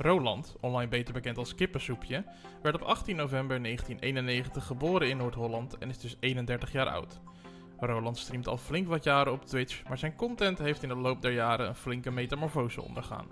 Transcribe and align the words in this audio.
Roland, 0.00 0.56
online 0.60 0.88
beter 0.88 1.14
bekend 1.14 1.38
als 1.38 1.54
Kippensoepje, 1.54 2.24
werd 2.62 2.74
op 2.74 2.82
18 2.82 3.16
november 3.16 3.62
1991 3.62 4.66
geboren 4.66 5.08
in 5.08 5.16
Noord-Holland 5.16 5.78
en 5.78 5.88
is 5.88 5.98
dus 5.98 6.16
31 6.20 6.72
jaar 6.72 6.86
oud. 6.86 7.20
Roland 7.78 8.18
streamt 8.18 8.48
al 8.48 8.56
flink 8.56 8.88
wat 8.88 9.04
jaren 9.04 9.32
op 9.32 9.44
Twitch, 9.44 9.82
maar 9.88 9.98
zijn 9.98 10.14
content 10.14 10.58
heeft 10.58 10.82
in 10.82 10.88
de 10.88 10.94
loop 10.94 11.22
der 11.22 11.32
jaren 11.32 11.68
een 11.68 11.74
flinke 11.74 12.10
metamorfose 12.10 12.82
ondergaan. 12.82 13.26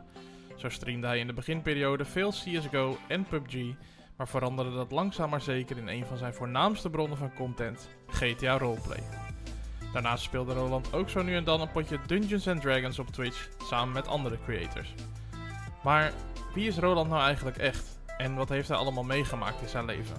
Zo 0.56 0.68
streamde 0.68 1.06
hij 1.06 1.18
in 1.18 1.26
de 1.26 1.32
beginperiode 1.32 2.04
veel 2.04 2.30
CSGO 2.30 2.98
en 3.08 3.24
PUBG, 3.24 3.74
maar 4.16 4.28
veranderde 4.28 4.74
dat 4.74 4.90
langzaam 4.90 5.30
maar 5.30 5.40
zeker 5.40 5.76
in 5.76 5.88
een 5.88 6.06
van 6.06 6.16
zijn 6.16 6.34
voornaamste 6.34 6.90
bronnen 6.90 7.18
van 7.18 7.34
content, 7.34 7.88
GTA 8.06 8.58
Roleplay. 8.58 9.02
Daarnaast 9.92 10.24
speelde 10.24 10.54
Roland 10.54 10.92
ook 10.92 11.08
zo 11.08 11.22
nu 11.22 11.36
en 11.36 11.44
dan 11.44 11.60
een 11.60 11.70
potje 11.70 11.98
Dungeons 12.06 12.44
Dragons 12.44 12.98
op 12.98 13.08
Twitch, 13.08 13.48
samen 13.58 13.94
met 13.94 14.08
andere 14.08 14.38
creators. 14.44 14.94
Maar 15.82 16.12
wie 16.56 16.68
is 16.68 16.78
Roland 16.78 17.08
nou 17.08 17.22
eigenlijk 17.22 17.56
echt? 17.56 17.98
En 18.18 18.34
wat 18.34 18.48
heeft 18.48 18.68
hij 18.68 18.76
allemaal 18.76 19.04
meegemaakt 19.04 19.60
in 19.60 19.68
zijn 19.68 19.84
leven? 19.84 20.16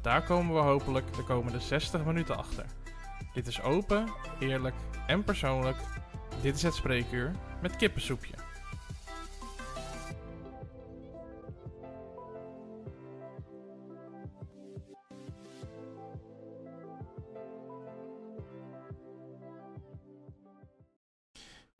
Daar 0.00 0.22
komen 0.22 0.54
we 0.54 0.60
hopelijk 0.60 1.14
de 1.14 1.24
komende 1.24 1.60
60 1.60 2.04
minuten 2.04 2.36
achter. 2.36 2.64
Dit 3.34 3.46
is 3.46 3.62
open, 3.62 4.08
eerlijk 4.38 4.74
en 5.06 5.24
persoonlijk. 5.24 5.76
Dit 6.40 6.54
is 6.54 6.62
het 6.62 6.74
spreekuur 6.74 7.32
met 7.62 7.76
kippensoepje. 7.76 8.41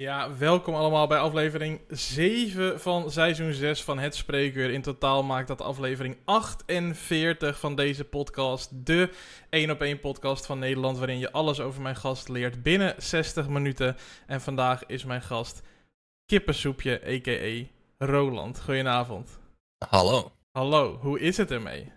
Ja, 0.02 0.36
welkom 0.36 0.74
allemaal 0.74 1.06
bij 1.06 1.18
aflevering 1.18 1.80
7 1.88 2.80
van 2.80 3.10
seizoen 3.10 3.52
6 3.52 3.82
van 3.82 3.98
Het 3.98 4.14
Spreekuur. 4.14 4.70
In 4.70 4.82
totaal 4.82 5.22
maakt 5.22 5.48
dat 5.48 5.60
aflevering 5.60 6.16
48 6.24 7.58
van 7.58 7.74
deze 7.74 8.04
podcast. 8.04 8.86
De 8.86 9.10
1 9.50 9.70
op 9.70 9.80
1 9.80 10.00
podcast 10.00 10.46
van 10.46 10.58
Nederland, 10.58 10.98
waarin 10.98 11.18
je 11.18 11.32
alles 11.32 11.60
over 11.60 11.82
mijn 11.82 11.96
gast 11.96 12.28
leert 12.28 12.62
binnen 12.62 12.94
60 12.98 13.48
minuten. 13.48 13.96
En 14.26 14.40
vandaag 14.40 14.86
is 14.86 15.04
mijn 15.04 15.22
gast 15.22 15.62
Kippensoepje, 16.26 17.00
a.k.a. 17.06 17.66
Roland. 18.06 18.60
Goedenavond. 18.60 19.38
Hallo. 19.88 20.32
Hallo, 20.50 20.98
hoe 21.00 21.20
is 21.20 21.36
het 21.36 21.50
ermee? 21.50 21.92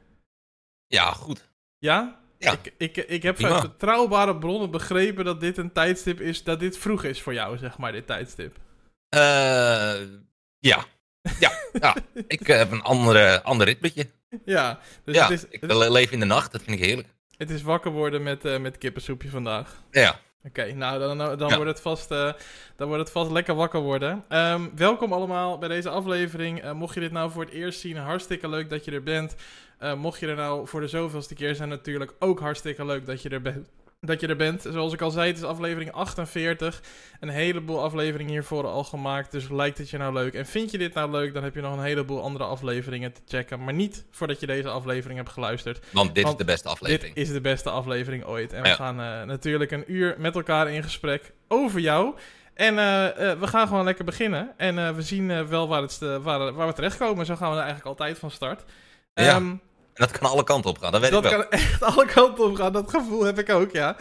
Ja, 0.88 1.11
goed. 1.11 1.49
Ja? 1.77 2.24
Ja. 2.39 2.52
Ik, 2.52 2.73
ik, 2.78 2.97
ik 2.97 3.23
heb 3.23 3.39
vanuit 3.39 3.61
betrouwbare 3.61 4.38
bronnen 4.38 4.72
begrepen 4.72 5.25
dat 5.25 5.39
dit 5.39 5.58
een 5.58 5.72
tijdstip 5.72 6.19
is, 6.22 6.44
dat 6.44 6.59
dit 6.59 6.78
vroeg 6.78 7.03
is 7.03 7.22
voor 7.22 7.33
jou, 7.33 7.58
zeg 7.58 7.78
maar, 7.78 7.91
dit 7.91 8.08
tijdstip. 8.08 8.58
Eh, 9.09 9.19
ja. 10.59 10.83
Ja, 11.39 11.52
ja. 11.73 11.95
ik 12.28 12.47
heb 12.47 12.72
een 12.72 12.81
andere, 12.81 13.44
ander 13.44 13.67
ritmetje. 13.67 14.09
Ja, 14.45 14.80
dus 15.03 15.16
ja, 15.16 15.22
het, 15.23 15.31
is, 15.31 15.45
ik 15.50 15.61
het, 15.61 15.73
le- 15.73 15.91
leef 15.91 16.11
in 16.11 16.19
de 16.19 16.25
nacht, 16.25 16.52
dat 16.52 16.61
vind 16.63 16.80
ik 16.80 16.86
heerlijk. 16.86 17.08
het 17.38 17.50
is 17.50 17.61
wakker 17.61 17.91
worden 17.91 18.23
met, 18.23 18.45
eh, 18.45 18.59
met 18.59 18.78
kippensoepje 18.78 19.30
vandaag. 19.30 19.75
Ja, 19.91 20.19
Oké, 20.44 20.73
nou 20.73 21.00
dan, 21.00 21.17
dan, 21.38 21.50
Ja. 21.50 21.56
wordt 21.56 21.72
het 21.72 21.81
vast, 21.81 22.11
eh, 22.11 22.31
dan 22.75 22.88
wordt 22.88 23.03
het 23.03 23.11
vast 23.11 23.31
lekker 23.31 23.56
wakker 23.56 23.80
worden. 23.80 24.23
Ehm, 24.30 24.61
welkom 24.75 25.13
allemaal 25.13 25.58
bij 25.58 25.69
deze 25.69 25.89
aflevering. 25.89 26.72
Mocht 26.73 26.94
je 26.94 27.00
dit 27.00 27.11
nou 27.11 27.31
voor 27.31 27.44
het 27.44 27.53
eerst 27.53 27.80
zien, 27.80 27.97
hartstikke 27.97 28.50
leuk 28.50 28.69
dat 28.69 28.86
je 28.86 28.91
er 28.91 29.03
bent. 29.03 29.36
Eh, 29.77 29.93
mocht 29.93 30.19
je 30.19 30.27
er 30.27 30.35
nou 30.35 30.67
voor 30.67 30.81
de 30.81 30.87
zoveelste 30.87 31.33
keer 31.33 31.55
zijn, 31.55 31.69
natuurlijk 31.69 32.13
ook 32.19 32.39
hartstikke 32.39 32.85
leuk 32.85 33.05
dat 33.05 33.21
je 33.21 33.29
er 33.29 33.41
bent. 33.41 33.67
Dat 34.01 34.19
je 34.19 34.27
er 34.27 34.35
bent. 34.35 34.61
Zoals 34.61 34.93
ik 34.93 35.01
al 35.01 35.11
zei, 35.11 35.27
het 35.27 35.37
is 35.37 35.43
aflevering 35.43 35.91
48. 35.91 36.81
Een 37.19 37.29
heleboel 37.29 37.83
afleveringen 37.83 38.31
hiervoor 38.31 38.67
al 38.67 38.83
gemaakt. 38.83 39.31
Dus 39.31 39.49
lijkt 39.49 39.77
het 39.77 39.89
je 39.89 39.97
nou 39.97 40.13
leuk? 40.13 40.33
En 40.33 40.45
vind 40.45 40.71
je 40.71 40.77
dit 40.77 40.93
nou 40.93 41.11
leuk? 41.11 41.33
Dan 41.33 41.43
heb 41.43 41.55
je 41.55 41.61
nog 41.61 41.73
een 41.73 41.83
heleboel 41.83 42.21
andere 42.21 42.43
afleveringen 42.43 43.13
te 43.13 43.21
checken. 43.27 43.63
Maar 43.63 43.73
niet 43.73 44.05
voordat 44.11 44.39
je 44.39 44.45
deze 44.45 44.69
aflevering 44.69 45.17
hebt 45.19 45.31
geluisterd. 45.31 45.85
want 45.91 46.15
dit 46.15 46.23
Want 46.23 46.39
is 46.39 46.45
de 46.45 46.51
beste 46.51 46.69
aflevering. 46.69 47.15
Dit 47.15 47.27
is 47.27 47.33
de 47.33 47.41
beste 47.41 47.69
aflevering 47.69 48.25
ooit. 48.25 48.53
En 48.53 48.63
we 48.63 48.69
gaan 48.69 49.01
eh, 49.01 49.23
natuurlijk 49.23 49.71
een 49.71 49.83
uur 49.88 50.16
met 50.17 50.35
elkaar 50.35 50.71
in 50.71 50.83
gesprek 50.83 51.31
over 51.47 51.79
jou. 51.79 52.16
En 52.53 52.77
eh, 52.79 53.39
we 53.39 53.47
gaan 53.47 53.67
gewoon 53.67 53.83
lekker 53.83 54.05
beginnen. 54.05 54.53
En 54.57 54.95
we 54.95 55.01
zien 55.01 55.47
wel 55.47 55.67
waar, 55.67 55.81
het, 55.81 55.97
waar, 56.00 56.53
waar 56.53 56.67
we 56.67 56.73
terechtkomen. 56.73 57.25
Zo 57.25 57.35
gaan 57.35 57.50
we 57.50 57.57
er 57.57 57.63
eigenlijk 57.63 57.88
altijd 57.88 58.19
van 58.19 58.31
start. 58.31 58.63
Ja, 59.23 59.35
Ehm, 59.35 59.47
En 59.47 59.59
dat 59.93 60.11
kan 60.11 60.29
alle 60.29 60.43
kanten 60.43 60.69
op 60.69 60.77
gaan, 60.77 60.91
dat 60.91 61.01
weet 61.01 61.11
dat 61.11 61.23
ik 61.25 61.31
wel. 61.31 61.39
kan 61.39 61.49
echt 61.49 61.83
alle 61.95 62.05
kanten 62.05 62.45
op 62.45 62.55
gaan. 62.55 62.73
Dat 62.73 62.89
gevoel 62.89 63.23
heb 63.23 63.39
ik 63.39 63.49
ook, 63.49 63.71
ja. 63.71 63.95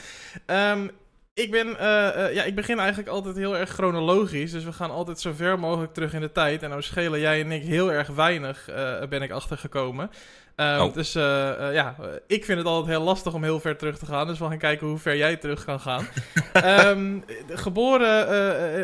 Ehm, 0.46 0.88
ik, 1.34 1.50
ben, 1.50 1.78
eh, 1.78 2.24
eh, 2.26 2.34
ja, 2.34 2.42
ik 2.44 2.54
begin 2.54 2.78
eigenlijk 2.78 3.08
altijd 3.08 3.36
heel 3.36 3.56
erg 3.56 3.70
chronologisch. 3.70 4.50
Dus 4.52 4.64
we 4.64 4.72
gaan 4.72 4.90
altijd 4.90 5.20
zo 5.20 5.32
ver 5.32 5.58
mogelijk 5.58 5.94
terug 5.94 6.12
in 6.12 6.20
de 6.20 6.32
tijd. 6.32 6.62
En 6.62 6.68
nou 6.68 6.82
schelen 6.82 7.20
jij 7.20 7.40
en 7.40 7.52
ik 7.52 7.62
heel 7.62 7.92
erg 7.92 8.08
weinig, 8.08 8.68
eh, 8.68 9.02
ben 9.08 9.22
ik 9.22 9.30
achtergekomen. 9.30 10.10
Ehm, 10.56 10.80
Oh. 10.80 10.94
Dus 10.94 11.14
eh, 11.14 11.68
eh, 11.68 11.74
ja, 11.74 11.96
ik 12.26 12.44
vind 12.44 12.58
het 12.58 12.66
altijd 12.66 12.96
heel 12.96 13.04
lastig 13.04 13.32
om 13.34 13.42
heel 13.42 13.60
ver 13.60 13.76
terug 13.76 13.98
te 13.98 14.06
gaan. 14.06 14.26
Dus 14.26 14.38
we 14.38 14.44
gaan 14.46 14.58
kijken 14.58 14.86
hoe 14.86 14.98
ver 14.98 15.16
jij 15.16 15.36
terug 15.36 15.64
kan 15.64 15.80
gaan. 15.80 16.08
Ehm, 16.52 17.20
geboren, 17.48 18.28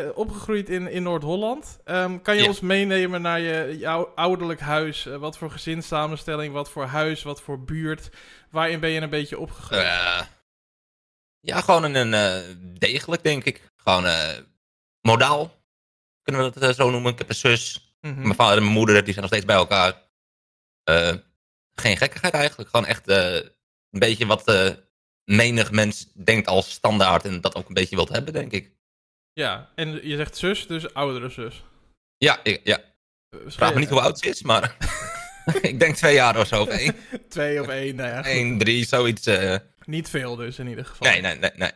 eh, 0.05 0.17
opgegroeid 0.17 0.69
in, 0.69 0.87
in 0.87 1.03
Noord-Holland. 1.03 1.79
Ehm, 1.83 2.19
kan 2.21 2.35
je 2.35 2.41
Ja. 2.41 2.47
ons 2.47 2.59
meenemen 2.59 3.21
naar 3.21 3.39
je, 3.39 3.77
jouw 3.77 4.11
ouderlijk 4.15 4.59
huis? 4.59 5.03
Wat 5.05 5.37
voor 5.37 5.51
gezinssamenstelling, 5.51 6.53
wat 6.53 6.69
voor 6.69 6.85
huis, 6.85 7.23
wat 7.23 7.41
voor 7.41 7.63
buurt? 7.63 8.09
Waarin 8.49 8.79
ben 8.79 8.89
je 8.89 9.01
een 9.01 9.09
beetje 9.09 9.39
opgegroeid? 9.39 9.81
Ja, 11.39 11.61
gewoon 11.61 11.83
een, 11.83 12.13
een 12.13 12.53
degelijk, 12.79 13.23
denk 13.23 13.43
ik. 13.43 13.71
Gewoon 13.75 14.05
modaal, 15.01 15.51
kunnen 16.23 16.53
we 16.53 16.59
dat 16.59 16.75
zo 16.75 16.89
noemen. 16.89 17.11
Ik 17.11 17.17
heb 17.17 17.29
een 17.29 17.35
zus, 17.35 17.95
Mhm. 18.01 18.21
mijn 18.21 18.35
vader 18.35 18.57
en 18.57 18.63
mijn 18.63 18.75
moeder, 18.75 18.95
die 18.95 19.13
zijn 19.13 19.19
nog 19.25 19.27
steeds 19.33 19.45
bij 19.45 19.55
elkaar. 19.55 19.93
Geen 21.81 21.97
gekkigheid 21.97 22.33
eigenlijk, 22.33 22.69
gewoon 22.69 22.85
echt 22.85 23.07
eh, 23.07 23.35
een 23.35 23.99
beetje 23.99 24.25
wat 24.25 24.47
eh, 24.47 24.69
menig 25.23 25.71
mens 25.71 26.07
denkt 26.13 26.47
als 26.47 26.71
standaard 26.71 27.25
en 27.25 27.41
dat 27.41 27.55
ook 27.55 27.67
een 27.67 27.73
beetje 27.73 27.95
wilt 27.95 28.09
hebben, 28.09 28.33
denk 28.33 28.51
ik. 28.51 28.71
Ja, 29.33 29.69
en 29.75 30.07
je 30.07 30.15
zegt 30.15 30.37
zus, 30.37 30.67
dus 30.67 30.93
oudere 30.93 31.29
zus. 31.29 31.63
Ja, 32.17 32.39
ik, 32.43 32.61
ja. 32.63 32.77
Eh, 33.29 33.39
vraag 33.45 33.73
me 33.73 33.79
niet 33.79 33.89
hoe 33.89 34.01
oud 34.01 34.19
ze 34.19 34.29
is, 34.29 34.41
maar 34.41 34.75
ik 35.61 35.79
denk 35.79 35.95
twee 35.95 36.13
jaar 36.13 36.39
of 36.39 36.47
zo. 36.47 36.61
Of 36.61 36.67
één, 36.67 36.95
Twee 37.29 37.61
of 37.61 37.67
één, 37.67 37.95
nou 37.95 38.09
ja. 38.09 38.17
goed. 38.17 38.25
één 38.25 38.57
drie, 38.57 38.85
zoiets. 38.85 39.29
Niet 39.85 40.09
veel 40.09 40.35
dus 40.35 40.59
in 40.59 40.67
ieder 40.67 40.85
geval. 40.85 41.11
nee, 41.11 41.21
nee, 41.21 41.35
nee, 41.35 41.51
nee. 41.55 41.71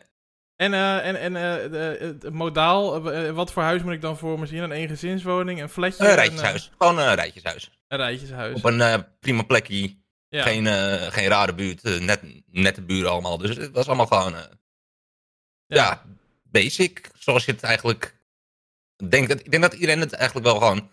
En, 0.56 0.74
eh, 0.74 1.06
en, 1.06 1.16
en 1.16 1.36
eh, 1.36 1.70
de, 1.70 1.96
het 2.22 2.32
modaal, 2.32 3.10
eh, 3.12 3.30
wat 3.32 3.52
voor 3.52 3.62
huis 3.62 3.82
moet 3.82 3.92
ik 3.92 4.00
dan 4.00 4.18
voor 4.18 4.38
me 4.38 4.46
zien? 4.46 4.62
Een 4.62 4.72
eengezinswoning, 4.72 5.60
een 5.62 5.68
flatje? 5.68 6.08
Een 6.08 6.14
rijtjeshuis. 6.14 6.70
Gewoon 6.78 6.98
een 6.98 7.14
rijtjeshuis. 7.14 7.64
eh, 7.68 7.74
Een 7.88 7.96
rijtjeshuis. 7.98 8.54
Op 8.56 8.64
een 8.64 8.80
eh, 8.80 8.98
prima 9.20 9.42
plekje. 9.42 9.96
ja. 10.28 10.42
Geen, 10.42 10.66
eh, 10.66 11.12
geen 11.12 11.28
rare 11.28 11.54
buurt. 11.54 11.82
eh, 11.84 12.00
net, 12.00 12.20
nette 12.46 12.82
buren 12.82 13.10
allemaal. 13.10 13.38
Dus 13.38 13.56
het 13.56 13.70
was 13.72 13.86
allemaal 13.86 14.06
gewoon... 14.06 14.34
eh, 14.36 14.42
ja. 15.66 16.02
basic. 16.42 17.10
Zoals 17.18 17.44
je 17.44 17.52
het 17.52 17.62
eigenlijk 17.62 18.16
denkt. 19.08 19.30
Ik 19.44 19.50
denk 19.50 19.62
dat 19.62 19.72
iedereen 19.74 20.00
het 20.00 20.12
eigenlijk 20.12 20.46
wel 20.46 20.56
gewoon... 20.58 20.90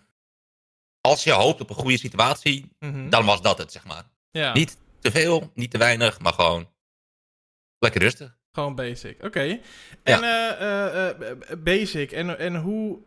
Als 1.00 1.24
je 1.24 1.32
hoopt 1.32 1.60
op 1.60 1.70
een 1.70 1.76
goede 1.76 1.98
situatie, 1.98 2.72
Mhm. 2.78 3.08
dan 3.10 3.24
was 3.24 3.42
dat 3.42 3.58
het, 3.58 3.72
zeg 3.72 3.84
maar. 3.84 4.04
ja. 4.30 4.52
Niet 4.52 4.76
te 5.00 5.10
veel, 5.10 5.50
niet 5.54 5.70
te 5.70 5.78
weinig, 5.78 6.20
maar 6.20 6.32
gewoon 6.32 6.72
lekker 7.78 8.00
rustig. 8.00 8.36
Gewoon 8.54 8.74
basic, 8.74 9.16
oké. 9.24 9.58
En 10.02 10.22
eh, 10.22 10.50
eh, 10.50 11.08
eh, 11.08 11.14
basic, 11.58 12.12
en, 12.12 12.38
en 12.38 12.56
hoe, 12.56 12.98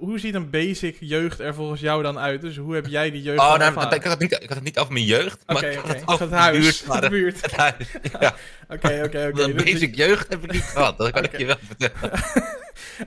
hoe- 0.00 0.18
ziet 0.18 0.34
een 0.34 0.50
basic 0.50 0.96
jeugd 1.00 1.40
er 1.40 1.54
volgens 1.54 1.80
jou 1.80 2.02
dan 2.02 2.18
uit? 2.18 2.40
Dus 2.40 2.56
hoe 2.56 2.74
heb 2.74 2.86
jij 2.86 3.10
die 3.10 3.22
jeugd 3.22 3.38
Oh, 3.38 3.56
nou, 3.56 3.94
ik, 3.94 4.02
had 4.02 4.10
het 4.10 4.18
niet, 4.20 4.32
ik 4.32 4.48
had 4.48 4.54
het 4.56 4.62
niet 4.64 4.78
over 4.78 4.92
mijn 4.92 5.04
jeugd, 5.04 5.38
maar 5.46 5.56
Oké, 5.56 5.66
ik 5.66 5.74
had 5.76 5.84
oké. 5.84 6.10
het 6.12 6.18
Het 6.20 6.30
huis, 6.30 6.58
buurt. 6.58 6.86
maar 6.86 7.00
de 7.00 7.08
buurt. 7.08 7.42
Het 7.42 7.56
huis, 7.56 7.74
ja. 8.20 8.34
Oké, 8.74 9.02
oké, 9.04 9.26
oké. 9.30 9.42
Een 9.42 9.56
Dus- 9.56 9.64
basic 9.64 9.94
jeugd 9.94 10.28
heb 10.28 10.44
ik 10.44 10.52
niet 10.52 10.62
gehad, 10.62 10.98
dat 10.98 11.10
kan 11.10 11.24
ik 11.24 11.38
je 11.38 11.46
wel 11.46 11.56
vertellen. 11.66 12.12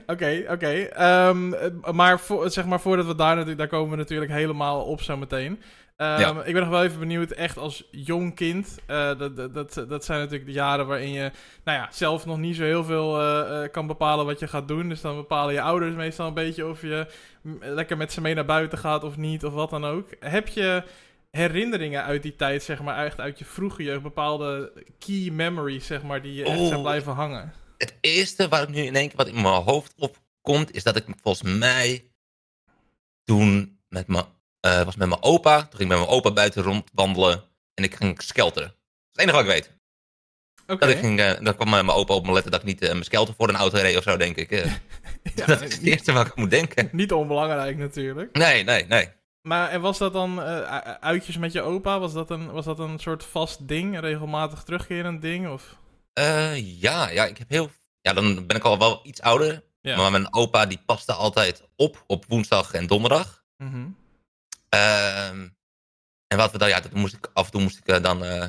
Oké, 0.06 0.44
oké. 0.50 0.66
Ehm, 0.72 1.52
eh, 1.52 1.90
maar, 1.92 2.20
voor, 2.20 2.50
zeg 2.50 2.64
maar 2.66 2.80
voordat 2.80 3.06
we 3.06 3.14
daar 3.14 3.30
natuurlijk, 3.30 3.58
daar 3.58 3.68
komen 3.68 3.90
we 3.90 3.96
natuurlijk 3.96 4.30
helemaal 4.32 4.84
op 4.84 5.00
zo 5.02 5.16
meteen. 5.16 5.60
Ehm, 5.96 6.20
Ja. 6.20 6.42
Ik 6.44 6.52
ben 6.52 6.62
nog 6.62 6.70
wel 6.70 6.82
even 6.84 6.98
benieuwd, 6.98 7.30
echt 7.30 7.58
als 7.58 7.88
jong 7.90 8.34
kind. 8.34 8.78
eh, 8.86 9.18
dat, 9.18 9.54
dat, 9.54 9.84
dat, 9.88 10.04
zijn 10.04 10.18
natuurlijk 10.18 10.46
de 10.46 10.52
jaren 10.52 10.86
waarin 10.86 11.12
je 11.12 11.30
nou 11.64 11.78
ja, 11.78 11.88
zelf 11.90 12.26
nog 12.26 12.38
niet 12.38 12.56
zo 12.56 12.62
heel 12.62 12.84
veel 12.84 13.20
eh, 13.20 13.62
eh, 13.64 13.70
kan 13.72 13.86
bepalen 13.86 14.26
wat 14.26 14.38
je 14.38 14.48
gaat 14.48 14.68
doen. 14.68 14.88
Dus 14.88 15.00
dan 15.00 15.16
bepalen 15.16 15.54
je 15.54 15.60
ouders 15.60 15.94
meestal 15.94 16.26
een 16.26 16.34
beetje 16.34 16.66
of 16.66 16.80
je 16.82 17.06
lekker 17.60 17.96
met 17.96 18.12
ze 18.12 18.20
mee 18.20 18.34
naar 18.34 18.44
buiten 18.44 18.78
gaat 18.78 19.04
of 19.04 19.16
niet, 19.16 19.44
of 19.44 19.52
wat 19.52 19.70
dan 19.70 19.84
ook. 19.84 20.08
Heb 20.20 20.48
je 20.48 20.82
herinneringen 21.30 22.04
uit 22.04 22.22
die 22.22 22.36
tijd, 22.36 22.62
zeg 22.62 22.82
maar, 22.82 23.04
echt 23.04 23.20
uit 23.20 23.38
je 23.38 23.44
vroege 23.44 23.82
jeugd, 23.82 24.02
bepaalde 24.02 24.72
key 24.98 25.30
memories, 25.32 25.86
zeg 25.86 26.02
maar, 26.02 26.22
die 26.22 26.34
je 26.34 26.44
echt 26.44 26.58
Oeh. 26.58 26.68
zijn 26.68 26.82
blijven 26.82 27.12
hangen? 27.12 27.52
Het 27.78 27.94
eerste 28.00 28.48
waar 28.48 28.62
ik 28.62 28.68
nu 28.68 28.82
in 28.82 28.96
één 28.96 29.08
keer 29.08 29.16
wat 29.16 29.28
in 29.28 29.42
mijn 29.42 29.62
hoofd 29.62 29.94
opkomt, 29.96 30.74
is 30.74 30.82
dat 30.82 30.96
ik 30.96 31.04
volgens 31.22 31.58
mij 31.58 32.10
toen 33.24 33.78
met 33.88 34.06
mijn, 34.06 34.24
eh, 34.60 34.82
was 34.82 34.96
met 34.96 35.08
mijn 35.08 35.22
opa, 35.22 35.60
toen 35.60 35.78
ging 35.78 35.82
ik 35.82 35.88
met 35.88 35.98
mijn 35.98 36.10
opa 36.10 36.32
buiten 36.32 36.62
rondwandelen 36.62 37.44
en 37.74 37.84
ik 37.84 37.94
ging 37.94 38.22
skelteren. 38.22 38.68
Dat 38.68 38.76
is 38.76 39.10
het 39.12 39.20
enige 39.20 39.36
wat 39.36 39.46
ik 39.46 39.52
weet. 39.52 39.74
Oké. 40.66 40.86
Dat 40.86 40.94
ik 40.94 40.98
ging, 40.98 41.20
eh, 41.20 41.40
dan 41.40 41.54
kwam 41.54 41.70
mijn 41.70 41.90
opa 41.90 42.14
op 42.14 42.26
me 42.26 42.32
letten 42.32 42.50
dat 42.50 42.60
ik 42.60 42.66
niet 42.66 42.82
eh, 42.82 42.90
mijn 42.90 43.04
skelter 43.04 43.34
voor 43.34 43.48
een 43.48 43.56
auto 43.56 43.78
reed 43.78 43.96
of 43.96 44.02
zo, 44.02 44.16
denk 44.16 44.36
ik. 44.36 44.50
Ja, 45.34 45.46
dat 45.46 45.62
is 45.62 45.74
het 45.74 45.82
eerste 45.82 46.12
waar 46.12 46.26
ik 46.26 46.32
aan 46.32 46.40
moet 46.42 46.50
denken. 46.50 46.88
Niet 46.92 47.12
onbelangrijk 47.12 47.76
natuurlijk. 47.76 48.36
Nee, 48.36 48.64
nee, 48.64 48.86
nee. 48.86 49.08
Maar 49.42 49.70
en 49.70 49.80
was 49.80 49.98
dat 49.98 50.12
dan 50.12 50.40
uitjes 51.00 51.38
met 51.38 51.52
je 51.52 51.62
opa? 51.62 51.98
Was 51.98 52.12
dat, 52.12 52.30
een, 52.30 52.50
was 52.50 52.64
dat 52.64 52.78
een 52.78 52.98
soort 52.98 53.24
vast 53.24 53.68
ding? 53.68 53.94
Een 53.94 54.00
regelmatig 54.00 54.62
terugkerend 54.62 55.22
ding? 55.22 55.48
Of? 55.48 55.76
Eh, 56.16 56.80
ja, 56.80 57.08
ja, 57.08 57.24
ik 57.26 57.38
heb 57.38 57.48
heel... 57.48 57.70
Ja, 58.00 58.12
dan 58.12 58.46
ben 58.46 58.56
ik 58.56 58.62
al 58.64 58.78
wel 58.78 59.00
iets 59.02 59.20
ouder. 59.20 59.64
Ja. 59.80 59.96
Maar 59.96 60.10
mijn 60.10 60.34
opa 60.34 60.66
die 60.66 60.82
paste 60.86 61.12
altijd 61.12 61.62
op 61.76 62.04
op 62.06 62.24
woensdag 62.28 62.72
en 62.72 62.86
donderdag. 62.86 63.44
Mhm. 63.56 63.88
Ehm, 64.68 65.48
en 66.26 66.36
wat 66.36 66.52
we 66.52 66.58
dan, 66.58 66.68
ja, 66.68 66.80
toen 66.80 67.00
moest 67.00 67.14
ik, 67.14 67.30
af 67.32 67.44
en 67.44 67.50
toe 67.50 67.60
moest 67.62 67.78
ik 67.78 67.86
eh, 67.86 68.02
dan, 68.02 68.24
eh, 68.24 68.48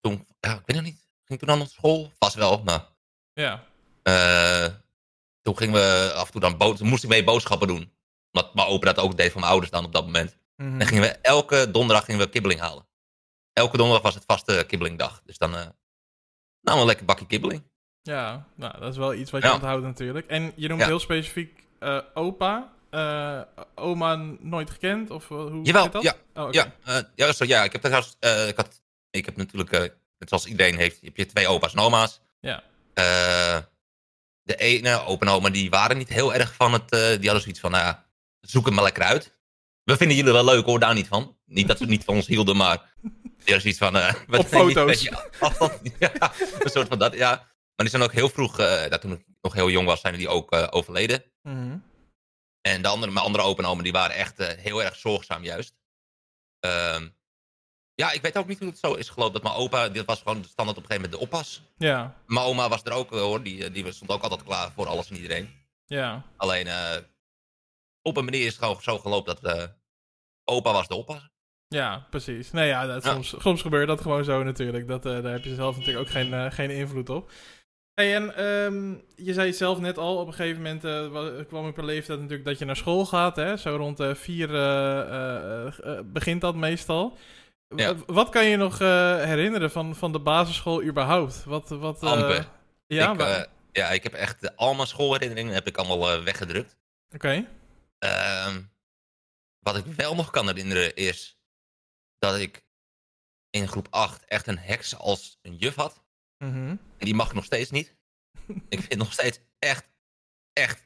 toen, 0.00 0.26
ja, 0.40 0.52
ik 0.54 0.62
weet 0.66 0.76
nog 0.76 0.84
niet, 0.84 0.98
ging 1.24 1.28
ik 1.28 1.38
toen 1.38 1.48
dan 1.48 1.58
naar 1.58 1.66
school? 1.66 2.12
Vast 2.18 2.34
wel, 2.34 2.62
maar 2.62 2.86
Ja. 3.32 3.64
toen 5.42 5.56
gingen 5.56 5.74
we 5.74 6.12
af 6.14 6.26
en 6.26 6.32
toe 6.32 6.40
dan, 6.40 6.56
bo- 6.56 6.74
toen 6.74 6.88
moest 6.88 7.02
ik 7.04 7.08
mee 7.10 7.24
boodschappen 7.24 7.68
doen. 7.68 7.92
Omdat 8.32 8.54
mijn 8.54 8.68
opa 8.68 8.92
dat 8.92 9.04
ook 9.04 9.16
deed 9.16 9.30
van 9.32 9.40
mijn 9.40 9.52
ouders 9.52 9.72
dan 9.72 9.84
op 9.84 9.92
dat 9.92 10.04
moment. 10.04 10.36
Mhm. 10.56 10.80
En 10.80 10.86
gingen 10.86 11.02
we, 11.02 11.08
elke 11.08 11.70
donderdag 11.70 12.04
gingen 12.04 12.20
we 12.20 12.28
kibbeling 12.28 12.60
halen. 12.60 12.86
Elke 13.52 13.76
donderdag 13.76 14.02
was 14.04 14.14
het 14.14 14.24
vaste 14.26 14.64
kibbelingdag. 14.68 15.22
Dus 15.24 15.38
dan, 15.38 15.74
nou, 16.62 16.80
een 16.80 16.86
lekker 16.86 17.04
bakje 17.04 17.26
kibbeling. 17.26 17.62
Ja, 18.02 18.46
nou, 18.54 18.78
dat 18.80 18.90
is 18.92 18.96
wel 18.96 19.14
iets 19.14 19.30
wat 19.30 19.42
je 19.42 19.48
Ja. 19.48 19.54
onthoudt 19.54 19.82
natuurlijk. 19.84 20.26
En 20.26 20.52
je 20.56 20.68
noemt 20.68 20.80
Ja. 20.80 20.86
heel 20.86 20.98
specifiek 21.00 21.60
eh, 21.78 21.98
opa. 22.14 22.72
Eh, 22.90 23.40
oma 23.74 24.14
nooit 24.40 24.70
gekend? 24.70 25.10
Of 25.10 25.30
eh, 25.30 25.36
hoe 25.36 25.62
Jawel, 25.62 25.82
zit 25.82 25.92
dat? 25.92 26.02
ja, 26.02 26.14
Oh. 26.34 26.52
Ja, 26.52 26.72
ja, 27.14 27.32
zo, 27.32 27.44
ja, 27.44 27.64
ik 27.64 27.72
heb 27.72 27.80
trouwens, 27.82 28.16
ik 28.48 28.56
had, 28.56 28.82
ik 29.10 29.24
heb 29.24 29.36
natuurlijk, 29.36 29.70
net 30.18 30.28
zoals 30.28 30.46
iedereen 30.46 30.76
heeft, 30.76 31.00
heb 31.00 31.16
je 31.16 31.26
twee 31.26 31.48
opa's 31.48 31.72
en 31.72 31.78
oma's. 31.78 32.20
Ja. 32.40 32.62
De 34.42 34.56
ene 34.56 35.04
opa 35.04 35.26
en 35.26 35.32
oma, 35.32 35.50
die 35.50 35.70
waren 35.70 35.96
niet 35.96 36.08
heel 36.08 36.34
erg 36.34 36.54
van 36.54 36.72
het, 36.72 36.88
die 36.90 36.98
hadden 37.24 37.40
zoiets 37.40 37.60
van, 37.60 37.70
nou 37.70 37.84
ja, 37.84 38.04
zoek 38.40 38.64
het 38.64 38.74
maar 38.74 38.84
lekker 38.84 39.02
uit. 39.02 39.32
We 39.84 39.96
vinden 39.96 40.16
jullie 40.16 40.32
wel 40.32 40.44
leuk 40.44 40.64
hoor, 40.64 40.78
daar 40.78 40.94
niet 40.94 41.08
van. 41.08 41.38
Niet 41.44 41.68
dat 41.68 41.78
ze 41.78 41.84
niet 41.84 42.04
van 42.04 42.14
ons 42.14 42.26
hielden, 42.26 42.56
maar 42.56 42.94
die 43.00 43.54
hadden 43.54 43.60
zoiets 43.60 43.78
van... 43.78 43.96
eh, 43.96 44.14
we 44.26 44.38
Op 44.38 44.46
foto's. 44.46 45.10
afstand. 45.40 45.80
ja, 45.98 46.32
een 46.58 46.70
soort 46.70 46.88
van 46.88 46.98
dat, 46.98 47.14
ja. 47.14 47.30
Maar 47.76 47.86
die 47.86 47.88
zijn 47.88 48.02
ook 48.02 48.12
heel 48.12 48.28
vroeg, 48.28 48.58
eh, 48.58 48.88
dat 48.90 49.00
toen 49.00 49.12
ik 49.12 49.24
nog 49.40 49.52
heel 49.52 49.70
jong 49.70 49.86
was, 49.86 50.00
zijn 50.00 50.16
die 50.16 50.28
ook 50.28 50.52
eh, 50.52 50.66
overleden. 50.70 51.24
Mhm. 51.42 51.78
En 52.60 52.82
de 52.82 52.88
andere, 52.88 53.12
mijn 53.12 53.24
andere 53.24 53.44
opa 53.44 53.62
en 53.62 53.68
oma, 53.68 53.82
die 53.82 53.92
waren 53.92 54.16
echt 54.16 54.38
heel 54.56 54.82
erg 54.82 54.96
zorgzaam 54.96 55.44
juist. 55.44 55.74
Ehm, 56.60 57.08
ja, 57.94 58.12
ik 58.12 58.22
weet 58.22 58.36
ook 58.36 58.46
niet 58.46 58.58
hoe 58.58 58.68
het 58.68 58.78
zo 58.78 58.94
is 58.94 59.08
gelopen. 59.08 59.32
Dat 59.32 59.42
mijn 59.42 59.54
opa, 59.54 59.88
dit 59.88 60.06
was 60.06 60.18
gewoon 60.18 60.44
standaard 60.44 60.78
op 60.78 60.82
een 60.84 60.90
gegeven 60.90 61.10
moment 61.10 61.30
de 61.30 61.36
oppas. 61.36 61.62
Ja, 61.78 62.16
Mijn 62.26 62.46
oma 62.46 62.68
was 62.68 62.82
er 62.84 62.92
ook 62.92 63.10
hoor, 63.10 63.42
die, 63.42 63.70
die 63.70 63.92
stond 63.92 64.10
ook 64.10 64.22
altijd 64.22 64.42
klaar 64.42 64.72
voor 64.72 64.86
alles 64.86 65.10
en 65.10 65.16
iedereen. 65.16 65.50
ja. 65.86 66.22
Alleen 66.36 66.66
op 68.02 68.16
een 68.16 68.24
manier 68.24 68.40
is 68.46 68.46
het 68.54 68.58
gewoon 68.64 68.82
zo 68.82 68.98
gelopen 68.98 69.36
dat 69.40 69.56
eh, 69.56 69.64
opa 70.44 70.72
was 70.72 70.88
de 70.88 70.94
oppas. 70.94 71.28
Ja, 71.68 72.06
precies. 72.10 72.50
Nee, 72.50 72.68
ja, 72.68 72.86
dat, 72.86 73.04
Ja. 73.04 73.12
Soms, 73.12 73.34
soms 73.38 73.62
gebeurt 73.62 73.86
dat 73.88 74.00
gewoon 74.00 74.24
zo 74.24 74.42
natuurlijk. 74.42 74.88
Dat, 74.88 75.06
eh, 75.06 75.22
daar 75.22 75.32
heb 75.32 75.44
je 75.44 75.54
zelf 75.54 75.76
natuurlijk 75.78 76.06
ook 76.06 76.12
geen, 76.12 76.32
eh, 76.34 76.50
geen 76.50 76.70
invloed 76.70 77.08
op. 77.10 77.30
Hey, 77.94 78.14
en 78.14 78.36
ehm, 78.36 78.90
je 79.26 79.32
zei 79.32 79.46
het 79.46 79.56
zelf 79.56 79.78
net 79.80 79.98
al, 79.98 80.18
op 80.18 80.26
een 80.26 80.32
gegeven 80.34 80.62
moment 80.62 80.82
wa- 81.12 81.44
kwam 81.44 81.66
op 81.66 81.78
een 81.78 81.84
leeftijd 81.84 82.18
natuurlijk 82.20 82.48
dat 82.48 82.58
je 82.58 82.64
naar 82.64 82.76
school 82.76 83.06
gaat. 83.06 83.36
Hè? 83.36 83.56
Zo 83.56 83.76
rond 83.76 84.02
vier 84.12 84.48
begint 86.04 86.40
dat 86.40 86.54
meestal. 86.54 87.18
Ja. 87.76 87.94
Wat 88.06 88.28
kan 88.28 88.44
je 88.44 88.56
nog 88.56 88.78
herinneren 88.78 89.70
van, 89.70 89.94
van 89.96 90.12
de 90.12 90.18
basisschool 90.20 90.82
überhaupt? 90.82 91.44
Wat, 91.44 91.68
wat, 91.68 92.00
ja, 92.86 93.12
ik, 93.12 93.48
ja, 93.72 93.88
ik 93.90 94.02
heb 94.02 94.12
echt 94.12 94.56
al 94.56 94.74
mijn 94.74 94.88
schoolherinneringen 94.88 95.54
heb 95.54 95.66
ik 95.66 95.76
allemaal 95.76 96.22
weggedrukt. 96.22 96.76
oké. 97.14 97.46
Ehm, 98.02 98.62
wat 99.58 99.76
ik 99.76 99.84
wel 99.84 100.14
nog 100.14 100.30
kan 100.30 100.46
herinneren 100.46 100.94
is 100.94 101.38
dat 102.18 102.38
ik 102.38 102.64
in 103.50 103.68
groep 103.68 103.86
8 103.90 104.24
echt 104.24 104.46
een 104.46 104.58
heks 104.58 104.96
als 104.96 105.38
een 105.42 105.56
juf 105.56 105.74
had. 105.74 106.02
Mhm. 106.38 106.68
En 106.68 106.78
die 106.98 107.14
mag 107.14 107.28
ik 107.28 107.34
nog 107.34 107.44
steeds 107.44 107.70
niet. 107.70 107.96
ik 108.68 108.80
vind 108.80 108.96
nog 108.96 109.12
steeds 109.12 109.38
echt, 109.58 109.88
echt, 110.52 110.84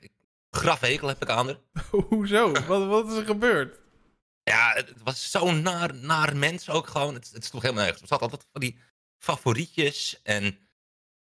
grafhekel 0.50 1.08
heb 1.08 1.22
ik 1.22 1.28
aan 1.28 1.46
haar. 1.46 1.58
Hoezo? 2.08 2.52
wat, 2.52 2.86
wat 2.86 3.10
is 3.10 3.16
er 3.16 3.24
gebeurd? 3.24 3.80
Ja, 4.42 4.72
het, 4.72 4.88
het 4.88 5.02
was 5.02 5.30
zo'n 5.30 5.62
naar, 5.62 5.94
naar 5.94 6.36
mens 6.36 6.70
ook 6.70 6.86
gewoon. 6.86 7.14
Het, 7.14 7.30
het 7.30 7.44
sloeg 7.44 7.62
helemaal 7.62 7.82
nergens. 7.82 8.02
Er 8.02 8.08
zat 8.08 8.22
altijd 8.22 8.46
van 8.52 8.60
die 8.60 8.78
favorietjes. 9.18 10.22
En 10.22 10.68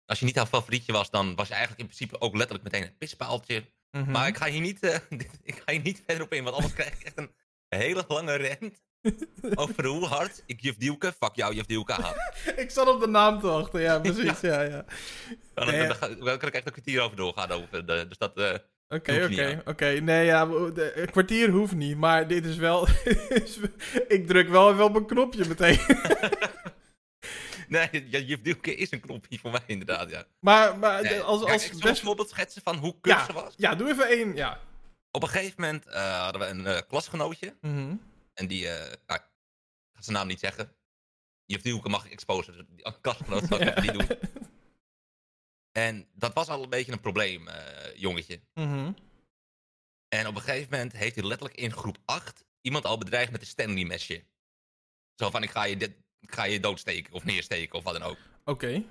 als 0.05 0.19
je 0.19 0.25
niet 0.25 0.37
haar 0.37 0.47
favorietje 0.47 0.93
was, 0.93 1.11
dan 1.11 1.35
was 1.35 1.49
je 1.49 1.55
eigenlijk 1.55 1.83
in 1.83 1.97
principe 1.97 2.21
ook 2.21 2.37
letterlijk 2.37 2.65
meteen 2.65 2.87
een 2.87 2.97
pispaaltje. 2.97 3.65
Mhm. 3.93 4.11
Maar 4.11 4.27
ik 4.29 4.37
ga 4.37 4.47
hier 4.47 4.61
niet, 4.61 4.81
eh, 4.81 4.99
ik 5.43 5.63
ga 5.65 5.73
hier 5.73 5.83
niet 5.83 6.03
verder 6.07 6.25
op 6.25 6.33
in, 6.33 6.45
want 6.45 6.57
anders 6.57 6.75
krijg 6.75 6.93
ik 6.93 7.03
echt 7.03 7.19
een 7.19 7.31
hele 7.69 8.05
lange 8.09 8.35
rent. 8.35 8.83
Over 9.55 9.87
hoe 9.87 10.07
hard 10.07 10.43
ik 10.47 10.61
juf 10.61 10.77
Dielke, 10.77 11.13
fuck 11.21 11.35
jou 11.35 11.55
juf 11.55 11.67
Dielke 11.67 11.93
haat. 11.93 12.33
Ik 12.57 12.71
zat 12.71 12.89
op 12.89 13.01
de 13.01 13.07
naam 13.07 13.41
te 13.41 13.47
wachten, 13.47 13.81
ja, 13.81 13.99
precies. 13.99 14.41
ja, 14.41 14.63
ja. 14.63 14.85
Dan, 15.55 15.67
Nee, 15.67 15.87
dan, 15.89 15.97
dan, 16.01 16.19
dan 16.19 16.39
kan 16.39 16.49
ik 16.49 16.55
echt 16.55 16.67
een 16.67 16.73
kwartier 16.73 17.01
over 17.01 17.17
doorgaan. 17.17 17.51
Over 17.51 17.87
de, 17.87 18.07
dus 18.09 18.19
dat, 18.19 18.37
eh, 18.37 18.55
Oké, 18.89 19.25
oké, 19.25 19.63
oké. 19.65 19.87
Nee, 19.87 20.25
ja, 20.25 20.43
een 20.43 21.11
kwartier 21.11 21.51
hoeft 21.51 21.75
niet, 21.75 21.97
maar 21.97 22.29
dit 22.29 22.45
is 22.45 22.57
wel... 22.57 22.89
ik 24.09 24.27
druk 24.27 24.49
wel 24.49 24.73
even 24.73 24.85
op 24.85 24.95
een 24.95 25.07
knopje 25.07 25.49
meteen. 25.49 25.79
Nee, 27.73 28.41
Dielke 28.43 28.75
is 28.75 28.91
een 28.91 29.01
knopje 29.01 29.39
voor 29.39 29.51
mij 29.51 29.63
inderdaad, 29.67 30.11
ja. 30.11 30.27
maar 30.41 30.79
maar 30.79 31.03
Nee, 31.03 31.21
als, 31.21 31.45
kijk, 31.45 31.53
als 31.71 31.79
best... 31.79 32.03
voorbeeld 32.03 32.29
schetsen 32.29 32.63
van 32.63 32.77
hoe 32.77 33.01
kut 33.01 33.13
Ja, 33.13 33.25
ze 33.25 33.33
was. 33.33 33.55
ja, 33.57 33.75
doe 33.75 33.89
even 33.91 34.09
één, 34.09 34.35
ja. 34.37 34.61
Op 35.11 35.23
een 35.23 35.29
gegeven 35.29 35.61
moment 35.61 35.87
eh, 35.87 36.23
hadden 36.23 36.41
we 36.41 36.47
een 36.47 36.67
eh, 36.67 36.81
klasgenootje. 36.89 37.57
Mhm. 37.61 37.95
En 38.35 38.47
die, 38.47 38.65
nou, 38.67 38.81
ik 39.21 39.25
ga 39.93 40.03
zijn 40.03 40.17
naam 40.17 40.27
niet 40.27 40.41
zeggen. 40.41 40.73
Juf 41.45 41.63
Dielke 41.63 41.89
mag 41.89 42.05
ik 42.05 42.13
exposen, 42.13 42.53
dus 42.57 42.65
die 42.69 43.01
klasgenoot 43.01 43.45
zal 43.49 43.61
ik 43.61 43.75
Ja. 43.75 43.81
niet 43.81 43.93
doen. 43.93 44.19
En 45.73 46.09
dat 46.15 46.33
was 46.35 46.49
al 46.49 46.63
een 46.63 46.71
beetje 46.71 46.93
een 46.93 47.01
probleem, 47.01 47.49
jongetje. 47.97 48.41
Mhm. 48.55 48.93
En 50.09 50.27
op 50.27 50.35
een 50.35 50.41
gegeven 50.43 50.69
moment 50.71 50.93
heeft 50.93 51.15
hij 51.15 51.25
letterlijk 51.25 51.59
in 51.59 51.73
groep 51.73 51.99
8 52.05 52.45
iemand 52.61 52.85
al 52.85 52.99
bedreigd 52.99 53.33
met 53.33 53.41
een 53.41 53.47
Stanley 53.47 53.85
mesje. 53.85 54.25
Zo 55.15 55.31
van, 55.31 55.43
ik 55.43 55.51
ga 55.51 55.65
je, 55.65 55.77
dit, 55.77 55.93
ga 56.27 56.45
je 56.45 56.61
doodsteken 56.61 57.13
of 57.13 57.25
neersteken 57.25 57.75
of 57.79 57.85
wat 57.85 57.93
dan 57.93 58.03
ook. 58.03 58.19
Oké. 58.45 58.83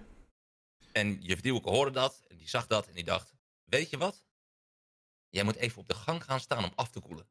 En 0.92 1.22
juf 1.22 1.42
Dielke 1.42 1.70
hoorde 1.70 1.92
dat 1.92 2.24
en 2.28 2.38
die 2.38 2.50
zag 2.50 2.68
dat 2.68 2.88
en 2.88 2.94
die 2.94 3.04
dacht, 3.04 3.34
weet 3.64 3.90
je 3.90 3.98
wat? 3.98 4.24
Jij 5.30 5.44
moet 5.44 5.56
even 5.56 5.78
op 5.82 5.88
de 5.88 5.94
gang 5.96 6.24
gaan 6.24 6.40
staan 6.40 6.64
om 6.64 6.72
af 6.76 6.90
te 6.90 7.00
koelen. 7.00 7.26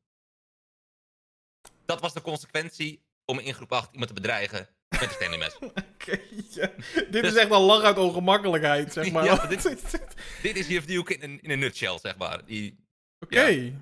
Dat 1.84 2.00
was 2.00 2.12
de 2.12 2.20
consequentie 2.20 3.02
om 3.24 3.38
in 3.38 3.54
groep 3.54 3.72
8 3.72 3.88
iemand 3.92 4.08
te 4.08 4.14
bedreigen 4.20 4.68
met 4.88 5.02
een 5.02 5.10
Stanley 5.10 5.38
mes. 5.38 5.58
Oké, 5.58 6.20
ja. 6.50 6.70
Dit 7.10 7.24
is 7.24 7.34
echt 7.34 7.50
een 7.50 7.60
lach 7.60 7.82
uit 7.82 7.98
ongemakkelijkheid, 7.98 8.92
zeg 8.92 9.10
maar. 9.12 9.24
Ja, 9.24 9.46
dit- 9.46 10.00
Dit 10.42 10.56
is 10.56 10.66
juf 10.68 10.84
Dielke 10.84 11.14
in 11.14 11.22
een, 11.30 11.42
in 11.42 11.50
een 11.50 11.58
nutshell, 11.58 11.98
zeg 11.98 12.16
maar. 12.16 12.44
Die, 12.44 12.78
Oké. 13.24 13.72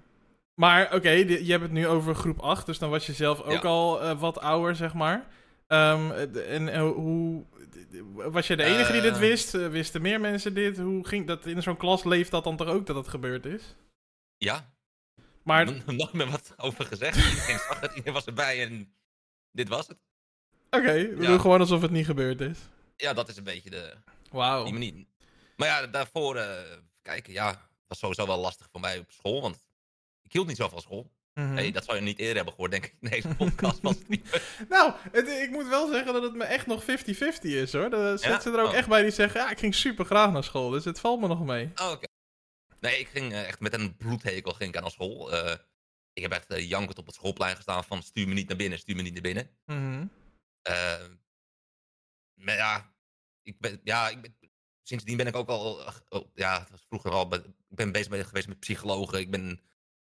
Maar 0.54 0.94
oké, 0.94 1.10
je 1.10 1.50
hebt 1.50 1.62
het 1.62 1.72
nu 1.72 1.86
over 1.86 2.14
groep 2.14 2.38
8, 2.40 2.66
dus 2.66 2.78
dan 2.78 2.90
was 2.90 3.06
je 3.06 3.12
zelf 3.12 3.40
ook 3.40 3.62
Ja. 3.62 3.68
al 3.68 4.02
eh, 4.02 4.20
wat 4.20 4.38
ouder, 4.38 4.76
zeg 4.76 4.94
maar. 4.94 5.26
Ehm, 5.68 6.10
eh, 6.10 6.54
en 6.54 6.78
hoe... 6.88 7.44
Was 8.14 8.46
je 8.46 8.56
de 8.56 8.62
enige 8.64 8.92
die 8.92 9.00
dit 9.00 9.12
Eh. 9.14 9.18
wist? 9.18 9.54
Eh, 9.54 9.68
Wisten 9.68 10.02
meer 10.02 10.20
mensen 10.20 10.54
dit? 10.54 10.78
Hoe 10.78 11.06
ging 11.06 11.26
dat 11.26 11.46
in 11.46 11.62
zo'n 11.62 11.76
klas? 11.76 12.04
Leeft 12.04 12.30
dat 12.30 12.44
dan 12.44 12.56
toch 12.56 12.68
ook 12.68 12.86
dat 12.86 12.96
het 12.96 13.08
gebeurd 13.08 13.46
is? 13.46 13.62
ja, 14.36 14.72
Maar, 15.42 15.68
oké, 15.68 15.92
nog 15.92 16.12
meer 16.12 16.30
wat 16.30 16.54
over 16.56 16.84
gezegd. 16.84 17.16
Iedereen 17.30 17.58
zag 17.58 17.80
het, 17.80 17.90
iedereen 17.90 18.12
was 18.12 18.24
erbij 18.26 18.62
en 18.66 18.92
dit 19.52 19.68
was 19.68 19.86
het. 19.88 19.98
we 20.70 21.16
Ja. 21.20 21.26
doen 21.26 21.40
gewoon 21.40 21.60
alsof 21.60 21.80
het 21.82 21.90
niet 21.90 22.06
gebeurd 22.06 22.40
is. 22.40 22.58
Ja, 22.96 23.12
dat 23.12 23.28
is 23.28 23.36
een 23.36 23.44
beetje 23.44 23.70
de, 23.70 23.94
Wauw. 24.30 24.64
die 24.64 24.72
manier. 24.72 25.06
Maar 25.56 25.68
ja, 25.68 25.86
daarvoor, 25.86 26.36
eh, 26.36 26.76
kijken, 27.02 27.32
ja, 27.32 27.68
was 27.86 27.98
sowieso 27.98 28.26
wel 28.26 28.38
lastig 28.38 28.68
voor 28.70 28.80
mij 28.80 28.98
op 28.98 29.10
school, 29.12 29.40
want 29.40 29.66
ik 30.22 30.32
hield 30.32 30.46
niet 30.46 30.56
zo 30.56 30.68
van 30.68 30.80
school. 30.80 31.10
Hey, 31.38 31.70
dat 31.70 31.84
zou 31.84 31.96
je 31.96 32.02
niet 32.02 32.18
eerder 32.18 32.34
hebben 32.36 32.52
gehoord, 32.54 32.70
denk 32.70 32.84
ik, 32.84 32.94
in 33.00 33.08
deze 33.10 33.28
podcast. 33.34 33.80
Was 33.80 33.94
het 33.98 34.08
niet. 34.08 34.42
Nou, 34.68 34.92
het- 35.12 35.28
ik 35.28 35.50
moet 35.50 35.68
wel 35.68 35.88
zeggen 35.92 36.12
dat 36.12 36.22
het 36.22 36.34
me 36.34 36.44
echt 36.44 36.66
nog 36.66 36.84
50-50 36.84 36.86
is 37.54 37.72
hoor. 37.72 37.92
Er 37.92 38.18
zitten 38.18 38.42
ze 38.42 38.50
er 38.50 38.62
ook 38.62 38.68
Oh. 38.70 38.76
echt 38.76 38.88
bij 38.88 39.02
die 39.02 39.10
zeggen, 39.10 39.40
ja, 39.40 39.50
ik 39.50 39.58
ging 39.58 39.74
super 39.74 40.04
graag 40.04 40.32
naar 40.32 40.44
school, 40.44 40.70
dus 40.70 40.84
het 40.84 41.00
valt 41.00 41.20
me 41.20 41.26
nog 41.28 41.44
mee. 41.44 41.70
Oh, 41.74 41.90
oké. 41.90 42.06
Nee, 42.80 42.98
ik 42.98 43.08
ging 43.08 43.32
eh, 43.32 43.46
echt 43.46 43.60
met 43.60 43.72
een 43.74 43.96
bloedhekel 43.96 44.52
ging 44.52 44.74
ik 44.74 44.80
aan 44.82 44.90
school. 44.90 45.32
Eh, 45.32 45.56
ik 46.12 46.22
heb 46.22 46.32
echt 46.32 46.50
uh, 46.52 46.68
jankend 46.68 46.98
op 46.98 47.06
het 47.06 47.14
schoolplein 47.14 47.56
gestaan 47.56 47.84
van 47.84 48.02
stuur 48.02 48.28
me 48.28 48.34
niet 48.34 48.48
naar 48.48 48.56
binnen, 48.56 48.78
stuur 48.78 48.96
me 48.96 49.02
niet 49.02 49.12
naar 49.12 49.22
binnen. 49.22 49.50
Eh, 50.62 51.04
maar 52.34 52.56
ja, 52.56 52.92
ik 53.42 53.58
ben, 53.60 53.80
ja 53.84 54.08
ik 54.08 54.20
ben, 54.22 54.36
sindsdien 54.82 55.16
ben 55.16 55.26
ik 55.26 55.36
ook 55.36 55.48
al, 55.48 55.80
oh, 56.08 56.24
ja, 56.34 56.60
het 56.60 56.70
was 56.70 56.84
vroeger 56.88 57.10
al, 57.10 57.34
ik 57.34 57.42
ben 57.68 57.92
bezig 57.92 58.26
geweest 58.28 58.48
met 58.48 58.58
psychologen. 58.60 59.18
Ik 59.20 59.30
ben 59.30 59.60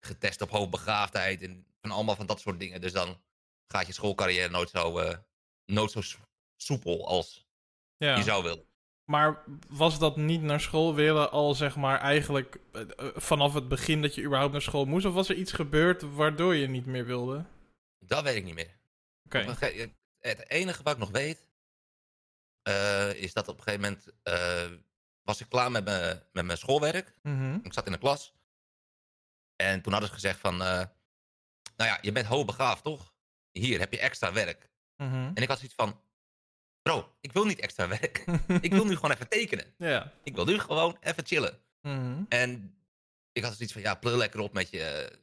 getest 0.00 0.40
op 0.42 0.50
hoogbegaafdheid 0.50 1.42
en 1.42 1.66
van 1.80 1.90
allemaal 1.90 2.16
van 2.16 2.26
dat 2.26 2.40
soort 2.40 2.58
dingen. 2.60 2.80
Dus 2.80 2.92
dan 2.92 3.20
gaat 3.68 3.86
je 3.86 3.92
schoolcarrière 3.92 4.48
nooit 4.50 4.70
zo, 4.70 4.98
eh, 4.98 5.16
nooit 5.64 5.90
zo 5.90 6.00
so- 6.00 6.18
soepel 6.56 7.06
als 7.08 7.48
Ja. 7.96 8.16
je 8.16 8.22
zou 8.22 8.42
willen. 8.42 8.64
Maar 9.04 9.44
was 9.68 9.98
dat 9.98 10.16
niet 10.16 10.42
naar 10.42 10.60
school 10.60 10.94
willen 10.94 11.30
al 11.30 11.54
zeg 11.54 11.76
maar 11.76 11.98
eigenlijk 12.00 12.58
eh, 12.72 12.80
eh, 12.82 12.88
vanaf 13.16 13.54
het 13.54 13.68
begin 13.68 14.02
dat 14.02 14.14
je 14.14 14.22
überhaupt 14.22 14.52
naar 14.52 14.62
school 14.62 14.84
moest? 14.84 15.06
Of 15.06 15.14
was 15.14 15.28
er 15.28 15.36
iets 15.36 15.52
gebeurd 15.52 16.02
waardoor 16.02 16.54
je 16.54 16.68
niet 16.68 16.86
meer 16.86 17.06
wilde? 17.06 17.44
Dat 17.98 18.22
weet 18.22 18.36
ik 18.36 18.44
niet 18.44 18.54
meer. 18.54 18.78
Oké. 19.24 19.38
Het 20.18 20.48
enige 20.50 20.82
wat 20.82 20.92
ik 20.92 20.98
nog 20.98 21.10
weet, 21.10 21.48
is 23.16 23.32
dat 23.32 23.48
op 23.48 23.56
een 23.56 23.62
gegeven 23.62 23.80
moment 23.80 24.06
was 25.22 25.40
ik 25.40 25.48
klaar 25.48 25.70
met 25.70 25.84
mijn, 25.84 26.22
met 26.32 26.44
mijn 26.44 26.58
schoolwerk. 26.58 27.14
Mhm. 27.22 27.58
Ik 27.62 27.72
zat 27.72 27.86
in 27.86 27.92
de 27.92 27.98
klas. 27.98 28.32
En 29.60 29.82
toen 29.82 29.92
hadden 29.92 30.08
ze 30.08 30.14
gezegd 30.14 30.40
van, 30.40 30.52
eh, 30.52 30.84
nou 31.76 31.90
ja, 31.90 31.98
je 32.02 32.12
bent 32.12 32.26
hoogbegaafd, 32.26 32.82
toch? 32.82 33.14
Hier 33.50 33.78
heb 33.78 33.92
je 33.92 33.98
extra 33.98 34.32
werk. 34.32 34.70
Mhm. 34.96 35.14
En 35.14 35.42
ik 35.42 35.48
had 35.48 35.58
zoiets 35.58 35.74
van, 35.76 36.00
bro, 36.82 37.16
ik 37.20 37.32
wil 37.32 37.44
niet 37.44 37.58
extra 37.58 37.88
werk. 37.88 38.24
ik 38.66 38.72
wil 38.72 38.84
nu 38.84 38.94
gewoon 38.94 39.10
even 39.10 39.28
tekenen. 39.28 39.74
Ja. 39.76 40.12
Ik 40.22 40.34
wil 40.34 40.44
nu 40.44 40.58
gewoon 40.58 40.96
even 41.00 41.26
chillen. 41.26 41.62
Mhm. 41.80 42.22
En 42.28 42.74
ik 43.32 43.42
had 43.44 43.54
zoiets 43.54 43.72
van, 43.72 43.82
ja, 43.82 43.94
pleur 43.94 44.16
lekker 44.16 44.40
op 44.40 44.52
met 44.52 44.70
je... 44.70 45.18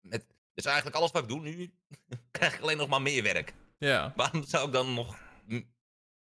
Met, 0.00 0.24
dus 0.54 0.64
eigenlijk 0.64 0.96
alles 0.96 1.10
wat 1.10 1.22
ik 1.22 1.28
doe 1.28 1.40
nu, 1.40 1.72
krijg 2.30 2.54
ik 2.54 2.60
alleen 2.60 2.76
nog 2.76 2.88
maar 2.88 3.02
meer 3.02 3.22
werk. 3.22 3.54
Ja. 3.78 4.12
Waarom 4.16 4.44
zou 4.46 4.66
ik 4.66 4.72
dan 4.72 4.94
nog 4.94 5.18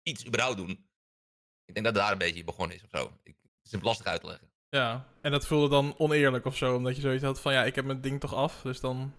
iets 0.03 0.25
überhaupt 0.25 0.57
doen? 0.57 0.69
Ik 1.65 1.73
denk 1.73 1.85
dat 1.85 1.95
het 1.95 2.03
daar 2.03 2.11
een 2.11 2.17
beetje 2.17 2.43
begonnen 2.43 2.75
is 2.75 2.83
of 2.83 2.89
zo. 2.91 3.19
Ik, 3.23 3.35
het 3.63 3.73
is 3.73 3.81
lastig 3.81 4.05
uit 4.05 4.21
te 4.21 4.27
leggen. 4.27 4.52
Ja. 4.79 5.05
En 5.21 5.31
dat 5.31 5.47
voelde 5.47 5.69
dan 5.69 5.93
oneerlijk 5.97 6.45
of 6.45 6.57
zo, 6.57 6.75
omdat 6.75 6.95
je 6.95 7.01
zoiets 7.01 7.23
had 7.23 7.41
van 7.41 7.53
ja, 7.53 7.63
ik 7.63 7.75
heb 7.75 7.85
mijn 7.85 8.01
ding 8.01 8.19
toch 8.19 8.33
af, 8.35 8.61
dus 8.63 8.79
dan. 8.79 9.13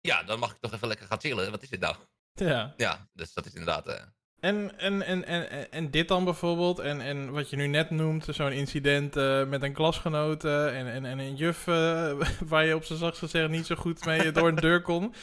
Ja, 0.00 0.22
dan 0.22 0.38
mag 0.38 0.50
ik 0.50 0.56
toch 0.60 0.72
even 0.72 0.88
lekker 0.88 1.06
gaan 1.06 1.20
chillen. 1.20 1.50
Wat 1.50 1.62
is 1.62 1.68
dit 1.68 1.80
nou? 1.80 1.96
Ja. 2.32 2.74
Ja, 2.76 3.08
dus 3.12 3.32
dat 3.34 3.46
is 3.46 3.52
inderdaad... 3.52 3.86
eh, 3.86 4.02
En, 4.40 4.78
en, 4.78 5.02
en, 5.02 5.24
en, 5.26 5.70
en- 5.72 5.90
dit 5.90 6.08
dan 6.08 6.24
bijvoorbeeld, 6.24 6.78
en, 6.78 7.00
en 7.00 7.30
wat 7.30 7.50
je 7.50 7.56
nu 7.56 7.66
net 7.66 7.90
noemt, 7.90 8.26
zo'n 8.30 8.52
incident 8.52 9.16
eh, 9.16 9.44
met 9.44 9.62
een 9.62 9.72
klasgenote 9.72 10.66
en, 10.66 10.86
en, 10.86 11.04
en 11.04 11.18
een 11.18 11.36
juf 11.36 11.66
eh, 11.66 12.12
waar 12.52 12.64
je 12.64 12.74
op 12.74 12.84
zijn 12.84 12.98
zachtst 12.98 13.18
gezegd 13.20 13.48
niet 13.48 13.66
zo 13.66 13.74
goed 13.74 14.04
mee 14.04 14.32
door 14.32 14.48
een 14.48 14.54
deur 14.54 14.82
kon. 14.82 15.14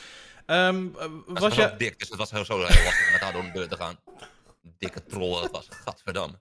Eh, 0.46 0.72
dat 0.94 1.02
was 1.26 1.40
was 1.40 1.56
je... 1.56 1.74
dik, 1.78 2.00
dus 2.00 2.10
het 2.10 2.18
was 2.18 2.32
heel, 2.32 2.46
zo 2.46 2.58
heel 2.58 2.64
lastig 2.84 3.06
om 3.06 3.12
met 3.12 3.22
haar 3.22 3.34
door 3.34 3.44
de 3.44 3.52
deur 3.52 3.68
te 3.68 3.76
gaan. 3.78 4.00
Dikke 4.78 5.04
trollen, 5.06 5.42
dat 5.42 5.52
was 5.52 5.68
gadverdamme. 5.70 6.40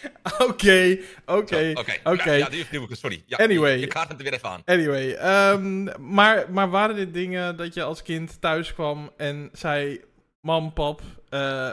Oké, 0.48 0.98
oké. 1.26 1.74
Oké. 2.04 2.32
Ja, 2.32 2.48
die 2.48 2.66
nu, 2.70 2.86
sorry. 2.90 3.22
Ja, 3.26 3.36
Anyway. 3.36 3.72
Je, 3.72 3.80
je 3.80 3.86
kaart 3.86 4.08
het 4.08 4.18
er 4.18 4.24
weer 4.24 4.32
even 4.32 4.48
aan. 4.48 4.62
Anyway, 4.64 5.14
ehm, 5.14 5.82
maar, 6.14 6.52
maar 6.52 6.70
waren 6.70 6.96
dit 6.96 7.14
dingen 7.14 7.56
dat 7.56 7.74
je 7.74 7.82
als 7.82 8.02
kind 8.02 8.40
thuis 8.40 8.74
kwam 8.74 9.12
en 9.16 9.48
zei: 9.52 10.04
Mam, 10.40 10.72
pap, 10.72 11.02
eh, 11.28 11.72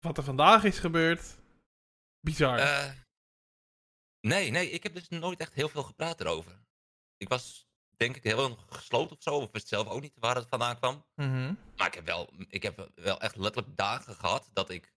wat 0.00 0.16
er 0.16 0.24
vandaag 0.24 0.64
is 0.64 0.78
gebeurd? 0.78 1.36
Bizar. 2.20 2.58
Eh, 2.58 2.90
nee, 4.20 4.50
nee, 4.50 4.70
ik 4.70 4.82
heb 4.82 4.94
dus 4.94 5.08
nooit 5.08 5.40
echt 5.40 5.54
heel 5.54 5.68
veel 5.68 5.82
gepraat 5.82 6.20
erover. 6.20 6.52
Ik 7.16 7.28
was 7.28 7.68
denk 7.96 8.16
ik 8.16 8.22
heel 8.22 8.58
gesloten 8.68 9.16
of 9.16 9.22
zo, 9.22 9.34
of 9.34 9.48
wist 9.52 9.68
zelf 9.68 9.88
ook 9.88 10.00
niet 10.00 10.12
waar 10.14 10.34
het 10.34 10.48
vandaan 10.48 10.76
kwam. 10.76 11.04
Mhm. 11.14 11.54
Maar 11.76 11.86
ik 11.86 11.94
heb 11.94 12.06
wel, 12.06 12.30
ik 12.48 12.62
heb 12.62 12.90
wel 12.94 13.20
echt 13.20 13.36
letterlijk 13.36 13.76
dagen 13.76 14.14
gehad 14.14 14.50
dat 14.52 14.70
ik, 14.70 14.92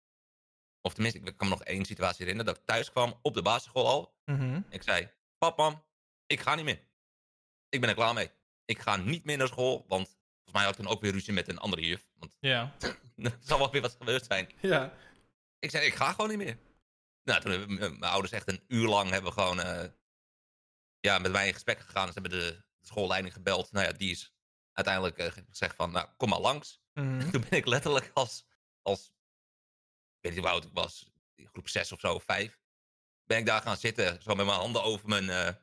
of 0.81 0.93
tenminste, 0.93 1.19
ik 1.19 1.37
kan 1.37 1.47
me 1.49 1.53
nog 1.53 1.63
één 1.63 1.85
situatie 1.85 2.25
herinneren, 2.25 2.53
dat 2.53 2.61
ik 2.61 2.67
thuis 2.67 2.91
kwam 2.91 3.19
op 3.21 3.33
de 3.33 3.41
basisschool 3.41 3.87
al. 3.87 4.17
Mhm. 4.25 4.61
Ik 4.69 4.83
zei, 4.83 5.09
pap, 5.37 5.57
mam, 5.57 5.83
ik 6.25 6.39
ga 6.39 6.55
niet 6.55 6.65
meer. 6.65 6.81
Ik 7.69 7.79
ben 7.79 7.89
er 7.89 7.95
klaar 7.95 8.13
mee. 8.13 8.31
Ik 8.65 8.79
ga 8.79 8.95
niet 8.95 9.23
meer 9.25 9.37
naar 9.37 9.47
school, 9.47 9.85
want 9.87 10.07
volgens 10.07 10.53
mij 10.53 10.63
had 10.63 10.71
ik 10.71 10.79
toen 10.79 10.91
ook 10.91 11.01
weer 11.01 11.11
ruzie 11.11 11.33
met 11.33 11.47
een 11.47 11.57
andere 11.59 11.81
juf. 11.85 12.07
Want 12.15 12.35
Ja. 12.39 12.75
er 13.15 13.37
zal 13.39 13.57
wel 13.57 13.71
weer 13.71 13.81
wat 13.81 13.95
gebeurd 13.99 14.25
zijn. 14.25 14.49
Ja. 14.61 14.93
Ik 15.59 15.69
zei, 15.71 15.85
ik 15.85 15.93
ga 15.95 16.11
gewoon 16.11 16.29
niet 16.29 16.37
meer. 16.37 16.57
Nou, 17.23 17.41
toen 17.41 17.51
hebben 17.51 17.73
m- 17.73 17.79
mijn 17.99 18.11
ouders 18.11 18.33
echt 18.33 18.47
een 18.47 18.63
uur 18.67 18.87
lang 18.87 19.09
hebben 19.09 19.33
gewoon, 19.33 19.59
eh, 19.61 19.89
ja, 20.99 21.19
met 21.19 21.31
mij 21.31 21.47
in 21.47 21.53
gesprek 21.53 21.79
gegaan. 21.79 22.07
Ze 22.07 22.13
hebben 22.13 22.31
de, 22.39 22.63
de 22.79 22.87
schoolleiding 22.87 23.33
gebeld. 23.33 23.71
Nou 23.71 23.85
ja, 23.85 23.91
die 23.91 24.11
is 24.11 24.33
uiteindelijk 24.71 25.17
eh, 25.17 25.31
gezegd 25.49 25.75
van, 25.75 25.91
nou, 25.91 26.07
kom 26.17 26.29
maar 26.29 26.39
langs. 26.39 26.81
Mhm. 26.93 27.19
Toen 27.31 27.41
ben 27.49 27.59
ik 27.59 27.65
letterlijk 27.65 28.11
als, 28.13 28.45
als, 28.81 29.11
weet 30.21 30.31
niet 30.31 30.41
hoe 30.41 30.49
oud 30.49 30.63
ik 30.63 30.73
was, 30.73 31.11
groep 31.35 31.67
6 31.69 31.91
of 31.91 31.99
zo, 31.99 32.19
5. 32.19 32.59
Ben 33.25 33.37
ik 33.37 33.45
daar 33.45 33.61
gaan 33.61 33.77
zitten, 33.77 34.21
zo 34.21 34.35
met 34.35 34.45
mijn 34.45 34.57
handen 34.59 34.83
over 34.83 35.07
mijn, 35.07 35.29
eh, 35.29 35.53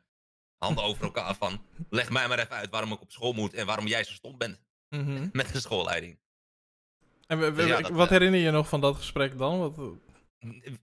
handen 0.56 0.84
over 0.84 1.04
elkaar 1.10 1.34
van, 1.34 1.66
leg 1.90 2.10
mij 2.10 2.28
maar 2.28 2.38
even 2.38 2.56
uit 2.56 2.70
waarom 2.70 2.92
ik 2.92 3.00
op 3.00 3.12
school 3.12 3.32
moet 3.32 3.54
en 3.54 3.66
waarom 3.66 3.86
jij 3.86 4.04
zo 4.04 4.12
stom 4.12 4.38
bent 4.38 4.64
Mhm. 4.88 5.28
met 5.32 5.52
de 5.52 5.60
schoolleiding. 5.60 6.18
En 7.26 7.38
we- 7.38 7.50
we- 7.50 7.56
Dus 7.62 7.66
ja, 7.66 7.80
dat, 7.80 7.90
wat 7.90 8.06
eh, 8.06 8.12
herinner 8.12 8.40
je 8.40 8.50
nog 8.50 8.68
van 8.68 8.80
dat 8.80 8.96
gesprek 8.96 9.38
dan? 9.38 9.58
Wat, 9.58 9.98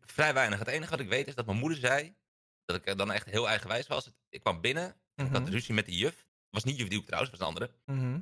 Vrij 0.02 0.34
weinig. 0.34 0.60
Het 0.60 0.68
enige 0.68 0.90
wat 0.92 1.00
ik 1.00 1.08
weet 1.10 1.28
is 1.28 1.36
dat 1.36 1.46
mijn 1.46 1.58
moeder 1.58 1.78
zei, 1.78 2.16
dat 2.66 2.76
ik 2.76 2.86
eh, 2.86 2.96
dan 2.96 3.12
echt 3.12 3.26
heel 3.30 3.48
eigenwijs 3.48 3.88
was. 3.88 4.12
Ik 4.30 4.42
kwam 4.42 4.62
binnen, 4.62 4.96
ik 5.16 5.28
had 5.28 5.42
Mhm. 5.42 5.52
ruzie 5.52 5.74
met 5.74 5.86
die 5.86 5.98
juf. 5.98 6.16
Het 6.18 6.26
was 6.50 6.64
niet 6.64 6.78
juf 6.78 6.88
Duke 6.88 7.06
trouwens, 7.06 7.32
het 7.32 7.40
was 7.42 7.50
een 7.50 7.56
andere. 7.56 7.76
Mhm. 7.86 8.20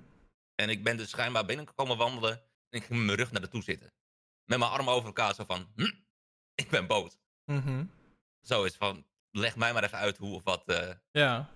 En 0.56 0.70
ik 0.70 0.84
ben 0.84 0.98
dus 0.98 1.10
schijnbaar 1.10 1.46
binnengekomen 1.46 1.98
wandelen 1.98 2.32
en 2.70 2.80
ik 2.80 2.84
ging 2.84 2.98
met 2.98 3.06
mijn 3.06 3.18
rug 3.18 3.32
naar 3.32 3.42
de 3.42 3.48
toe 3.50 3.64
zitten. 3.64 3.94
Met 4.52 4.60
mijn 4.60 4.72
armen 4.72 4.94
over 4.94 5.06
elkaar 5.08 5.34
zo 5.36 5.44
van, 5.44 5.68
hm, 5.76 5.92
ik 6.56 6.70
ben 6.70 6.88
boos. 6.88 7.18
Mhm. 7.46 7.84
Zo 8.42 8.64
is 8.64 8.76
van, 8.76 9.06
leg 9.32 9.56
mij 9.56 9.74
maar 9.74 9.84
even 9.84 9.98
uit 9.98 10.18
hoe 10.18 10.36
of 10.36 10.44
wat 10.44 10.64
eh, 10.66 10.90
Ja. 11.12 11.50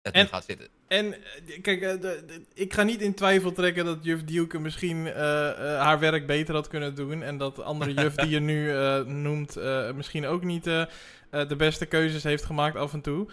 het 0.00 0.14
En- 0.14 0.22
nu 0.22 0.28
gaat 0.28 0.44
zitten. 0.44 0.68
En 0.88 1.12
eh, 1.14 1.62
kijk, 1.62 1.80
eh, 1.80 1.90
de- 1.90 2.22
de- 2.26 2.46
ik 2.54 2.72
ga 2.72 2.82
niet 2.82 3.00
in 3.00 3.14
twijfel 3.14 3.52
trekken 3.52 3.84
dat 3.84 4.04
juf 4.04 4.24
Duke 4.24 4.58
misschien 4.58 5.06
haar 5.06 5.98
werk 5.98 6.26
beter 6.26 6.54
had 6.54 6.68
kunnen 6.68 6.94
doen. 6.94 7.22
En 7.22 7.38
dat 7.38 7.56
de 7.56 7.62
andere 7.62 7.94
juf 8.02 8.14
die 8.14 8.28
je 8.28 8.40
nu 8.40 8.72
noemt 9.12 9.54
misschien 9.94 10.26
ook 10.26 10.44
niet 10.44 10.64
de 10.64 11.54
beste 11.56 11.86
keuzes 11.86 12.22
heeft 12.22 12.44
gemaakt 12.44 12.76
af 12.76 12.92
en 12.92 13.00
toe. 13.00 13.28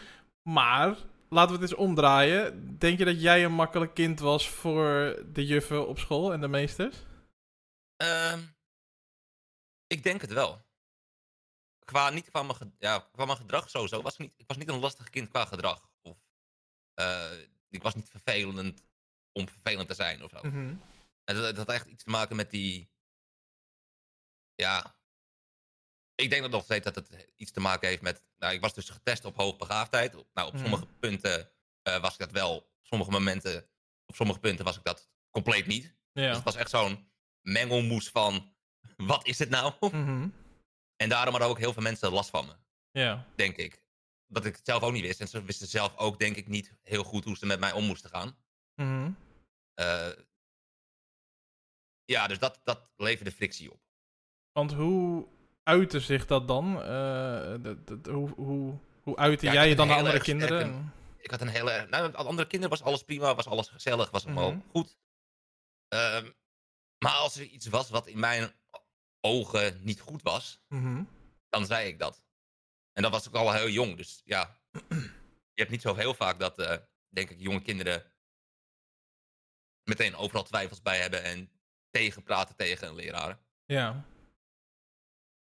Maar 0.49 0.95
laten 1.29 1.55
we 1.55 1.61
het 1.61 1.71
eens 1.71 1.79
omdraaien. 1.79 2.75
Denk 2.77 2.97
je 2.97 3.05
dat 3.05 3.21
jij 3.21 3.43
een 3.45 3.53
makkelijk 3.53 3.93
kind 3.93 4.19
was 4.19 4.49
voor 4.49 5.19
de 5.33 5.45
juffen 5.45 5.88
op 5.88 5.99
school 5.99 6.33
en 6.33 6.41
de 6.41 6.47
meesters? 6.47 6.95
Ehm, 7.95 8.39
ik 9.89 10.03
denk 10.03 10.22
het 10.22 10.31
wel. 10.34 10.67
Qua, 11.86 12.10
niet 12.10 12.29
qua, 12.29 12.43
mijn, 12.43 12.75
ja, 12.79 13.00
qua 13.00 13.25
mijn 13.25 13.38
gedrag 13.38 13.69
sowieso. 13.69 14.01
Was 14.01 14.13
ik, 14.13 14.19
niet, 14.19 14.34
ik 14.38 14.48
was 14.48 14.58
niet 14.58 14.69
een 14.69 14.79
lastig 14.79 15.10
kind 15.10 15.29
qua 15.29 15.46
gedrag. 15.46 15.89
Of, 16.01 16.17
eh, 16.93 17.31
ik 17.69 17.81
was 17.81 17.96
niet 17.96 18.10
vervelend 18.10 18.84
om 19.31 19.50
vervelend 19.50 19.88
te 19.88 19.93
zijn 19.93 20.24
of 20.24 20.29
zo. 20.31 20.39
Mhm. 20.43 20.75
En 21.24 21.36
dat, 21.36 21.43
dat 21.43 21.58
had 21.58 21.69
echt 21.69 21.86
iets 21.88 22.03
te 22.03 22.10
maken 22.10 22.36
met 22.36 22.50
die. 22.51 22.91
Ja. 24.55 24.98
Ik 26.15 26.29
denk 26.29 26.41
dat 26.41 26.51
nog 26.51 26.63
steeds 26.63 26.86
dat 26.86 26.96
het 26.96 27.31
iets 27.36 27.51
te 27.51 27.60
maken 27.60 27.88
heeft 27.88 28.01
met. 28.01 28.24
Nou, 28.38 28.53
ik 28.53 28.62
was 28.62 28.74
dus 28.74 28.89
getest 28.89 29.25
op 29.25 29.36
hoogbegaafdheid. 29.36 30.13
Nou, 30.34 30.48
op 30.48 30.53
Mhm. 30.53 30.62
sommige 30.62 30.86
punten 30.86 31.51
eh, 31.81 32.01
was 32.01 32.13
ik 32.13 32.19
dat 32.19 32.31
wel. 32.31 32.55
Op 32.55 32.69
sommige 32.81 33.12
momenten. 33.12 33.69
Op 34.05 34.15
sommige 34.15 34.39
punten 34.39 34.65
was 34.65 34.77
ik 34.77 34.84
dat 34.84 35.10
compleet 35.29 35.65
niet. 35.65 35.84
Dus 36.13 36.24
Ja. 36.24 36.34
het 36.36 36.43
was 36.43 36.55
echt 36.55 36.69
zo'n 36.69 37.12
mengelmoes 37.41 38.10
van. 38.10 38.58
Wat 38.98 39.27
is 39.27 39.39
het 39.39 39.50
nou? 39.50 39.74
Mhm. 39.79 40.27
En 40.95 41.09
daarom 41.09 41.31
hadden 41.31 41.50
ook 41.50 41.57
heel 41.57 41.74
veel 41.74 41.81
mensen 41.83 42.12
last 42.12 42.29
van 42.29 42.45
me, 42.45 42.53
Ja. 42.91 43.25
denk 43.36 43.55
ik. 43.57 43.83
Dat 44.27 44.45
ik 44.45 44.55
het 44.55 44.65
zelf 44.65 44.83
ook 44.83 44.91
niet 44.91 45.01
wist. 45.05 45.19
En 45.21 45.27
ze 45.27 45.43
wisten 45.43 45.67
zelf 45.67 45.98
ook, 45.98 46.19
denk 46.19 46.36
ik, 46.36 46.48
niet 46.48 46.74
heel 46.83 47.03
goed 47.03 47.24
hoe 47.24 47.38
ze 47.38 47.45
met 47.45 47.59
mij 47.59 47.71
om 47.71 47.86
moesten 47.86 48.09
gaan. 48.09 48.38
Mhm. 48.75 49.12
Eh, 49.74 50.09
ja, 52.05 52.27
dus 52.27 52.39
dat, 52.39 52.59
dat 52.63 52.91
leverde 52.98 53.31
frictie 53.31 53.71
op. 53.71 53.81
Want 54.51 54.74
hoe 54.74 55.27
uitte 55.63 56.00
zich 56.00 56.25
dat 56.25 56.48
dan? 56.48 56.81
Eh, 56.83 57.55
hoe, 58.03 58.29
hoe, 58.29 58.77
hoe 59.01 59.15
uitte 59.17 59.45
Ja, 59.45 59.53
jij 59.53 59.69
je 59.69 59.75
dan 59.75 59.88
heel 59.88 59.98
andere 59.98 60.19
sterke- 60.21 60.31
kinderen? 60.38 60.93
Ik 61.17 61.31
had 61.31 61.41
een 61.41 61.48
hele. 61.48 61.88
Nou, 61.89 62.13
andere 62.13 62.48
kinderen 62.48 62.77
was 62.77 62.88
alles 62.88 63.03
prima, 63.03 63.36
was 63.36 63.45
alles 63.48 63.67
gezellig, 63.67 64.09
was 64.12 64.25
allemaal 64.25 64.51
Mhm. 64.51 64.67
goed. 64.69 64.98
Ehm, 65.88 66.31
maar 67.03 67.12
als 67.13 67.36
er 67.36 67.43
iets 67.45 67.67
was 67.67 67.89
wat 67.89 68.07
in 68.07 68.19
mijn 68.19 68.51
ogen 69.21 69.83
niet 69.83 69.99
goed 69.99 70.21
was, 70.21 70.61
Mhm. 70.67 71.03
dan 71.49 71.65
zei 71.65 71.88
ik 71.88 71.99
dat. 71.99 72.23
En 72.93 73.01
dat 73.01 73.11
was 73.11 73.27
ook 73.27 73.35
al 73.35 73.53
heel 73.53 73.69
jong, 73.69 73.97
dus 73.97 74.21
ja. 74.25 74.61
Je 75.53 75.65
hebt 75.65 75.69
niet 75.69 75.81
zo 75.81 75.95
heel 75.95 76.13
vaak 76.13 76.39
dat, 76.39 76.59
eh, 76.59 76.77
denk 77.07 77.29
ik, 77.29 77.39
jonge 77.39 77.61
kinderen 77.61 78.11
meteen 79.83 80.15
overal 80.15 80.43
twijfels 80.43 80.81
bij 80.81 80.99
hebben 80.99 81.23
en 81.23 81.51
tegenpraten 81.89 82.55
tegen 82.55 82.88
een 82.88 82.95
leraar. 82.95 83.39
Ja. 83.65 84.05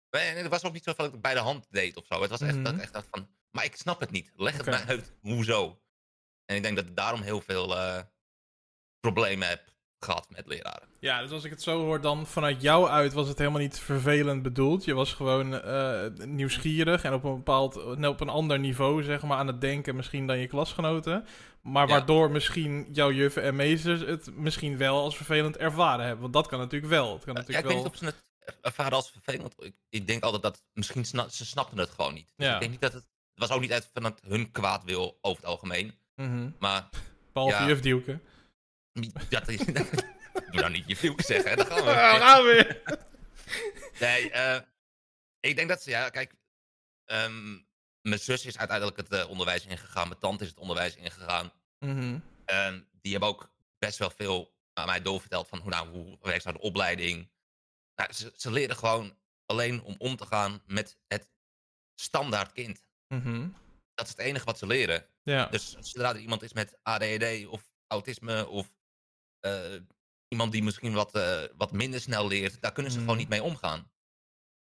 En 0.09 0.37
het 0.37 0.47
was 0.47 0.63
ook 0.63 0.73
niet 0.73 0.83
zo 0.83 0.93
dat 0.93 1.05
ik 1.05 1.11
het 1.11 1.21
bij 1.21 1.33
de 1.33 1.39
hand 1.39 1.67
deed 1.71 1.97
of 1.97 2.05
zo. 2.05 2.21
Het 2.21 2.29
was 2.29 2.41
echt 2.41 2.53
dat 2.53 2.63
Mhm. 2.63 2.75
ik 2.75 2.81
echt 2.81 2.93
dacht 2.93 3.07
van, 3.11 3.29
maar 3.51 3.63
ik 3.65 3.75
snap 3.75 3.99
het 3.99 4.11
niet. 4.11 4.31
Leg 4.35 4.51
het 4.57 4.61
Oké. 4.61 4.69
mij 4.69 4.85
uit, 4.85 5.13
hoezo? 5.21 5.81
En 6.45 6.55
ik 6.55 6.63
denk 6.63 6.75
dat 6.75 6.85
ik 6.85 6.95
daarom 6.95 7.21
heel 7.21 7.41
veel 7.41 7.77
eh, 7.77 8.03
problemen 8.99 9.47
heb 9.47 9.73
gehad 9.99 10.27
met 10.29 10.47
leraren. 10.47 10.87
Ja, 10.99 11.21
dus 11.21 11.31
als 11.31 11.43
ik 11.43 11.51
het 11.51 11.61
zo 11.61 11.81
hoor, 11.83 12.01
dan 12.01 12.27
vanuit 12.27 12.61
jou 12.61 12.87
uit 12.89 13.13
was 13.13 13.27
het 13.27 13.37
helemaal 13.37 13.59
niet 13.61 13.79
vervelend 13.79 14.41
bedoeld. 14.43 14.85
Je 14.85 14.93
was 14.93 15.13
gewoon 15.13 15.61
eh, 15.61 16.05
nieuwsgierig 16.25 17.03
en 17.03 17.13
op 17.13 17.23
een 17.23 17.35
bepaald, 17.35 17.75
op 18.07 18.21
een 18.21 18.29
ander 18.29 18.59
niveau, 18.59 19.03
zeg 19.03 19.21
maar, 19.21 19.37
aan 19.37 19.47
het 19.47 19.61
denken 19.61 19.95
misschien 19.95 20.27
dan 20.27 20.37
je 20.37 20.47
klasgenoten. 20.47 21.25
Maar 21.61 21.87
Ja. 21.87 21.93
waardoor 21.93 22.31
misschien 22.31 22.87
jouw 22.91 23.11
juffen 23.11 23.43
en 23.43 23.55
meesters 23.55 23.99
het 24.01 24.29
misschien 24.35 24.77
wel 24.77 25.01
als 25.01 25.15
vervelend 25.15 25.57
ervaren 25.57 26.03
hebben. 26.05 26.21
Want 26.21 26.33
dat 26.33 26.47
kan 26.47 26.59
natuurlijk 26.59 26.91
wel. 26.91 27.13
Het 27.13 27.23
kan 27.23 27.33
Ja, 27.33 27.39
ik 27.39 27.47
natuurlijk 27.47 27.67
weet 27.67 27.75
wel... 27.75 27.83
niet 27.83 27.93
of 27.93 27.99
ze 27.99 28.05
het 28.45 28.57
ervaren 28.61 28.93
als 28.93 29.11
vervelend. 29.11 29.53
Ik, 29.57 29.73
ik 29.89 30.07
denk 30.07 30.23
altijd 30.23 30.41
dat 30.41 30.63
misschien 30.73 31.05
sna- 31.05 31.29
ze 31.29 31.45
snapten 31.45 31.77
het 31.77 31.89
gewoon 31.89 32.13
niet. 32.13 32.27
Dus 32.35 32.45
Ja. 32.47 32.53
ik 32.53 32.59
denk 32.59 32.71
niet 32.71 32.81
dat 32.81 32.93
het... 32.93 33.07
Het 33.33 33.47
was 33.47 33.57
ook 33.57 33.61
niet 33.63 33.73
uit 33.73 33.89
vanuit 33.93 34.19
hun 34.27 34.51
kwaad 34.51 34.83
wil 34.83 35.17
over 35.21 35.41
het 35.41 35.49
algemeen. 35.51 35.93
Mhm. 36.15 36.49
Maar 36.59 36.89
Behalve 37.33 37.55
Ja. 37.55 37.67
juf 37.67 37.79
Dielke. 37.79 38.19
Dat 39.29 39.47
is- 39.47 39.65
Doe 40.51 40.61
nou 40.61 40.69
niet 40.71 40.87
je 40.87 40.95
vloek 40.95 41.21
zeggen, 41.21 41.57
dan 41.57 41.65
gaan 41.65 41.83
we. 41.83 41.89
Ja, 41.91 42.17
gaan 42.17 42.43
we. 42.43 42.81
Nee, 43.99 44.31
eh, 44.31 44.61
ik 45.39 45.55
denk 45.55 45.69
dat 45.69 45.81
ze, 45.83 45.89
ja, 45.89 46.09
kijk. 46.09 46.33
ehm, 47.05 47.51
mijn 48.01 48.19
zus 48.19 48.45
is 48.45 48.57
uiteindelijk 48.57 48.97
het 48.97 49.09
eh, 49.09 49.29
onderwijs 49.29 49.65
ingegaan. 49.65 50.07
Mijn 50.07 50.19
tante 50.19 50.43
is 50.43 50.49
het 50.49 50.59
onderwijs 50.59 50.95
ingegaan. 50.95 51.51
Mhm. 51.79 52.19
Die 53.01 53.11
hebben 53.11 53.29
ook 53.29 53.51
best 53.77 53.97
wel 53.97 54.09
veel 54.09 54.53
aan 54.73 54.85
mij 54.85 55.01
doorverteld 55.01 55.47
van 55.47 55.59
hoe, 55.59 55.69
nou, 55.69 55.87
hoe 55.89 56.17
werkt 56.21 56.43
nou 56.43 56.55
de 56.57 56.61
opleiding. 56.63 57.29
Nou, 57.95 58.13
ze, 58.13 58.33
ze 58.35 58.51
leren 58.51 58.75
gewoon 58.75 59.17
alleen 59.45 59.81
om 59.81 59.95
om 59.97 60.15
te 60.15 60.25
gaan 60.25 60.61
met 60.65 60.97
het 61.07 61.29
standaard 61.95 62.51
kind. 62.51 62.83
Mhm. 63.07 63.47
Dat 63.93 64.05
is 64.05 64.11
het 64.11 64.19
enige 64.19 64.45
wat 64.45 64.57
ze 64.57 64.67
leren. 64.67 65.05
Ja. 65.23 65.45
Dus 65.45 65.77
zodra 65.79 66.09
er 66.09 66.17
iemand 66.19 66.41
is 66.41 66.53
met 66.53 66.77
ADHD 66.83 67.45
of 67.47 67.71
autisme 67.87 68.47
of 68.47 68.67
iemand 70.27 70.51
die 70.51 70.63
misschien 70.63 70.93
wat, 70.93 71.15
eh, 71.15 71.41
wat 71.57 71.71
minder 71.71 72.01
snel 72.01 72.27
leert, 72.27 72.61
daar 72.61 72.71
kunnen 72.71 72.91
ze 72.91 72.99
gewoon 72.99 73.17
niet 73.17 73.29
mee 73.29 73.43
omgaan. 73.43 73.91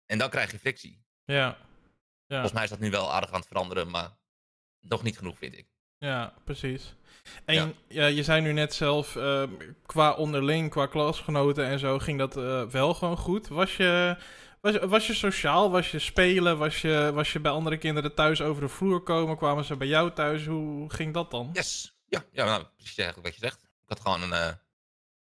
En 0.06 0.18
dan 0.18 0.30
krijg 0.30 0.51
je 0.51 0.60
frictie. 0.60 1.04
ja. 1.25 1.58
Ja. 2.28 2.38
Volgens 2.38 2.56
mij 2.56 2.63
is 2.63 2.70
dat 2.80 2.80
nu 2.80 2.90
wel 2.92 3.13
aardig 3.13 3.32
aan 3.32 3.40
het 3.40 3.48
veranderen, 3.48 3.90
maar 3.90 4.10
nog 4.80 5.04
niet 5.04 5.18
genoeg, 5.18 5.38
vind 5.38 5.58
ik. 5.58 5.68
Ja, 5.98 6.34
precies. 6.44 6.96
En 7.46 7.56
Ja. 7.56 7.72
ja. 7.88 8.06
je 8.06 8.24
zei 8.24 8.42
nu 8.42 8.54
net 8.54 8.74
zelf, 8.74 9.16
eh, 9.16 9.44
qua 9.86 10.13
onderling, 10.13 10.70
qua 10.70 10.86
klasgenoten 10.86 11.66
en 11.66 11.80
zo, 11.80 12.00
ging 12.00 12.18
dat 12.18 12.38
eh, 12.38 12.66
wel 12.66 12.94
gewoon 12.94 13.18
goed. 13.18 13.48
Was 13.48 13.78
je, 13.78 14.18
was, 14.62 14.78
was 14.78 15.08
je 15.08 15.13
sociaal? 15.13 15.72
Was 15.72 15.92
je 15.92 16.00
spelen? 16.00 16.58
Was 16.58 16.82
je, 16.82 17.12
was 17.13 17.34
je 17.34 17.40
bij 17.40 17.51
andere 17.51 17.78
kinderen 17.78 18.16
thuis 18.16 18.42
over 18.42 18.62
de 18.62 18.70
vloer 18.70 19.01
komen? 19.04 19.38
Kwamen 19.38 19.63
ze 19.66 19.75
bij 19.75 19.88
jou 19.88 20.12
thuis? 20.13 20.46
Hoe 20.46 20.90
ging 20.94 21.13
dat 21.13 21.32
dan? 21.32 21.50
Yes. 21.54 21.98
Ja, 22.08 22.24
ja 22.32 22.46
nou, 22.46 22.66
precies 22.75 22.98
eigenlijk 22.98 23.28
wat 23.28 23.38
je 23.38 23.48
zegt. 23.48 23.71
Had 23.91 24.00
gewoon 24.00 24.21
een, 24.21 24.33
eh, 24.33 24.45
het 24.45 24.60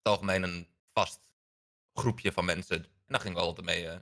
algemeen 0.03 0.43
een 0.43 0.67
vast 0.93 1.21
groepje 1.93 2.31
van 2.31 2.45
mensen. 2.45 2.75
En 2.83 2.91
daar 3.07 3.19
gingen 3.19 3.37
we 3.37 3.43
altijd 3.43 3.65
mee. 3.65 3.87
eh, 3.89 3.99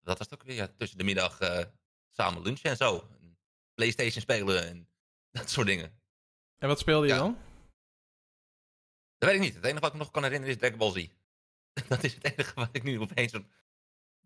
dat 0.00 0.18
was 0.18 0.30
het 0.30 0.40
ook 0.40 0.46
weer, 0.46 0.56
ja, 0.56 0.68
tussen 0.76 0.98
de 0.98 1.04
middag 1.04 1.40
eh, 1.40 1.64
samen 2.08 2.42
lunchen 2.42 2.70
en 2.70 2.76
zo. 2.76 3.08
En 3.20 3.38
Playstation 3.74 4.22
spelen 4.22 4.66
en 4.68 4.88
dat 5.40 5.50
soort 5.50 5.66
dingen. 5.66 6.00
En 6.58 6.68
wat 6.68 6.78
speelde 6.78 7.06
je 7.06 7.12
Ja. 7.12 7.18
dan? 7.18 7.38
Dat 9.18 9.28
weet 9.28 9.38
ik 9.38 9.44
niet. 9.44 9.54
Het 9.54 9.64
enige 9.64 9.80
wat 9.80 9.88
ik 9.92 9.96
me 9.96 10.02
nog 10.02 10.10
kan 10.10 10.22
herinneren 10.22 10.54
is 10.54 10.60
Dragon 10.60 10.78
Ball 10.78 10.92
Z. 10.92 11.08
Dat 11.88 12.04
is 12.04 12.14
het 12.14 12.24
enige 12.24 12.54
wat 12.54 12.68
ik 12.72 12.82
nu 12.82 13.00
opeens... 13.00 13.34
Op... 13.34 13.44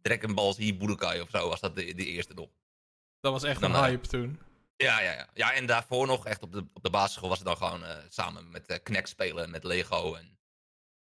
Dragon 0.03 0.35
Ball 0.35 0.53
Z 0.53 0.77
Budokai 0.77 1.21
of 1.21 1.31
zo 1.31 1.49
was 1.49 1.61
dat 1.61 1.77
de, 1.77 1.95
de 1.95 2.05
eerste 2.07 2.35
nog. 2.35 2.49
Dat 3.21 3.33
was 3.33 3.43
echt 3.43 3.61
Dan, 3.61 3.71
een 3.71 3.77
eh, 3.77 3.83
hype 3.83 4.07
toen. 4.09 4.41
Ja, 4.77 5.01
ja, 5.01 5.13
ja. 5.13 5.29
Ja, 5.35 5.53
en 5.53 5.67
daarvoor 5.67 6.07
nog 6.07 6.27
echt 6.27 6.43
op 6.43 6.53
de, 6.53 6.67
op 6.73 6.83
de 6.83 6.91
basisschool 6.91 7.29
was 7.29 7.39
het 7.39 7.47
dan 7.47 7.57
gewoon 7.57 7.85
eh, 7.85 7.97
samen 8.09 8.51
met 8.51 8.67
eh 8.67 8.79
Knack 8.83 9.07
spelen, 9.07 9.51
met 9.51 9.65
Lego 9.65 10.15
en, 10.15 10.39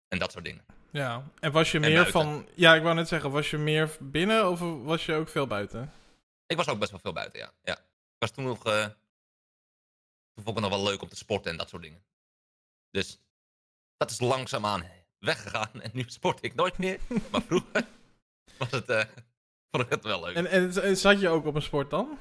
en 0.09 0.19
dat 0.19 0.33
soort 0.33 0.45
dingen. 0.45 0.64
Ja. 0.90 1.25
En 1.40 1.52
was 1.52 1.71
je 1.71 1.78
en 1.78 1.85
meer 1.85 1.93
buiten. 1.93 2.12
van... 2.12 2.49
Ja, 2.54 2.75
ik 2.75 2.83
wou 2.83 2.95
net 2.95 3.09
zeggen, 3.09 3.31
was 3.31 3.50
je 3.50 3.59
meer 3.59 3.97
binnen 4.00 4.50
of 4.50 4.61
was 4.85 5.07
je 5.07 5.14
ook 5.14 5.28
veel 5.28 5.47
buiten? 5.47 5.93
Ik 6.47 6.57
was 6.57 6.69
ook 6.69 6.78
best 6.78 6.90
wel 6.90 7.00
veel 7.00 7.12
buiten, 7.12 7.38
ja. 7.40 7.52
ja. 7.62 7.78
Ik 7.78 8.19
was 8.19 8.31
toen 8.31 8.45
nog... 8.45 8.66
eh, 8.66 8.83
toen 10.35 10.45
vond 10.45 10.49
ik 10.49 10.62
het 10.62 10.71
nog 10.71 10.81
wel 10.81 10.90
leuk 10.90 11.02
om 11.02 11.09
te 11.09 11.16
sporten 11.16 11.50
en 11.50 11.57
dat 11.57 11.69
soort 11.69 11.83
dingen. 11.83 12.04
Dus 12.90 13.21
dat 13.97 14.11
is 14.11 14.21
langzaamaan 14.21 14.85
weggegaan 15.19 15.83
en 15.83 15.90
nu 15.93 16.04
sport 16.07 16.45
ik 16.45 16.54
nooit 16.54 16.78
meer. 16.78 17.00
maar 17.31 17.43
vroeger 17.43 17.87
was 18.59 18.71
het, 18.71 18.88
eh, 18.88 19.04
vond 19.71 19.85
ik 19.85 19.90
het 19.90 20.04
wel 20.04 20.21
leuk. 20.25 20.35
En, 20.35 20.47
en 20.83 20.97
zat 20.97 21.21
je 21.21 21.28
ook 21.28 21.47
op 21.47 21.54
een 21.54 21.62
sport 21.62 21.90
dan? 21.90 22.19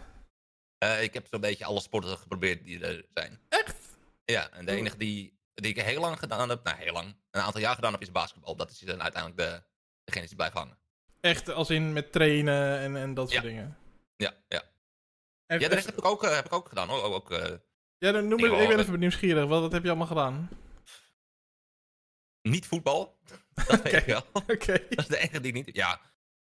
Eh, 0.83 1.03
ik 1.03 1.13
heb 1.13 1.27
zo'n 1.29 1.41
beetje 1.41 1.65
alle 1.65 1.81
sporten 1.81 2.17
geprobeerd 2.17 2.63
die 2.63 2.85
er 2.85 3.05
zijn. 3.13 3.39
Echt? 3.49 3.75
Ja, 4.25 4.49
en 4.51 4.65
de 4.65 4.71
enige 4.71 4.97
die, 4.97 5.39
die 5.53 5.73
ik 5.75 5.81
heel 5.81 6.01
lang 6.01 6.19
gedaan 6.19 6.49
heb, 6.49 6.63
nou 6.63 6.77
heel 6.77 6.93
lang, 6.93 7.15
een 7.31 7.41
aantal 7.41 7.61
jaar 7.61 7.75
gedaan 7.75 7.91
heb, 7.91 8.01
is 8.01 8.11
basketbal. 8.11 8.55
Dat 8.55 8.69
is 8.71 8.79
dan 8.79 9.01
uiteindelijk 9.01 9.41
de, 9.41 9.63
degene 10.03 10.25
die 10.27 10.35
blijft 10.35 10.55
hangen. 10.55 10.77
Echt 11.19 11.49
als 11.49 11.69
in 11.69 11.93
met 11.93 12.11
trainen 12.11 12.79
en, 12.79 12.95
en 12.95 13.13
dat 13.13 13.29
soort 13.31 13.43
Ja. 13.43 13.49
dingen? 13.49 13.77
Ja, 14.15 14.33
ja. 14.47 14.63
En- 15.45 15.59
Ja, 15.59 15.67
de 15.69 15.73
rest 15.75 15.85
heb 15.85 15.97
ik 15.97 16.05
ook, 16.05 16.23
eh, 16.23 16.35
heb 16.35 16.45
ik 16.45 16.53
ook 16.53 16.69
gedaan 16.69 16.89
hoor. 16.89 17.01
Ook, 17.03 17.13
ook, 17.13 17.31
eh, 17.31 17.51
Ja, 17.97 18.11
dan 18.11 18.27
noem 18.27 18.39
Ik 18.45 18.51
ik 18.61 18.67
ben 18.67 18.79
even 18.79 18.99
nieuwsgierig. 18.99 19.45
Wat, 19.45 19.61
wat 19.61 19.71
heb 19.71 19.81
je 19.83 19.89
allemaal 19.89 20.07
gedaan? 20.07 20.49
niet 22.41 22.65
voetbal, 22.67 23.17
dat 23.67 23.81
weet 23.81 23.93
ik 23.93 23.99
Oké. 23.99 24.05
wel. 24.05 24.43
Dat 24.89 24.99
is 24.99 25.07
de 25.07 25.17
enige 25.17 25.39
die 25.41 25.53
niet... 25.53 25.69
Ja, 25.75 26.01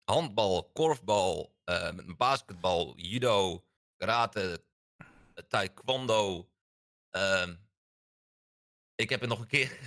handbal, 0.04 0.70
korfbal, 0.72 1.56
met 1.94 2.16
basketbal, 2.16 2.92
judo, 2.96 3.64
karate, 4.00 4.64
eh, 5.34 5.42
taekwondo. 5.48 6.48
ehm, 7.10 7.54
ik 8.94 9.08
heb 9.10 9.22
er 9.22 9.28
nog 9.28 9.40
een 9.40 9.46
keer... 9.46 9.78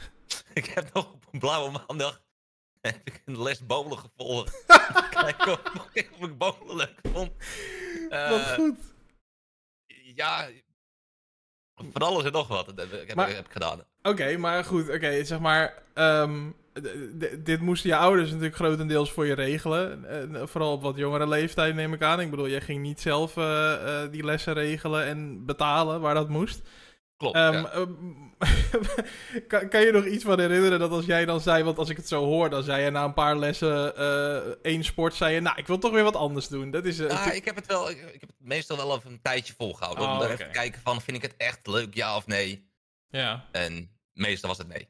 ik 0.54 0.64
heb 0.66 0.92
nog 0.94 1.12
op 1.12 1.26
een 1.32 1.38
blauwe 1.38 1.70
maandag... 1.86 2.22
heb 2.80 3.00
ik 3.04 3.22
een 3.24 3.42
les 3.42 3.66
bowlen 3.66 3.98
gevolgd. 3.98 4.64
Kijken 5.10 5.52
of, 5.52 5.74
of 5.74 5.88
ik 5.92 6.38
bowlen 6.38 6.76
leuk 6.76 6.98
vond. 7.12 7.32
Eh, 8.10 8.30
Wat 8.30 8.46
goed. 8.54 8.78
Ja, 10.14 10.48
van 11.74 12.02
alles 12.02 12.24
en 12.24 12.32
nog 12.32 12.48
wat 12.48 12.66
dat 12.66 12.76
heb, 12.76 12.92
ik- 12.92 13.06
heb, 13.08 13.16
Maar- 13.16 13.34
heb 13.34 13.46
ik 13.46 13.52
gedaan. 13.52 13.84
Oké, 14.02 14.36
maar 14.36 14.64
goed. 14.64 14.88
Oké, 14.88 15.24
zeg 15.24 15.38
maar... 15.40 15.82
d- 15.94 16.61
dit 17.38 17.60
moesten 17.60 17.90
je 17.90 17.96
ouders 17.96 18.28
natuurlijk 18.28 18.56
grotendeels 18.56 19.12
voor 19.12 19.26
je 19.26 19.34
regelen. 19.34 20.08
En 20.08 20.48
vooral 20.48 20.72
op 20.72 20.82
wat 20.82 20.96
jongere 20.96 21.28
leeftijd 21.28 21.74
neem 21.74 21.92
ik 21.92 22.02
aan. 22.02 22.20
Ik 22.20 22.30
bedoel, 22.30 22.48
jij 22.48 22.60
ging 22.60 22.82
niet 22.82 23.00
zelf 23.00 23.36
eh, 23.36 23.72
eh, 24.02 24.10
die 24.10 24.24
lessen 24.24 24.54
regelen 24.54 25.04
en 25.04 25.44
betalen 25.46 26.00
waar 26.00 26.14
dat 26.14 26.28
moest. 26.28 26.60
Klopt, 27.16 27.36
Ehm, 27.36 27.52
ja. 27.52 27.86
kan, 29.48 29.68
kan 29.68 29.80
je 29.80 29.92
nog 29.92 30.04
iets 30.04 30.24
van 30.24 30.40
herinneren 30.40 30.78
dat 30.78 30.90
als 30.90 31.04
jij 31.04 31.24
dan 31.24 31.40
zei, 31.40 31.64
want 31.64 31.78
als 31.78 31.88
ik 31.88 31.96
het 31.96 32.08
zo 32.08 32.24
hoor, 32.24 32.50
dan 32.50 32.62
zei 32.62 32.84
je 32.84 32.90
na 32.90 33.04
een 33.04 33.14
paar 33.14 33.36
lessen 33.38 33.96
eh, 33.96 34.36
één 34.62 34.84
sport, 34.84 35.14
zei 35.14 35.34
je, 35.34 35.40
nou, 35.40 35.58
ik 35.58 35.66
wil 35.66 35.78
toch 35.78 35.92
weer 35.92 36.02
wat 36.02 36.16
anders 36.16 36.48
doen. 36.48 36.70
Dat 36.70 36.84
is, 36.84 36.98
eh, 36.98 37.26
Ah, 37.26 37.34
ik 37.34 37.44
heb 37.44 37.56
het 37.56 37.66
wel, 37.66 37.90
ik, 37.90 37.96
ik 37.96 38.20
heb 38.20 38.28
het 38.28 38.38
meestal 38.48 38.76
wel 38.76 38.96
even 38.96 39.10
een 39.10 39.22
tijdje 39.22 39.54
volgehouden. 39.56 40.04
Oh, 40.04 40.14
om 40.16 40.22
even 40.22 40.36
te 40.36 40.44
kijken 40.52 40.80
van, 40.80 41.00
vind 41.00 41.16
ik 41.16 41.22
het 41.22 41.34
echt 41.36 41.66
leuk, 41.66 41.94
ja 41.94 42.16
of 42.16 42.26
nee? 42.26 42.68
ja, 43.08 43.44
En 43.52 43.90
meestal 44.12 44.48
was 44.48 44.58
het 44.58 44.68
nee. 44.68 44.88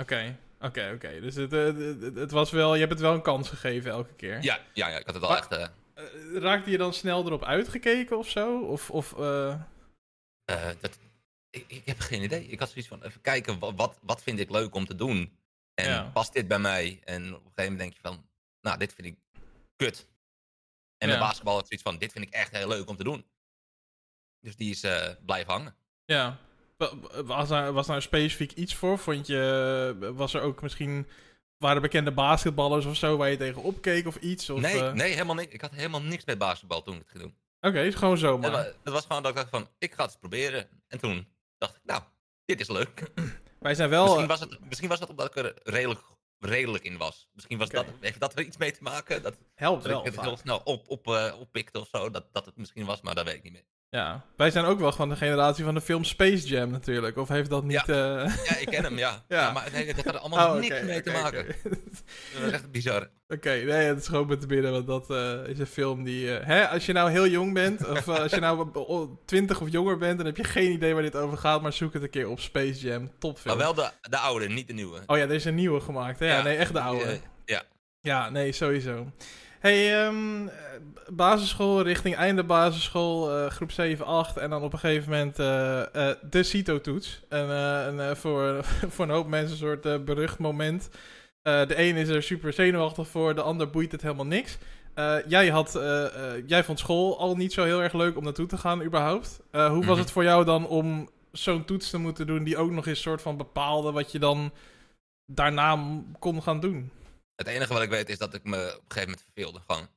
oké, 0.00 0.36
oké, 0.60 0.90
oké. 0.94 1.20
Dus 1.20 1.34
het, 1.34 1.52
eh, 1.52 1.64
het, 1.64 2.14
het 2.16 2.30
was 2.30 2.50
wel, 2.50 2.72
je 2.74 2.78
hebt 2.80 2.92
het 2.92 3.00
wel 3.00 3.14
een 3.14 3.22
kans 3.22 3.48
gegeven 3.48 3.90
elke 3.90 4.14
keer. 4.14 4.42
Ja, 4.42 4.60
ja, 4.74 4.88
ja 4.88 4.98
ik 4.98 5.04
had 5.06 5.14
het 5.14 5.22
wel 5.22 5.28
Maar- 5.30 5.38
echt... 5.38 5.52
eh, 5.52 5.66
Eh, 5.94 6.36
raakte 6.36 6.70
je 6.70 6.78
dan 6.78 6.92
snel 6.94 7.26
erop 7.26 7.44
uitgekeken 7.44 8.18
of 8.18 8.28
zo? 8.28 8.60
Of, 8.60 8.90
of 8.90 9.12
dat, 10.80 10.98
ik, 11.50 11.64
ik 11.68 11.86
heb 11.86 11.98
geen 12.00 12.22
idee. 12.22 12.44
Ik 12.46 12.58
had 12.58 12.68
zoiets 12.68 12.88
van, 12.88 13.02
even 13.02 13.20
kijken, 13.20 13.58
wat, 13.58 13.74
wat, 13.76 13.98
wat 14.02 14.22
vind 14.22 14.38
ik 14.38 14.50
leuk 14.50 14.74
om 14.74 14.84
te 14.86 14.94
doen? 14.94 15.38
En 15.74 15.88
Ja. 15.90 16.10
past 16.12 16.32
dit 16.32 16.48
bij 16.48 16.58
mij? 16.58 17.00
En 17.04 17.22
op 17.22 17.44
een 17.44 17.52
gegeven 17.54 17.62
moment 17.72 17.78
denk 17.78 17.92
je 17.92 18.00
van, 18.00 18.28
nou, 18.60 18.78
dit 18.78 18.92
vind 18.94 19.06
ik 19.06 19.18
kut. 19.76 20.06
En 20.98 21.08
Ja. 21.08 21.14
met 21.14 21.22
basketbal 21.22 21.52
had 21.54 21.62
ik 21.62 21.68
zoiets 21.68 21.86
van, 21.88 21.98
dit 21.98 22.12
vind 22.12 22.24
ik 22.26 22.32
echt 22.32 22.52
heel 22.56 22.68
leuk 22.68 22.88
om 22.88 22.96
te 22.96 23.04
doen. 23.04 23.24
Dus 24.40 24.56
die 24.56 24.70
is 24.70 24.80
blijven 25.24 25.52
hangen. 25.52 25.74
ja. 26.04 26.38
Wa- 26.78 27.22
Was 27.24 27.48
daar, 27.48 27.72
was 27.72 27.86
daar 27.86 28.02
specifiek 28.02 28.52
iets 28.52 28.74
voor? 28.74 28.98
Vond 28.98 29.26
je, 29.26 30.12
was 30.14 30.34
er 30.34 30.40
ook 30.40 30.62
misschien, 30.62 31.08
waren 31.56 31.82
bekende 31.82 32.12
basketballers 32.12 32.84
of 32.86 32.96
zo 32.96 33.16
waar 33.16 33.30
je 33.30 33.36
tegen 33.36 33.62
opkeek 33.62 34.06
of 34.06 34.16
iets? 34.16 34.50
Of, 34.50 34.60
nee, 34.60 34.80
eh, 34.84 34.92
nee, 34.92 35.12
helemaal 35.12 35.34
niks. 35.34 35.52
Ik 35.54 35.60
had 35.60 35.70
helemaal 35.74 36.02
niks 36.02 36.24
met 36.24 36.38
basketbal 36.38 36.82
toen 36.82 36.94
ik 36.94 37.00
het 37.00 37.10
ging 37.10 37.22
doen. 37.22 37.36
Oké, 37.60 37.80
is 37.80 37.94
gewoon 37.94 38.10
Het, 38.12 38.20
zomaar. 38.20 38.50
wa- 38.50 38.72
het 38.82 38.92
was 38.92 39.06
gewoon 39.06 39.22
dat 39.22 39.30
ik 39.30 39.36
dacht 39.36 39.50
van, 39.50 39.68
ik 39.78 39.94
ga 39.94 40.04
het 40.04 40.18
proberen. 40.20 40.68
En 40.88 40.98
toen 40.98 41.28
dacht 41.58 41.74
ik, 41.76 41.80
nou, 41.84 42.02
dit 42.44 42.60
is 42.60 42.68
leuk. 42.68 43.10
Wij 43.58 43.74
zijn 43.74 43.88
wel... 43.90 44.04
misschien, 44.04 44.26
was 44.26 44.40
het, 44.40 44.58
misschien 44.68 44.88
was 44.88 45.00
het 45.00 45.08
omdat 45.08 45.26
ik 45.26 45.36
er 45.36 45.54
redelijk, 45.64 46.00
redelijk 46.38 46.84
in 46.84 46.96
was. 46.96 47.28
Misschien 47.32 47.58
was 47.58 47.68
dat, 47.68 47.86
heeft 48.00 48.20
dat 48.20 48.38
er 48.38 48.44
iets 48.44 48.56
mee 48.56 48.72
te 48.72 48.82
maken. 48.82 49.22
Dat, 49.22 49.36
helpt 49.54 49.82
dat 49.82 49.90
wel 49.92 50.00
ik 50.00 50.06
het 50.06 50.14
vaak. 50.14 50.24
heel 50.24 50.36
snel 50.36 50.60
op, 50.64 50.88
op, 50.88 51.06
eh, 51.06 51.34
oppikte 51.40 51.80
of 51.80 51.88
zo. 51.88 52.10
Dat, 52.10 52.24
dat 52.32 52.44
het 52.46 52.56
misschien 52.56 52.84
was, 52.86 53.00
maar 53.00 53.14
dat 53.14 53.24
weet 53.24 53.34
ik 53.34 53.42
niet 53.42 53.52
meer. 53.52 53.64
Ja, 53.90 54.24
wij 54.36 54.50
zijn 54.50 54.64
ook 54.64 54.78
wel 54.78 54.92
gewoon 54.92 55.08
de 55.08 55.16
generatie 55.16 55.64
van 55.64 55.74
de 55.74 55.80
film 55.80 56.04
Space 56.04 56.46
Jam 56.46 56.70
natuurlijk. 56.70 57.16
Of 57.16 57.28
heeft 57.28 57.50
dat 57.50 57.64
niet... 57.64 57.82
Ja. 57.86 58.22
eh, 58.22 58.36
Ja, 58.44 58.56
ik 58.56 58.66
ken 58.66 58.84
hem, 58.84 58.98
ja. 58.98 59.22
Ja. 59.28 59.40
ja. 59.40 59.52
maar 59.52 59.68
nee, 59.72 59.86
dat 59.86 60.04
had 60.04 60.14
er 60.14 60.20
allemaal 60.20 60.54
oh, 60.54 60.60
niks 60.60 60.82
mee 60.82 61.02
te 61.02 61.10
maken. 61.10 61.46
Dat 62.32 62.42
was 62.42 62.50
echt 62.50 62.70
bizar. 62.70 63.08
Oké, 63.28 63.50
nee, 63.50 63.66
het 63.86 63.98
is 63.98 64.08
gewoon 64.08 64.26
met 64.26 64.40
te 64.40 64.46
binnen, 64.46 64.72
want 64.72 64.86
dat 64.86 65.10
eh, 65.10 65.46
is 65.50 65.58
een 65.58 65.66
film 65.66 66.04
die... 66.04 66.36
eh, 66.36 66.46
hè, 66.46 66.68
als 66.68 66.86
je 66.86 66.92
nou 66.92 67.10
heel 67.10 67.26
jong 67.26 67.52
bent, 67.54 67.88
of 67.88 68.08
als 68.08 68.30
je 68.30 68.40
nou 68.40 68.68
twintig 69.24 69.60
of 69.60 69.70
jonger 69.70 69.98
bent, 69.98 70.16
dan 70.16 70.26
heb 70.26 70.36
je 70.36 70.44
geen 70.44 70.72
idee 70.72 70.94
waar 70.94 71.02
dit 71.02 71.16
over 71.16 71.38
gaat, 71.38 71.62
maar 71.62 71.72
zoek 71.72 71.92
het 71.92 72.02
een 72.02 72.10
keer 72.10 72.28
op 72.28 72.40
Space 72.40 72.80
Jam, 72.86 73.10
topfilm. 73.18 73.56
Maar 73.56 73.64
wel 73.66 73.74
de, 73.74 73.90
de 74.10 74.18
oude, 74.18 74.48
niet 74.48 74.66
de 74.66 74.72
nieuwe. 74.74 75.00
Oh 75.06 75.16
ja, 75.16 75.22
er 75.22 75.30
is 75.30 75.44
een 75.44 75.54
nieuwe 75.54 75.80
gemaakt, 75.80 76.18
hè? 76.18 76.26
Ja, 76.26 76.42
nee, 76.42 76.56
echt 76.56 76.72
de 76.72 76.80
oude. 76.80 77.20
Ja. 77.44 77.62
Ja, 78.00 78.30
nee, 78.30 78.52
sowieso. 78.52 79.12
Hey, 79.60 80.04
ehm, 80.06 80.46
eh, 80.48 80.54
basisschool, 81.08 81.82
richting 81.82 82.16
einde 82.16 82.44
basisschool, 82.44 83.30
eh, 83.32 83.50
groep 83.50 83.70
7, 83.72 84.06
8. 84.06 84.36
En 84.36 84.50
dan 84.50 84.62
op 84.62 84.72
een 84.72 84.78
gegeven 84.78 85.10
moment 85.10 85.38
eh, 85.38 86.10
eh, 86.10 86.16
de 86.30 86.42
CITO-toets. 86.42 87.22
En, 87.28 87.50
en 87.98 88.16
voor, 88.16 88.64
voor 88.94 89.04
een 89.04 89.10
hoop 89.10 89.26
mensen 89.26 89.50
een 89.50 89.80
soort 89.82 90.04
berucht 90.04 90.38
moment. 90.38 90.88
De 91.42 91.74
een 91.76 91.96
is 91.96 92.08
er 92.08 92.22
super 92.22 92.52
zenuwachtig 92.52 93.08
voor, 93.08 93.34
de 93.34 93.42
ander 93.42 93.70
boeit 93.70 93.92
het 93.92 94.02
helemaal 94.02 94.26
niks. 94.26 94.58
Jij, 95.26 95.48
had, 95.48 95.80
jij 96.46 96.64
vond 96.64 96.78
school 96.78 97.18
al 97.18 97.36
niet 97.36 97.52
zo 97.52 97.64
heel 97.64 97.82
erg 97.82 97.92
leuk 97.92 98.16
om 98.16 98.24
naartoe 98.24 98.46
te 98.46 98.56
gaan, 98.58 98.82
überhaupt. 98.82 99.40
Hoe 99.52 99.68
was 99.68 99.84
Mhm. 99.84 99.98
het 99.98 100.10
voor 100.10 100.22
jou 100.22 100.44
dan 100.44 100.66
om 100.66 101.08
zo'n 101.32 101.64
toets 101.64 101.90
te 101.90 101.98
moeten 101.98 102.26
doen 102.26 102.44
die 102.44 102.56
ook 102.56 102.70
nog 102.70 102.86
eens 102.86 103.00
soort 103.00 103.22
van 103.22 103.36
bepaalde 103.36 103.92
wat 103.92 104.12
je 104.12 104.18
dan 104.18 104.50
daarna 105.26 105.78
kon 106.18 106.42
gaan 106.42 106.60
doen. 106.60 106.90
Het 107.38 107.46
enige 107.46 107.72
wat 107.72 107.82
ik 107.82 107.88
weet 107.90 108.08
is 108.08 108.18
dat 108.18 108.34
ik 108.34 108.44
me 108.44 108.56
op 108.56 108.62
een 108.62 108.92
gegeven 108.92 109.00
moment 109.02 109.22
verveelde. 109.22 109.60
Gewoon. 109.60 109.88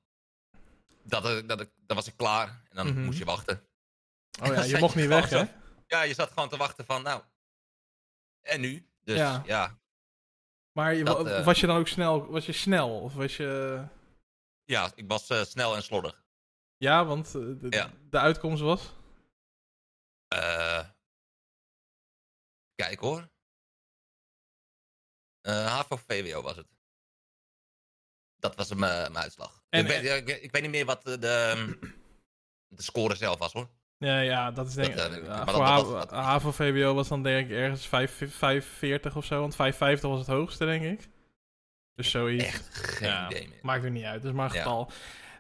Dat, 1.04 1.47
dat 1.47 1.62
ik, 1.62 1.69
dan 1.75 1.95
was 1.95 2.08
ik 2.08 2.17
klaar 2.17 2.47
en 2.47 2.75
dan 2.75 2.88
Mhm. 2.88 3.04
moest 3.04 3.17
je 3.17 3.25
wachten. 3.25 3.67
Oh 4.41 4.47
ja, 4.47 4.63
je 4.71 4.77
mocht 4.77 4.93
je 4.93 4.99
niet 4.99 5.08
weg, 5.10 5.30
hè? 5.30 5.43
Ja, 5.88 6.01
je 6.01 6.13
zat 6.13 6.30
gewoon 6.32 6.49
te 6.49 6.58
wachten 6.58 6.86
van, 6.86 7.04
nou. 7.04 7.23
En 8.41 8.62
nu? 8.62 8.89
Dus 9.04 9.17
Ja. 9.17 9.41
ja, 9.45 9.80
Maar 10.71 10.93
je, 10.93 11.04
Dat, 11.04 11.27
eh, 11.27 11.45
was 11.45 11.60
je 11.60 11.67
dan 11.67 11.77
ook 11.77 11.88
snel? 11.88 12.25
Was 12.32 12.45
je 12.45 12.51
snel? 12.51 12.99
Of 12.99 13.13
was 13.13 13.38
je... 13.38 13.84
ja 14.65 14.91
ik 14.95 15.08
was 15.08 15.27
eh, 15.27 15.43
snel 15.43 15.75
en 15.75 15.84
slordig. 15.84 16.23
Ja, 16.77 17.06
want 17.06 17.25
eh, 17.27 17.32
de, 17.34 17.67
Ja. 17.69 17.91
de 18.10 18.17
uitkomst 18.19 18.62
was? 18.62 18.93
Kijk 22.75 22.99
hoor. 22.99 23.30
Eh 25.41 25.65
HAVO 25.67 25.95
VWO 25.97 26.41
was 26.41 26.56
het. 26.56 26.67
Dat 28.41 28.56
was 28.56 28.73
mijn 28.73 28.80
mijn 29.12 29.17
uitslag. 29.23 29.63
En- 29.69 29.80
ik, 29.80 29.88
weet, 29.88 30.27
ik, 30.30 30.41
ik 30.41 30.51
weet 30.51 30.62
niet 30.62 30.71
meer 30.71 30.86
wat 30.86 31.04
de, 31.04 31.17
de, 31.19 31.77
score 32.75 33.15
zelf 33.15 33.39
was 33.39 33.54
hoor. 33.54 33.69
Ja, 33.97 34.19
ja, 34.19 34.51
dat 34.51 34.67
is 34.67 34.73
denk 34.73 34.88
ik... 34.88 34.95
Dat, 34.97 35.13
ja, 35.13 35.21
maar 35.21 35.38
voor 35.38 35.45
dat- 35.54 35.67
HAVO 35.67 35.93
dat- 35.93 36.10
dat- 36.10 36.23
HAVO 36.23 36.51
VWO 36.51 36.93
was 36.93 37.08
dan 37.08 37.23
denk 37.23 37.49
ik 37.49 37.56
ergens 37.58 37.86
5, 37.88 38.12
540 38.17 39.15
of 39.15 39.25
zo. 39.25 39.39
Want 39.39 39.56
550 39.56 40.10
was 40.10 40.19
het 40.19 40.27
hoogste, 40.27 40.65
denk 40.65 40.84
ik. 40.84 41.10
Dus 41.95 42.10
zoiets. 42.12 42.45
Echt 42.45 42.67
geen 42.75 43.08
Ja, 43.10 43.25
idee 43.30 43.47
meer. 43.47 43.60
Maakt 43.62 43.84
er 43.84 43.91
niet 43.91 44.04
uit, 44.04 44.21
dus 44.21 44.32
maar 44.32 44.49
een 44.49 44.56
Ja. 44.56 44.62
getal. 44.62 44.91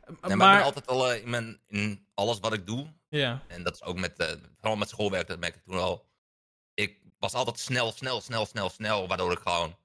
Nee, 0.05 0.17
maar, 0.21 0.37
maar, 0.37 0.51
ik 0.51 0.57
ben 0.57 0.65
altijd 0.65 0.87
al 0.87 1.11
eh, 1.11 1.21
in, 1.21 1.29
mijn, 1.29 1.59
in 1.67 2.07
alles 2.13 2.39
wat 2.39 2.53
ik 2.53 2.65
doe, 2.67 2.87
ja, 3.09 3.41
en 3.47 3.63
dat 3.63 3.73
is 3.73 3.83
ook 3.83 3.99
met, 3.99 4.17
eh, 4.17 4.27
vooral 4.59 4.75
met 4.77 4.89
schoolwerk, 4.89 5.27
dat 5.27 5.39
merk 5.39 5.55
ik 5.55 5.61
toen 5.63 5.77
al. 5.79 6.09
Ik 6.73 6.99
was 7.19 7.33
altijd 7.33 7.59
snel, 7.59 7.91
snel, 7.91 8.21
snel, 8.21 8.45
snel, 8.45 8.69
snel, 8.69 9.07
waardoor 9.07 9.31
ik 9.31 9.39
gewoon 9.39 9.75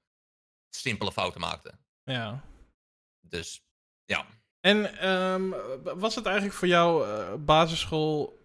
simpele 0.69 1.11
fouten 1.11 1.41
maakte. 1.41 1.71
ja. 2.03 2.43
Dus 3.29 3.61
ja, 4.05 4.25
En 4.59 4.97
ehm, 4.99 5.49
was 5.99 6.15
het 6.15 6.25
eigenlijk 6.25 6.55
voor 6.55 6.67
jou 6.67 7.07
eh, 7.07 7.33
basisschool 7.33 8.39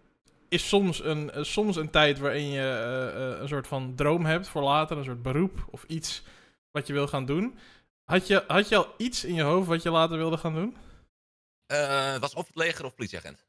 is 0.49 0.67
soms 0.67 1.03
een, 1.03 1.31
eh, 1.31 1.43
soms 1.43 1.75
een 1.75 1.89
tijd 1.89 2.19
waarin 2.19 2.49
je 2.49 2.61
eh, 3.15 3.41
een 3.41 3.47
soort 3.47 3.67
van 3.67 3.95
droom 3.95 4.25
hebt 4.25 4.47
voor 4.47 4.63
later, 4.63 4.97
een 4.97 5.03
soort 5.03 5.21
beroep 5.21 5.65
of 5.69 5.83
iets 5.83 6.23
wat 6.71 6.87
je 6.87 6.93
wil 6.93 7.07
gaan 7.07 7.25
doen. 7.25 7.57
Had 8.03 8.27
je, 8.27 8.43
had 8.47 8.69
je 8.69 8.75
al 8.75 8.93
iets 8.97 9.23
in 9.23 9.33
je 9.33 9.41
hoofd 9.41 9.67
wat 9.67 9.83
je 9.83 9.89
later 9.89 10.17
wilde 10.17 10.37
gaan 10.37 10.53
doen? 10.53 10.77
Het 11.65 12.21
was 12.21 12.33
of 12.33 12.47
het 12.47 12.55
leger 12.55 12.85
of 12.85 12.95
politieagent. 12.95 13.45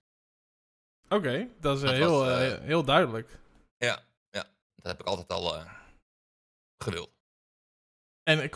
Oké, 1.09 1.49
dat 1.61 1.77
is 1.77 1.83
Dat 1.83 1.90
heel, 1.90 2.18
was, 2.18 2.59
heel 2.61 2.85
duidelijk. 2.85 3.38
Ja, 3.77 4.03
ja, 4.31 4.44
dat 4.75 4.87
heb 4.87 5.01
ik 5.01 5.07
altijd 5.07 5.29
al 5.29 5.62
gewild. 6.79 7.13
En 8.25 8.51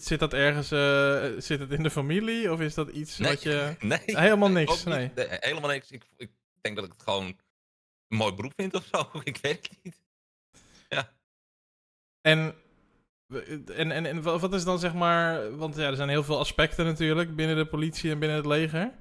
zit 0.00 0.18
dat 0.18 0.32
ergens 0.32 0.70
eh, 0.70 1.40
zit 1.40 1.60
het 1.60 1.70
in 1.70 1.82
de 1.82 1.90
familie 1.90 2.52
of 2.52 2.60
is 2.60 2.74
dat 2.74 2.88
iets 2.88 3.18
Nee, 3.18 3.30
wat 3.30 3.42
je... 3.42 3.74
nee. 3.80 4.00
Helemaal 4.04 4.50
niks, 4.50 4.84
nee. 4.84 5.10
Nee, 5.14 5.26
helemaal 5.30 5.70
niks. 5.70 5.90
Ik, 5.90 6.04
ik 6.16 6.30
denk 6.60 6.76
dat 6.76 6.84
ik 6.84 6.92
het 6.92 7.02
gewoon 7.02 7.26
een 8.08 8.16
mooi 8.16 8.32
beroep 8.34 8.52
vind 8.56 8.74
of 8.74 8.84
zo. 8.92 9.10
Ik 9.24 9.38
weet 9.42 9.68
het 9.68 9.78
niet. 9.82 10.00
En, 12.20 12.54
en, 13.74 13.90
en, 13.92 14.06
en 14.06 14.22
wa- 14.22 14.38
wat 14.38 14.54
is 14.54 14.64
dan 14.64 14.78
zeg 14.78 14.94
maar... 14.94 15.56
Want 15.56 15.76
ja, 15.76 15.86
er 15.86 15.96
zijn 15.96 16.08
heel 16.08 16.24
veel 16.24 16.38
aspecten 16.38 16.84
natuurlijk 16.84 17.36
binnen 17.36 17.56
de 17.56 17.66
politie 17.66 18.10
en 18.10 18.18
binnen 18.18 18.36
het 18.36 18.46
leger. 18.46 18.92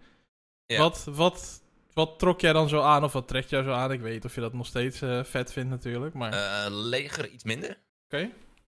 Ja. 0.66 0.78
Wat, 0.78 1.08
wat, 1.10 1.62
wat 1.94 2.20
trok 2.20 2.42
jij 2.42 2.54
dan 2.54 2.70
zo 2.70 2.82
aan 2.82 3.04
of 3.04 3.14
wat 3.14 3.28
trekt 3.28 3.50
jou 3.50 3.64
zo 3.64 3.72
aan? 3.72 3.92
Ik 3.92 4.02
weet 4.02 4.26
of 4.26 4.36
je 4.36 4.42
dat 4.42 4.54
nog 4.54 4.66
steeds 4.66 5.02
eh, 5.02 5.24
vet 5.24 5.52
vindt 5.54 5.70
natuurlijk, 5.70 6.14
maar... 6.14 6.34
Eh, 6.34 6.66
leger 6.70 7.30
iets 7.30 7.44
minder. 7.44 7.78
Oké. 8.06 8.30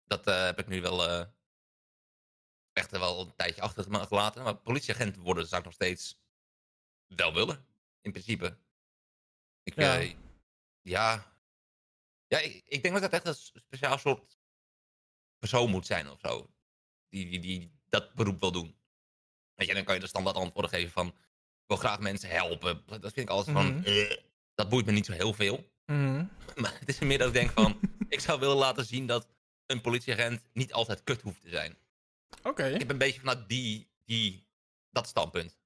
Dat 0.09 0.27
eh, 0.27 0.43
heb 0.43 0.59
ik 0.59 0.67
nu 0.67 0.81
wel 0.81 1.09
eh, 1.09 1.25
echt 2.73 2.91
wel 2.91 3.21
een 3.21 3.35
tijdje 3.35 3.61
achter 3.61 3.89
me 3.89 4.05
gelaten. 4.05 4.43
Maar 4.43 4.55
politieagent 4.55 5.15
worden 5.15 5.47
zou 5.47 5.59
ik 5.59 5.65
nog 5.65 5.73
steeds 5.73 6.19
wel 7.07 7.33
willen. 7.33 7.65
In 8.01 8.11
principe. 8.11 8.57
Ik, 9.63 9.75
Ja. 9.75 9.93
ja. 9.95 10.13
ja. 10.81 11.37
Ja, 12.27 12.39
ik, 12.39 12.63
ik 12.65 12.81
denk 12.81 12.93
dat 12.93 13.11
dat 13.11 13.13
echt 13.13 13.27
een 13.27 13.61
speciaal 13.61 13.97
soort 13.97 14.37
persoon 15.39 15.69
moet 15.69 15.85
zijn 15.85 16.09
of 16.09 16.19
zo. 16.19 16.49
Die, 17.09 17.29
die, 17.29 17.39
die 17.39 17.71
dat 17.85 18.13
beroep 18.13 18.39
wil 18.39 18.51
doen. 18.51 18.77
Weet 19.55 19.67
je, 19.67 19.73
dan 19.73 19.83
kan 19.83 19.95
je 19.95 20.01
de 20.01 20.07
standaard 20.07 20.35
antwoorden 20.35 20.71
geven 20.71 20.91
van... 20.91 21.07
Ik 21.07 21.65
wil 21.65 21.77
graag 21.77 21.99
mensen 21.99 22.29
helpen. 22.29 22.83
Dat 22.85 23.01
vind 23.01 23.17
ik 23.17 23.29
altijd 23.29 23.55
van... 23.55 23.75
Mhm. 23.75 23.83
eh, 23.83 24.17
dat 24.53 24.69
boeit 24.69 24.85
me 24.85 24.91
niet 24.91 25.05
zo 25.05 25.11
heel 25.11 25.33
veel. 25.33 25.71
Mhm. 25.85 26.25
Maar 26.61 26.79
het 26.79 26.89
is 26.89 26.99
meer 26.99 27.17
dat 27.17 27.27
ik 27.27 27.33
denk 27.33 27.51
van... 27.51 27.79
ik 28.09 28.19
zou 28.19 28.39
willen 28.39 28.55
laten 28.55 28.85
zien 28.85 29.07
dat 29.07 29.27
een 29.69 29.81
politieagent 29.81 30.41
niet 30.53 30.73
altijd 30.73 31.03
kut 31.03 31.21
hoeft 31.21 31.41
te 31.41 31.49
zijn. 31.49 31.77
Oké. 32.43 32.63
Ik 32.65 32.79
heb 32.79 32.89
een 32.89 32.97
beetje 32.97 33.19
vanuit 33.19 33.49
die, 33.49 33.87
die, 34.05 34.43
dat 34.89 35.07
standpunt. 35.07 35.57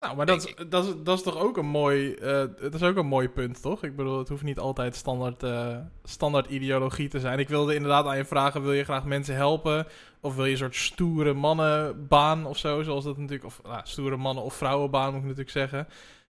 Nou, 0.00 0.16
maar 0.16 0.26
dat 0.26 0.54
dat, 0.68 0.86
is, 0.86 0.92
dat 1.02 1.18
is 1.18 1.24
toch 1.24 1.38
ook 1.38 1.56
een 1.56 1.66
mooi... 1.66 2.14
eh, 2.14 2.44
dat 2.60 2.74
is 2.74 2.82
ook 2.82 2.96
een 2.96 3.06
mooi 3.06 3.28
punt, 3.28 3.62
toch? 3.62 3.82
Ik 3.82 3.96
bedoel, 3.96 4.18
het 4.18 4.28
hoeft 4.28 4.42
niet 4.42 4.58
altijd 4.58 4.96
standaard, 4.96 5.42
eh, 5.42 5.78
standaard 6.04 6.46
ideologie 6.46 7.08
te 7.08 7.20
zijn. 7.20 7.38
Ik 7.38 7.48
wilde 7.48 7.74
inderdaad 7.74 8.06
aan 8.06 8.16
je 8.16 8.24
vragen, 8.24 8.62
wil 8.62 8.72
je 8.72 8.84
graag 8.84 9.04
mensen 9.04 9.34
helpen? 9.34 9.86
Of 10.20 10.34
wil 10.34 10.44
je 10.44 10.50
een 10.50 10.58
soort 10.58 10.76
stoere 10.76 11.32
mannenbaan 11.32 12.46
of 12.46 12.58
zo? 12.58 12.82
Zoals 12.82 13.04
dat 13.04 13.16
natuurlijk... 13.16 13.44
Of 13.44 13.60
nou, 13.62 13.80
stoere 13.84 14.16
mannen- 14.16 14.44
of 14.44 14.54
vrouwenbaan, 14.54 15.06
moet 15.06 15.22
ik 15.22 15.36
natuurlijk 15.36 15.50
zeggen. 15.50 15.88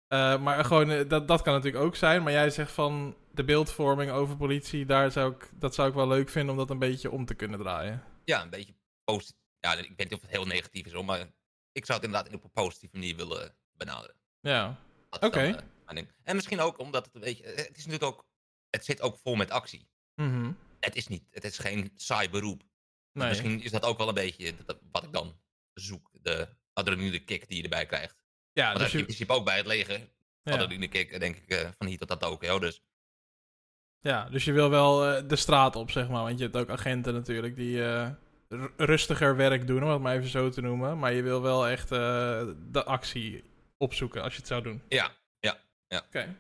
Eh, 0.09 0.43
maar 0.43 0.65
gewoon, 0.65 1.09
dat, 1.09 1.29
dat 1.29 1.43
kan 1.43 1.55
natuurlijk 1.55 1.85
ook 1.85 1.97
zijn. 1.97 2.23
Maar 2.23 2.33
jij 2.33 2.51
zegt 2.51 2.73
van 2.73 3.17
de 3.37 3.45
beeldvorming 3.45 4.11
over 4.11 4.37
politie, 4.37 4.87
daar 4.87 5.11
zou 5.11 5.35
ik, 5.35 5.51
dat 5.55 5.75
zou 5.75 5.89
ik 5.89 5.95
wel 5.95 6.09
leuk 6.09 6.29
vinden 6.29 6.51
om 6.51 6.57
dat 6.59 6.71
een 6.71 6.79
beetje 6.79 7.11
om 7.11 7.25
te 7.25 7.35
kunnen 7.35 7.59
draaien. 7.59 8.05
Ja, 8.25 8.43
een 8.43 8.51
beetje 8.51 8.75
positief. 9.05 9.41
Ja, 9.61 9.73
ik 9.75 9.89
weet 9.97 9.99
niet 9.99 10.13
of 10.13 10.21
het 10.21 10.31
heel 10.31 10.47
negatief 10.47 10.87
is, 10.87 10.93
hoor, 10.93 11.05
maar 11.05 11.31
ik 11.73 11.85
zou 11.87 11.99
het 11.99 12.07
inderdaad 12.07 12.35
op 12.35 12.45
een 12.45 12.51
positieve 12.51 12.97
manier 12.97 13.17
willen 13.17 13.57
benaderen. 13.73 14.17
Ja. 14.41 14.81
Oké. 15.21 15.41
eh, 15.41 16.03
en 16.23 16.35
misschien 16.35 16.61
ook 16.61 16.79
omdat 16.79 17.05
het 17.05 17.15
een 17.15 17.21
beetje, 17.21 17.43
eh, 17.45 17.57
het 17.57 17.77
is 17.77 17.87
natuurlijk 17.87 18.13
ook, 18.13 18.27
het 18.71 18.85
zit 18.85 19.01
ook 19.01 19.19
vol 19.19 19.35
met 19.35 19.51
actie. 19.51 19.89
Mhm. 20.15 20.53
Het 20.81 20.97
is 20.97 21.07
niet, 21.09 21.25
het 21.31 21.45
is 21.45 21.59
geen 21.59 21.93
saai 21.95 22.31
beroep. 22.31 22.61
Dus 22.61 22.69
Nee. 23.13 23.29
Misschien 23.29 23.63
is 23.63 23.71
dat 23.71 23.85
ook 23.85 23.99
wel 23.99 24.09
een 24.09 24.15
beetje 24.15 24.55
wat 24.91 25.05
ik 25.05 25.13
dan 25.13 25.41
zoek. 25.73 26.11
De 26.23 26.49
adrenaline 26.73 27.25
kick 27.25 27.49
die 27.49 27.57
je 27.57 27.63
erbij 27.63 27.87
krijgt. 27.87 28.17
Ja, 28.53 28.75
dus 28.75 28.93
je 28.93 28.99
in 28.99 29.05
principe 29.05 29.33
ook 29.33 29.45
bij 29.45 29.57
het 29.57 29.67
leger. 29.67 29.99
ja. 29.99 30.53
Adrenaline 30.53 30.89
kick, 30.89 31.21
denk 31.21 31.37
ik, 31.37 31.49
eh, 31.49 31.69
van 31.79 31.87
hier 31.87 31.99
tot 31.99 32.09
dat 32.09 32.25
ook. 32.25 32.45
Joh. 32.45 32.61
Dus 32.61 32.83
Ja, 34.01 34.29
dus 34.31 34.45
je 34.45 34.53
wil 34.53 34.71
wel 34.71 35.07
eh, 35.07 35.23
de 35.29 35.37
straat 35.37 35.77
op, 35.77 35.91
zeg 35.91 36.09
maar. 36.09 36.23
Want 36.23 36.39
je 36.39 36.45
hebt 36.45 36.57
ook 36.57 36.71
agenten 36.71 37.15
natuurlijk 37.15 37.57
die 37.57 37.85
eh, 37.85 38.09
rustiger 38.77 39.37
werk 39.37 39.67
doen, 39.67 39.83
om 39.85 39.89
het 39.91 40.01
maar 40.01 40.15
even 40.17 40.29
zo 40.29 40.49
te 40.49 40.61
noemen. 40.61 40.99
Maar 40.99 41.13
je 41.13 41.23
wil 41.23 41.43
wel 41.43 41.69
echt 41.69 41.93
eh, 41.93 41.99
de 42.71 42.85
actie 42.85 43.45
opzoeken 43.79 44.23
als 44.23 44.33
je 44.33 44.39
het 44.39 44.49
zou 44.49 44.63
doen. 44.63 44.83
ja, 45.89 46.03
Oké. 46.09 46.37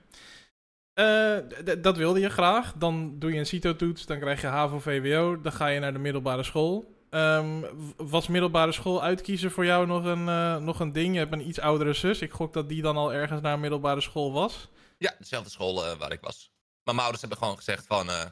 Eh, 0.92 1.36
d- 1.64 1.82
dat 1.82 1.96
wilde 1.96 2.20
je 2.20 2.28
graag. 2.30 2.72
Dan 2.76 3.18
doe 3.18 3.32
je 3.32 3.38
een 3.38 3.46
CITO-toets, 3.46 4.06
dan 4.06 4.18
krijg 4.18 4.40
je 4.40 4.46
HAVO-VWO, 4.46 5.40
dan 5.40 5.52
ga 5.52 5.66
je 5.66 5.80
naar 5.80 5.92
de 5.92 5.98
middelbare 5.98 6.42
school. 6.42 6.94
Ehm, 7.10 7.62
was 7.96 8.28
middelbare 8.28 8.72
school 8.72 9.02
uitkiezen 9.02 9.50
voor 9.50 9.64
jou 9.64 9.86
nog 9.86 10.04
een, 10.04 10.24
nog 10.64 10.80
een 10.80 10.92
ding? 10.92 11.12
Je 11.12 11.18
hebt 11.18 11.32
een 11.32 11.48
iets 11.48 11.60
oudere 11.60 11.92
zus. 11.92 12.20
Ik 12.20 12.30
gok 12.32 12.52
dat 12.52 12.68
die 12.68 12.82
dan 12.82 12.96
al 12.96 13.12
ergens 13.12 13.40
naar 13.40 13.58
middelbare 13.58 14.00
school 14.00 14.32
was. 14.32 14.68
Ja, 14.98 15.14
dezelfde 15.18 15.50
school 15.50 15.96
waar 15.98 16.12
ik 16.12 16.20
was. 16.20 16.50
Maar 16.86 16.94
mijn 16.94 17.06
ouders 17.06 17.20
hebben 17.20 17.38
gewoon 17.38 17.56
gezegd 17.56 17.86
van... 17.86 18.10
eh, 18.10 18.26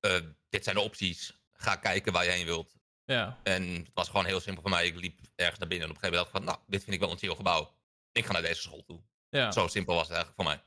eh, 0.00 0.24
dit 0.48 0.64
zijn 0.64 0.76
de 0.76 0.82
opties. 0.82 1.40
Ga 1.52 1.76
kijken 1.76 2.12
waar 2.12 2.24
je 2.24 2.30
heen 2.30 2.46
wilt. 2.46 2.74
Ja. 3.04 3.40
En 3.42 3.62
het 3.74 3.90
was 3.94 4.08
gewoon 4.08 4.24
heel 4.24 4.40
simpel 4.40 4.62
voor 4.62 4.70
mij. 4.70 4.86
Ik 4.86 4.96
liep 4.96 5.20
ergens 5.34 5.58
naar 5.58 5.68
binnen 5.68 5.88
en 5.88 5.94
op 5.94 6.02
een 6.02 6.08
gegeven 6.10 6.24
moment 6.24 6.24
dacht 6.24 6.26
ik 6.28 6.32
van... 6.32 6.44
Nou, 6.44 6.58
dit 6.66 6.82
vind 6.82 6.94
ik 6.94 7.00
wel 7.02 7.10
een 7.10 7.18
chill 7.18 7.34
gebouw. 7.34 7.74
Ik 8.12 8.26
ga 8.26 8.32
naar 8.32 8.42
deze 8.42 8.60
school 8.60 8.82
toe. 8.84 9.00
ja. 9.30 9.50
Zo 9.52 9.66
simpel 9.66 9.94
was 9.94 10.08
het 10.08 10.16
eigenlijk 10.16 10.42
voor 10.42 10.52
mij. 10.52 10.62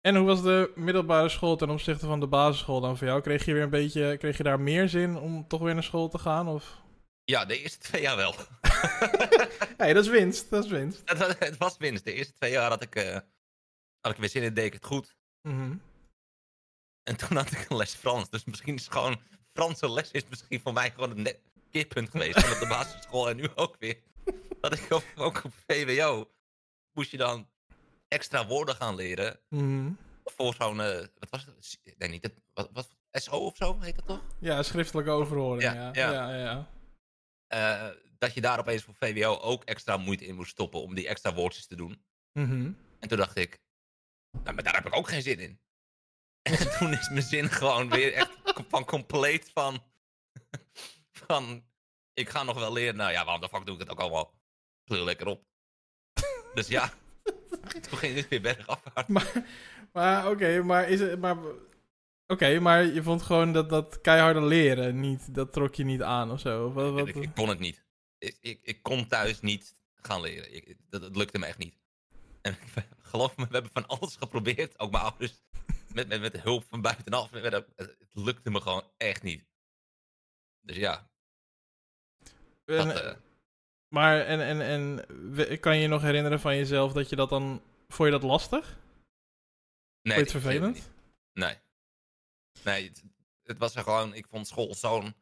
En 0.00 0.16
hoe 0.16 0.26
was 0.26 0.42
de 0.42 0.72
middelbare 0.74 1.28
school 1.28 1.56
ten 1.56 1.70
opzichte 1.70 2.06
van 2.06 2.20
de 2.20 2.26
basisschool 2.26 2.80
dan 2.80 2.96
voor 2.96 3.06
jou? 3.06 3.20
Kreeg 3.20 3.44
je 3.44 3.52
weer 3.52 3.62
een 3.62 3.70
beetje, 3.70 4.16
kreeg 4.16 4.36
je 4.36 4.42
daar 4.42 4.60
meer 4.60 4.88
zin 4.88 5.16
om 5.16 5.48
toch 5.48 5.60
weer 5.60 5.74
naar 5.74 5.82
school 5.82 6.08
te 6.08 6.18
gaan? 6.18 6.48
Of? 6.48 6.80
Ja, 7.24 7.44
de 7.44 7.58
eerste 7.62 7.78
twee 7.78 8.02
jaar 8.02 8.16
wel. 8.16 8.34
hey, 9.76 9.92
dat 9.92 10.04
is 10.04 10.10
winst, 10.10 10.50
dat 10.50 10.64
is 10.64 10.70
winst. 10.70 11.02
het, 11.04 11.18
was, 11.18 11.34
het 11.48 11.56
was 11.56 11.76
winst. 11.76 12.04
De 12.04 12.12
eerste 12.12 12.32
twee 12.32 12.50
jaar 12.50 12.70
had 12.70 12.82
ik, 12.82 12.94
eh, 12.94 13.18
had 14.00 14.12
ik 14.12 14.18
weer 14.18 14.28
zin 14.28 14.42
in, 14.42 14.54
deed 14.54 14.66
ik 14.66 14.72
het 14.72 14.84
goed. 14.84 15.16
Mhm. 15.42 15.76
En 17.02 17.16
toen 17.16 17.36
had 17.36 17.50
ik 17.52 17.66
een 17.70 17.76
les 17.76 17.94
Frans. 17.94 18.30
Dus 18.30 18.44
misschien 18.44 18.74
is 18.74 18.88
gewoon... 18.88 19.20
Franse 19.52 19.90
les 19.90 20.10
is 20.10 20.28
misschien 20.28 20.60
voor 20.60 20.72
mij 20.72 20.90
gewoon 20.90 21.10
een 21.10 21.22
net 21.22 21.38
keerpunt 21.70 22.10
geweest. 22.10 22.36
En 22.36 22.52
op 22.52 22.58
de 22.58 22.66
basisschool 22.68 23.28
en 23.28 23.36
nu 23.36 23.48
ook 23.54 23.76
weer. 23.78 23.98
Dat 24.60 24.78
ik 24.78 24.92
ook, 24.92 25.04
ook 25.16 25.44
op 25.44 25.52
VWO 25.66 26.30
moest 26.92 27.10
je 27.10 27.16
dan 27.16 27.48
extra 28.08 28.46
woorden 28.46 28.74
gaan 28.74 28.94
leren. 28.94 29.40
Mhm. 29.48 29.90
Voor 30.24 30.54
zo'n... 30.54 30.80
eh, 30.80 31.06
wat 31.18 31.30
was 31.30 31.44
het? 31.44 31.78
Nee, 31.98 32.08
niet 32.08 32.22
het... 32.22 32.42
Wat, 32.54 32.70
wat, 32.72 32.88
SO 33.12 33.36
of 33.36 33.56
zo 33.56 33.80
heet 33.80 33.96
dat 33.96 34.06
toch? 34.06 34.20
Ja, 34.38 34.62
schriftelijke 34.62 35.10
overhoring, 35.10 35.62
ja. 35.62 35.72
Ja, 35.74 35.90
Ja, 35.92 36.12
ja. 36.12 36.30
ja, 36.30 36.36
ja. 36.38 36.68
Eh, 37.46 37.96
dat 38.18 38.34
je 38.34 38.40
daar 38.40 38.58
opeens 38.58 38.82
voor 38.82 38.94
VWO 38.94 39.38
ook 39.38 39.64
extra 39.64 39.96
moeite 39.96 40.26
in 40.26 40.34
moest 40.34 40.50
stoppen 40.50 40.82
om 40.82 40.94
die 40.94 41.08
extra 41.08 41.34
woordjes 41.34 41.66
te 41.66 41.76
doen. 41.76 42.04
Mhm. 42.32 42.72
En 42.98 43.08
toen 43.08 43.18
dacht 43.18 43.36
ik, 43.36 43.60
nou, 44.30 44.54
maar 44.54 44.64
daar 44.64 44.74
heb 44.74 44.86
ik 44.86 44.96
ook 44.96 45.08
geen 45.08 45.22
zin 45.22 45.38
in. 45.38 45.60
En 46.42 46.78
toen 46.78 46.92
is 46.92 47.08
mijn 47.08 47.22
zin 47.22 47.48
gewoon 47.48 47.90
weer 47.90 48.12
echt 48.12 48.30
van 48.68 48.84
compleet 48.84 49.50
van... 49.54 49.82
van, 51.26 51.64
ik 52.14 52.28
ga 52.28 52.42
nog 52.42 52.58
wel 52.58 52.72
leren. 52.72 52.96
Nou 52.96 53.12
ja, 53.12 53.24
waarom 53.24 53.40
de 53.40 53.48
fuck 53.48 53.66
doe 53.66 53.74
ik 53.74 53.80
het 53.80 53.90
ook 53.90 54.00
allemaal? 54.00 54.34
Heel 54.84 55.04
lekker 55.04 55.26
op. 55.26 55.44
Dus 56.54 56.68
ja, 56.68 56.92
toen 57.88 57.98
ging 57.98 58.16
het 58.16 58.28
weer 58.28 58.40
bergafwaarts. 58.40 59.08
Maar, 59.08 59.44
maar 59.92 60.30
oké, 60.30 60.62
maar 60.62 60.88
is 60.88 61.00
het... 61.00 61.20
Maar, 61.20 61.36
oké, 62.26 62.60
maar 62.60 62.84
je 62.84 63.02
vond 63.02 63.22
gewoon 63.22 63.52
dat, 63.52 63.70
dat 63.70 64.00
keiharde 64.00 64.42
leren 64.42 65.00
niet... 65.00 65.34
Dat 65.34 65.52
trok 65.52 65.74
je 65.74 65.84
niet 65.84 66.02
aan 66.02 66.30
of 66.30 66.40
zo? 66.40 66.66
Of 66.66 66.74
wat, 66.74 66.92
wat, 66.92 67.08
Ik, 67.08 67.14
ik 67.14 67.34
kon 67.34 67.48
het 67.48 67.58
niet. 67.58 67.84
Ik, 68.18 68.36
ik, 68.40 68.60
ik 68.62 68.82
kon 68.82 69.06
thuis 69.06 69.40
niet 69.40 69.76
gaan 69.94 70.20
leren. 70.20 70.54
Ik, 70.54 70.76
dat, 70.88 71.00
dat 71.00 71.16
lukte 71.16 71.38
me 71.38 71.46
echt 71.46 71.58
niet. 71.58 71.78
En 72.42 72.58
geloof 73.10 73.36
me, 73.36 73.46
we 73.46 73.52
hebben 73.52 73.72
van 73.72 73.86
alles 73.86 74.16
geprobeerd. 74.16 74.78
Ook 74.78 74.90
mijn 74.90 75.02
ouders. 75.04 75.42
Met, 75.94 76.08
met, 76.08 76.20
met 76.20 76.40
hulp 76.42 76.64
van 76.64 76.80
buitenaf. 76.80 77.30
Met- 77.30 77.42
Het, 77.52 77.66
het 77.76 77.96
lukte 78.12 78.50
me 78.50 78.60
gewoon 78.60 78.90
echt 78.96 79.22
niet. 79.22 79.44
Dus 80.60 80.76
ja. 80.76 81.10
En- 82.64 82.88
Dat, 82.88 83.00
eh, 83.00 83.16
Maar 83.88 84.20
en, 84.20 84.40
en, 84.40 84.60
en 84.60 85.60
kan 85.60 85.76
je 85.76 85.82
je 85.82 85.88
nog 85.88 86.02
herinneren 86.02 86.40
van 86.40 86.56
jezelf 86.56 86.92
dat 86.92 87.08
je 87.08 87.16
dat 87.16 87.28
dan... 87.28 87.62
Vond 87.88 88.08
je 88.12 88.18
dat 88.18 88.28
lastig? 88.30 88.78
nee, 90.02 90.16
Vond 90.16 90.30
je 90.30 90.36
het 90.36 90.44
vervelend? 90.44 90.90
Nee. 91.32 91.56
Nee, 92.64 92.88
het, 92.88 93.04
het 93.42 93.58
was 93.58 93.74
er 93.76 93.82
gewoon... 93.82 94.14
Ik 94.14 94.26
vond 94.26 94.46
school 94.46 94.74
zo'n 94.74 95.14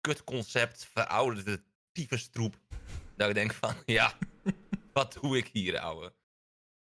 kutconcept. 0.00 0.84
Verouderde 0.84 1.62
tyfustroep. 1.92 2.58
Dat 3.16 3.28
ik 3.28 3.34
denk 3.34 3.52
van, 3.54 3.74
ja, 3.86 4.18
wat 4.92 5.12
doe 5.12 5.36
ik 5.36 5.46
hier, 5.46 5.78
ouwe? 5.78 6.12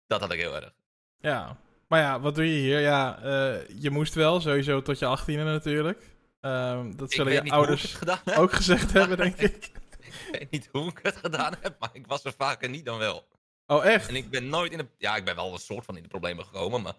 Dat 0.06 0.20
had 0.20 0.32
ik 0.32 0.38
heel 0.38 0.54
erg. 0.54 0.74
Ja. 1.18 1.56
Maar 1.88 2.00
ja, 2.00 2.20
wat 2.20 2.34
doe 2.34 2.44
je 2.54 2.60
hier? 2.60 2.80
Ja, 2.80 3.18
eh, 3.22 3.68
je 3.80 3.90
moest 3.90 4.14
wel, 4.14 4.40
sowieso 4.40 4.82
tot 4.82 4.98
je 4.98 5.06
achttiende 5.06 5.44
natuurlijk. 5.44 6.14
Ehm, 6.40 6.96
dat 6.96 7.12
zullen 7.12 7.32
je 7.32 7.50
ouders 7.50 7.98
ook 8.36 8.52
gezegd 8.52 8.92
hebben, 8.98 9.16
denk 9.16 9.36
ik. 9.36 9.70
Ik 10.00 10.28
weet 10.38 10.50
niet 10.50 10.68
hoe 10.72 10.88
ik 10.90 10.98
het 11.02 11.16
gedaan 11.16 11.54
heb, 11.60 11.78
maar 11.78 11.90
ik 11.92 12.06
was 12.06 12.24
er 12.24 12.32
vaker 12.32 12.68
niet 12.68 12.84
dan 12.84 12.98
wel. 12.98 13.28
Oh, 13.66 13.84
echt? 13.84 14.08
En 14.08 14.14
ik 14.16 14.30
ben 14.30 14.48
nooit 14.48 14.72
in 14.72 14.78
de... 14.78 14.88
Ja, 14.98 15.16
ik 15.16 15.24
ben 15.24 15.34
wel 15.34 15.52
een 15.52 15.58
soort 15.58 15.84
van 15.84 15.96
in 15.96 16.02
de 16.02 16.08
problemen 16.08 16.44
gekomen, 16.44 16.82
maar... 16.82 16.94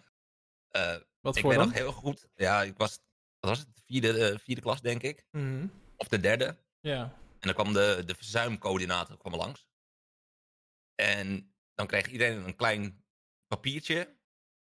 eh, 0.70 0.96
Wat 1.22 1.36
ik 1.36 1.42
voor 1.42 1.50
ben 1.50 1.60
dan? 1.60 1.68
nog 1.68 1.78
heel 1.78 1.92
goed... 1.92 2.28
Ja, 2.36 2.64
ik 2.64 2.78
was... 2.78 3.00
Wat 3.40 3.50
was 3.50 3.60
het? 3.60 3.76
De 3.76 3.82
vierde, 3.86 4.28
eh, 4.30 4.38
vierde 4.40 4.62
klas, 4.62 4.82
denk 4.82 5.02
ik. 5.02 5.26
Mhm. 5.32 5.68
Of 5.98 6.08
de 6.08 6.20
derde. 6.20 6.56
Ja. 6.80 7.02
En 7.40 7.40
dan 7.40 7.54
kwam 7.54 7.74
de, 7.74 8.04
de 8.06 8.16
verzuimcoördinator 8.16 9.18
kwam 9.18 9.36
langs. 9.36 9.68
En 10.96 11.54
dan 11.78 11.88
kreeg 11.88 12.08
iedereen 12.08 12.46
een 12.46 12.56
klein 12.56 13.04
papiertje. 13.48 14.16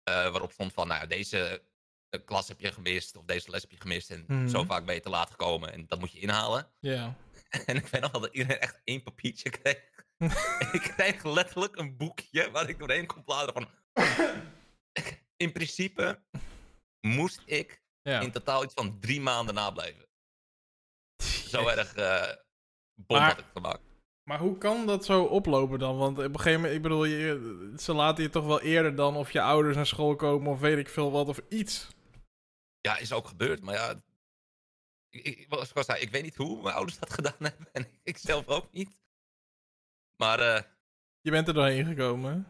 eh, 0.02 0.14
waarop 0.30 0.52
stond 0.52 0.72
van, 0.72 0.88
nou 0.88 1.00
ja, 1.00 1.06
deze 1.06 1.62
eh, 2.08 2.20
klas 2.24 2.48
heb 2.48 2.60
je 2.60 2.72
gemist. 2.72 3.16
Of 3.16 3.24
deze 3.24 3.50
les 3.50 3.60
heb 3.62 3.70
je 3.70 3.80
gemist. 3.80 4.10
En 4.10 4.24
Mhm. 4.28 4.48
zo 4.48 4.64
vaak 4.64 4.84
ben 4.84 4.94
je 4.94 5.00
te 5.00 5.08
laat 5.08 5.30
gekomen. 5.30 5.72
En 5.72 5.86
dat 5.86 5.98
moet 5.98 6.12
je 6.12 6.18
inhalen. 6.20 6.70
Ja. 6.80 7.16
En 7.66 7.76
ik 7.76 7.86
weet 7.86 8.00
nog 8.00 8.10
wel 8.12 8.20
dat 8.20 8.32
iedereen 8.34 8.60
echt 8.60 8.80
één 8.84 9.02
papiertje 9.02 9.50
kreeg. 9.50 9.90
en 10.18 10.68
ik 10.78 10.80
kreeg 10.96 11.24
letterlijk 11.24 11.76
een 11.76 11.96
boekje 11.96 12.50
waar 12.50 12.68
ik 12.68 12.78
doorheen 12.78 13.06
kon 13.06 13.24
bladeren 13.24 13.54
van... 13.62 13.68
In 15.36 15.52
principe 15.52 16.22
moest 17.06 17.42
ik 17.44 17.82
in 18.02 18.32
totaal 18.32 18.64
iets 18.64 18.74
van 18.74 19.00
drie 19.00 19.20
maanden 19.20 19.54
nablijven. 19.54 20.08
Zo 21.48 21.66
erg 21.68 21.94
eh 21.94 22.36
bom 22.94 23.18
Maar- 23.18 23.28
had 23.30 23.38
ik 23.38 23.50
gemaakt. 23.52 23.82
Maar 24.30 24.38
hoe 24.38 24.58
kan 24.58 24.86
dat 24.86 25.04
zo 25.04 25.24
oplopen 25.24 25.78
dan? 25.78 25.96
Want 25.96 26.18
op 26.18 26.24
een 26.24 26.36
gegeven 26.36 26.60
moment, 26.60 26.74
ik 26.74 26.82
bedoel, 26.82 27.04
je, 27.04 27.74
ze 27.78 27.92
laten 27.92 28.22
je 28.22 28.30
toch 28.30 28.46
wel 28.46 28.60
eerder 28.60 28.94
dan 28.94 29.16
of 29.16 29.30
je 29.30 29.40
ouders 29.40 29.76
naar 29.76 29.86
school 29.86 30.16
komen 30.16 30.52
of 30.52 30.60
weet 30.60 30.78
ik 30.78 30.88
veel 30.88 31.10
wat 31.10 31.28
of 31.28 31.40
iets. 31.48 31.88
Ja, 32.80 32.98
is 32.98 33.12
ook 33.12 33.28
gebeurd, 33.28 33.62
maar 33.62 33.74
ja... 33.74 34.02
Ik, 35.08 35.24
ik, 35.24 35.46
zoals 35.48 35.72
ik 35.72 35.82
zei, 35.82 36.00
ik 36.00 36.10
weet 36.10 36.22
niet 36.22 36.36
hoe 36.36 36.62
mijn 36.62 36.74
ouders 36.74 36.98
dat 36.98 37.12
gedaan 37.18 37.34
hebben. 37.38 37.68
En 37.72 37.86
ik 38.02 38.18
zelf 38.18 38.46
ook 38.46 38.72
niet. 38.72 38.98
Maar, 40.16 40.40
eh, 40.40 40.62
Je 41.20 41.30
bent 41.30 41.48
er 41.48 41.54
doorheen 41.54 41.86
gekomen. 41.86 42.46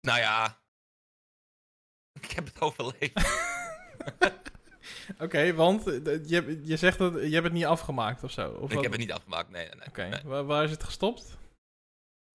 nou 0.00 0.18
ja... 0.18 0.60
Ik 2.20 2.30
heb 2.30 2.44
het 2.44 2.60
overleefd. 2.60 3.12
Oké, 5.24 5.54
want 5.54 5.86
eh, 5.86 6.28
je, 6.28 6.60
je 6.64 6.76
zegt 6.76 6.98
dat 6.98 7.12
je 7.14 7.30
hebt 7.30 7.44
het 7.44 7.52
niet 7.52 7.64
afgemaakt 7.64 8.22
of 8.22 8.30
zo. 8.30 8.50
Of 8.50 8.68
ik 8.68 8.74
wat? 8.74 8.82
heb 8.82 8.92
het 8.92 9.00
niet 9.00 9.12
afgemaakt, 9.12 9.50
nee, 9.50 9.66
nee, 9.66 9.74
nee. 9.74 9.88
Oké, 9.88 10.28
waar, 10.28 10.44
waar 10.44 10.64
is 10.64 10.70
het 10.70 10.84
gestopt? 10.84 11.36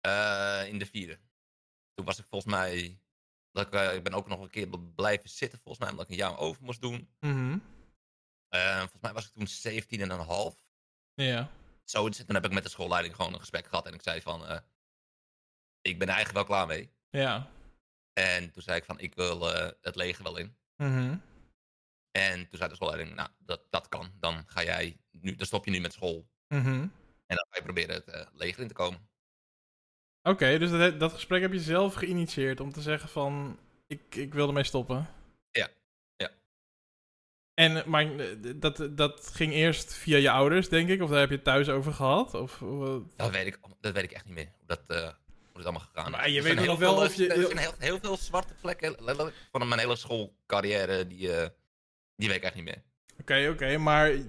Eh, 0.02 0.62
in 0.68 0.80
de 0.80 0.86
vierde. 0.86 1.20
Toen 1.94 2.06
was 2.06 2.20
ik 2.20 2.26
volgens 2.30 2.54
mij. 2.54 3.00
Dat 3.52 3.68
ik, 3.68 3.74
eh, 3.74 3.96
ik 3.96 4.04
ben 4.04 4.14
ook 4.14 4.28
nog 4.28 4.42
een 4.42 4.50
keer 4.50 4.68
bl- 4.68 4.78
blijven 4.96 5.30
zitten, 5.30 5.60
volgens 5.60 5.80
mij, 5.84 5.90
omdat 5.92 6.06
ik 6.06 6.12
een 6.12 6.18
jaar 6.18 6.38
over 6.38 6.64
moest 6.64 6.82
doen. 6.82 7.10
Mhm. 7.20 7.58
Volgens 8.50 9.02
mij 9.02 9.14
was 9.14 9.26
ik 9.26 9.34
toen 9.34 9.48
17 9.48 10.02
en 10.02 10.10
een 10.10 10.20
half. 10.20 10.56
Ja. 11.14 11.50
Zoiets. 11.84 12.20
En 12.20 12.26
toen 12.26 12.36
heb 12.36 12.46
ik 12.46 12.52
met 12.52 12.64
de 12.64 12.70
schoolleiding 12.70 13.16
gewoon 13.16 13.34
een 13.34 13.40
gesprek 13.40 13.68
gehad. 13.68 13.86
En 13.88 13.94
ik 13.94 14.02
zei 14.02 14.22
van. 14.22 14.42
ik 15.82 16.00
ben 16.00 16.08
er 16.08 16.14
eigenlijk 16.14 16.48
wel 16.48 16.58
klaar 16.58 16.68
mee. 16.68 16.92
Ja. 17.10 17.48
En 18.14 18.52
toen 18.52 18.62
zei 18.62 18.78
ik 18.78 18.86
van. 18.86 19.00
Ik 19.00 19.16
wil 19.16 19.46
het 19.82 19.96
leger 19.96 20.24
wel 20.24 20.38
in. 20.38 20.56
Mhm. 20.76 21.18
En 22.12 22.48
toen 22.50 22.58
zei 22.58 22.70
de 22.70 22.76
schoolleiding. 22.76 23.16
Nou, 23.16 23.30
dat, 23.40 23.62
dat 23.70 23.88
kan. 23.90 24.12
Dan 24.20 24.44
ga 24.46 24.64
jij. 24.64 24.98
Nu, 25.12 25.36
dan 25.36 25.46
stop 25.46 25.66
je 25.66 25.72
nu 25.72 25.80
met 25.80 25.94
school. 25.94 26.28
Mhm. 26.48 26.68
En 26.68 27.38
dan 27.38 27.46
ga 27.50 27.56
je 27.58 27.64
proberen 27.64 27.96
het 27.96 28.08
eh, 28.08 28.26
leger 28.34 28.62
in 28.62 28.68
te 28.68 28.74
komen. 28.74 29.10
Oké, 30.24 30.58
dus 30.58 30.70
dat, 30.70 31.00
dat 31.00 31.14
gesprek 31.14 31.42
heb 31.42 31.54
je 31.54 31.60
zelf 31.60 31.94
geïnitieerd 31.94 32.60
om 32.60 32.72
te 32.72 32.82
zeggen 32.82 33.10
van, 33.10 33.60
ik, 33.88 34.16
ik 34.16 34.34
wil 34.34 34.48
ermee 34.48 34.64
stoppen. 34.64 35.08
Ja, 35.52 35.68
ja. 36.16 36.30
En, 37.54 37.84
maar 37.90 38.16
eh, 38.16 38.28
dat, 38.56 38.88
dat 38.92 39.28
ging 39.34 39.54
eerst 39.54 39.94
via 39.94 40.18
je 40.18 40.32
ouders, 40.32 40.70
denk 40.70 40.90
ik? 40.90 41.02
Of 41.02 41.10
daar 41.10 41.20
heb 41.20 41.30
je 41.30 41.36
het 41.36 41.44
thuis 41.44 41.70
over 41.70 41.94
gehad? 41.94 42.34
Of, 42.34 42.60
wat? 42.60 43.04
Dat 43.18 43.32
weet 43.32 43.48
ik, 43.48 43.60
dat 43.80 43.94
weet 43.94 44.04
ik 44.04 44.12
echt 44.12 44.26
niet 44.26 44.34
meer. 44.34 44.52
Hoe 44.58 44.68
dat, 44.68 44.82
eh, 44.88 44.98
hoe 45.04 45.14
dat 45.54 45.64
allemaal 45.64 45.88
gegaan. 45.94 46.12
Maar 46.12 46.30
je 46.30 46.42
weet 46.42 46.56
nog 46.56 46.66
heel 46.66 46.78
wel 46.78 46.96
veel, 46.98 47.06
of 47.06 47.14
je- 47.16 47.28
Er 47.34 47.46
zijn 47.46 47.58
heel, 47.58 47.74
heel 47.78 48.00
veel 48.00 48.18
zwarte 48.18 48.54
plekken 48.62 48.96
van 49.52 49.68
mijn 49.68 49.80
hele 49.80 49.96
schoolcarrière. 49.96 51.08
Die, 51.08 51.34
eh, 51.36 51.50
die 52.22 52.30
weet 52.30 52.38
ik 52.38 52.44
echt 52.44 52.56
niet 52.56 52.64
meer. 52.64 52.84
Oké, 53.20 53.50
oké, 53.52 53.78
maar 53.78 54.10
eh, 54.10 54.20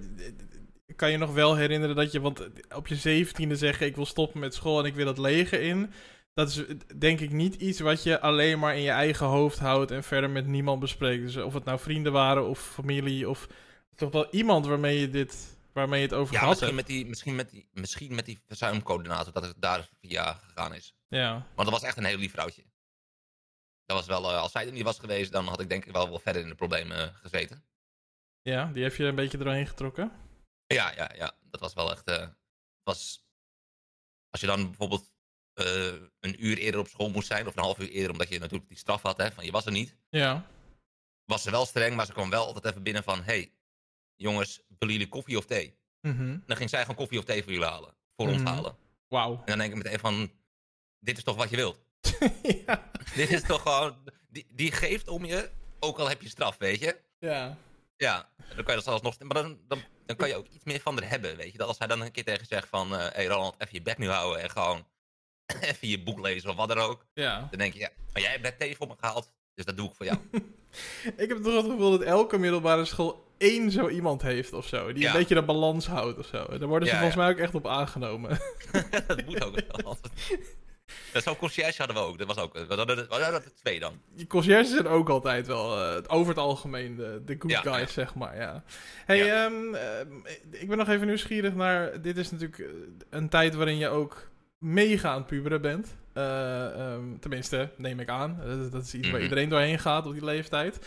kan 0.95 1.11
je 1.11 1.17
nog 1.17 1.33
wel 1.33 1.55
herinneren 1.55 1.95
dat 1.95 2.11
je, 2.11 2.21
want 2.21 2.47
op 2.75 2.87
je 2.87 2.95
zeventiende 2.95 3.55
zeggen 3.55 3.85
ik 3.87 3.95
wil 3.95 4.05
stoppen 4.05 4.39
met 4.39 4.53
school 4.53 4.79
en 4.79 4.85
ik 4.85 4.95
wil 4.95 5.07
het 5.07 5.17
leger 5.17 5.61
in. 5.61 5.91
Dat 6.33 6.49
is 6.49 6.63
denk 6.97 7.19
ik 7.19 7.31
niet 7.31 7.55
iets 7.55 7.79
wat 7.79 8.03
je 8.03 8.19
alleen 8.19 8.59
maar 8.59 8.75
in 8.75 8.81
je 8.81 8.89
eigen 8.91 9.25
hoofd 9.25 9.59
houdt 9.59 9.91
en 9.91 10.03
verder 10.03 10.29
met 10.29 10.47
niemand 10.47 10.79
bespreekt. 10.79 11.23
Dus 11.23 11.37
of 11.37 11.53
het 11.53 11.63
nou 11.63 11.79
vrienden 11.79 12.11
waren 12.11 12.47
of 12.47 12.59
familie 12.59 13.29
of 13.29 13.47
toch 13.95 14.11
wel 14.11 14.27
iemand 14.31 14.65
waarmee 14.65 14.99
je 14.99 15.09
dit, 15.09 15.57
waarmee 15.73 15.99
je 15.99 16.05
het 16.05 16.15
over 16.15 16.33
Ja, 16.33 16.39
gehad 16.39 16.53
misschien 16.59 16.75
hebt. 16.77 16.87
met, 16.87 16.97
die, 16.97 17.07
misschien, 17.07 17.35
met 17.35 17.49
die, 17.49 17.67
misschien 17.71 18.15
met 18.15 18.25
die 18.25 18.39
verzuimcoördinator 18.47 19.33
dat 19.33 19.43
het 19.43 19.55
daar 19.59 19.89
via 20.01 20.33
gegaan 20.33 20.73
is. 20.73 20.95
Ja, 21.07 21.31
Want 21.31 21.69
dat 21.69 21.79
was 21.79 21.83
echt 21.83 21.97
een 21.97 22.03
heel 22.05 22.17
lief 22.17 22.31
vrouwtje. 22.31 22.63
Dat 23.85 23.97
was 23.97 24.05
wel, 24.07 24.31
eh, 24.31 24.39
als 24.41 24.51
zij 24.51 24.65
er 24.65 24.71
niet 24.71 24.83
was 24.83 24.99
geweest, 24.99 25.31
dan 25.31 25.47
had 25.47 25.59
ik 25.59 25.69
denk 25.69 25.85
ik 25.85 25.91
wel, 25.91 26.09
wel 26.09 26.19
verder 26.19 26.41
in 26.41 26.47
de 26.47 26.55
problemen 26.55 26.97
eh, 26.97 27.15
gezeten. 27.21 27.63
Ja, 28.43 28.71
die 28.73 28.83
heb 28.83 28.95
je 28.95 29.03
een 29.05 29.15
beetje 29.15 29.37
doorheen 29.37 29.67
getrokken. 29.67 30.11
Ja, 30.67 30.91
ja, 30.95 31.11
ja. 31.15 31.31
Dat 31.41 31.59
was 31.61 31.73
wel 31.73 31.91
echt. 31.91 32.03
eh, 32.03 32.27
was, 32.83 33.25
als 34.29 34.41
je 34.41 34.47
dan 34.47 34.65
bijvoorbeeld 34.67 35.11
eh, 35.53 35.93
een 36.19 36.45
uur 36.45 36.57
eerder 36.57 36.79
op 36.79 36.87
school 36.87 37.09
moest 37.09 37.27
zijn, 37.27 37.47
of 37.47 37.55
een 37.55 37.63
half 37.63 37.79
uur 37.79 37.89
eerder, 37.89 38.11
omdat 38.11 38.29
je 38.29 38.39
natuurlijk 38.39 38.67
die 38.69 38.77
straf 38.77 39.01
had, 39.01 39.17
hè, 39.17 39.31
van 39.31 39.45
je 39.45 39.51
was 39.51 39.65
er 39.65 39.71
niet. 39.71 39.95
Ja, 40.09 40.45
Was 41.25 41.43
ze 41.43 41.51
wel 41.51 41.65
streng, 41.65 41.95
maar 41.95 42.05
ze 42.05 42.13
kwam 42.13 42.29
wel 42.29 42.45
altijd 42.45 42.65
even 42.65 42.83
binnen 42.83 43.03
van: 43.03 43.23
hey, 43.23 43.53
jongens, 44.15 44.61
willen 44.77 44.93
jullie 44.93 45.09
koffie 45.09 45.37
of 45.37 45.45
thee? 45.45 45.77
mhm. 46.01 46.39
Dan 46.45 46.57
ging 46.57 46.69
zij 46.69 46.81
gewoon 46.81 46.95
koffie 46.95 47.19
of 47.19 47.25
thee 47.25 47.43
voor 47.43 47.51
jullie 47.51 47.67
halen. 47.67 47.95
Voor 48.15 48.27
ons 48.27 48.41
Mhm. 48.41 48.47
halen. 48.53 48.75
Wauw. 49.07 49.35
En 49.35 49.43
dan 49.45 49.57
denk 49.57 49.71
ik 49.71 49.83
meteen 49.83 49.99
van: 49.99 50.31
dit 50.99 51.17
is 51.17 51.23
toch 51.23 51.35
wat 51.35 51.49
je 51.49 51.55
wilt? 51.55 51.79
ja, 52.65 52.91
dit 53.15 53.29
is 53.31 53.41
toch 53.43 53.61
gewoon. 53.61 54.11
Die, 54.29 54.47
die 54.49 54.71
geeft 54.71 55.07
om 55.07 55.25
je, 55.25 55.51
ook 55.79 55.97
al 55.99 56.09
heb 56.09 56.21
je 56.21 56.29
straf, 56.29 56.57
weet 56.57 56.79
je? 56.79 56.99
ja. 57.19 57.57
Ja, 57.97 58.29
dan 58.37 58.55
kan 58.55 58.65
je 58.65 58.73
dat 58.73 58.83
zelfs 58.83 59.01
nog. 59.01 59.19
Maar 59.19 59.43
dan, 59.43 59.57
dan, 59.67 59.81
dan 60.05 60.15
kan 60.15 60.27
je 60.27 60.35
ook 60.35 60.47
iets 60.47 60.63
meer 60.63 60.79
van 60.79 60.97
er 61.01 61.09
hebben, 61.09 61.37
weet 61.37 61.51
je? 61.51 61.57
Dat 61.57 61.67
als 61.67 61.77
hij 61.77 61.87
dan 61.87 62.01
een 62.01 62.11
keer 62.11 62.23
tegen 62.23 62.45
zegt 62.45 62.67
van... 62.67 62.91
Hé 62.91 62.97
hey 62.97 63.25
Roland, 63.25 63.55
even 63.57 63.73
je 63.73 63.81
bek 63.81 63.97
nu 63.97 64.09
houden 64.09 64.41
en 64.41 64.49
gewoon 64.49 64.87
even 65.61 65.87
je 65.87 66.03
boek 66.03 66.19
lezen 66.19 66.49
of 66.49 66.55
wat 66.55 66.67
dan 66.67 66.77
ook. 66.79 67.05
ja. 67.13 67.47
Dan 67.49 67.59
denk 67.59 67.73
je, 67.73 67.79
ja, 67.79 67.89
maar 68.13 68.21
jij 68.21 68.31
hebt 68.31 68.43
net 68.43 68.59
thee 68.59 68.75
voor 68.75 68.87
me 68.87 68.93
gehaald, 68.99 69.31
dus 69.55 69.65
dat 69.65 69.77
doe 69.77 69.89
ik 69.89 69.95
voor 69.95 70.05
jou. 70.05 70.17
Ik 71.17 71.29
heb 71.29 71.43
toch 71.43 71.55
het 71.55 71.71
gevoel 71.71 71.91
dat 71.91 72.01
elke 72.01 72.37
middelbare 72.37 72.85
school 72.85 73.31
één 73.37 73.71
zo 73.71 73.89
iemand 73.89 74.21
heeft 74.21 74.53
of 74.53 74.67
zo. 74.67 74.93
Die 74.93 75.03
Ja. 75.03 75.11
een 75.11 75.17
beetje 75.19 75.35
de 75.35 75.43
balans 75.43 75.87
houdt 75.87 76.17
of 76.17 76.25
zo. 76.25 76.57
Daar 76.57 76.67
worden 76.67 76.87
ze 76.87 76.93
Ja, 76.93 76.99
volgens 76.99 77.19
ja. 77.19 77.25
mij 77.25 77.31
ook 77.31 77.37
echt 77.39 77.55
op 77.55 77.67
aangenomen. 77.67 78.39
dat 79.07 79.25
moet 79.25 79.43
ook 79.43 79.59
wel. 79.81 79.97
Dat 81.13 81.23
Zo'n 81.23 81.35
conciërge 81.37 81.77
hadden 81.77 81.95
we 81.95 82.01
ook. 82.01 82.17
Dat 82.17 82.27
was 82.27 82.37
ook. 82.37 82.53
We 82.53 82.65
hadden 82.75 82.97
er, 82.97 83.43
twee 83.53 83.79
dan. 83.79 83.93
Die 84.15 84.27
conciërges 84.27 84.69
zijn 84.69 84.87
ook 84.87 85.09
altijd 85.09 85.47
wel, 85.47 85.81
eh, 85.95 86.01
over 86.07 86.27
het 86.27 86.37
algemeen, 86.37 86.95
de, 86.95 87.21
de 87.25 87.35
good 87.39 87.51
Ja, 87.51 87.61
guys, 87.61 87.79
ja. 87.79 87.87
zeg 87.87 88.15
maar, 88.15 88.35
ja. 88.37 88.63
hey, 89.05 89.17
Ja. 89.17 89.45
ehm, 89.45 89.75
ehm, 89.75 90.07
ik 90.51 90.67
ben 90.67 90.77
nog 90.77 90.89
even 90.89 91.07
nieuwsgierig 91.07 91.53
naar... 91.53 92.01
Dit 92.01 92.17
is 92.17 92.31
natuurlijk 92.31 92.59
eh, 92.59 92.65
een 93.09 93.29
tijd 93.29 93.55
waarin 93.55 93.77
je 93.77 93.87
ook 93.87 94.29
mega 94.57 95.09
aan 95.09 95.17
het 95.17 95.25
puberen 95.27 95.61
bent. 95.61 95.95
Eh, 96.13 96.65
ehm, 96.93 97.17
tenminste, 97.19 97.69
neem 97.77 97.99
ik 97.99 98.09
aan. 98.09 98.39
Dat, 98.45 98.71
dat 98.71 98.83
is 98.83 98.93
iets 98.93 99.05
waar 99.07 99.13
Mhm. 99.15 99.23
iedereen 99.23 99.49
doorheen 99.49 99.79
gaat 99.79 100.05
op 100.05 100.13
die 100.13 100.25
leeftijd. 100.25 100.79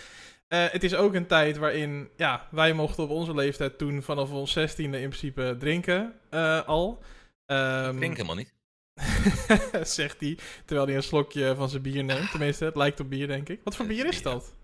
Eh, 0.48 0.64
het 0.70 0.84
is 0.84 0.94
ook 0.94 1.14
een 1.14 1.26
tijd 1.26 1.56
waarin 1.56 2.08
ja, 2.16 2.48
wij 2.50 2.72
mochten 2.72 3.04
op 3.04 3.10
onze 3.10 3.34
leeftijd 3.34 3.78
toen 3.78 4.02
vanaf 4.02 4.30
ons 4.30 4.52
zestiende 4.52 5.00
in 5.00 5.08
principe 5.08 5.56
drinken 5.58 6.14
eh, 6.30 6.62
al. 6.66 7.02
Ehm, 7.46 7.90
Ik 7.90 7.96
drink 7.96 8.16
helemaal 8.16 8.36
niet. 8.36 8.54
zegt 9.82 10.20
hij, 10.20 10.38
terwijl 10.64 10.86
hij 10.86 10.96
een 10.96 11.02
slokje 11.02 11.54
van 11.56 11.68
zijn 11.68 11.82
bier 11.82 12.04
neemt. 12.04 12.30
Tenminste, 12.30 12.64
het 12.64 12.76
lijkt 12.76 13.00
op 13.00 13.10
bier, 13.10 13.26
denk 13.26 13.48
ik. 13.48 13.60
Wat 13.64 13.76
voor 13.76 13.84
Eh, 13.84 13.90
bier 13.90 14.06
is 14.06 14.22
dat? 14.22 14.54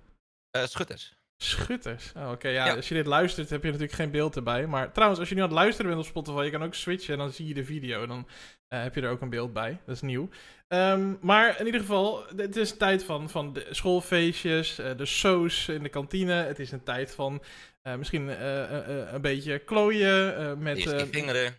Eh, 0.50 0.64
schutters. 0.64 1.14
Schutters. 1.36 2.12
Oh, 2.16 2.30
Oké, 2.30 2.48
ja, 2.48 2.66
Ja. 2.66 2.74
als 2.74 2.88
je 2.88 2.94
dit 2.94 3.06
luistert 3.06 3.50
heb 3.50 3.62
je 3.62 3.66
natuurlijk 3.70 3.96
geen 3.96 4.10
beeld 4.10 4.36
erbij. 4.36 4.66
Maar 4.66 4.92
trouwens, 4.92 5.20
als 5.20 5.28
je 5.28 5.34
nu 5.34 5.40
aan 5.40 5.48
het 5.48 5.56
luisteren 5.56 5.90
bent 5.90 6.02
op 6.02 6.08
Spotify, 6.08 6.42
je 6.44 6.50
kan 6.50 6.62
ook 6.62 6.74
switchen 6.74 7.12
en 7.12 7.18
dan 7.18 7.32
zie 7.32 7.46
je 7.48 7.54
de 7.54 7.64
video. 7.64 8.06
Dan 8.06 8.28
eh, 8.68 8.82
heb 8.82 8.94
je 8.94 9.00
er 9.00 9.10
ook 9.10 9.20
een 9.20 9.30
beeld 9.30 9.52
bij. 9.52 9.80
Dat 9.86 9.94
is 9.94 10.00
nieuw. 10.00 10.28
Ehm, 10.68 11.14
maar 11.20 11.60
in 11.60 11.66
ieder 11.66 11.80
geval, 11.80 12.24
het 12.36 12.56
is 12.56 12.70
een 12.70 12.76
tijd 12.78 13.04
van, 13.04 13.30
van 13.30 13.52
de 13.52 13.66
schoolfeestjes, 13.70 14.74
de 14.74 15.06
soos 15.06 15.68
in 15.68 15.82
de 15.82 15.88
kantine. 15.88 16.32
Het 16.32 16.58
is 16.58 16.72
een 16.72 16.82
tijd 16.82 17.14
van 17.14 17.42
eh, 17.82 17.94
misschien 17.94 18.28
eh, 18.28 18.78
eh, 18.78 19.12
een 19.12 19.20
beetje 19.20 19.58
klooien 19.58 20.58
met... 20.62 20.84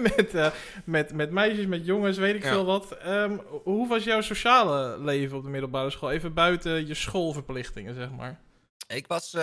Met, 0.00 0.52
met, 0.84 1.12
met 1.12 1.30
meisjes, 1.30 1.66
met 1.66 1.86
jongens, 1.86 2.16
weet 2.18 2.34
ik 2.34 2.42
Ja. 2.42 2.48
veel 2.48 2.64
wat. 2.64 2.92
Ehm, 2.92 3.38
hoe 3.64 3.88
was 3.88 4.04
jouw 4.04 4.20
sociale 4.20 4.98
leven 4.98 5.36
op 5.36 5.42
de 5.42 5.48
middelbare 5.50 5.90
school? 5.90 6.10
Even 6.10 6.34
buiten 6.34 6.86
je 6.86 6.94
schoolverplichtingen, 6.94 7.94
zeg 7.94 8.10
maar. 8.10 8.40
Ik 8.86 9.06
was 9.06 9.34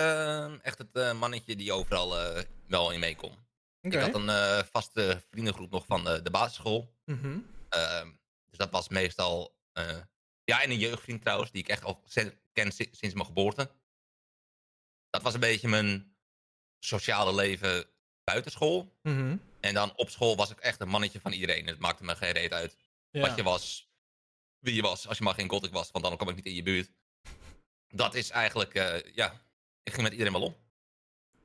echt 0.62 0.78
het 0.92 1.12
mannetje 1.18 1.56
die 1.56 1.72
overal 1.72 2.14
wel 2.66 2.90
in 2.92 3.00
mee 3.00 3.16
kon. 3.16 3.32
Oké. 3.82 3.96
Ik 3.96 4.02
had 4.02 4.14
een 4.14 4.64
vaste 4.72 5.22
vriendengroep 5.30 5.70
nog 5.70 5.86
van 5.86 6.04
de, 6.04 6.22
de 6.22 6.30
basisschool. 6.30 6.94
Mhm. 7.04 7.38
Ehm, 7.68 8.06
dus 8.50 8.58
dat 8.58 8.70
was 8.70 8.88
meestal... 8.88 9.54
ja, 10.44 10.62
en 10.62 10.70
een 10.70 10.78
jeugdvriend 10.78 11.22
trouwens, 11.22 11.50
die 11.50 11.62
ik 11.62 11.68
echt 11.68 11.84
al 11.84 12.02
ken 12.52 12.72
si- 12.72 12.88
sinds 12.90 13.14
mijn 13.14 13.26
geboorte. 13.26 13.70
Dat 15.10 15.22
was 15.22 15.34
een 15.34 15.40
beetje 15.40 15.68
mijn 15.68 16.16
sociale 16.78 17.34
leven 17.34 17.86
buitenschool. 18.24 18.98
Mhm. 19.02 19.36
En 19.60 19.74
dan 19.74 19.92
op 19.96 20.10
school 20.10 20.36
was 20.36 20.50
ik 20.50 20.58
echt 20.58 20.80
een 20.80 20.88
mannetje 20.88 21.20
van 21.20 21.32
iedereen. 21.32 21.66
Het 21.66 21.78
maakte 21.78 22.04
me 22.04 22.16
geen 22.16 22.32
reet 22.32 22.52
uit 22.52 22.76
Ja. 23.10 23.20
wat 23.20 23.36
je 23.36 23.42
was, 23.42 23.90
wie 24.58 24.74
je 24.74 24.82
was, 24.82 25.08
als 25.08 25.18
je 25.18 25.24
maar 25.24 25.34
geen 25.34 25.50
gothic 25.50 25.72
was, 25.72 25.90
want 25.90 26.04
dan 26.04 26.16
kwam 26.16 26.28
ik 26.28 26.34
niet 26.36 26.46
in 26.46 26.54
je 26.54 26.62
buurt. 26.62 26.90
Dat 27.88 28.14
is 28.14 28.30
eigenlijk, 28.30 28.74
eh, 28.74 29.14
ja, 29.14 29.32
ik 29.82 29.92
ging 29.92 30.02
met 30.02 30.12
iedereen 30.12 30.32
wel 30.32 30.42
om. 30.42 30.56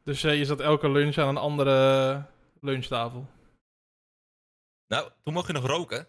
Dus 0.04 0.24
eh, 0.24 0.38
je 0.38 0.46
zat 0.46 0.60
elke 0.60 0.90
lunch 0.90 1.18
aan 1.18 1.28
een 1.28 1.38
andere 1.38 2.26
lunchtafel. 2.62 3.28
Nou, 4.88 5.12
toen 5.24 5.34
mocht 5.34 5.48
je 5.48 5.54
nog 5.54 5.66
roken. 5.66 6.08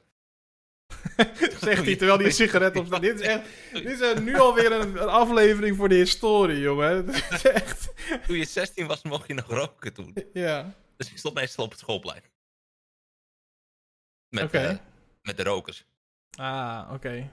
Zegt 1.60 1.84
hij 1.84 1.96
terwijl 1.96 2.16
hij 2.18 2.26
een 2.26 2.32
sigaret 2.32 2.76
op 2.76 2.86
staat. 2.86 3.00
Dit 3.00 3.20
is 3.20 3.26
echt. 3.26 3.42
Dit 3.72 4.00
is 4.00 4.14
nu 4.20 4.38
alweer 4.38 4.72
een, 4.72 5.02
een 5.02 5.08
aflevering 5.08 5.76
voor 5.76 5.88
de 5.88 5.94
historie, 5.94 6.60
jongen. 6.60 7.08
Is 7.30 7.44
echt. 7.44 7.92
Toen 8.26 8.36
je 8.36 8.44
16 8.44 8.86
was, 8.86 9.02
mocht 9.02 9.26
je 9.28 9.34
nog 9.34 9.46
roken 9.48 9.92
toen. 9.92 10.14
Ja. 10.32 10.74
Dus 10.96 11.10
ik 11.10 11.18
stond 11.18 11.34
meestal 11.34 11.64
op 11.64 11.70
het 11.70 11.80
schoolplein. 11.80 12.22
Met, 14.28 14.52
eh, 14.52 14.76
met 15.22 15.36
de 15.36 15.42
rokers. 15.42 15.84
Ah, 16.36 16.90
oké. 16.92 17.30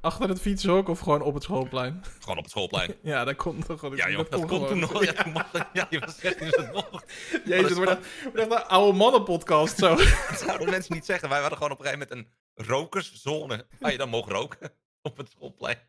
Achter 0.00 0.28
het 0.28 0.40
fietshok 0.40 0.88
of 0.88 0.98
gewoon 1.00 1.22
op 1.22 1.34
het 1.34 1.42
schoolplein? 1.42 2.04
Gewoon 2.20 2.36
op 2.36 2.42
het 2.42 2.52
schoolplein. 2.52 2.94
Ja, 3.02 3.24
dat 3.24 3.36
komt 3.36 3.66
toch 3.66 3.78
gewoon. 3.80 3.96
Ja, 3.96 4.10
joh, 4.10 4.30
dat 4.30 4.46
kon 4.46 4.66
toen 4.66 4.78
nog. 4.78 5.04
Ja, 5.04 5.12
toen 5.12 5.32
mocht- 5.32 5.52
ja, 5.72 5.86
je 5.90 5.98
was 5.98 6.18
16, 6.18 6.46
dus 6.50 6.56
dat 6.56 6.72
mocht. 6.72 7.12
Jezus, 7.44 7.72
wordt 7.72 7.90
echt, 7.90 8.00
een 8.34 8.52
oude 8.52 8.98
mannenpodcast 8.98 9.78
zo. 9.78 9.94
Dat 9.96 10.38
zouden 10.46 10.70
mensen 10.70 10.94
niet 10.94 11.04
zeggen. 11.04 11.28
Wij 11.28 11.40
hadden 11.40 11.58
gewoon 11.58 11.72
op 11.72 11.78
een 11.78 11.84
gegeven 11.86 12.06
moment 12.08 12.26
een 12.26 12.32
rokerszone. 12.54 13.66
Waar 13.78 13.92
je 13.92 13.98
dan 13.98 14.08
mocht 14.08 14.30
roken. 14.30 14.72
Op 15.02 15.16
het 15.16 15.30
schoolplein. 15.30 15.78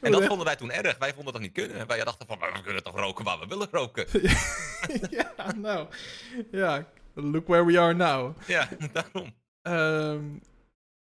En 0.00 0.12
dat 0.12 0.24
vonden 0.24 0.46
wij 0.46 0.56
toen 0.56 0.70
erg. 0.70 0.98
Wij 0.98 1.14
vonden 1.14 1.32
dat 1.32 1.42
niet 1.42 1.52
kunnen. 1.52 1.86
Wij 1.86 2.04
dachten 2.04 2.26
van, 2.26 2.38
"Maar 2.38 2.52
we 2.52 2.62
kunnen 2.62 2.82
toch 2.82 2.96
roken 2.96 3.24
waar 3.24 3.38
we 3.38 3.46
willen 3.46 3.68
roken. 3.70 4.06
ja, 5.18 5.52
nou. 5.56 5.88
Ja, 6.50 6.88
look 7.14 7.46
where 7.46 7.64
we 7.64 7.78
are 7.78 7.94
now. 7.94 8.36
Ja, 8.46 8.68
daarom. 8.92 9.34
Ehm 9.62 10.24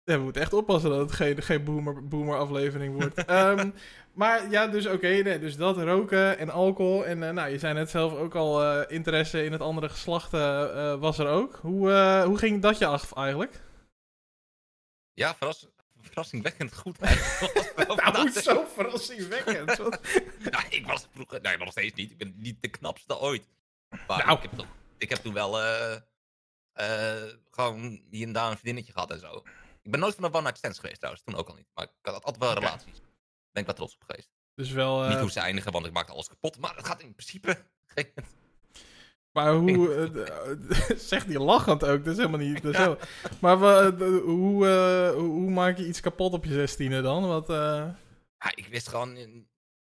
ja, 0.04 0.16
we 0.16 0.22
moeten 0.22 0.42
echt 0.42 0.52
oppassen 0.52 0.90
dat 0.90 0.98
het 0.98 1.12
geen, 1.12 1.42
geen 1.42 1.64
boomer, 1.64 2.08
boomer 2.08 2.38
aflevering 2.38 2.94
wordt. 2.94 3.24
Ehm, 3.24 3.70
maar 4.12 4.50
ja, 4.50 4.66
dus 4.66 4.86
oké, 4.86 5.08
nee, 5.08 5.38
dus 5.38 5.56
dat 5.56 5.76
roken 5.76 6.38
en 6.38 6.50
alcohol. 6.50 7.04
En 7.06 7.22
eh, 7.22 7.30
nou, 7.30 7.50
je 7.50 7.58
zei 7.58 7.74
net 7.74 7.90
zelf 7.90 8.14
ook 8.14 8.34
al, 8.34 8.62
eh, 8.62 8.80
interesse 8.88 9.44
in 9.44 9.52
het 9.52 9.60
andere 9.60 9.88
geslacht 9.88 10.34
eh, 10.34 10.94
was 10.94 11.18
er 11.18 11.28
ook. 11.28 11.58
Hoe, 11.62 11.90
hoe 12.26 12.38
ging 12.38 12.62
dat 12.62 12.78
je 12.78 12.86
af 12.86 13.12
eigenlijk? 13.14 13.60
Ja, 15.14 15.34
verras, 15.34 15.66
verrassingwekkend 16.00 16.74
goed. 16.76 17.00
eigenlijk. 17.00 17.70
Nou, 18.12 18.30
zo 18.30 18.64
verrassingwekkend. 18.74 19.78
Ja, 20.50 20.64
ik 20.70 20.86
was 20.86 21.06
vroeger, 21.14 21.40
nee, 21.40 21.56
nog 21.56 21.70
steeds 21.70 21.94
niet. 21.94 22.10
Ik 22.10 22.16
ben 22.18 22.34
niet 22.36 22.62
de 22.62 22.68
knapste 22.68 23.18
ooit. 23.18 23.48
Maar 24.06 24.26
Nou. 24.26 24.36
ik, 24.36 24.42
heb 24.42 24.52
toch, 24.56 24.66
ik 24.98 25.08
heb 25.08 25.18
toen 25.18 25.32
wel 25.34 25.60
eh, 25.60 25.94
eh, 26.72 27.30
gewoon 27.50 28.02
hier 28.10 28.26
en 28.26 28.32
daar 28.32 28.50
een 28.50 28.56
vriendinnetje 28.56 28.92
gehad 28.92 29.10
en 29.10 29.18
zo. 29.20 29.42
Ik 29.82 29.90
ben 29.90 30.00
nooit 30.00 30.14
van 30.14 30.24
een 30.24 30.32
one-night 30.34 30.58
stands 30.58 30.78
geweest 30.78 30.96
trouwens, 30.98 31.24
toen 31.24 31.34
ook 31.34 31.48
al 31.48 31.54
niet. 31.54 31.68
Maar 31.74 31.84
ik 31.84 31.90
had 32.02 32.14
altijd 32.14 32.38
wel 32.38 32.52
relaties. 32.54 33.00
Ben 33.50 33.62
ik 33.62 33.66
wel 33.66 33.74
trots 33.74 33.94
op 33.94 34.02
geweest. 34.06 34.30
dus 34.54 34.70
wel... 34.70 35.02
eh, 35.02 35.08
Niet 35.10 35.18
hoe 35.18 35.30
ze 35.30 35.40
eindigen, 35.40 35.72
want 35.72 35.86
ik 35.86 35.92
maakte 35.92 36.12
alles 36.12 36.28
kapot. 36.28 36.58
Maar 36.58 36.76
het 36.76 36.86
gaat 36.86 37.02
in 37.02 37.14
principe... 37.14 37.64
Maar 39.32 39.54
hoe... 39.54 39.94
eh, 39.94 40.04
d- 40.54 41.00
zegt 41.08 41.26
hij 41.26 41.38
lachend 41.38 41.84
ook, 41.84 42.04
dat 42.04 42.12
is 42.12 42.16
helemaal 42.16 42.46
niet... 42.46 42.62
Dat 42.62 42.72
is 42.72 42.78
heel- 42.78 42.98
maar 43.40 43.62
eh, 43.62 44.06
hoe, 44.22 44.68
eh, 44.68 45.14
hoe 45.14 45.50
maak 45.50 45.76
je 45.78 45.86
iets 45.86 46.00
kapot 46.00 46.32
op 46.32 46.44
je 46.44 46.52
zestiende 46.52 47.02
dan? 47.02 47.26
Wat, 47.26 47.50
eh, 47.50 47.56
Ja, 48.38 48.52
ik 48.54 48.66
wist 48.70 48.88
gewoon... 48.88 49.16
eh, 49.16 49.26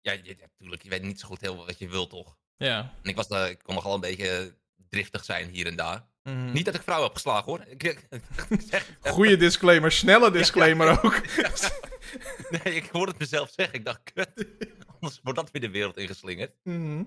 Ja, 0.00 0.12
je, 0.12 0.36
natuurlijk, 0.58 0.82
je 0.82 0.88
weet 0.88 1.02
niet 1.02 1.20
zo 1.20 1.26
goed 1.26 1.40
heel 1.40 1.56
wat 1.56 1.78
je 1.78 1.88
wilt, 1.88 2.10
toch? 2.10 2.36
ja. 2.56 2.78
En 3.02 3.10
ik, 3.10 3.16
was, 3.16 3.28
daar- 3.28 3.50
ik 3.50 3.58
kon 3.62 3.74
nogal 3.74 3.94
een 3.94 4.00
beetje 4.00 4.54
driftig 4.88 5.24
zijn 5.24 5.48
hier 5.48 5.66
en 5.66 5.76
daar. 5.76 6.04
Mhm. 6.22 6.52
Niet 6.52 6.64
dat 6.64 6.74
ik 6.74 6.82
vrouwen 6.82 7.06
heb 7.06 7.16
geslagen, 7.16 7.44
hoor. 7.44 7.64
Goeie 9.14 9.36
disclaimer, 9.36 9.92
snelle 9.92 10.30
disclaimer 10.40 11.04
ook. 11.04 11.20
nee, 12.50 12.74
ik 12.74 12.88
hoorde 12.92 13.10
het 13.10 13.20
mezelf 13.20 13.50
zeggen. 13.56 13.74
Ik 13.74 13.84
dacht, 13.84 14.00
kut. 14.12 14.46
Anders 15.00 15.20
wordt 15.22 15.38
dat 15.38 15.50
weer 15.50 15.62
de 15.62 15.70
wereld 15.70 15.96
ingeslingerd. 15.96 16.52
Mhm. 16.62 17.02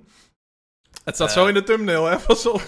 Het 1.09 1.17
staat 1.17 1.31
zo 1.31 1.47
in 1.47 1.53
de 1.53 1.63
thumbnail, 1.63 2.05
hè? 2.05 2.17
Pas 2.19 2.45
op. 2.45 2.61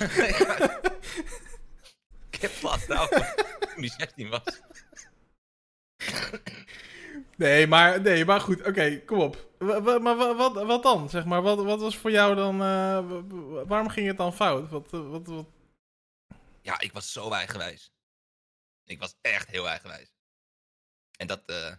ik 2.30 2.42
heb 2.42 2.62
laatst 2.62 2.86
trouwen 2.88 3.34
toen 3.60 3.82
die 3.82 3.94
16 3.98 4.30
was. 4.30 4.42
Nee, 7.38 7.68
maar, 7.68 8.02
nee, 8.02 8.26
maar 8.26 8.42
goed, 8.42 8.68
oké, 8.68 9.00
kom 9.06 9.20
op. 9.20 9.48
Maar 9.60 9.84
wa- 10.18 10.36
wat, 10.36 10.54
wat 10.54 10.84
dan, 10.84 11.10
zeg 11.10 11.26
maar? 11.26 11.42
Wat, 11.42 11.64
wat 11.64 11.80
was 11.80 11.98
voor 11.98 12.12
jou 12.12 12.36
dan... 12.36 12.54
eh, 12.54 13.10
wa- 13.10 13.24
wa- 13.28 13.66
waarom 13.66 13.90
ging 13.90 14.08
het 14.08 14.18
dan 14.18 14.34
fout? 14.34 14.70
Wat, 14.70 14.94
eh, 14.94 15.10
wat, 15.10 15.28
wat... 15.28 15.46
Ja, 16.62 16.80
ik 16.80 16.92
was 16.92 17.12
zo 17.12 17.32
eigenwijs. 17.32 17.94
Ik 18.86 19.00
was 19.00 19.16
echt 19.22 19.48
heel 19.50 19.68
eigenwijs. 19.70 20.14
En 21.18 21.28
dat 21.28 21.42
eh, 21.46 21.74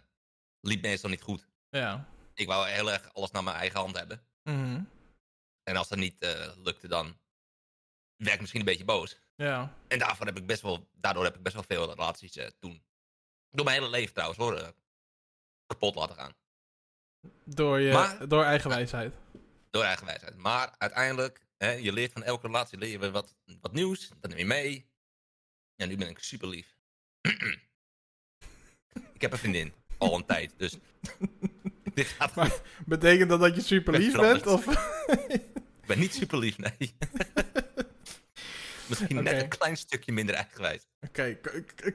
liep 0.59 0.81
meestal 0.81 1.09
niet 1.09 1.21
goed. 1.21 1.47
Ja. 1.69 2.07
Ik 2.33 2.47
wou 2.47 2.67
heel 2.69 2.91
erg 2.91 3.13
alles 3.13 3.31
naar 3.31 3.43
mijn 3.43 3.55
eigen 3.55 3.79
hand 3.79 3.97
hebben. 3.97 4.21
Mhm. 4.43 4.81
En 5.63 5.75
als 5.75 5.87
dat 5.87 5.97
niet 5.97 6.15
eh, 6.19 6.51
lukte, 6.57 6.87
dan 6.87 7.17
werd 8.15 8.33
ik 8.33 8.39
misschien 8.39 8.59
een 8.59 8.65
beetje 8.65 8.85
boos. 8.85 9.19
Ja. 9.35 9.77
En 9.87 9.99
daarvoor 9.99 10.25
heb 10.25 10.37
ik 10.37 10.45
best 10.45 10.61
wel, 10.61 10.89
daardoor 10.91 11.23
heb 11.23 11.35
ik 11.35 11.43
best 11.43 11.55
wel 11.55 11.63
veel 11.67 11.89
relaties 11.89 12.35
eh, 12.35 12.47
toen. 12.59 12.83
Door 13.49 13.65
mijn 13.65 13.77
hele 13.77 13.91
leven 13.91 14.13
trouwens 14.13 14.39
hoor. 14.39 14.57
eh, 14.57 14.67
kapot 15.65 15.95
laten 15.95 16.15
gaan. 16.15 16.33
Door, 17.45 17.79
je, 17.79 17.91
Maar- 17.93 18.27
door 18.27 18.43
eigen 18.43 18.69
wijsheid. 18.69 19.13
Door 19.69 19.83
eigen 19.83 20.05
wijsheid. 20.05 20.35
Maar 20.37 20.75
uiteindelijk, 20.77 21.45
hè, 21.57 21.71
je 21.71 21.93
leert 21.93 22.11
van 22.11 22.23
elke 22.23 22.45
relatie 22.47 22.77
leer 22.77 22.89
je 23.01 23.11
wat, 23.11 23.35
wat 23.61 23.71
nieuws. 23.73 24.09
Dat 24.19 24.29
neem 24.29 24.39
je 24.39 24.45
mee. 24.45 24.91
Ja, 25.75 25.85
nu 25.85 25.97
ben 25.97 26.09
ik 26.09 26.19
super 26.19 26.47
lief. 26.47 26.77
ik 29.13 29.21
heb 29.21 29.31
een 29.31 29.37
vriendin. 29.37 29.73
Al 29.97 30.15
een 30.15 30.25
tijd. 30.25 30.53
Dus 30.57 30.77
dit 31.93 32.07
gaat 32.07 32.35
Maar-. 32.35 32.61
Betekent 32.85 33.29
dat 33.29 33.39
dat 33.39 33.55
je 33.55 33.61
super 33.61 33.93
lief 33.99 34.11
Ben 34.19 34.21
bent? 34.21 34.47
Of... 34.47 34.65
Ik 35.83 35.89
ben 35.89 35.99
niet 35.99 36.13
super 36.13 36.37
lief, 36.37 36.57
nee. 36.57 36.71
Misschien 38.89 39.23
net 39.23 39.41
een 39.41 39.49
klein 39.49 39.77
stukje 39.77 40.11
minder 40.11 40.35
eigenwijs. 40.35 40.87
Oké, 41.01 41.37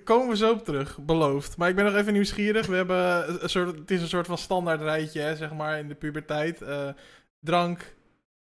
komen 0.04 0.28
we 0.28 0.36
zo 0.36 0.52
op 0.52 0.64
terug, 0.64 0.98
beloofd. 0.98 1.56
Maar 1.56 1.68
ik 1.68 1.74
ben 1.74 1.84
nog 1.84 1.94
even 1.94 2.12
nieuwsgierig. 2.12 2.66
We 2.66 2.76
hebben 2.76 3.42
een 3.42 3.48
soort, 3.48 3.78
het 3.78 3.90
is 3.90 4.00
een 4.00 4.08
soort 4.08 4.26
van 4.26 4.38
standaard 4.38 4.80
rijtje, 4.80 5.20
hè, 5.20 5.36
zeg 5.36 5.52
maar, 5.52 5.78
in 5.78 5.88
de 5.88 5.94
puberteit. 5.94 6.62
Eh, 6.62 6.90
drank, 7.40 7.94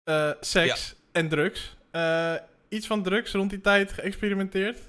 eh, 0.03 0.31
seks 0.39 0.95
en 1.11 1.29
drugs. 1.29 1.77
Eh, 1.91 2.35
iets 2.69 2.87
van 2.87 3.03
drugs 3.03 3.31
rond 3.31 3.49
die 3.49 3.61
tijd 3.61 3.91
geëxperimenteerd? 3.91 4.79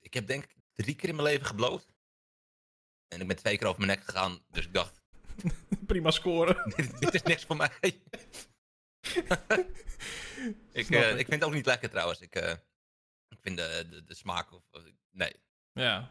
Ik 0.00 0.14
heb 0.14 0.26
denk 0.26 0.44
ik 0.44 0.54
drie 0.74 0.94
keer 0.94 1.08
in 1.08 1.16
mijn 1.16 1.28
leven 1.28 1.46
gebloot. 1.46 1.86
En 3.08 3.20
ik 3.20 3.26
ben 3.26 3.36
twee 3.36 3.58
keer 3.58 3.66
over 3.66 3.84
mijn 3.84 3.98
nek 3.98 4.06
gegaan. 4.06 4.38
Dus 4.50 4.64
ik 4.64 4.74
dacht, 4.74 5.00
Prima 5.86 6.10
scoren. 6.10 6.72
dit, 6.76 6.98
dit 7.00 7.14
is 7.14 7.22
niks 7.22 7.44
voor 7.44 7.56
mij. 7.56 7.70
Ik, 10.72 10.90
eh, 10.90 11.10
ik. 11.10 11.18
ik 11.18 11.26
vind 11.26 11.30
het 11.30 11.44
ook 11.44 11.52
niet 11.52 11.66
lekker 11.66 11.90
trouwens. 11.90 12.20
Ik, 12.20 12.34
eh, 12.34 12.50
ik 13.28 13.38
vind 13.40 13.56
de, 13.56 13.86
de, 13.90 14.04
de 14.04 14.14
smaak... 14.14 14.52
Of, 14.52 14.62
of- 14.70 14.82
nee, 15.10 15.32
Ja. 15.72 16.10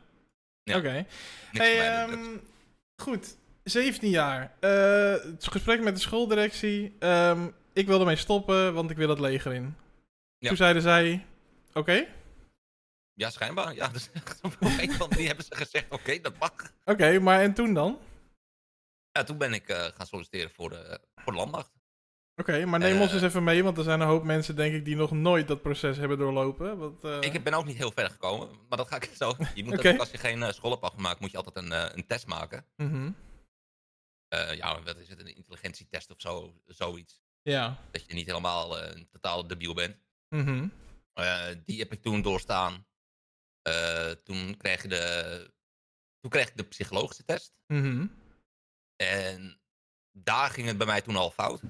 Ja. 0.63 0.77
Oké. 0.77 1.05
Hey, 1.51 2.03
ehm, 2.03 2.37
goed. 3.01 3.37
17 3.63 4.09
jaar. 4.09 4.55
Eh, 4.59 5.11
het 5.23 5.47
gesprek 5.47 5.81
met 5.81 5.95
de 5.95 6.01
schooldirectie. 6.01 6.95
Ehm, 6.99 7.49
ik 7.73 7.87
wil 7.87 7.99
ermee 7.99 8.15
stoppen, 8.15 8.73
want 8.73 8.89
ik 8.91 8.97
wil 8.97 9.09
het 9.09 9.19
leger 9.19 9.53
in. 9.53 9.75
Ja. 10.37 10.47
Toen 10.47 10.57
zeiden 10.57 10.81
zij... 10.81 11.25
Oké. 11.73 12.07
Ja, 13.13 13.29
schijnbaar. 13.29 13.75
Ja, 13.75 13.87
dus 13.97 14.09
op 14.41 14.57
een 14.61 14.91
van 14.91 15.09
die 15.09 15.27
hebben 15.27 15.45
ze 15.45 15.55
gezegd, 15.55 15.91
oké, 15.91 16.19
dat 16.19 16.37
mag. 16.37 16.53
Oké, 16.85 17.19
maar 17.19 17.41
en 17.41 17.53
toen 17.53 17.73
dan? 17.73 17.99
Ja, 19.11 19.23
toen 19.23 19.37
ben 19.37 19.53
ik 19.53 19.63
gaan 19.71 20.07
solliciteren 20.07 20.51
voor 20.51 20.69
de, 20.69 21.01
voor 21.15 21.31
de 21.31 21.37
landmacht. 21.37 21.71
Oké, 22.39 22.65
maar 22.65 22.79
neem 22.79 22.95
Eh. 22.95 23.01
ons 23.01 23.13
eens 23.13 23.21
even 23.21 23.43
mee, 23.43 23.63
want 23.63 23.77
er 23.77 23.83
zijn 23.83 23.99
een 23.99 24.07
hoop 24.07 24.23
mensen, 24.23 24.55
denk 24.55 24.73
ik, 24.73 24.85
die 24.85 24.95
nog 24.95 25.11
nooit 25.11 25.47
dat 25.47 25.61
proces 25.61 25.97
hebben 25.97 26.17
doorlopen. 26.17 26.77
Want, 26.77 27.03
eh, 27.03 27.17
Ik 27.21 27.43
ben 27.43 27.53
ook 27.53 27.65
niet 27.65 27.77
heel 27.77 27.91
ver 27.91 28.09
gekomen, 28.09 28.49
maar 28.69 28.77
dat 28.77 28.87
ga 28.87 28.95
ik 28.95 29.03
zo. 29.17 29.33
Je 29.55 29.63
moet 29.63 29.99
als 29.99 30.11
je 30.11 30.17
geen 30.17 30.43
eh, 30.43 30.51
school 30.51 30.71
hebt 30.71 30.83
afgemaakt, 30.83 31.19
moet 31.19 31.31
je 31.31 31.37
altijd 31.37 31.55
een, 31.55 31.97
een 31.97 32.05
test 32.05 32.27
maken. 32.27 32.65
mhm. 32.75 33.11
Eh, 34.27 34.53
ja, 34.55 34.81
wat 34.83 34.97
is 34.97 35.09
het? 35.09 35.19
Een 35.19 35.35
intelligentietest 35.35 36.09
of 36.11 36.21
zo, 36.21 36.61
zoiets. 36.65 37.21
Ja. 37.41 37.77
Dat 37.91 38.05
je 38.07 38.13
niet 38.13 38.25
helemaal 38.27 38.79
een 38.81 39.07
totaal 39.09 39.47
debiel 39.47 39.73
bent. 39.73 39.97
Mhm. 40.29 40.67
Die 41.65 41.79
heb 41.79 41.91
ik 41.91 42.01
toen 42.01 42.21
doorstaan. 42.21 42.85
Toen, 44.23 44.57
kreeg 44.57 44.81
je 44.81 44.87
de, 44.87 45.51
toen 46.19 46.29
kreeg 46.31 46.47
ik 46.49 46.57
de 46.57 46.63
psychologische 46.63 47.23
test. 47.23 47.53
Mhm. 47.67 48.07
En 48.95 49.59
daar 50.11 50.49
ging 50.49 50.67
het 50.67 50.77
bij 50.77 50.87
mij 50.87 51.01
toen 51.01 51.15
al 51.15 51.31
fout. 51.31 51.61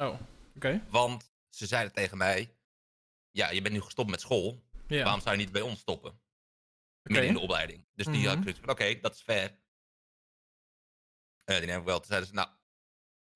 Oh, 0.00 0.20
oké. 0.56 0.86
Want 0.88 1.32
ze 1.48 1.66
zeiden 1.66 1.92
tegen 1.92 2.18
mij: 2.18 2.56
Ja, 3.30 3.50
je 3.50 3.62
bent 3.62 3.74
nu 3.74 3.80
gestopt 3.80 4.10
met 4.10 4.20
school. 4.20 4.68
Waarom 4.88 5.20
zou 5.20 5.36
je 5.36 5.42
niet 5.42 5.52
bij 5.52 5.60
ons 5.62 5.80
stoppen? 5.80 6.20
Midden 7.02 7.26
in 7.26 7.34
de 7.34 7.40
opleiding. 7.40 7.86
Dus 7.94 8.06
die 8.06 8.14
had 8.24 8.24
ik 8.24 8.34
Mhm. 8.34 8.42
zoiets 8.42 8.60
van: 8.60 8.68
Oké, 8.70 9.00
dat 9.00 9.14
is 9.14 9.22
fair. 9.22 9.58
Eh, 11.44 11.56
die 11.56 11.66
neem 11.66 11.78
ik 11.78 11.84
wel. 11.84 11.96
Toen 11.98 12.06
zeiden 12.06 12.28
ze: 12.28 12.34
Nou, 12.34 12.48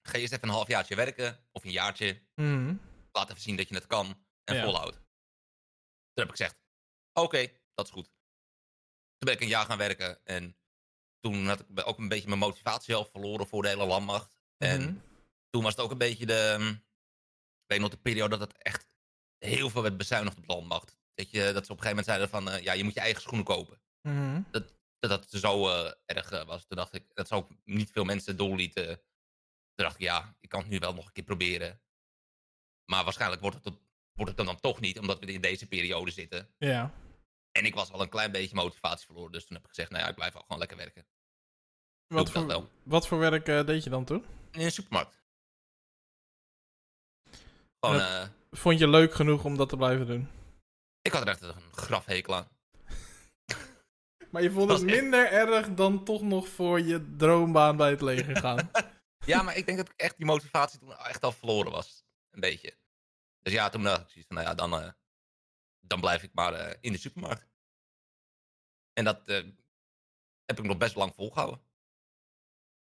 ga 0.03 0.19
eerst 0.19 0.33
even 0.33 0.49
een 0.49 0.55
halfjaartje 0.55 0.95
werken. 0.97 1.47
Of 1.53 1.65
een 1.65 1.71
jaartje. 1.71 2.23
Mhm. 2.35 2.77
Laat 3.13 3.31
even 3.31 3.43
zien 3.43 3.57
dat 3.57 3.69
je 3.69 3.75
het 3.75 3.87
kan. 3.87 4.25
En 4.45 4.55
Ja. 4.57 4.63
volhoud. 4.65 4.93
Toen 4.93 6.25
heb 6.25 6.29
ik 6.29 6.37
gezegd: 6.37 6.59
Oké, 7.13 7.53
dat 7.75 7.87
is 7.87 7.93
goed. 7.93 8.05
Toen 8.07 9.29
ben 9.29 9.33
ik 9.35 9.41
een 9.41 9.49
jaar 9.49 9.67
gaan 9.67 9.79
werken. 9.79 10.25
En 10.25 10.57
toen 11.21 11.47
had 11.47 11.61
ik 11.61 11.87
ook 11.87 11.99
een 11.99 12.09
beetje 12.09 12.29
mijn 12.29 12.41
motivatie 12.41 12.95
al 12.95 13.05
verloren 13.05 13.47
voor 13.47 13.63
de 13.63 13.69
hele 13.69 13.87
landmacht. 13.87 14.39
En 14.57 14.81
Mhm. 14.83 14.99
Toen 15.55 15.63
was 15.63 15.73
het 15.75 15.85
ook 15.85 15.91
een 15.91 15.99
beetje 15.99 16.27
de. 16.27 16.55
hm, 16.59 16.69
Ik 17.63 17.71
weet 17.71 17.81
nog 17.81 17.91
de 17.91 17.97
periode 17.97 18.37
dat 18.39 18.49
het 18.53 18.63
echt 18.63 18.89
heel 19.39 19.71
veel 19.71 19.83
werd 19.83 19.97
bezuinigd 19.97 20.37
op 20.37 20.47
de 20.47 20.53
landmacht. 20.55 20.97
Dat, 21.15 21.31
je, 21.31 21.53
dat 21.53 21.67
ze 21.67 21.73
op 21.73 21.79
een 21.79 21.85
gegeven 21.85 21.89
moment 21.89 22.07
zeiden 22.07 22.29
van. 22.29 22.49
eh, 22.51 22.63
ja, 22.63 22.73
je 22.73 22.85
moet 22.85 22.95
je 22.95 23.01
eigen 23.01 23.23
schoenen 23.23 23.45
kopen. 23.45 23.81
Mhm. 24.03 24.43
Dat 24.51 24.73
dat 25.01 25.27
zo 25.31 25.69
eh, 25.69 25.93
erg 26.05 26.31
eh, 26.31 26.45
was. 26.45 26.67
Toen 26.67 26.77
dacht 26.77 26.95
ik, 26.95 27.15
dat 27.15 27.29
zou 27.29 27.43
ook 27.43 27.51
niet 27.65 27.91
veel 27.91 28.05
mensen 28.05 28.37
doorlieten. 28.37 28.87
Toen 28.87 29.85
dacht 29.87 29.95
ik, 29.95 30.01
ja, 30.01 30.37
ik 30.41 30.49
kan 30.49 30.61
het 30.61 30.69
nu 30.69 30.79
wel 30.79 30.95
nog 30.95 31.07
een 31.07 31.13
keer 31.13 31.25
proberen. 31.25 31.81
Maar 32.91 33.05
waarschijnlijk 33.05 33.41
wordt 33.43 33.65
het, 33.65 33.75
wordt 34.13 34.29
het 34.31 34.37
dan, 34.37 34.47
dan 34.47 34.61
toch 34.61 34.81
niet, 34.81 34.99
omdat 34.99 35.19
we 35.19 35.27
in 35.33 35.41
deze 35.41 35.67
periode 35.67 36.11
zitten. 36.11 36.55
Ja. 36.59 36.95
En 37.53 37.65
ik 37.65 37.75
was 37.75 37.93
al 37.93 38.01
een 38.01 38.09
klein 38.09 38.33
beetje 38.33 38.55
motivatie 38.55 39.07
verloren. 39.07 39.33
Dus 39.33 39.45
toen 39.47 39.57
heb 39.57 39.65
ik 39.65 39.71
gezegd, 39.71 39.91
nou 39.91 40.03
ja, 40.03 40.09
ik 40.09 40.15
blijf 40.15 40.35
al 40.35 40.43
gewoon 40.43 40.59
lekker 40.59 40.77
werken. 40.77 41.07
Wat 42.07 42.31
voor, 42.31 42.69
wat 42.83 43.07
voor 43.07 43.19
werk 43.19 43.47
deed 43.67 43.85
je 43.85 43.91
dan 43.91 44.05
toen? 44.05 44.25
In 44.51 44.61
een 44.61 44.73
supermarkt. 44.73 45.24
Gewoon, 47.85 48.01
eh, 48.01 48.29
Vond 48.51 48.79
je 48.79 48.89
leuk 48.89 49.15
genoeg 49.15 49.45
om 49.45 49.57
dat 49.57 49.69
te 49.69 49.77
blijven 49.77 50.07
doen? 50.07 50.29
ik 51.03 51.13
had 51.13 51.23
er 51.23 51.29
echt 51.29 51.43
een 51.43 51.73
grafhekel 51.73 52.35
aan. 52.35 52.49
Maar 54.31 54.43
je 54.43 54.51
vond 54.51 54.71
het 54.71 54.83
echt- 54.83 55.01
minder 55.01 55.33
erg 55.33 55.75
dan 55.75 56.05
toch 56.05 56.23
nog 56.23 56.49
voor 56.49 56.81
je 56.81 57.15
droombaan 57.17 57.77
bij 57.77 57.91
het 57.91 58.01
leger 58.01 58.37
gaan. 58.37 58.71
Ja, 59.27 59.43
maar 59.43 59.57
ik 59.57 59.67
denk 59.67 59.79
dat 59.79 59.89
ik 59.89 59.95
echt 59.97 60.17
die 60.17 60.27
motivatie 60.27 60.79
toen 60.79 60.97
echt 60.97 61.23
al 61.25 61.33
verloren 61.33 61.73
was. 61.73 62.05
Een 62.31 62.41
beetje. 62.41 62.77
Dus 63.41 63.53
ja, 63.53 63.69
toen 63.69 63.83
dacht 63.83 64.01
ik 64.01 64.09
zoiets 64.09 64.27
van, 64.27 64.37
nou 64.37 64.49
ja, 64.49 64.55
dan, 64.55 64.81
eh, 64.81 64.91
dan 65.81 66.01
blijf 66.01 66.23
ik 66.23 66.31
maar 66.35 66.53
eh, 66.55 66.77
in 66.81 66.93
de 66.93 66.99
supermarkt. 66.99 67.49
En 68.93 69.05
dat 69.05 69.29
eh, 69.29 69.45
heb 70.45 70.59
ik 70.59 70.65
nog 70.65 70.77
best 70.77 70.95
lang 70.95 71.15
volgehouden. 71.15 71.61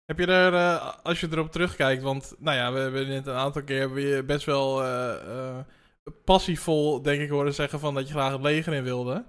Heb 0.05 0.19
je 0.19 0.27
er, 0.27 0.55
eh, 0.55 0.95
als 1.03 1.21
je 1.21 1.29
erop 1.31 1.53
terugkijkt, 1.53 2.03
want 2.03 2.35
nou 2.39 2.57
ja, 2.57 2.73
we 2.73 2.79
hebben 2.79 3.09
net 3.09 3.27
een 3.27 3.35
aantal 3.35 3.63
keer 3.63 4.25
best 4.25 4.45
wel 4.45 4.85
eh, 4.85 5.59
passievol, 6.25 7.03
denk 7.03 7.21
ik, 7.21 7.31
horen 7.31 7.55
zeggen 7.55 7.81
van 7.81 7.95
dat 7.95 8.07
je 8.09 8.15
graag 8.15 8.33
het 8.33 8.43
leger 8.43 8.73
in 8.73 8.83
wilde. 8.83 9.25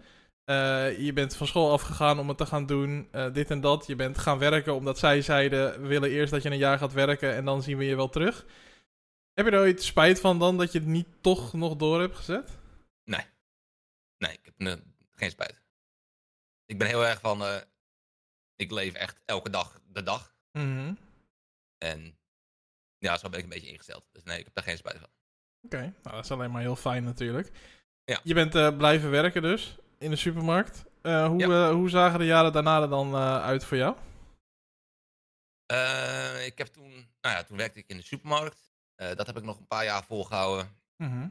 Je 0.98 1.12
bent 1.14 1.36
van 1.36 1.48
school 1.48 1.72
afgegaan 1.72 2.20
om 2.20 2.28
het 2.28 2.38
te 2.38 2.46
gaan 2.46 2.66
doen, 2.66 3.10
dit 3.34 3.52
en 3.52 3.62
dat. 3.62 3.88
Je 3.88 3.96
bent 3.96 4.18
gaan 4.18 4.38
werken 4.38 4.76
omdat 4.76 5.00
zij 5.00 5.22
zeiden, 5.22 5.82
we 5.82 5.88
willen 5.88 6.10
eerst 6.10 6.32
dat 6.32 6.44
je 6.44 6.50
een 6.50 6.58
jaar 6.58 6.78
gaat 6.78 6.94
werken 6.94 7.34
en 7.34 7.46
dan 7.46 7.64
zien 7.64 7.78
we 7.78 7.86
je 7.86 7.96
wel 7.96 8.10
terug. 8.10 8.46
Heb 9.34 9.46
je 9.46 9.52
er 9.52 9.60
ooit 9.60 9.84
spijt 9.84 10.20
van 10.20 10.40
dan 10.40 10.58
dat 10.58 10.72
je 10.72 10.80
het 10.80 10.88
niet 10.88 11.08
toch 11.22 11.54
nog 11.54 11.76
door 11.76 12.00
hebt 12.00 12.16
gezet? 12.16 12.58
Nee. 13.04 13.26
Nee, 14.18 14.32
ik 14.32 14.52
heb 14.56 14.80
geen 15.14 15.32
spijt. 15.32 15.62
Ik 16.66 16.78
ben 16.78 16.88
heel 16.88 17.06
erg 17.06 17.20
van, 17.20 17.44
ik 18.56 18.72
leef 18.72 18.94
echt 18.94 19.22
elke 19.26 19.50
dag 19.50 19.82
de 19.88 20.04
dag. 20.04 20.35
Mhm. 20.58 20.94
En 21.78 22.18
ja, 22.98 23.18
zo 23.18 23.30
ben 23.30 23.38
ik 23.38 23.44
een 23.44 23.50
beetje 23.52 23.70
ingesteld. 23.70 24.06
Dus 24.12 24.24
nee, 24.24 24.38
ik 24.40 24.46
heb 24.46 24.54
daar 24.54 24.64
geen 24.64 24.78
spijt 24.78 25.00
van. 25.00 25.10
Oké, 25.62 25.78
nou 25.80 26.16
dat 26.16 26.24
is 26.24 26.32
alleen 26.32 26.52
maar 26.52 26.62
heel 26.62 26.76
fijn 26.76 27.04
natuurlijk. 27.04 27.52
Ja. 28.04 28.20
Je 28.24 28.34
bent 28.34 28.56
eh, 28.56 28.78
blijven 28.78 29.10
werken 29.10 29.42
dus 29.42 29.78
in 29.98 30.10
de 30.10 30.16
supermarkt. 30.16 30.86
Eh, 31.02 31.28
hoe, 31.28 31.40
Ja. 31.40 31.68
eh, 31.68 31.74
hoe 31.74 31.90
zagen 31.90 32.20
de 32.20 32.26
jaren 32.26 32.54
daarna 32.54 32.82
er 32.82 32.90
dan 32.90 33.16
uit 33.16 33.64
voor 33.66 33.78
jou? 33.78 33.96
Ik 36.46 36.58
heb 36.58 36.68
toen, 36.68 36.90
nou 37.22 37.36
ja, 37.36 37.44
toen 37.44 37.58
werkte 37.58 37.80
ik 37.80 37.88
in 37.88 37.98
de 37.98 38.04
supermarkt. 38.04 38.72
Dat 38.96 39.28
heb 39.28 39.38
ik 39.38 39.44
nog 39.44 39.58
een 39.60 39.68
paar 39.68 39.84
jaar 39.84 40.04
volgehouden. 40.04 40.84
Mhm. 40.98 41.28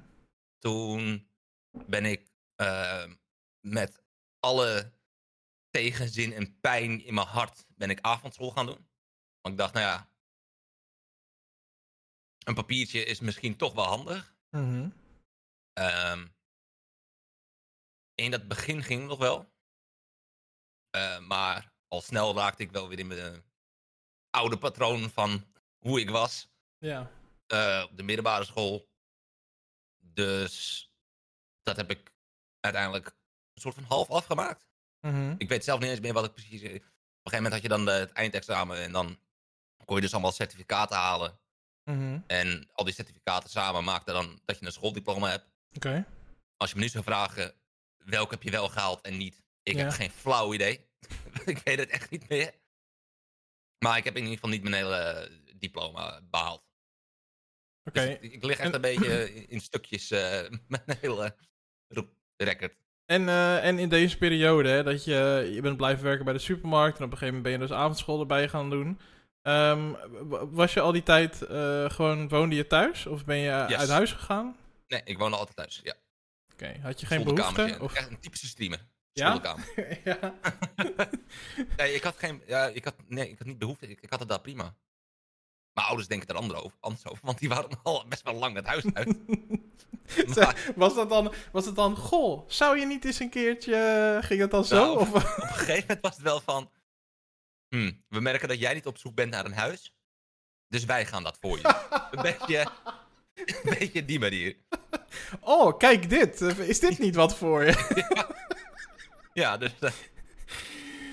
toen 0.59 1.29
ben 1.87 2.05
ik 2.05 2.31
eh, 2.55 3.05
met 3.61 4.03
alle 4.41 4.91
tegenzin 5.71 6.33
en 6.33 6.61
pijn 6.61 7.05
in 7.05 7.15
mijn 7.15 7.27
hart 7.27 7.67
ben 7.69 7.91
ik 7.91 7.99
avondschool 8.01 8.51
gaan 8.51 8.67
doen. 8.67 8.87
Want 9.45 9.55
ik 9.57 9.61
dacht, 9.61 9.75
nou 9.75 9.87
ja, 9.87 10.09
een 12.45 12.55
papiertje 12.55 13.05
is 13.05 13.21
misschien 13.21 13.57
toch 13.57 13.73
wel 13.75 13.85
handig. 13.85 14.37
Mhm. 14.51 14.91
Ehm, 15.73 16.27
in 18.15 18.31
dat 18.31 18.49
begin 18.49 18.83
ging 18.83 19.01
het 19.01 19.09
nog 19.09 19.19
wel. 19.19 19.53
Eh, 20.91 21.19
maar 21.19 21.73
al 21.89 22.01
snel 22.01 22.35
raakte 22.35 22.63
ik 22.63 22.71
wel 22.71 22.89
weer 22.89 22.99
in 22.99 23.07
mijn 23.07 23.45
oude 24.31 24.59
patroon 24.59 25.11
van 25.11 25.47
hoe 25.79 26.01
ik 26.01 26.11
was 26.11 26.49
Ja. 26.79 27.11
eh, 27.47 27.87
op 27.91 27.97
de 27.97 28.03
middelbare 28.03 28.45
school. 28.45 28.89
Dus 29.99 30.89
dat 31.63 31.77
heb 31.77 31.91
ik 31.91 32.13
uiteindelijk 32.61 33.07
een 33.55 33.61
soort 33.61 33.75
van 33.75 33.85
half 33.85 34.11
afgemaakt. 34.11 34.67
Mhm. 35.01 35.35
Ik 35.39 35.49
weet 35.49 35.65
zelf 35.65 35.81
niet 35.81 35.91
eens 35.91 36.01
meer 36.01 36.13
wat 36.13 36.25
ik 36.25 36.33
precies. 36.33 36.61
Op 36.63 36.69
een 36.71 36.71
gegeven 36.71 37.43
moment 37.43 37.53
had 37.53 37.63
je 37.63 37.69
dan 37.69 37.85
de- 37.85 37.91
het 37.91 38.13
eindexamen 38.13 38.77
en 38.83 38.93
dan 38.93 39.19
kon 39.85 39.97
je 39.97 40.03
dus 40.03 40.13
allemaal 40.13 40.33
certificaten 40.33 40.97
halen. 40.97 41.39
Mhm. 41.85 42.19
En 42.27 42.69
al 42.73 42.85
die 42.85 42.95
certificaten 42.95 43.51
samen 43.51 43.85
maakten 43.85 44.15
dan 44.15 44.41
dat 44.45 44.59
je 44.59 44.67
een 44.67 44.73
schooldiploma 44.73 45.29
hebt. 45.31 45.47
Oké. 45.73 46.07
Als 46.57 46.71
je 46.71 46.77
me 46.77 46.83
nu 46.83 46.89
zou 46.89 47.05
vragen 47.05 47.55
welke 48.05 48.35
heb 48.35 48.43
je 48.43 48.51
wel 48.51 48.69
gehaald 48.69 49.01
en 49.01 49.17
niet, 49.17 49.43
ik 49.63 49.75
Ja. 49.75 49.81
heb 49.83 49.91
geen 49.93 50.11
flauw 50.11 50.55
idee. 50.55 50.89
ik 51.45 51.59
weet 51.65 51.79
het 51.79 51.89
echt 51.91 52.11
niet 52.11 52.29
meer. 52.29 52.55
Maar 53.85 53.97
ik 53.97 54.05
heb 54.05 54.15
in 54.17 54.23
ieder 54.23 54.35
geval 54.35 54.51
niet 54.51 54.63
mijn 54.63 54.75
hele 54.75 54.97
eh, 54.97 55.31
diploma 55.59 56.21
behaald. 56.31 56.63
Oké. 57.85 58.19
Dus 58.21 58.31
ik, 58.31 58.45
lig 58.45 58.59
echt 58.59 58.69
En- 58.69 58.75
een 58.75 58.81
beetje 58.81 59.35
in, 59.55 59.61
stukjes 59.61 60.09
met 60.69 60.83
een 60.87 60.97
hele 61.01 61.37
record. 62.37 62.77
En, 63.05 63.29
eh, 63.29 63.65
en 63.67 63.79
in 63.79 63.89
deze 63.89 64.19
periode, 64.19 64.69
hè, 64.69 64.83
dat 64.83 65.05
je, 65.05 65.51
je 65.55 65.61
bent 65.61 65.77
blijven 65.77 66.05
werken 66.05 66.25
bij 66.25 66.35
de 66.35 66.39
supermarkt 66.41 66.99
en 66.99 67.05
op 67.05 67.11
een 67.13 67.19
gegeven 67.19 67.35
moment 67.35 67.43
ben 67.43 67.53
je 67.53 67.69
dus 67.69 67.77
avondschool 67.85 68.21
erbij 68.21 68.49
gaan 68.49 68.71
doen. 68.71 69.01
Ehm, 69.45 69.93
was 70.51 70.73
je 70.75 70.81
al 70.81 70.93
die 70.93 71.03
tijd 71.03 71.43
eh, 71.43 71.91
gewoon, 71.91 72.29
woonde 72.29 72.55
je 72.57 72.67
thuis? 72.67 73.07
Of 73.07 73.25
ben 73.25 73.37
je 73.37 73.65
Yes. 73.69 73.79
uit 73.79 73.89
huis 73.89 74.13
gegaan? 74.13 74.57
Nee, 74.87 75.01
ik 75.05 75.19
woonde 75.19 75.37
altijd 75.37 75.57
thuis. 75.57 75.81
Ja. 75.83 75.95
Oké, 76.53 76.75
had 76.83 77.01
je 77.01 77.07
geen 77.07 77.25
behoefte? 77.25 77.77
Of... 77.81 77.95
Echt 77.95 78.11
een 78.11 78.21
typische 78.21 78.47
streamer. 78.47 78.87
Ja? 79.13 79.41
Ja. 80.05 80.35
nee, 81.77 81.95
ik 81.95 82.03
had 82.03 82.15
geen. 82.19 82.43
Ja, 82.47 82.67
ik 82.67 82.85
had, 82.85 82.95
nee, 83.07 83.31
ik 83.31 83.39
had 83.39 83.47
niet 83.47 83.59
behoefte. 83.59 83.89
Ik, 83.89 84.01
ik 84.01 84.11
had 84.11 84.19
het 84.21 84.29
daar 84.29 84.41
prima. 84.41 84.75
Mijn 85.73 85.87
ouders 85.87 86.09
denken 86.09 86.29
er 86.29 86.35
anders 86.35 86.61
over, 86.61 86.77
anders 86.81 87.07
over, 87.07 87.25
want 87.25 87.39
die 87.39 87.49
waren 87.49 87.71
al 87.83 88.05
best 88.09 88.23
wel 88.23 88.35
lang 88.35 88.57
het 88.57 88.67
huis 88.67 88.85
uit. 88.93 89.17
Maar 90.37 90.73
was, 90.77 90.95
dat 90.95 91.09
dan, 91.09 91.33
was 91.53 91.67
het 91.67 91.75
dan, 91.75 91.97
goh, 91.97 92.49
zou 92.49 92.79
je 92.79 92.87
niet 92.87 93.05
eens 93.05 93.19
een 93.19 93.31
keertje, 93.31 94.19
ging 94.23 94.41
het 94.41 94.51
dan 94.51 94.65
zo? 94.65 94.77
Nou, 94.77 94.99
of, 94.99 95.09
op 95.09 95.15
een 95.15 95.49
gegeven 95.49 95.81
moment 95.81 96.01
was 96.01 96.15
het 96.15 96.23
wel 96.23 96.41
van. 96.41 96.71
Hmm, 97.75 98.05
we 98.09 98.21
merken 98.21 98.49
dat 98.49 98.59
jij 98.59 98.75
niet 98.75 98.87
op 98.87 98.99
zoek 98.99 99.15
bent 99.15 99.31
naar 99.31 99.45
een 99.45 99.53
huis. 99.53 99.95
Dus 100.69 100.85
wij 100.85 101.07
gaan 101.07 101.23
dat 101.23 101.39
voor 101.41 101.59
je. 101.59 101.85
een, 102.11 102.23
beetje, 102.23 102.67
een 103.35 103.79
beetje 103.79 104.05
die 104.05 104.19
manier. 104.19 104.57
oh, 105.41 105.79
kijk 105.79 106.09
dit, 106.09 106.41
is 106.41 106.81
dit 106.81 106.99
niet 106.99 107.15
wat 107.15 107.37
voor 107.37 107.65
je? 107.65 107.75
Ja, 109.33 109.57
dus. 109.57 109.79
eh, 109.81 109.91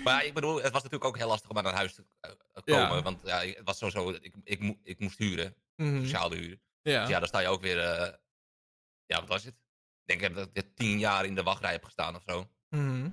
Maar 0.04 0.26
ik 0.26 0.34
bedoel, 0.34 0.56
het 0.56 0.72
was 0.72 0.84
natuurlijk 0.84 1.06
ook 1.06 1.18
heel 1.18 1.28
lastig 1.28 1.50
om 1.50 1.64
naar 1.64 1.74
huis 1.74 1.94
te 1.96 2.06
eh, 2.20 2.32
komen. 2.64 2.96
Ja. 2.96 3.02
Want 3.02 3.20
ja, 3.24 3.40
het 3.40 3.62
was 3.64 3.78
sowieso, 3.78 4.10
ik, 4.10 4.36
ik, 4.44 4.78
ik 4.84 5.00
moest 5.00 5.18
huren, 5.18 5.56
Mhm. 5.76 6.02
sociale 6.02 6.36
huur. 6.36 6.60
Ja. 6.82 7.00
Dus 7.02 7.10
ja, 7.10 7.20
dan 7.20 7.28
sta 7.28 7.40
je 7.40 7.48
ook 7.48 7.62
weer, 7.62 7.80
eh, 7.80 8.14
ja, 9.06 9.20
wat 9.20 9.28
was 9.28 9.44
het? 9.44 9.56
Ik 10.06 10.20
denk 10.20 10.36
dat 10.36 10.50
ik 10.54 10.76
tien 10.76 11.00
jaar 11.00 11.26
in 11.26 11.36
de 11.36 11.44
wachtrij 11.44 11.72
heb 11.72 11.84
gestaan 11.84 12.16
of 12.16 12.24
zo. 12.26 12.50
Mhm. 12.70 13.10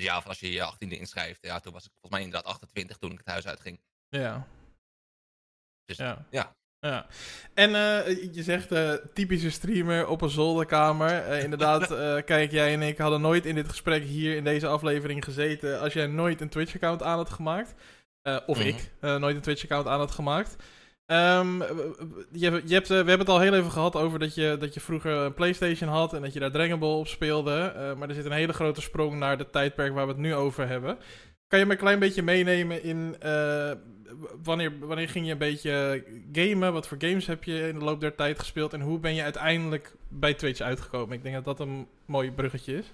Dus 0.00 0.08
ja, 0.08 0.16
of 0.16 0.26
als 0.26 0.40
je 0.40 0.52
je 0.52 0.72
18e 0.72 0.98
inschrijft, 0.98 1.42
ja, 1.42 1.60
toen 1.60 1.72
was 1.72 1.84
ik 1.84 1.90
volgens 1.90 2.12
mij 2.12 2.22
inderdaad 2.22 2.52
28 2.52 2.96
toen 2.96 3.12
ik 3.12 3.18
het 3.18 3.26
huis 3.26 3.46
uitging. 3.46 3.80
Ja. 4.08 4.46
Dus 5.84 5.96
Ja. 5.96 6.26
ja. 6.30 6.58
Ja. 6.80 7.06
En 7.54 7.74
eh, 7.74 8.34
je 8.34 8.42
zegt 8.42 8.72
eh, 8.72 8.92
typische 9.14 9.50
streamer 9.50 10.06
op 10.06 10.20
een 10.22 10.30
zolderkamer. 10.30 11.10
Eh, 11.10 11.42
inderdaad, 11.42 11.86
kijk, 12.32 12.50
jij 12.50 12.72
en 12.72 12.82
ik 12.82 12.98
hadden 12.98 13.20
nooit 13.20 13.46
in 13.46 13.54
dit 13.54 13.68
gesprek 13.68 14.02
hier 14.02 14.36
in 14.36 14.44
deze 14.44 14.66
aflevering 14.66 15.24
gezeten 15.24 15.80
als 15.80 15.92
jij 15.92 16.06
nooit 16.06 16.40
een 16.40 16.48
Twitch-account 16.48 17.02
aan 17.02 17.16
had 17.16 17.30
gemaakt. 17.30 17.74
Of 18.46 18.58
Mhm. 18.58 18.66
ik 18.66 18.90
nooit 19.00 19.36
een 19.36 19.42
Twitch-account 19.42 19.86
aan 19.86 19.98
had 19.98 20.10
gemaakt. 20.10 20.56
Ehm, 21.10 21.58
je, 22.32 22.62
je 22.64 22.74
hebt, 22.74 22.84
eh, 22.84 22.88
we 22.88 22.94
hebben 22.94 23.18
het 23.18 23.28
al 23.28 23.40
heel 23.40 23.54
even 23.54 23.70
gehad 23.70 23.96
over 23.96 24.18
dat 24.18 24.34
je, 24.34 24.56
dat 24.58 24.74
je 24.74 24.80
vroeger 24.80 25.12
een 25.12 25.34
PlayStation 25.34 25.90
had 25.90 26.12
en 26.12 26.22
dat 26.22 26.32
je 26.32 26.40
daar 26.40 26.50
Dragon 26.50 26.78
Ball 26.78 26.98
op 26.98 27.08
speelde. 27.08 27.60
Eh, 27.60 27.94
maar 27.94 28.08
er 28.08 28.14
zit 28.14 28.24
een 28.24 28.32
hele 28.32 28.52
grote 28.52 28.80
sprong 28.80 29.18
naar 29.18 29.38
het 29.38 29.52
tijdperk 29.52 29.92
waar 29.92 30.06
we 30.06 30.12
het 30.12 30.20
nu 30.20 30.34
over 30.34 30.68
hebben. 30.68 30.98
Kan 31.48 31.58
je 31.58 31.66
me 31.66 31.72
een 31.72 31.78
klein 31.78 31.98
beetje 31.98 32.22
meenemen 32.22 32.82
in 32.82 33.16
eh, 33.20 33.72
wanneer, 34.42 34.78
wanneer 34.78 35.08
ging 35.08 35.26
je 35.26 35.32
een 35.32 35.38
beetje 35.38 36.04
gamen? 36.32 36.72
Wat 36.72 36.86
voor 36.88 36.98
games 37.00 37.26
heb 37.26 37.44
je 37.44 37.68
in 37.68 37.78
de 37.78 37.84
loop 37.84 38.00
der 38.00 38.14
tijd 38.14 38.38
gespeeld? 38.38 38.72
En 38.72 38.80
hoe 38.80 38.98
ben 38.98 39.14
je 39.14 39.22
uiteindelijk 39.22 39.96
bij 40.08 40.34
Twitch 40.34 40.60
uitgekomen? 40.60 41.16
Ik 41.16 41.22
denk 41.22 41.34
dat 41.34 41.44
dat 41.44 41.60
een 41.60 41.88
mooi 42.06 42.32
bruggetje 42.32 42.76
is. 42.76 42.86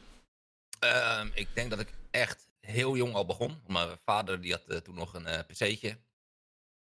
Ehm, 0.79 1.29
ik 1.35 1.49
denk 1.55 1.71
dat 1.71 1.81
ik 1.81 1.89
echt 2.11 2.49
heel 2.61 2.97
jong 2.97 3.15
al 3.15 3.27
begon. 3.27 3.61
Mijn 3.67 3.89
vader 4.05 4.41
die 4.41 4.53
had 4.53 4.65
eh, 4.69 4.77
toen 4.77 4.95
nog 4.95 5.15
een 5.15 5.27
eh, 5.27 5.39
pc'tje. 5.47 5.97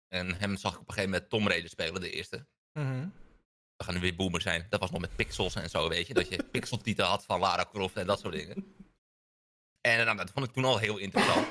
En 0.08 0.34
hem 0.34 0.56
zag 0.56 0.72
ik 0.72 0.80
op 0.80 0.88
een 0.88 0.94
gegeven 0.94 1.10
moment 1.10 1.30
Tom 1.30 1.48
Raider 1.48 1.70
spelen, 1.70 2.00
de 2.00 2.10
eerste. 2.10 2.46
Mhm. 2.72 3.08
We 3.76 3.84
gaan 3.84 3.94
nu 3.94 4.00
weer 4.00 4.16
boomer 4.16 4.40
zijn. 4.40 4.66
Dat 4.68 4.80
was 4.80 4.90
nog 4.90 5.00
met 5.00 5.16
pixels 5.16 5.54
en 5.54 5.70
zo, 5.70 5.88
weet 5.88 6.06
je. 6.06 6.14
Dat 6.14 6.28
je 6.28 6.44
pixeltieten 6.52 7.04
had 7.04 7.24
van 7.24 7.40
Lara 7.40 7.64
Croft 7.64 7.96
en 7.96 8.06
dat 8.06 8.20
soort 8.20 8.34
dingen. 8.34 8.74
En 9.80 10.04
nou, 10.04 10.16
dat 10.16 10.30
vond 10.30 10.46
ik 10.46 10.52
toen 10.52 10.64
al 10.64 10.78
heel 10.78 10.98
interessant. 10.98 11.46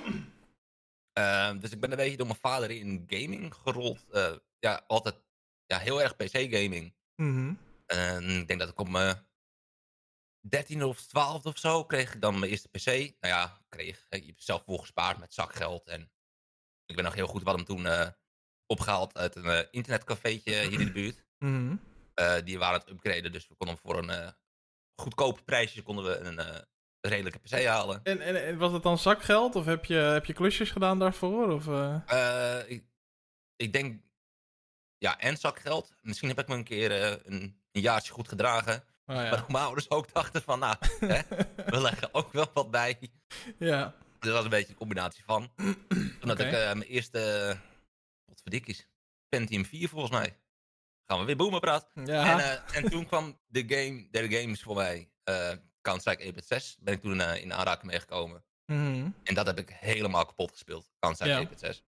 Ehm, 1.13 1.59
dus 1.59 1.71
ik 1.71 1.79
ben 1.79 1.91
een 1.91 1.97
beetje 1.97 2.17
door 2.17 2.27
mijn 2.27 2.39
vader 2.39 2.71
in 2.71 3.03
gaming 3.07 3.53
gerold. 3.53 4.05
Eh, 4.11 4.35
ja, 4.59 4.83
altijd 4.87 5.15
ja, 5.65 5.77
heel 5.77 6.01
erg 6.01 6.15
PC-gaming. 6.15 6.93
En 7.85 8.29
ik 8.29 8.47
denk 8.47 8.59
dat 8.59 8.69
ik 8.69 8.79
op 8.79 8.89
mijn 8.89 9.27
13 10.49 10.83
of 10.83 11.01
12 11.01 11.45
of 11.45 11.57
zo 11.57 11.85
kreeg 11.85 12.13
ik 12.13 12.21
dan 12.21 12.39
mijn 12.39 12.51
eerste 12.51 12.69
PC. 12.69 12.85
Nou 12.85 13.33
ja, 13.33 13.61
kreeg. 13.69 14.07
Je 14.09 14.33
zelf 14.37 14.63
voor 14.63 14.79
gespaard 14.79 15.19
met 15.19 15.33
zakgeld. 15.33 15.87
En 15.87 16.11
ik 16.85 16.95
ben 16.95 17.03
nog 17.03 17.13
heel 17.13 17.27
goed. 17.27 17.43
Hadden 17.43 17.65
hem 17.65 17.75
toen 17.75 17.85
eh, 17.85 18.07
opgehaald 18.67 19.17
uit 19.17 19.35
een 19.35 19.45
eh, 19.45 19.59
internetcafeetje 19.71 20.53
hier 20.67 20.79
in 20.79 20.85
de 20.85 20.91
buurt. 20.91 21.23
Mhm. 21.39 21.75
Eh, 22.13 22.35
die 22.43 22.59
waren 22.59 22.73
aan 22.73 22.79
het 22.79 22.89
upgraden, 22.89 23.31
dus 23.31 23.47
we 23.47 23.55
konden 23.55 23.75
hem 23.75 23.85
voor 23.91 23.97
een 24.03 24.09
eh 24.09 24.27
goedkoop 25.01 25.41
prijsje 25.45 25.81
konden 25.81 26.05
we 26.05 26.17
een 26.17 26.39
eh, 26.39 26.55
redelijke 27.01 27.39
PC 27.39 27.65
halen. 27.65 27.99
En, 28.03 28.21
en, 28.21 28.45
en 28.45 28.57
was 28.57 28.71
dat 28.71 28.83
dan 28.83 28.97
zakgeld? 28.97 29.55
Of 29.55 29.65
heb 29.65 29.85
je, 29.85 29.95
heb 29.95 30.25
je 30.25 30.33
klusjes 30.33 30.71
gedaan 30.71 30.99
daarvoor? 30.99 31.51
Of, 31.51 31.67
eh? 31.67 31.95
Eh, 32.59 32.69
ik, 32.69 32.83
ik 33.55 33.73
denk, 33.73 34.01
ja, 34.97 35.19
en 35.19 35.37
zakgeld. 35.37 35.93
Misschien 36.01 36.29
heb 36.29 36.39
ik 36.39 36.47
me 36.47 36.55
een 36.55 36.63
keer 36.63 37.01
eh, 37.01 37.11
een, 37.23 37.61
een 37.71 37.81
jaartje 37.81 38.13
goed 38.13 38.27
gedragen. 38.27 38.83
Oh, 39.05 39.15
Maar 39.15 39.45
mijn 39.47 39.63
ouders 39.63 39.89
ook 39.89 40.13
dachten 40.13 40.41
van, 40.41 40.59
nou, 40.59 40.75
hè, 40.99 41.21
we 41.73 41.81
leggen 41.81 42.09
ook 42.13 42.31
wel 42.33 42.47
wat 42.53 42.71
bij. 42.71 42.99
ja. 43.57 43.93
Dus 44.19 44.33
dat 44.33 44.33
was 44.33 44.43
een 44.43 44.49
beetje 44.49 44.69
een 44.71 44.77
combinatie 44.77 45.23
van. 45.23 45.51
Toen 45.87 46.29
had 46.29 46.39
Oké. 46.39 46.43
ik 46.47 46.53
eh, 46.53 46.63
mijn 46.65 46.81
eerste, 46.81 47.57
verdikkies, 48.45 48.87
Pentium 49.29 49.65
4 49.65 49.89
volgens 49.89 50.11
mij. 50.11 50.39
Gaan 51.05 51.19
we 51.19 51.25
weer 51.25 51.35
boomen 51.35 51.59
praten. 51.59 52.05
Ja. 52.05 52.31
En, 52.31 52.39
eh, 52.39 52.75
en 52.75 52.89
toen 52.89 53.05
kwam 53.05 53.39
de 53.47 53.63
game, 53.67 54.07
de 54.11 54.39
games 54.39 54.61
voor 54.61 54.75
mij, 54.75 55.11
eh 55.23 55.51
Counter-Strike 55.81 56.23
1.6. 56.23 56.77
Ben 56.79 56.93
ik 56.93 57.01
toen 57.01 57.21
eh, 57.21 57.41
in 57.41 57.53
aanraking 57.53 57.91
meegekomen. 57.91 58.45
Mhm. 58.65 59.09
En 59.23 59.33
dat 59.33 59.45
heb 59.45 59.59
ik 59.59 59.69
helemaal 59.69 60.25
kapot 60.25 60.51
gespeeld, 60.51 60.91
Counter-Strike 60.99 61.73
1.6. 61.73 61.83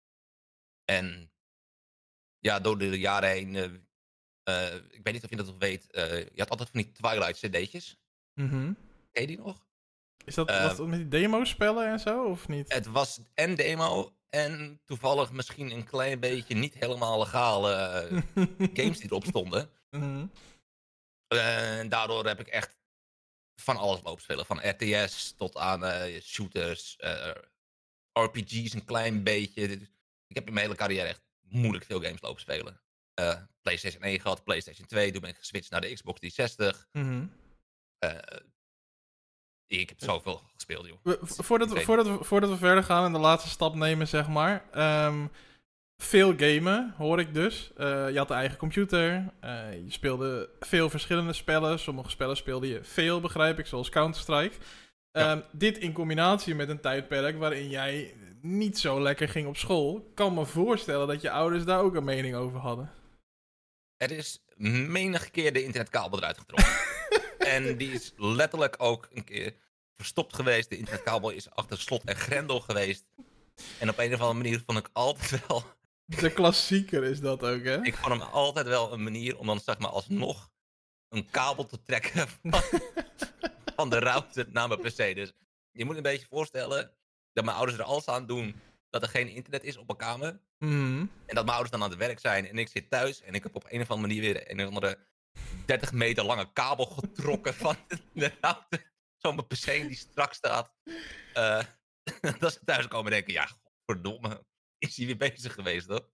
En 0.86 1.32
ja, 2.40 2.60
door 2.60 2.78
de 2.78 3.00
jaren 3.00 3.30
heen, 3.30 3.56
ik 4.92 5.04
weet 5.04 5.14
niet 5.14 5.24
of 5.24 5.30
je 5.30 5.36
dat 5.36 5.46
nog 5.46 5.58
weet, 5.58 5.88
je 5.92 6.32
had 6.36 6.50
altijd 6.50 6.70
van 6.70 6.82
die 6.82 6.92
Twilight 6.92 7.38
cd'tjes. 7.40 8.00
Mhm. 8.34 8.74
Ken 9.12 9.22
je 9.22 9.28
die 9.28 9.38
nog? 9.38 9.68
Is 10.26 10.36
dat, 10.36 10.50
was 10.50 10.78
dat 10.78 10.88
met 10.88 11.00
die 11.00 11.08
demo-spellen 11.08 11.88
en 11.88 12.00
zo, 12.00 12.24
of 12.24 12.48
niet? 12.48 12.74
Het 12.74 12.86
was 12.86 13.20
en 13.34 13.56
demo 13.56 14.17
en 14.30 14.82
toevallig 14.86 15.32
misschien 15.32 15.72
een 15.72 15.84
klein 15.86 16.20
beetje 16.20 16.56
niet 16.56 16.74
helemaal 16.74 17.20
legale 17.20 17.74
eh, 17.74 18.18
games 18.80 19.00
die 19.00 19.06
erop 19.06 19.26
stonden. 19.26 19.70
Mhm. 19.90 20.26
Eh, 21.28 21.80
En 21.80 21.90
daardoor 21.90 22.26
heb 22.26 22.40
ik 22.40 22.48
echt 22.48 22.78
van 23.62 23.78
alles 23.78 24.02
lopen 24.02 24.22
spelen. 24.24 24.46
Van 24.46 24.70
RTS 24.70 25.32
tot 25.32 25.56
aan 25.58 25.86
eh, 25.86 26.22
shooters, 26.22 26.96
RPG's 28.14 28.74
een 28.74 28.86
klein 28.86 29.24
beetje. 29.24 29.64
Ik 30.28 30.36
heb 30.36 30.48
in 30.48 30.54
mijn 30.54 30.66
hele 30.66 30.78
carrière 30.78 31.08
echt 31.08 31.22
moeilijk 31.42 31.86
veel 31.86 32.02
games 32.02 32.22
lopen 32.22 32.42
spelen. 32.42 32.82
PlayStation 33.62 34.02
1 34.04 34.20
gehad, 34.20 34.44
PlayStation 34.44 34.88
2. 34.88 35.12
Toen 35.12 35.22
ben 35.22 35.30
ik 35.30 35.38
geswitcht 35.38 35.72
naar 35.72 35.82
de 35.82 35.94
Xbox 35.94 36.20
360. 36.20 36.88
Mhm. 36.92 37.28
Eh, 37.98 38.38
ik 39.68 39.90
heb 39.90 39.98
zoveel 40.02 40.42
gespeeld, 40.56 40.88
joh. 40.88 40.98
We- 41.04 41.18
vo- 41.22 41.44
voordat, 41.44 41.72
we, 41.74 41.82
voordat, 41.82 42.08
we, 42.08 42.24
voordat 42.24 42.50
we 42.50 42.58
verder 42.58 42.84
gaan 42.84 43.06
en 43.06 43.12
de 43.12 43.20
laatste 43.20 43.50
stap 43.50 43.76
nemen, 43.76 44.08
zeg 44.08 44.28
maar. 44.28 44.64
ehm, 44.72 45.26
veel 46.04 46.34
gamen, 46.38 46.94
hoor 46.98 47.20
ik 47.20 47.34
dus. 47.34 47.72
Eh, 47.78 48.10
je 48.10 48.18
had 48.18 48.30
een 48.30 48.36
eigen 48.38 48.58
computer. 48.58 49.34
eh, 49.40 49.74
je 49.74 49.92
speelde 49.92 50.50
veel 50.60 50.90
verschillende 50.90 51.34
spellen. 51.34 51.80
Sommige 51.80 52.10
spellen 52.10 52.38
speelde 52.38 52.68
je 52.68 52.84
veel, 52.84 53.20
begrijp 53.20 53.60
ik, 53.60 53.66
zoals 53.66 53.90
Counter-Strike. 53.90 54.56
Ja. 55.12 55.32
Ehm, 55.32 55.42
dit 55.52 55.78
in 55.78 55.94
combinatie 55.94 56.56
met 56.56 56.70
een 56.70 56.80
tijdperk 56.82 57.38
waarin 57.38 57.70
jij 57.70 58.14
niet 58.42 58.80
zo 58.80 59.02
lekker 59.02 59.30
ging 59.30 59.48
op 59.48 59.58
school. 59.58 60.12
kan 60.16 60.34
me 60.34 60.46
voorstellen 60.46 61.08
dat 61.08 61.22
je 61.22 61.32
ouders 61.32 61.66
daar 61.66 61.80
ook 61.82 61.96
een 61.96 62.04
mening 62.04 62.36
over 62.36 62.60
hadden. 62.60 62.92
Er 63.98 64.12
is 64.12 64.40
menig 64.88 65.32
keer 65.32 65.54
de 65.54 65.64
internetkabel 65.64 66.18
eruit 66.18 66.38
getrokken. 66.38 66.74
en 67.48 67.78
die 67.78 67.92
is 67.92 68.14
letterlijk 68.16 68.76
ook 68.78 69.08
een 69.14 69.24
keer 69.24 69.54
verstopt 69.96 70.36
geweest. 70.36 70.70
De 70.70 70.78
internetkabel 70.78 71.30
is 71.30 71.50
achter 71.50 71.80
slot 71.80 72.04
en 72.04 72.16
grendel 72.16 72.60
geweest. 72.60 73.06
En 73.80 73.90
op 73.90 73.98
een 73.98 74.14
of 74.14 74.20
andere 74.20 74.44
manier 74.44 74.64
vond 74.66 74.78
ik 74.78 74.90
altijd 74.94 75.48
wel... 75.48 75.64
De 76.06 76.34
klassieker 76.34 77.04
is 77.04 77.20
dat 77.20 77.44
ook, 77.44 77.64
hè? 77.64 77.84
Ik 77.84 77.96
vond 77.96 78.14
hem 78.14 78.22
altijd 78.22 78.68
wel 78.68 78.94
een 78.94 79.04
manier 79.04 79.38
om 79.38 79.46
dan 79.46 79.60
zeg 79.60 79.78
maar 79.78 79.90
alsnog 79.90 80.52
een 81.10 81.30
kabel 81.30 81.66
te 81.66 81.82
trekken 81.82 82.28
van, 82.44 82.62
van 83.76 83.90
de 83.90 84.00
router 84.00 84.46
naar 84.50 84.68
mijn 84.68 84.80
pc. 84.80 85.16
Dus 85.16 85.34
je 85.72 85.86
moet 85.86 85.96
een 85.96 86.02
beetje 86.02 86.28
voorstellen 86.30 86.92
dat 87.34 87.46
mijn 87.46 87.58
ouders 87.58 87.78
er 87.78 87.84
alles 87.84 88.08
aan 88.08 88.26
doen 88.26 88.56
dat 88.90 89.02
er 89.02 89.10
geen 89.10 89.28
internet 89.28 89.64
is 89.64 89.78
op 89.78 89.88
mijn 89.88 89.98
kamer. 89.98 90.40
Mhm. 90.60 91.00
En 91.26 91.36
dat 91.36 91.46
mijn 91.46 91.48
ouders 91.48 91.72
dan 91.72 91.84
aan 91.84 91.90
het 91.90 92.00
werk 92.00 92.20
zijn 92.20 92.48
en 92.48 92.58
ik 92.58 92.68
zit 92.68 92.90
thuis 92.90 93.22
en 93.22 93.34
ik 93.34 93.44
heb 93.44 93.56
op 93.56 93.66
een 93.68 93.82
of 93.82 93.92
andere 93.92 94.08
manier 94.08 94.22
weer 94.22 94.52
een 94.52 94.62
of 94.62 94.68
andere 94.68 94.98
30 95.66 95.92
meter 95.92 96.24
lange 96.24 96.52
kabel 96.54 96.86
getrokken 96.86 97.54
van. 97.64 97.76
Zo'n 99.18 99.48
PC 99.48 99.66
die 99.66 99.96
strak 99.96 100.34
staat. 100.34 100.74
Eh, 101.34 101.64
dat 102.40 102.54
ze 102.54 102.60
thuis 102.66 102.88
komen 102.88 103.12
en 103.12 103.18
denken, 103.18 103.34
ja, 103.34 103.50
verdomme, 103.86 104.46
is 104.78 104.98
hij 104.98 105.06
weer 105.06 105.18
bezig 105.18 105.54
geweest 105.54 105.88
hoor. 105.88 106.10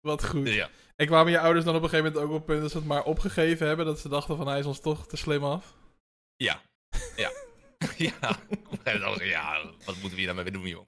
Wat 0.00 0.24
goed. 0.24 0.44
Dus 0.44 0.54
ja, 0.54 0.70
En 0.96 1.06
kwamen 1.06 1.32
je 1.32 1.40
ouders 1.40 1.64
dan 1.64 1.76
op 1.76 1.82
een 1.82 1.88
gegeven 1.88 2.12
moment 2.12 2.28
ook 2.28 2.30
op 2.34 2.36
het 2.36 2.46
punt 2.46 2.60
dat 2.60 2.70
ze 2.70 2.76
het 2.76 2.86
maar 2.86 3.04
opgegeven 3.04 3.66
hebben? 3.66 3.86
Dat 3.86 4.00
ze 4.00 4.08
dachten 4.08 4.36
van 4.36 4.48
hij 4.48 4.58
is 4.58 4.66
ons 4.66 4.80
toch 4.80 5.06
te 5.06 5.16
slim 5.16 5.44
af? 5.44 5.78
ja, 6.36 6.62
ja. 7.16 7.30
ja, 7.96 8.38
op 8.48 8.72
een 8.72 8.78
gegeven 8.82 9.00
moment 9.00 9.28
ja, 9.28 9.62
wat 9.84 9.94
moeten 9.94 10.10
we 10.10 10.16
hier 10.16 10.34
nou 10.34 10.42
mee 10.42 10.52
doen 10.52 10.66
joh. 10.66 10.86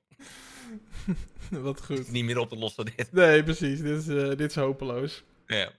Wat 1.51 1.85
goed. 1.85 2.11
Niet 2.11 2.25
meer 2.25 2.39
op 2.39 2.49
te 2.49 2.57
lossen 2.57 2.85
dit. 2.85 3.13
Nee, 3.13 3.43
precies. 3.43 3.81
Dit 3.81 3.99
is, 3.99 4.09
eh, 4.09 4.29
dit 4.29 4.51
is 4.51 4.55
hopeloos. 4.55 5.25
Ja. 5.47 5.73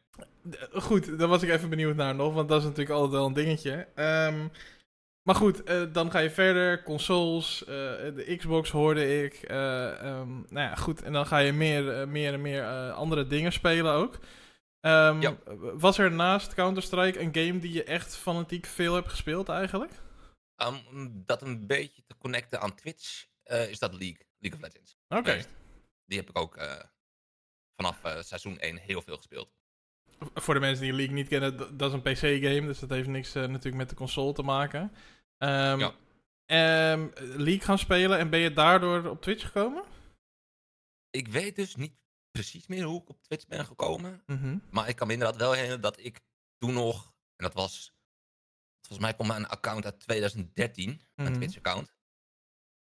D- 0.50 0.68
Goed, 0.72 1.20
daar 1.20 1.28
was 1.28 1.42
ik 1.44 1.50
even 1.50 1.70
benieuwd 1.70 1.96
naar 1.96 2.16
nog, 2.16 2.34
want 2.34 2.50
dat 2.50 2.58
is 2.60 2.64
natuurlijk 2.64 2.96
altijd 2.96 3.12
wel 3.12 3.26
een 3.26 3.34
dingetje. 3.34 3.88
Ehm, 3.96 4.48
maar 5.24 5.36
goed, 5.36 5.64
eh, 5.64 5.94
dan 5.94 6.12
ga 6.12 6.20
je 6.20 6.30
verder. 6.32 6.84
Consoles, 6.84 7.62
eh, 7.64 7.68
de 8.16 8.36
Xbox 8.38 8.70
hoorde 8.72 9.24
ik. 9.24 9.34
eh, 9.34 9.92
ehm, 10.02 10.30
nou 10.32 10.68
ja, 10.68 10.76
goed. 10.76 11.02
En 11.02 11.14
dan 11.14 11.26
ga 11.26 11.38
je 11.38 11.54
meer, 11.54 12.00
eh, 12.02 12.08
meer 12.08 12.34
en 12.34 12.42
meer 12.42 12.64
eh, 12.64 12.94
andere 12.94 13.28
dingen 13.28 13.52
spelen 13.54 13.94
ook. 13.94 14.20
Ehm, 14.80 15.22
Ja. 15.22 15.38
Was 15.74 15.98
er 15.98 16.12
naast 16.12 16.54
Counter-Strike 16.54 17.20
een 17.20 17.36
game 17.36 17.60
die 17.60 17.74
je 17.74 17.84
echt 17.84 18.16
fanatiek 18.16 18.66
veel 18.66 18.94
hebt 18.96 19.10
gespeeld 19.10 19.50
eigenlijk? 19.50 19.92
Um, 20.64 20.80
om 20.92 21.24
dat 21.26 21.42
een 21.42 21.68
beetje 21.68 22.04
te 22.08 22.18
connecten 22.18 22.62
aan 22.62 22.76
Twitch, 22.76 23.26
eh, 23.44 23.70
is 23.70 23.80
dat 23.80 23.92
League, 23.94 24.26
League 24.40 24.60
of 24.60 24.66
Legends. 24.66 24.98
Oké. 25.08 25.44
Die 26.06 26.18
heb 26.20 26.30
ik 26.30 26.38
ook 26.38 26.58
eh, 26.58 26.80
vanaf 27.76 28.04
eh, 28.04 28.22
seizoen 28.22 28.60
1 28.60 28.78
heel 28.78 29.02
veel 29.02 29.18
gespeeld. 29.18 29.52
Voor 30.34 30.54
de 30.54 30.60
mensen 30.60 30.84
die 30.84 30.94
League 30.94 31.14
niet 31.14 31.28
kennen, 31.28 31.78
dat 31.78 31.94
is 31.94 31.94
een 31.94 32.02
PC-game, 32.14 32.68
dus 32.68 32.80
dat 32.80 32.90
heeft 32.90 33.08
niks 33.08 33.36
eh, 33.36 33.42
natuurlijk 33.42 33.76
met 33.76 33.90
de 33.90 33.96
console 33.96 34.34
te 34.34 34.42
maken. 34.42 34.92
Ehm, 35.38 35.80
Ja. 35.80 35.94
ehm, 36.46 37.08
League 37.18 37.60
gaan 37.62 37.78
spelen 37.80 38.18
en 38.20 38.30
ben 38.30 38.40
je 38.40 38.54
daardoor 38.54 39.06
op 39.06 39.22
Twitch 39.22 39.46
gekomen? 39.46 39.84
Ik 41.10 41.28
weet 41.28 41.56
dus 41.56 41.76
niet 41.76 41.94
precies 42.32 42.68
meer 42.68 42.84
hoe 42.84 43.02
ik 43.02 43.10
op 43.10 43.22
Twitch 43.22 43.48
ben 43.48 43.66
gekomen. 43.66 44.24
Mhm. 44.26 44.58
Maar 44.70 44.90
ik 44.90 44.96
kan 44.96 45.08
me 45.08 45.14
inderdaad 45.14 45.38
wel 45.40 45.52
herinneren 45.52 45.82
dat 45.82 46.00
ik 46.00 46.20
toen 46.58 46.74
nog, 46.74 47.06
en 47.36 47.46
dat 47.46 47.54
was, 47.54 47.94
volgens 48.82 49.00
mij 49.06 49.14
kwam 49.14 49.28
mijn 49.28 49.48
account 49.48 49.86
uit 49.86 50.00
2013, 50.00 51.02
mijn 51.16 51.30
Mhm. 51.32 51.38
Twitch-account. 51.40 51.96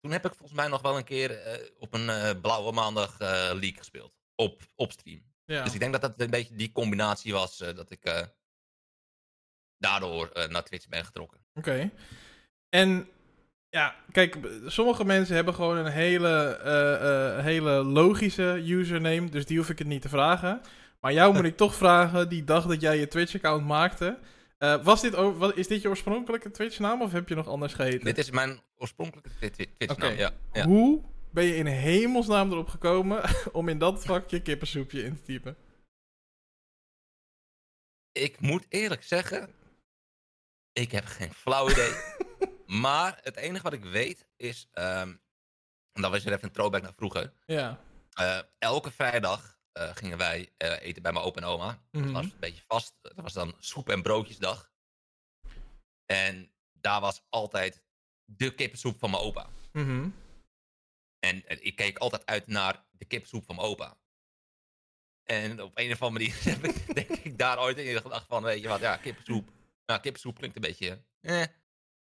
Toen 0.01 0.11
heb 0.13 0.25
ik 0.25 0.35
volgens 0.35 0.59
mij 0.59 0.69
nog 0.69 0.83
wel 0.83 0.97
een 0.97 1.05
keer 1.05 1.31
eh, 1.39 1.71
op 1.79 1.95
een 1.95 2.09
eh, 2.09 2.41
blauwe 2.41 2.73
maandag 2.73 3.19
League 3.19 3.77
gespeeld. 3.77 4.13
Op, 4.35 4.63
op 4.75 4.93
stream. 4.93 5.32
Ja. 5.45 5.65
Dus 5.65 5.75
ik 5.75 5.81
denk 5.81 5.93
dat 5.93 6.01
dat 6.01 6.13
een 6.17 6.31
beetje 6.31 6.55
die 6.55 6.73
combinatie 6.73 7.33
was 7.33 7.61
eh, 7.61 7.77
dat 7.77 7.91
ik 7.91 8.05
eh, 8.05 8.23
daardoor 9.79 10.29
eh, 10.29 10.49
naar 10.49 10.65
Twitch 10.65 10.89
ben 10.89 11.05
getrokken. 11.05 11.39
Oké. 11.55 11.91
En 12.69 13.09
ja, 13.69 13.95
kijk, 14.13 14.37
sommige 14.67 15.05
mensen 15.05 15.35
hebben 15.35 15.55
gewoon 15.55 15.77
een 15.77 15.93
hele, 15.93 16.59
hele 17.43 17.71
logische 17.71 18.63
username, 18.67 19.29
dus 19.29 19.47
die 19.47 19.59
hoef 19.59 19.69
ik 19.69 19.79
het 19.79 19.87
niet 19.87 20.03
te 20.03 20.09
vragen. 20.09 20.61
Maar 21.01 21.13
jou 21.13 21.35
moet 21.35 21.45
ik 21.53 21.57
toch 21.57 21.75
vragen, 21.75 22.29
die 22.29 22.45
dag 22.45 22.67
dat 22.67 22.81
jij 22.81 22.99
je 22.99 23.09
Twitch-account 23.09 23.67
maakte. 23.67 24.19
was 24.83 25.01
dit 25.01 25.17
is 25.55 25.67
dit 25.67 25.83
je 25.83 25.89
oorspronkelijke 25.89 26.51
Twitch-naam 26.51 27.03
of 27.03 27.13
heb 27.13 27.29
je 27.29 27.35
nog 27.35 27.49
anders 27.49 27.75
geheten? 27.75 28.05
Dit 28.05 28.19
is 28.19 28.31
mijn 28.31 28.61
oorspronkelijke 28.77 29.31
Twitch-naam, 29.51 30.15
ja. 30.53 30.65
Hoe 30.65 31.12
ben 31.33 31.45
je 31.45 31.57
in 31.57 31.67
hemelsnaam 31.67 32.51
erop 32.51 32.69
gekomen 32.69 33.23
om 33.53 33.69
in 33.69 33.79
dat 33.79 34.05
vakje 34.05 34.43
kippensoepje 34.43 35.03
in 35.03 35.17
te 35.17 35.23
typen? 35.23 35.57
Ik 38.13 38.41
moet 38.41 38.67
eerlijk 38.69 39.03
zeggen, 39.03 39.55
ik 40.73 40.91
heb 40.93 41.05
geen 41.05 41.35
flauw 41.35 41.71
idee. 41.71 41.93
maar 42.83 43.19
het 43.23 43.37
enige 43.37 43.63
wat 43.63 43.73
ik 43.73 43.85
weet 43.85 44.27
is, 44.37 44.69
ehm 44.73 45.15
en 45.93 46.03
dat 46.03 46.11
was 46.11 46.25
weer 46.25 46.33
even 46.33 46.45
een 46.45 46.53
throwback 46.55 46.83
naar 46.83 46.95
vroeger. 46.95 47.33
Ja. 47.47 47.81
Eh, 48.13 48.41
elke 48.59 48.91
vrijdag 48.91 49.59
eh, 49.73 49.91
gingen 49.95 50.19
wij 50.19 50.53
eh, 50.57 50.81
eten 50.83 51.03
bij 51.03 51.13
mijn 51.13 51.25
opa 51.25 51.41
en 51.41 51.47
oma. 51.47 51.83
Mhm. 51.91 52.05
Dat 52.05 52.13
was 52.13 52.25
een 52.25 52.39
beetje 52.41 52.63
vast. 52.67 52.95
Dat 53.03 53.15
was 53.15 53.33
dan 53.33 53.55
soep- 53.59 53.89
en 53.89 54.03
broodjesdag. 54.03 54.71
En 56.07 56.53
daar 56.73 57.01
was 57.01 57.23
altijd 57.29 57.83
de 58.25 58.55
kippensoep 58.55 58.99
van 58.99 59.11
mijn 59.11 59.23
opa. 59.23 59.49
Mhm. 59.73 60.09
En, 61.25 61.43
en 61.47 61.65
ik 61.65 61.77
keek 61.77 61.99
altijd 61.99 62.27
uit 62.27 62.47
naar 62.47 62.85
de 62.91 63.05
kippensoep 63.05 63.45
van 63.45 63.55
mijn 63.57 63.69
opa. 63.69 63.97
En 65.25 65.63
op 65.63 65.71
een 65.79 65.93
of 65.93 66.03
andere 66.03 66.25
manier 66.25 66.45
heb 66.55 66.65
ik, 66.65 66.95
denk 66.95 67.09
ik 67.11 67.39
daar 67.39 67.61
ooit 67.61 67.79
in 67.79 68.01
gedacht 68.01 68.27
van, 68.27 68.43
weet 68.43 68.63
je 68.63 68.69
wat, 68.69 68.81
ja, 68.81 68.97
kippensoep. 68.97 69.49
Nou, 69.87 70.01
kippensoep 70.01 70.37
klinkt 70.39 70.57
een 70.57 70.63
beetje, 70.63 71.03
eh. 71.21 71.41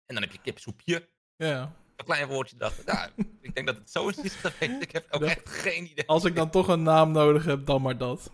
En 0.07 0.15
dan 0.15 0.23
heb 0.23 0.33
je 0.33 0.39
kippensoepje. 0.41 1.09
Ja. 1.37 1.73
Een 1.97 2.05
klein 2.05 2.27
woordje 2.29 2.57
dacht 2.57 2.79
ik, 2.79 2.85
nou, 2.87 3.11
ik 3.41 3.55
denk 3.55 3.67
dat 3.67 3.77
het 3.77 3.91
zo 3.91 4.09
is 4.09 4.35
geweest. 4.35 4.83
Ik 4.83 4.93
heb 4.93 5.07
ook 5.11 5.21
Dat- 5.21 5.31
echt 5.31 5.49
geen 5.49 5.85
idee. 5.91 6.07
Als 6.07 6.25
ik 6.25 6.35
dan 6.35 6.51
toch 6.51 6.69
een 6.69 6.83
naam 6.83 7.13
nodig 7.13 7.45
heb, 7.45 7.67
dan 7.67 7.83
maar 7.83 7.99
dat. 7.99 8.31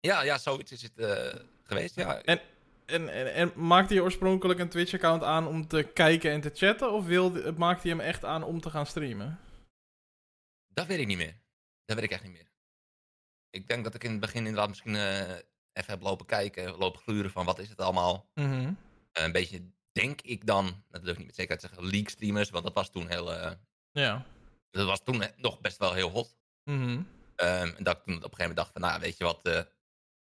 Ja, 0.00 0.22
ja, 0.22 0.38
zoiets 0.38 0.72
is 0.72 0.82
het 0.82 0.98
eh, 0.98 1.40
geweest, 1.62 1.94
ja. 1.94 2.22
En- 2.22 2.40
En, 2.86 3.08
en, 3.08 3.34
en 3.34 3.52
maakte 3.66 3.94
je 3.94 4.02
oorspronkelijk 4.02 4.60
een 4.60 4.68
Twitch-account 4.68 5.22
aan 5.22 5.46
om 5.46 5.66
te 5.66 5.82
kijken 5.94 6.30
en 6.30 6.40
te 6.40 6.50
chatten? 6.54 6.92
Of 6.92 7.04
wilde, 7.04 7.52
maakte 7.52 7.88
je 7.88 7.94
hem 7.94 8.04
echt 8.04 8.24
aan 8.24 8.42
om 8.42 8.60
te 8.60 8.70
gaan 8.70 8.86
streamen? 8.86 9.40
Dat 10.78 10.86
weet 10.86 10.98
ik 10.98 11.06
niet 11.06 11.16
meer. 11.16 11.34
Dat 11.84 11.96
weet 11.96 12.04
ik 12.04 12.10
echt 12.10 12.22
niet 12.22 12.32
meer. 12.32 12.50
Ik 13.50 13.68
denk 13.68 13.84
dat 13.84 13.94
ik 13.94 14.04
in 14.04 14.10
het 14.10 14.20
begin 14.20 14.38
inderdaad 14.46 14.68
misschien 14.68 14.94
eh, 14.94 15.20
even 15.72 15.92
heb 15.92 16.02
lopen 16.02 16.26
kijken, 16.26 16.76
lopen 16.76 17.00
gluren 17.00 17.30
van 17.30 17.44
wat 17.44 17.58
is 17.58 17.68
het 17.68 17.80
allemaal. 17.80 18.30
Eh, 19.12 19.24
een 19.24 19.32
beetje, 19.32 19.62
denk 19.92 20.20
ik 20.20 20.46
dan, 20.46 20.84
dat 20.88 21.00
durf 21.02 21.12
ik 21.12 21.18
niet 21.18 21.26
met 21.26 21.34
zekerheid 21.36 21.60
te 21.60 21.66
zeggen, 21.68 21.86
league 21.90 22.10
streamers, 22.10 22.50
want 22.50 22.64
dat 22.64 22.74
was 22.74 22.90
toen 22.90 23.08
heel, 23.08 23.32
eh, 23.34 23.52
Ja. 23.92 24.24
dat 24.70 24.86
was 24.86 25.02
toen 25.02 25.22
nog 25.36 25.60
best 25.60 25.78
wel 25.78 25.92
heel 25.92 26.10
hot. 26.10 26.36
Mhm. 26.64 27.02
Ehm, 27.34 27.70
en 27.76 27.84
dat 27.84 27.96
ik 27.96 28.02
toen 28.04 28.16
op 28.16 28.22
een 28.22 28.36
gegeven 28.36 28.38
moment 28.38 28.56
dacht 28.56 28.72
van, 28.72 28.80
nou 28.80 29.00
weet 29.00 29.16
je 29.18 29.24
wat, 29.24 29.46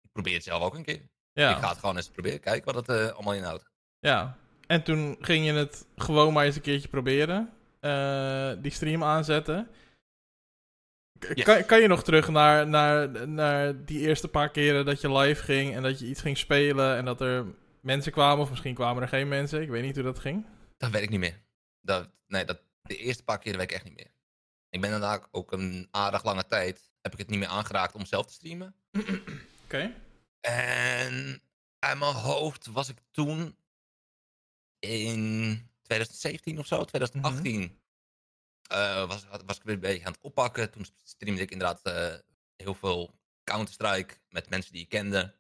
ik 0.03 0.13
probeer 0.13 0.35
het 0.35 0.43
zelf 0.45 0.63
ook 0.63 0.75
een 0.75 0.85
keer. 0.85 1.09
Ja. 1.33 1.51
Ik 1.51 1.63
ga 1.63 1.69
het 1.69 1.79
gewoon 1.79 1.97
eens 1.97 2.09
proberen, 2.09 2.41
kijken 2.41 2.75
wat 2.75 2.87
het 2.87 3.13
allemaal 3.13 3.35
inhoudt. 3.35 3.71
ja. 3.99 4.39
En 4.67 4.83
toen 4.83 5.17
ging 5.21 5.47
je 5.47 5.53
het 5.53 5.87
gewoon 5.97 6.33
maar 6.33 6.45
eens 6.45 6.57
een 6.57 6.63
keertje 6.63 6.89
proberen. 6.89 7.53
die 8.63 8.73
stream 8.73 9.05
aanzetten. 9.05 9.69
Yes. 11.35 11.45
Kan, 11.45 11.65
kan 11.65 11.81
je 11.81 11.89
nog 11.89 12.05
terug 12.05 12.29
naar, 12.29 12.67
naar, 12.67 13.29
naar 13.29 13.85
die 13.85 14.01
eerste 14.01 14.29
paar 14.29 14.51
keren 14.51 14.85
dat 14.85 15.01
je 15.01 15.13
live 15.13 15.43
ging 15.43 15.75
en 15.75 15.83
dat 15.83 15.99
je 15.99 16.07
iets 16.07 16.21
ging 16.21 16.39
spelen 16.39 16.97
en 16.97 17.05
dat 17.05 17.21
er 17.21 17.45
mensen 17.81 18.13
kwamen, 18.13 18.45
of 18.45 18.51
misschien 18.51 18.75
kwamen 18.75 19.03
er 19.03 19.09
geen 19.09 19.29
mensen? 19.29 19.63
Ik 19.63 19.69
weet 19.69 19.83
niet 19.83 19.95
hoe 19.95 20.05
dat 20.05 20.19
ging. 20.19 20.47
Dat 20.79 20.91
weet 20.91 21.03
ik 21.03 21.11
niet 21.11 21.21
meer. 21.21 21.41
Dat, 21.81 22.09
nee, 22.27 22.45
dat, 22.45 22.61
de 22.83 22.97
eerste 22.97 23.25
paar 23.25 23.39
keer 23.39 23.53
weet 23.53 23.71
ik 23.71 23.73
echt 23.73 23.85
niet 23.85 23.97
meer. 23.97 24.11
Ik 24.71 24.81
ben 24.81 24.91
inderdaad 24.93 25.29
ook 25.31 25.53
een 25.53 25.89
aardig 25.91 26.25
lange 26.25 26.47
tijd, 26.47 26.91
heb 27.01 27.13
ik 27.13 27.19
het 27.19 27.29
niet 27.29 27.39
meer 27.39 27.49
aangeraakt 27.49 27.95
om 27.95 28.07
zelf 28.07 28.27
te 28.27 28.33
streamen. 28.33 28.75
Oké. 29.65 29.93
En 30.41 31.43
uit 31.79 31.99
mijn 31.99 32.15
hoofd 32.15 32.67
was 32.67 32.89
ik 32.89 32.99
toen 33.11 33.57
in 34.79 35.69
2017 35.83 36.59
of 36.59 36.67
zo, 36.67 36.85
2018. 36.85 37.79
Eh, 38.69 39.09
was, 39.09 39.25
was 39.47 39.57
ik 39.57 39.63
weer 39.63 39.75
een 39.75 39.81
beetje 39.81 40.07
aan 40.07 40.13
het 40.13 40.21
oppakken. 40.23 40.71
Toen 40.71 40.87
streamde 41.05 41.43
ik 41.43 41.51
inderdaad 41.51 41.83
eh, 41.83 42.15
heel 42.57 42.75
veel 42.75 43.19
Counter-Strike 43.45 44.15
met 44.29 44.51
mensen 44.51 44.73
die 44.73 44.83
ik 44.83 44.89
kende. 44.89 45.35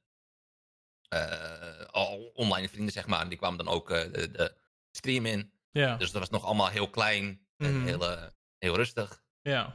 Eh, 1.08 1.80
al 1.90 2.30
online 2.34 2.68
vrienden, 2.68 2.92
zeg 2.92 3.06
maar. 3.06 3.20
En 3.20 3.28
die 3.28 3.38
kwamen 3.38 3.58
dan 3.64 3.74
ook 3.74 3.88
de, 3.88 4.30
de 4.30 4.54
stream 4.90 5.26
in. 5.26 5.52
Ja. 5.70 5.96
Dus 5.96 6.10
dat 6.10 6.20
was 6.20 6.30
nog 6.30 6.44
allemaal 6.44 6.68
heel 6.68 6.90
klein 6.90 7.46
en 7.56 7.76
Mhm. 7.78 7.86
heel, 7.86 8.30
heel 8.58 8.76
rustig. 8.76 9.24
Ja. 9.42 9.74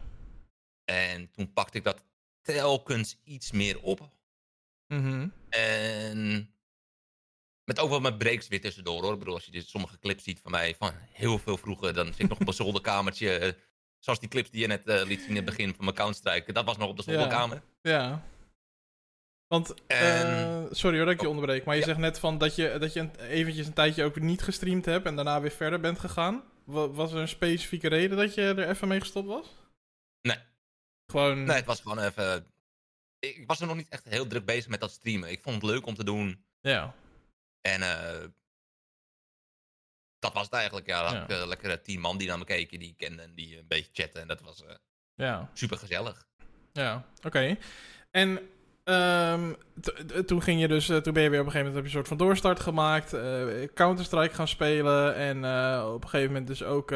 En 0.86 1.32
toen 1.32 1.54
pakte 1.54 1.78
ik 1.78 1.84
dat 1.84 2.04
telkens 2.41 3.18
iets 3.24 3.52
meer 3.52 3.82
op. 3.82 4.10
Mhm. 4.88 5.28
En 5.49 6.54
met 7.66 7.80
ook 7.80 7.89
wel 7.89 7.99
mijn 7.99 8.18
breaks 8.18 8.47
weer 8.47 8.62
tussendoor 8.62 9.01
hoor. 9.03 9.14
Ik 9.14 9.20
bedoel, 9.20 9.34
als 9.34 9.45
je 9.45 9.51
dus 9.51 9.70
sommige 9.70 9.99
clips 9.99 10.24
ziet 10.24 10.39
van 10.39 10.51
mij 10.51 10.76
van 10.76 10.91
heel 11.12 11.39
veel 11.39 11.57
vroeger, 11.57 11.93
dan 11.93 12.05
zit 12.05 12.20
ik 12.20 12.30
nog 12.30 12.39
op 12.39 12.47
een 12.47 12.53
zolderkamertje. 12.64 13.38
eh, 13.38 13.53
zoals 13.99 14.20
die 14.20 14.30
clips 14.30 14.49
die 14.49 14.62
je 14.62 14.68
net 14.68 14.88
eh, 14.88 15.03
liet 15.05 15.20
zien 15.20 15.30
in 15.30 15.36
het 15.36 15.45
begin 15.45 15.76
van 15.76 15.84
mijn 15.86 15.95
Counter-Strike. 15.95 16.51
Dat 16.53 16.66
was 16.66 16.78
nog 16.78 16.89
op 16.89 16.97
de 16.97 17.03
zolderkamer. 17.03 17.62
Ja. 17.82 18.24
Want, 19.47 19.74
En- 19.88 20.28
eh, 20.28 20.64
sorry 20.72 20.95
hoor 20.97 21.05
dat 21.05 21.14
ik 21.14 21.22
je 21.22 21.28
Oh, 21.28 21.34
onderbreek, 21.36 21.66
maar 21.66 21.76
je 21.76 21.82
ja. 21.82 21.88
zegt 21.88 21.99
net 21.99 22.20
van 22.20 22.38
dat 22.38 22.55
je, 22.55 22.78
dat 22.80 22.93
je 22.93 22.99
een- 22.99 23.16
eventjes 23.16 23.68
een 23.68 23.74
tijdje 23.74 24.03
ook 24.03 24.20
niet 24.20 24.41
gestreamd 24.41 24.86
hebt 24.86 25.05
en 25.05 25.16
daarna 25.16 25.41
weer 25.41 25.51
verder 25.51 25.80
bent 25.80 25.99
gegaan. 25.99 26.43
Wa- 26.66 26.89
Was 26.89 27.12
er 27.12 27.18
een 27.20 27.28
specifieke 27.28 27.88
reden 27.88 28.18
dat 28.18 28.34
je 28.34 28.41
er 28.41 28.70
even 28.70 28.88
mee 28.88 28.99
gestopt 28.99 29.28
was? 29.28 29.45
Nee. 30.22 30.38
Gewoon, 31.12 31.43
Nee, 31.43 31.55
het 31.55 31.66
was 31.66 31.82
gewoon 31.82 31.99
even... 31.99 32.45
Ik 33.20 33.43
was 33.47 33.59
er 33.62 33.68
nog 33.68 33.76
niet 33.76 33.89
echt 33.89 34.03
heel 34.03 34.28
druk 34.28 34.45
bezig 34.45 34.68
met 34.70 34.80
dat 34.80 34.91
streamen. 34.91 35.32
Ik 35.32 35.41
vond 35.41 35.55
het 35.55 35.72
leuk 35.72 35.86
om 35.86 35.95
te 35.95 36.03
doen. 36.03 36.45
ja. 36.62 36.93
En 37.62 37.82
eh, 37.82 38.28
dat 40.20 40.34
was 40.34 40.43
het 40.43 40.53
eigenlijk. 40.53 40.88
Ja, 40.88 41.03
dan 41.03 41.14
Ja. 41.14 41.20
had 41.20 41.30
ik 41.30 41.38
eh, 41.38 41.47
lekkere 41.47 41.82
tien 41.82 41.99
man 41.99 42.18
die 42.18 42.28
naar 42.28 42.38
me 42.38 42.45
keken, 42.45 42.80
die 42.80 42.89
ik 42.89 42.97
kende 42.97 43.22
en 43.22 43.34
die 43.36 43.57
een 43.57 43.68
beetje 43.68 43.89
chatten. 43.93 44.22
En 44.22 44.28
dat 44.28 44.41
was 44.41 44.64
eh, 44.64 44.76
Ja. 45.16 45.49
super 45.53 45.78
gezellig. 45.78 46.28
Ja, 46.74 47.05
oké. 47.24 47.57
En 48.12 48.49
ehm, 48.84 49.52
t- 49.82 50.28
toen 50.28 50.42
ging 50.42 50.62
je 50.62 50.68
dus, 50.68 50.90
eh, 50.90 50.98
toen 50.98 51.14
ben 51.14 51.24
je 51.24 51.30
weer 51.30 51.40
op 51.40 51.46
een 51.46 51.52
gegeven 51.52 51.74
moment 51.74 51.76
heb 51.76 51.92
je 51.92 51.98
een 51.98 52.06
soort 52.06 52.08
van 52.20 52.28
doorstart 52.28 52.60
gemaakt, 52.60 53.14
eh, 53.14 53.44
Counter-Strike 53.74 54.36
gaan 54.36 54.48
spelen 54.48 55.16
en 55.16 55.46
eh, 55.46 55.92
op 55.94 56.04
een 56.04 56.10
gegeven 56.10 56.32
moment 56.32 56.48
dus 56.48 56.64
ook, 56.64 56.90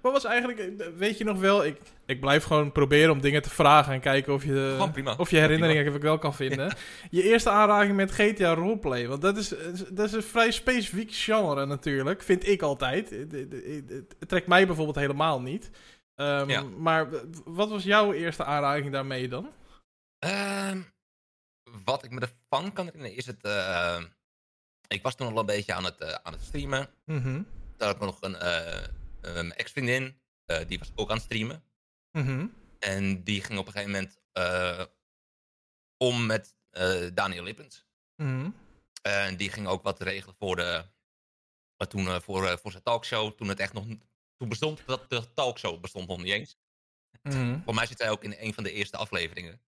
wat 0.00 0.12
was 0.12 0.24
eigenlijk, 0.24 0.70
weet 0.96 1.18
je 1.18 1.24
nog 1.24 1.38
wel, 1.40 1.64
ik, 1.64 1.76
ik 2.06 2.20
blijf 2.20 2.44
gewoon 2.44 2.72
proberen 2.72 3.10
om 3.10 3.20
dingen 3.20 3.42
te 3.42 3.50
vragen 3.50 3.92
en 3.92 4.00
kijken 4.00 4.32
of 4.34 4.44
je, 4.44 4.74
of 5.18 5.30
je 5.30 5.38
herinneringen 5.38 5.94
ik 5.94 6.02
wel 6.02 6.18
kan 6.18 6.34
vinden. 6.34 6.76
Je 7.10 7.22
eerste 7.22 7.50
aanraking 7.50 7.96
met 7.96 8.12
GTA 8.12 8.54
Roleplay, 8.54 9.08
want 9.08 9.22
dat 9.22 9.36
is, 9.36 9.48
dat 9.90 10.06
is 10.06 10.12
een 10.12 10.22
vrij 10.22 10.50
specifiek 10.50 11.12
genre 11.12 11.66
natuurlijk, 11.66 12.22
vind 12.22 12.48
ik 12.48 12.62
altijd. 12.62 13.10
Het, 13.10 13.32
het- 13.32 13.52
het- 13.88 14.14
het 14.18 14.28
trekt 14.28 14.46
mij 14.46 14.66
bijvoorbeeld 14.66 14.96
helemaal 14.96 15.40
niet. 15.40 15.70
Ehm, 16.14 16.50
Ja. 16.50 16.62
Maar 16.78 17.06
wat 17.44 17.70
was 17.70 17.82
jouw 17.84 18.12
eerste 18.12 18.44
aanraking 18.44 18.92
daarmee 18.92 19.28
dan? 19.28 19.48
Ehm, 20.18 20.78
wat 21.84 22.04
ik 22.04 22.10
me 22.10 22.20
ervan 22.20 22.72
kan 22.72 22.84
herinneren 22.84 23.16
is 23.16 23.26
het... 23.26 23.42
eh, 23.42 24.02
ik 24.88 25.02
was 25.02 25.14
toen 25.14 25.28
al 25.28 25.38
een 25.38 25.46
beetje 25.46 25.74
aan 25.74 25.84
het, 25.84 26.00
eh, 26.00 26.12
aan 26.22 26.32
het 26.32 26.42
streamen. 26.42 26.90
Mhm. 27.04 27.42
Daar 27.76 27.88
had 27.88 27.96
ik 27.96 28.02
nog 28.02 28.20
een 28.20 28.36
eh, 28.36 29.58
ex-vriendin. 29.58 30.20
die 30.66 30.78
was 30.78 30.92
ook 30.94 31.10
aan 31.10 31.16
het 31.16 31.24
streamen. 31.24 31.64
Mhm. 32.10 32.46
En 32.78 33.24
die 33.24 33.42
ging 33.42 33.58
op 33.58 33.66
een 33.66 33.72
gegeven 33.72 33.92
moment 33.92 34.20
om 35.96 36.26
met 36.26 36.56
Daniel 37.14 37.42
Lippens. 37.42 37.86
Mhm. 38.16 38.50
En 39.02 39.36
die 39.36 39.50
ging 39.50 39.66
ook 39.66 39.82
wat 39.82 40.00
regelen 40.00 40.36
voor 40.38 40.56
de... 40.56 40.84
Maar 41.76 41.88
toen 41.88 42.22
voor, 42.22 42.58
voor 42.58 42.70
zijn 42.70 42.82
talkshow, 42.82 43.32
toen 43.32 43.48
het 43.48 43.60
echt 43.60 43.72
nog... 43.72 43.86
Toen 44.36 44.48
bestond 44.48 44.82
dat 44.86 45.10
de 45.10 45.32
talkshow 45.32 45.80
bestond 45.80 46.08
nog 46.08 46.22
niet 46.22 46.32
eens. 46.32 46.58
Mhm. 47.22 47.60
Voor 47.64 47.74
mij 47.74 47.86
zit 47.86 47.98
zij 47.98 48.10
ook 48.10 48.24
in 48.24 48.34
een 48.38 48.54
van 48.54 48.64
de 48.64 48.72
eerste 48.72 48.96
afleveringen. 48.96 49.60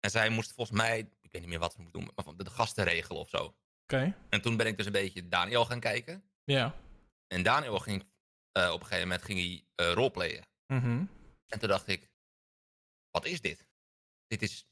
En 0.00 0.12
zij 0.12 0.28
moest 0.28 0.52
volgens 0.52 0.76
mij, 0.76 1.08
ik 1.26 1.32
weet 1.32 1.40
niet 1.40 1.50
meer 1.50 1.58
wat 1.58 1.72
ze 1.72 1.80
moest 1.80 1.92
doen, 1.92 2.10
maar 2.14 2.24
van 2.24 2.36
de, 2.36 2.44
de 2.44 2.50
gasten 2.50 2.84
regelen 2.84 3.20
of 3.20 3.28
zo. 3.28 3.56
Oké. 3.82 4.16
En 4.28 4.42
toen 4.42 4.56
ben 4.56 4.66
ik 4.66 4.76
dus 4.76 4.86
een 4.86 4.92
beetje 4.92 5.28
Daniel 5.28 5.64
gaan 5.64 5.80
kijken. 5.80 6.24
Ja. 6.44 6.74
En 7.26 7.42
Daniel 7.42 7.78
ging 7.78 8.04
eh, 8.52 8.70
op 8.72 8.80
een 8.80 8.86
gegeven 8.86 9.08
moment 9.08 9.24
ging 9.24 9.38
hij 9.38 9.64
eh 9.74 9.92
roleplayen. 9.92 10.44
Mhm. 10.66 11.04
En 11.46 11.58
toen 11.58 11.68
dacht 11.68 11.88
ik, 11.88 12.10
wat 13.10 13.24
is 13.24 13.40
dit? 13.40 13.68
Dit 14.26 14.42
is 14.42 14.68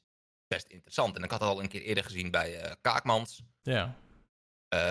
best 0.47 0.67
interessant. 0.67 1.17
En 1.17 1.23
ik 1.23 1.31
had 1.31 1.41
het 1.41 1.49
al 1.49 1.61
een 1.61 1.69
keer 1.69 1.83
eerder 1.83 2.05
gezien 2.05 2.31
bij 2.31 2.61
eh, 2.61 2.73
Kaakmans. 2.81 3.43
Ja. 3.63 4.03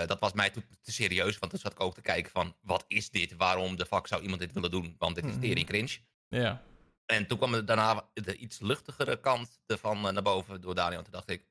Dat 0.06 0.20
was 0.20 0.32
mij 0.32 0.50
toen 0.50 0.64
te 0.82 0.92
serieus, 0.92 1.38
want 1.38 1.52
toen 1.52 1.60
zat 1.60 1.72
ik 1.72 1.80
ook 1.80 1.94
te 1.94 2.00
kijken 2.00 2.30
van, 2.30 2.56
wat 2.60 2.84
is 2.88 3.10
dit? 3.10 3.36
Waarom 3.36 3.76
de 3.76 3.86
fuck 3.86 4.06
zou 4.06 4.22
iemand 4.22 4.40
dit 4.40 4.52
willen 4.52 4.70
doen? 4.70 4.94
Want 4.98 5.14
dit 5.14 5.24
is 5.24 5.38
tering 5.40 5.66
cringe. 5.66 5.98
Ja. 6.28 6.62
En 7.06 7.26
toen 7.26 7.38
kwam 7.38 7.54
er 7.54 7.66
daarna 7.66 8.08
de 8.12 8.36
iets 8.36 8.58
luchtigere 8.58 9.20
kant 9.20 9.60
ervan 9.66 10.00
naar 10.00 10.22
boven 10.22 10.60
door 10.60 10.74
Daniel. 10.74 10.98
En 10.98 11.04
toen 11.04 11.12
dacht 11.12 11.30
ik, 11.30 11.46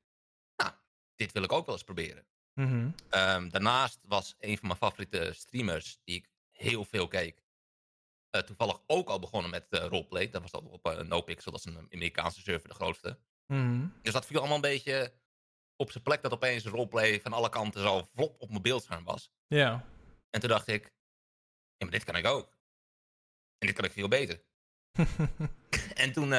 dit 1.15 1.31
wil 1.31 1.43
ik 1.43 1.51
ook 1.51 1.65
wel 1.65 1.75
eens 1.75 1.83
proberen. 1.83 2.25
Mhm. 2.53 2.89
Ehm, 3.09 3.49
daarnaast 3.49 3.99
was 4.03 4.35
een 4.39 4.57
van 4.57 4.67
mijn 4.67 4.79
favoriete 4.79 5.31
streamers, 5.33 5.99
die 6.03 6.15
ik 6.15 6.29
heel 6.51 6.85
veel 6.85 7.07
keek, 7.07 7.43
eh, 8.29 8.41
toevallig 8.41 8.81
ook 8.87 9.09
al 9.09 9.19
begonnen 9.19 9.51
met 9.51 9.69
eh 9.69 9.85
roleplay. 9.85 10.29
Dat 10.29 10.41
was 10.41 10.51
dan 10.51 10.67
op 10.67 10.85
eh, 10.85 10.99
NoPixel, 10.99 11.51
dat 11.51 11.65
is 11.65 11.73
een 11.75 11.87
Amerikaanse 11.91 12.41
server, 12.41 12.69
de 12.69 12.75
grootste. 12.75 13.19
Mhm. 13.47 13.87
Dus 14.01 14.13
dat 14.13 14.25
viel 14.25 14.37
allemaal 14.37 14.55
een 14.55 14.61
beetje 14.61 15.13
op 15.75 15.91
zijn 15.91 16.03
plek 16.03 16.21
dat 16.21 16.31
opeens 16.31 16.65
roleplay 16.65 17.21
van 17.21 17.33
alle 17.33 17.49
kanten 17.49 17.81
zo 17.81 18.03
vlop 18.13 18.41
op 18.41 18.49
mijn 18.49 18.61
beeldscherm 18.61 19.03
was. 19.03 19.31
Ja. 19.47 19.85
En 20.29 20.39
toen 20.39 20.49
dacht 20.49 20.67
ik, 20.67 20.83
ja, 21.77 21.85
maar 21.85 21.91
dit 21.91 22.03
kan 22.03 22.15
ik 22.15 22.25
ook. 22.25 22.57
En 23.57 23.67
dit 23.67 23.75
kan 23.75 23.85
ik 23.85 23.91
veel 23.91 24.07
beter. 24.07 24.43
En 25.93 26.11
toen, 26.11 26.33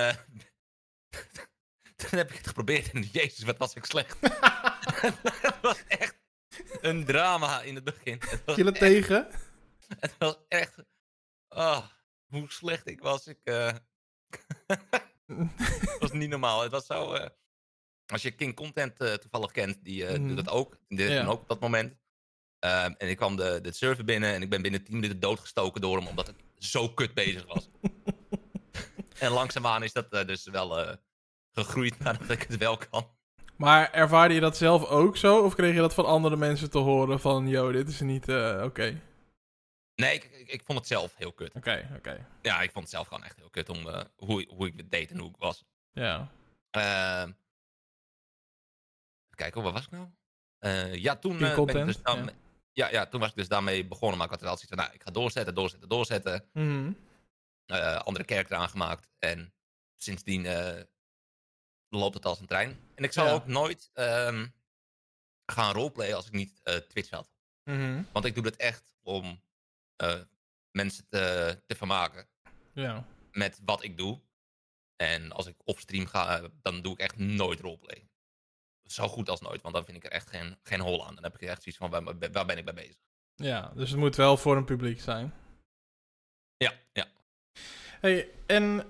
toen 2.09 2.19
heb 2.19 2.31
ik 2.31 2.37
het 2.37 2.47
geprobeerd 2.47 2.91
en 2.93 3.03
jezus, 3.13 3.45
wat 3.45 3.57
was 3.59 3.75
ik 3.75 3.85
slecht. 3.85 4.17
het 5.41 5.61
was 5.63 5.83
echt 5.89 6.17
een 6.81 7.05
drama 7.05 7.63
in 7.63 7.75
het 7.75 7.85
begin. 7.85 8.21
Viel 8.47 8.67
het 8.67 8.79
echt, 8.79 8.79
tegen? 8.93 9.29
het 9.99 10.15
was 10.19 10.37
echt, 10.49 10.75
oh, 11.49 11.87
hoe 12.27 12.51
slecht 12.51 12.89
ik 12.89 13.01
was. 13.01 13.27
Ik, 13.27 13.39
eh, 13.45 13.73
het 15.27 15.97
was 15.99 16.13
niet 16.13 16.29
normaal. 16.31 16.63
Het 16.63 16.71
was 16.71 16.87
zo, 16.87 17.13
eh, 17.13 17.27
als 18.07 18.23
je 18.23 18.31
King 18.31 18.55
Content 18.55 19.01
eh, 19.01 19.13
toevallig 19.13 19.51
kent, 19.51 19.85
die 19.85 20.07
eh, 20.07 20.19
Mhm. 20.19 20.27
doet 20.29 20.37
dat 20.37 20.49
ook. 20.49 20.79
Ja. 20.89 21.27
ook 21.27 21.41
op 21.41 21.49
dat 21.49 21.61
moment. 21.61 21.97
Ehm, 22.59 22.93
en 22.99 23.09
ik 23.09 23.17
kwam 23.17 23.37
de, 23.37 23.59
de 23.63 23.73
server 23.73 24.05
binnen 24.05 24.35
en 24.35 24.43
ik 24.43 24.51
ben 24.51 24.63
binnen 24.63 24.85
10 24.85 24.95
minuten 24.95 25.21
doodgestoken 25.21 25.81
door 25.81 25.97
hem, 25.97 26.07
omdat 26.07 26.29
ik 26.29 26.37
zo 26.59 26.89
kut 26.89 27.15
bezig 27.15 27.45
was. 27.47 27.69
en 29.19 29.31
langzaamaan 29.31 29.83
is 29.83 29.93
dat 29.93 30.11
dus 30.11 30.45
wel 30.45 30.79
eh, 30.81 30.97
gegroeid 31.55 31.99
nadat 31.99 32.31
ik 32.31 32.43
het 32.43 32.57
wel 32.57 32.77
kan. 32.77 33.09
Maar 33.57 33.93
ervaarde 33.93 34.35
je 34.35 34.41
dat 34.41 34.57
zelf 34.57 34.85
ook 34.85 35.17
zo? 35.17 35.45
Of 35.45 35.55
kreeg 35.55 35.75
je 35.75 35.81
dat 35.81 35.95
van 35.95 36.07
andere 36.07 36.37
mensen 36.37 36.71
te 36.71 36.79
horen 36.79 37.21
van... 37.21 37.49
Yo, 37.49 37.73
dit 37.73 37.89
is 37.89 38.01
niet 38.01 38.29
eh, 38.29 38.63
oké. 38.65 39.01
Nee, 39.95 40.15
ik, 40.15 40.25
ik, 40.25 40.49
ik 40.49 40.63
vond 40.65 40.79
het 40.79 40.89
zelf 40.89 41.15
heel 41.17 41.33
kut. 41.33 41.55
Oké, 41.55 41.91
oké. 41.97 42.27
Ja, 42.43 42.61
ik 42.61 42.71
vond 42.73 42.85
het 42.85 42.95
zelf 42.95 43.07
gewoon 43.09 43.25
echt 43.25 43.37
heel 43.37 43.51
kut 43.51 43.69
om 43.69 43.89
eh, 43.89 44.03
hoe, 44.17 44.47
hoe 44.49 44.67
ik 44.67 44.73
het 44.77 44.91
deed 44.91 45.11
en 45.11 45.19
hoe 45.19 45.29
ik 45.29 45.37
was. 45.39 45.65
Ja. 45.93 46.29
Ehm 46.71 47.29
even 49.25 49.37
kijken, 49.37 49.63
waar 49.63 49.73
was 49.73 49.85
ik 49.85 49.91
nou? 49.91 50.09
Eh, 50.59 50.95
ja, 50.95 51.17
toen, 51.17 51.39
ben 51.39 51.69
ik 51.69 51.87
dus 51.87 51.97
ja. 51.97 52.03
daarmee- 52.03 52.35
ja. 52.73 52.91
Ja, 52.91 53.07
toen 53.07 53.21
was 53.21 53.29
ik 53.31 53.37
dus 53.37 53.49
daarmee 53.49 53.87
begonnen, 53.87 54.17
maar 54.17 54.27
ik 54.27 54.33
had 54.33 54.41
er 54.43 54.47
wel 54.47 54.57
zoiets 54.57 54.75
van, 54.75 54.85
nou, 54.85 54.95
ik 54.95 55.03
ga 55.03 55.11
doorzetten, 55.11 55.55
doorzetten, 55.55 55.89
doorzetten. 55.89 56.49
Mhm. 56.53 56.93
andere 57.99 58.25
karakter 58.25 58.57
aangemaakt. 58.57 59.09
En 59.19 59.55
sindsdien 59.97 60.47
loopt 61.99 62.15
het 62.15 62.25
als 62.25 62.41
een 62.41 62.47
trein. 62.47 62.79
En 62.95 63.05
ik 63.05 63.13
zou 63.13 63.29
Ja. 63.29 63.35
ook 63.35 63.47
nooit 63.47 63.91
ehm, 63.93 64.47
gaan 65.47 65.75
roleplayen 65.75 66.17
als 66.17 66.27
ik 66.27 66.33
niet 66.33 66.61
eh, 66.63 66.77
Twitch 66.77 67.11
had. 67.11 67.33
Mhm. 67.65 68.03
Want 68.13 68.25
ik 68.25 68.35
doe 68.35 68.45
het 68.45 68.57
echt 68.57 68.95
om 69.03 69.43
eh, 69.97 70.21
mensen 70.71 71.07
te, 71.09 71.63
te 71.67 71.75
vermaken 71.75 72.27
Ja. 72.73 73.07
met 73.33 73.61
wat 73.65 73.83
ik 73.83 73.97
doe. 73.97 74.21
En 74.97 75.33
als 75.33 75.47
ik 75.47 75.57
op 75.65 75.79
stream 75.79 76.07
ga, 76.07 76.39
eh, 76.41 76.49
dan 76.63 76.83
doe 76.83 76.93
ik 76.93 76.99
echt 76.99 77.17
nooit 77.17 77.61
roleplay. 77.61 78.09
Zo 78.85 79.09
goed 79.09 79.29
als 79.29 79.41
nooit, 79.41 79.63
want 79.63 79.75
dan 79.75 79.85
vind 79.85 79.97
ik 79.97 80.05
er 80.05 80.11
echt 80.11 80.29
geen, 80.29 80.59
geen 80.63 80.81
hol 80.81 81.07
aan. 81.07 81.15
Dan 81.15 81.25
heb 81.25 81.35
ik 81.35 81.41
echt 81.49 81.63
zoiets 81.63 81.81
van, 81.81 81.91
waar, 81.91 82.31
waar 82.33 82.47
ben 82.47 82.59
ik 82.59 82.65
mee 82.65 82.75
bezig? 82.75 82.97
Ja, 83.35 83.73
dus 83.75 83.91
het 83.91 83.99
moet 83.99 84.17
wel 84.17 84.37
voor 84.37 84.57
een 84.57 84.65
publiek 84.65 85.01
zijn. 85.01 85.35
Ja, 86.57 86.73
ja. 86.93 87.07
Hey, 88.05 88.29
en 88.47 88.83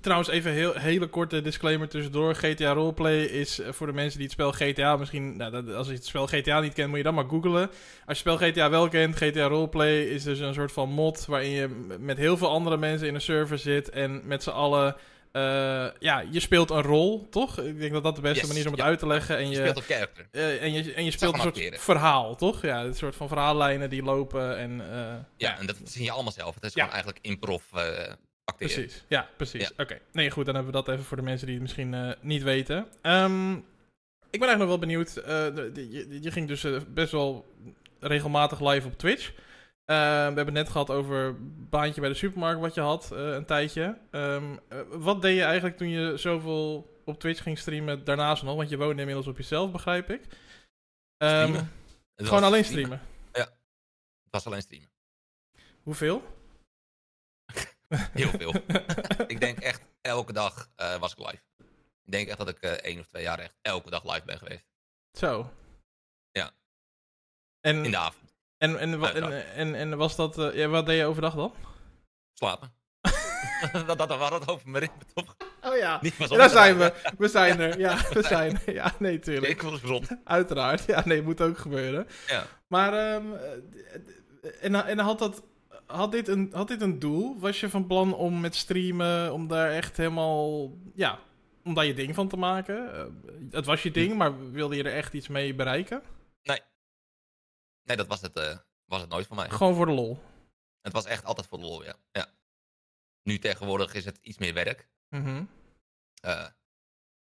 trouwens 0.00 0.28
even 0.28 0.52
heel 0.52 0.72
hele 0.74 1.06
korte 1.06 1.40
disclaimer 1.42 1.88
tussendoor. 1.88 2.34
GTA 2.34 2.72
Roleplay 2.72 3.20
is 3.22 3.58
eh, 3.58 3.72
voor 3.72 3.86
de 3.86 3.92
mensen 3.92 4.14
die 4.18 4.22
het 4.26 4.32
spel 4.32 4.52
GTA 4.52 4.96
misschien... 4.96 5.36
Nou, 5.36 5.74
als 5.74 5.86
je 5.86 5.92
het 5.92 6.06
spel 6.06 6.26
GTA 6.26 6.60
niet 6.60 6.72
kent, 6.74 6.88
moet 6.88 6.96
je 6.96 7.02
dan 7.04 7.14
maar 7.14 7.28
googlen. 7.28 7.68
Als 7.70 7.70
je 8.04 8.04
het 8.06 8.16
spel 8.16 8.36
GTA 8.36 8.70
wel 8.70 8.88
kent, 8.88 9.16
GTA 9.16 9.46
Roleplay 9.46 10.00
is 10.02 10.22
dus 10.22 10.38
een 10.38 10.54
soort 10.54 10.72
van 10.72 10.88
mod... 10.90 11.26
waarin 11.26 11.50
je 11.50 11.86
met 11.98 12.16
heel 12.16 12.36
veel 12.36 12.48
andere 12.50 12.76
mensen 12.76 13.08
in 13.08 13.14
een 13.14 13.20
server 13.20 13.58
zit... 13.58 13.90
en 13.90 14.20
met 14.24 14.42
z'n 14.42 14.50
allen... 14.50 14.96
eh, 15.32 15.42
ja, 15.98 16.24
je 16.30 16.40
speelt 16.40 16.70
een 16.70 16.82
rol, 16.82 17.28
toch? 17.30 17.58
Ik 17.58 17.78
denk 17.80 17.92
dat 17.92 18.02
dat 18.02 18.14
de 18.16 18.20
beste 18.22 18.38
Yes, 18.38 18.46
manier 18.46 18.60
is 18.62 18.66
om 18.66 18.72
het 18.72 18.80
ja. 18.82 18.86
uit 18.88 18.98
te 18.98 19.06
leggen. 19.06 19.36
En 19.36 19.42
Je 19.44 19.48
je, 19.50 19.56
speelt 19.56 19.76
een 19.76 19.82
character. 19.94 20.26
eh, 20.30 20.62
en 20.62 20.72
je, 20.72 20.92
en 20.94 21.04
je 21.04 21.10
speelt 21.10 21.34
een 21.34 21.40
soort 21.40 21.80
verhaal, 21.80 22.36
toch? 22.36 22.62
Ja, 22.62 22.82
een 22.84 22.94
soort 22.94 23.16
van 23.16 23.28
verhaallijnen 23.28 23.90
die 23.90 24.02
lopen 24.02 24.58
en... 24.58 24.76
Ja, 24.76 25.26
ja, 25.36 25.58
en 25.58 25.66
dat 25.66 25.76
zie 25.84 26.04
je 26.04 26.10
allemaal 26.10 26.32
zelf. 26.32 26.54
Het 26.54 26.64
is 26.64 26.74
Ja. 26.74 26.84
gewoon 26.84 26.94
eigenlijk 26.94 27.26
improv 27.26 27.62
acteren. 28.52 28.74
Precies, 28.74 29.04
ja, 29.08 29.28
precies. 29.36 29.62
Ja. 29.62 29.70
Oké, 29.82 29.98
nee, 30.12 30.30
goed, 30.30 30.44
dan 30.44 30.54
hebben 30.54 30.72
we 30.72 30.78
dat 30.84 30.88
even 30.94 31.04
voor 31.04 31.16
de 31.16 31.22
mensen 31.22 31.46
die 31.46 31.54
het 31.54 31.64
misschien 31.64 31.94
eh, 31.94 32.12
niet 32.20 32.42
weten. 32.42 32.86
Ehm, 33.02 33.52
ik 34.30 34.40
ben 34.40 34.48
eigenlijk 34.48 34.58
nog 34.58 34.68
wel 34.68 34.78
benieuwd. 34.78 35.16
eh, 35.16 35.54
de- 35.54 35.88
je, 35.90 36.22
je 36.22 36.30
ging 36.30 36.48
dus 36.48 36.64
eh, 36.64 36.80
best 36.88 37.12
wel 37.12 37.54
regelmatig 38.00 38.60
live 38.60 38.86
op 38.86 38.98
Twitch. 38.98 39.28
Eh, 39.84 39.96
we 39.96 40.02
hebben 40.34 40.44
het 40.44 40.52
net 40.54 40.68
gehad 40.68 40.90
over 40.90 41.36
baantje 41.68 42.00
bij 42.00 42.10
de 42.10 42.16
supermarkt 42.16 42.60
wat 42.60 42.74
je 42.74 42.80
had, 42.80 43.10
een 43.10 43.44
tijdje. 43.44 43.98
Ehm, 44.10 44.56
eh, 44.68 44.78
wat 44.90 45.22
deed 45.22 45.36
je 45.36 45.42
eigenlijk 45.42 45.76
toen 45.76 45.88
je 45.88 46.16
zoveel 46.16 46.90
op 47.04 47.20
Twitch 47.20 47.42
ging 47.42 47.58
streamen 47.58 48.04
daarnaast 48.04 48.42
nog? 48.42 48.56
Want 48.56 48.68
je 48.68 48.76
woonde 48.76 49.00
inmiddels 49.00 49.26
op 49.26 49.36
jezelf, 49.36 49.70
begrijp 49.72 50.10
ik. 50.10 50.22
Ehm. 51.16 51.52
Het 52.14 52.26
gewoon 52.26 52.42
alleen 52.44 52.64
streamen. 52.64 53.00
Het 53.32 54.42
was 54.42 54.46
alleen 54.46 54.62
streamen. 54.62 54.90
Hoeveel? 55.82 56.22
Heel 58.12 58.30
veel. 58.38 58.54
ik 59.26 59.40
denk 59.40 59.58
echt 59.58 59.80
elke 60.00 60.32
dag 60.32 60.68
eh, 60.76 60.96
was 60.96 61.12
ik 61.12 61.18
live. 61.18 61.42
Ik 62.04 62.12
denk 62.12 62.28
echt 62.28 62.38
dat 62.38 62.48
ik 62.48 62.58
eh, 62.60 62.70
één 62.70 62.98
of 63.00 63.06
twee 63.06 63.22
jaar 63.22 63.38
echt 63.38 63.54
elke 63.62 63.90
dag 63.90 64.04
live 64.04 64.24
ben 64.24 64.38
geweest. 64.38 64.64
Zo. 65.18 65.52
Ja. 66.30 66.50
En, 67.60 67.84
In 67.84 67.90
de 67.90 67.96
avond. 67.96 68.34
en, 68.58 68.78
en, 68.78 68.98
wa- 68.98 69.12
en, 69.12 69.52
en, 69.54 69.74
en 69.74 69.96
was 69.96 70.16
dat... 70.16 70.38
eh, 70.38 70.54
ja, 70.54 70.68
wat 70.68 70.86
deed 70.86 70.98
je 70.98 71.04
overdag 71.06 71.34
dan? 71.34 71.54
Slapen. 72.34 72.72
dat, 73.86 73.98
dat, 73.98 74.08
we 74.08 74.14
hadden 74.14 74.40
het 74.40 74.48
over 74.48 74.68
mijn 74.68 74.84
ritme, 74.84 75.04
toch? 75.14 75.36
Oh 75.62 75.76
ja. 75.76 76.00
Daar 76.28 76.50
zijn 76.50 76.78
we. 76.78 76.92
We 77.18 77.28
zijn 77.28 77.60
er. 77.60 77.78
Ja, 77.78 77.96
we 78.12 78.22
zijn 78.34 78.60
er. 78.66 78.72
Ja, 78.74 78.94
nee, 78.98 79.18
tuurlijk. 79.18 79.52
Ik 79.52 79.62
was 79.62 79.80
gezond. 79.80 80.08
Uiteraard. 80.24 80.84
Ja, 80.84 81.02
nee, 81.06 81.22
moet 81.22 81.40
ook 81.40 81.58
gebeuren. 81.58 82.08
Ja. 82.26 82.46
Maar, 82.68 82.92
ehm, 83.14 83.32
eh, 83.34 84.64
en, 84.64 84.74
en 84.86 84.98
had, 84.98 85.18
dat, 85.18 85.42
had, 85.92 86.12
dit 86.12 86.28
een, 86.28 86.50
had 86.52 86.68
dit 86.68 86.80
een 86.80 86.98
doel? 86.98 87.38
Was 87.38 87.60
je 87.60 87.68
van 87.70 87.86
plan 87.86 88.14
om 88.14 88.40
met 88.40 88.54
streamen, 88.54 89.32
om 89.32 89.48
daar 89.48 89.70
echt 89.70 89.96
helemaal, 89.96 90.70
ja, 90.94 91.20
om 91.64 91.74
daar 91.74 91.84
je 91.86 91.94
ding 91.94 92.14
van 92.14 92.28
te 92.28 92.36
maken? 92.36 92.94
Eh, 92.94 93.06
het 93.50 93.66
was 93.66 93.82
je 93.82 93.90
ding, 93.90 94.16
maar 94.16 94.50
wilde 94.50 94.76
je 94.76 94.82
er 94.84 94.94
echt 94.94 95.12
iets 95.14 95.28
mee 95.28 95.54
bereiken? 95.54 96.02
Nee, 97.84 97.96
dat 97.96 98.06
was 98.06 98.20
het, 98.20 98.36
eh, 98.36 98.58
was 98.84 99.00
het 99.00 99.10
nooit 99.10 99.26
voor 99.26 99.36
mij. 99.36 99.50
Gewoon 99.50 99.74
voor 99.74 99.86
de 99.86 99.92
lol. 99.92 100.18
Het 100.80 100.92
was 100.92 101.04
echt 101.04 101.24
altijd 101.24 101.46
voor 101.46 101.58
de 101.58 101.64
lol, 101.64 101.84
ja. 101.84 101.94
ja. 102.12 102.26
Nu 103.22 103.38
tegenwoordig 103.38 103.94
is 103.94 104.04
het 104.04 104.18
iets 104.22 104.38
meer 104.38 104.54
werk. 104.54 104.88
Eh, 106.20 106.46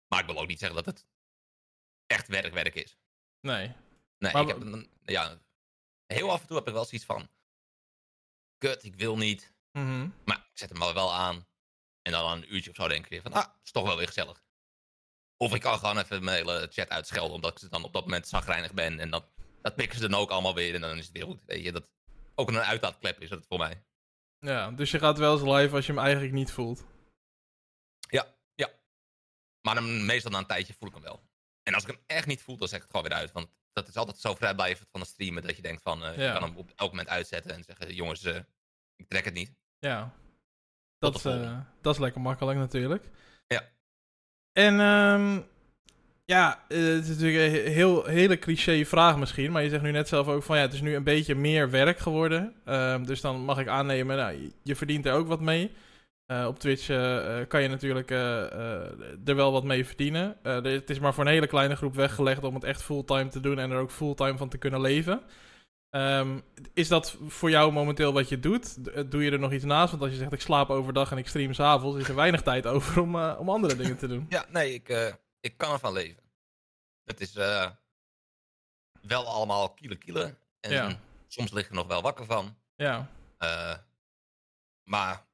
maar 0.07 0.19
ik 0.19 0.25
wil 0.25 0.39
ook 0.39 0.47
niet 0.47 0.59
zeggen 0.59 0.83
dat 0.83 0.85
het 0.95 1.05
echt 2.07 2.27
werk-werk 2.27 2.75
is. 2.75 2.97
Nee. 3.41 3.73
Nee, 4.17 4.31
Maar 4.33 4.41
ik 4.41 4.47
heb, 4.47 4.61
een- 4.61 4.89
ja, 5.01 5.37
heel 6.05 6.31
af 6.31 6.41
en 6.41 6.47
toe 6.47 6.57
heb 6.57 6.67
ik 6.67 6.73
wel 6.73 6.85
zoiets 6.85 7.05
van... 7.07 7.27
Kut, 8.57 8.83
ik 8.83 8.95
wil 8.95 9.17
niet. 9.17 9.53
Mhm. 9.71 10.09
Maar 10.25 10.37
ik 10.37 10.57
zet 10.57 10.69
hem 10.69 10.77
maar 10.77 10.93
wel 10.93 11.13
aan. 11.13 11.47
En 12.01 12.11
dan 12.11 12.27
aan 12.27 12.37
een 12.37 12.53
uurtje 12.53 12.69
of 12.69 12.75
zo 12.75 12.87
denk 12.87 13.03
ik 13.03 13.11
weer 13.11 13.21
van... 13.21 13.33
Ah, 13.33 13.45
is 13.63 13.71
toch 13.71 13.85
wel 13.85 13.97
weer 13.97 14.07
gezellig. 14.07 14.43
Of 15.37 15.53
ik 15.53 15.61
kan 15.61 15.77
gewoon 15.77 15.97
even 15.97 16.23
mijn 16.23 16.37
hele 16.37 16.67
chat 16.71 16.89
uitschelden... 16.89 17.35
omdat 17.35 17.51
ik 17.51 17.59
ze 17.59 17.69
dan 17.69 17.83
op 17.83 17.93
dat 17.93 18.03
moment 18.03 18.27
zagrijnig 18.27 18.73
ben. 18.73 18.99
En 18.99 19.09
dat, 19.09 19.25
dat 19.61 19.75
pikken 19.75 19.99
ze 19.99 20.09
dan 20.09 20.19
ook 20.19 20.29
allemaal 20.29 20.55
weer. 20.55 20.75
En 20.75 20.81
dan 20.81 20.97
is 20.97 21.05
het 21.05 21.17
weer 21.17 21.25
goed. 21.25 21.41
Weet 21.45 21.63
je, 21.63 21.71
dat 21.71 21.89
ook 22.35 22.49
een 22.49 22.57
uitlaatklep 22.57 23.21
is 23.21 23.29
het 23.29 23.45
voor 23.45 23.57
mij. 23.57 23.83
Ja, 24.39 24.71
dus 24.71 24.91
je 24.91 24.99
gaat 24.99 25.17
wel 25.17 25.33
eens 25.33 25.57
live 25.59 25.75
als 25.75 25.85
je 25.85 25.91
hem 25.91 26.01
eigenlijk 26.01 26.33
niet 26.33 26.51
voelt. 26.51 26.85
Maar 29.65 29.75
dan, 29.75 30.05
meestal 30.05 30.31
na 30.31 30.37
een 30.37 30.45
tijdje 30.45 30.73
voel 30.73 30.87
ik 30.87 30.93
hem 30.93 31.03
wel. 31.03 31.23
En 31.63 31.73
als 31.73 31.83
ik 31.83 31.89
hem 31.89 31.99
echt 32.05 32.27
niet 32.27 32.41
voel, 32.41 32.57
dan 32.57 32.67
zeg 32.67 32.77
ik 32.77 32.83
het 32.83 32.95
gewoon 32.95 33.09
weer 33.09 33.17
uit. 33.17 33.31
Want 33.31 33.49
dat 33.75 33.87
is 33.87 33.95
altijd 33.95 34.17
zo 34.17 34.35
vrijblijvend 34.35 34.89
van 34.91 34.99
het 35.01 35.09
streamen... 35.09 35.43
dat 35.43 35.55
je 35.55 35.61
denkt 35.61 35.81
van... 35.81 35.99
Ja. 35.99 36.11
Je 36.11 36.31
kan 36.31 36.43
hem 36.43 36.55
op 36.55 36.71
elk 36.75 36.89
moment 36.89 37.09
uitzetten 37.09 37.51
en 37.51 37.63
zeggen... 37.63 37.95
jongens, 37.95 38.23
eh, 38.23 38.39
ik 38.95 39.07
trek 39.07 39.25
het 39.25 39.33
niet. 39.33 39.53
Ja. 39.79 40.13
Dat, 40.99 41.21
de 41.21 41.29
eh, 41.29 41.59
dat 41.81 41.93
is 41.93 41.99
lekker 41.99 42.21
makkelijk 42.21 42.57
natuurlijk. 42.57 43.09
Ja. 43.47 43.63
En 44.51 44.79
ehm, 44.79 45.41
Ja, 46.25 46.63
het 46.67 47.07
is 47.07 47.17
natuurlijk 47.17 47.65
een 47.65 47.71
heel, 47.71 48.05
hele 48.05 48.39
cliché 48.39 48.85
vraag 48.85 49.17
misschien. 49.17 49.51
Maar 49.51 49.63
je 49.63 49.69
zegt 49.69 49.83
nu 49.83 49.91
net 49.91 50.07
zelf 50.07 50.27
ook 50.27 50.43
van 50.43 50.55
ja, 50.57 50.61
het 50.61 50.73
is 50.73 50.81
nu 50.81 50.95
een 50.95 51.03
beetje 51.03 51.35
meer 51.35 51.69
werk 51.69 51.99
geworden. 51.99 52.55
Ehm, 52.65 53.03
dus 53.03 53.21
dan 53.21 53.39
mag 53.39 53.59
ik 53.59 53.67
aannemen, 53.67 54.17
nou, 54.17 54.51
je 54.63 54.75
verdient 54.75 55.05
er 55.05 55.13
ook 55.13 55.27
wat 55.27 55.41
mee. 55.41 55.71
Eh, 56.25 56.45
op 56.47 56.59
Twitch 56.59 56.89
eh, 56.89 57.39
eh, 57.41 57.47
kan 57.47 57.61
je 57.61 57.67
natuurlijk 57.67 58.09
er 58.09 59.35
wel 59.35 59.51
wat 59.51 59.63
mee 59.63 59.85
verdienen. 59.85 60.37
Het 60.43 60.89
is 60.89 60.99
maar 60.99 61.13
voor 61.13 61.25
een 61.25 61.31
hele 61.31 61.47
kleine 61.47 61.75
groep 61.75 61.95
weggelegd 61.95 62.43
om 62.43 62.53
het 62.53 62.63
echt 62.63 62.81
fulltime 62.81 63.27
te 63.27 63.39
doen 63.39 63.59
en 63.59 63.71
er 63.71 63.79
ook 63.79 63.91
fulltime 63.91 64.37
van 64.37 64.49
te 64.49 64.57
kunnen 64.57 64.81
leven. 64.81 65.21
Ehm, 65.89 66.39
is 66.73 66.87
dat 66.87 67.17
voor 67.27 67.49
jou 67.49 67.71
momenteel 67.71 68.13
wat 68.13 68.29
je 68.29 68.39
doet? 68.39 68.83
Doe 69.11 69.23
je 69.23 69.31
er 69.31 69.39
nog 69.39 69.51
iets 69.51 69.63
naast? 69.63 69.89
Want 69.91 70.03
als 70.03 70.11
je 70.11 70.17
zegt 70.17 70.33
ik 70.33 70.41
slaap 70.41 70.69
overdag 70.69 71.11
en 71.11 71.17
ik 71.17 71.27
stream 71.27 71.53
s'avonds, 71.53 71.99
is 71.99 72.09
er 72.09 72.15
weinig 72.15 72.41
tijd 72.51 72.67
over 72.67 73.01
om, 73.01 73.15
om 73.15 73.49
andere 73.49 73.75
dingen 73.75 73.97
te 73.97 74.07
doen. 74.07 74.25
Ja, 74.29 74.45
nee, 74.49 74.73
ik, 74.73 75.15
ik 75.39 75.57
kan 75.57 75.71
ervan 75.71 75.93
leven. 75.93 76.23
Het 77.03 77.21
is 77.21 77.33
wel 79.01 79.25
allemaal 79.25 79.73
kiele 79.73 79.95
kiele. 79.95 80.35
En 80.59 80.71
Ja. 80.71 80.99
soms 81.27 81.51
lig 81.51 81.63
ik 81.63 81.69
er 81.69 81.75
nog 81.75 81.87
wel 81.87 82.01
wakker 82.01 82.25
van. 82.25 82.57
Ja, 82.75 83.09
maar 84.83 85.24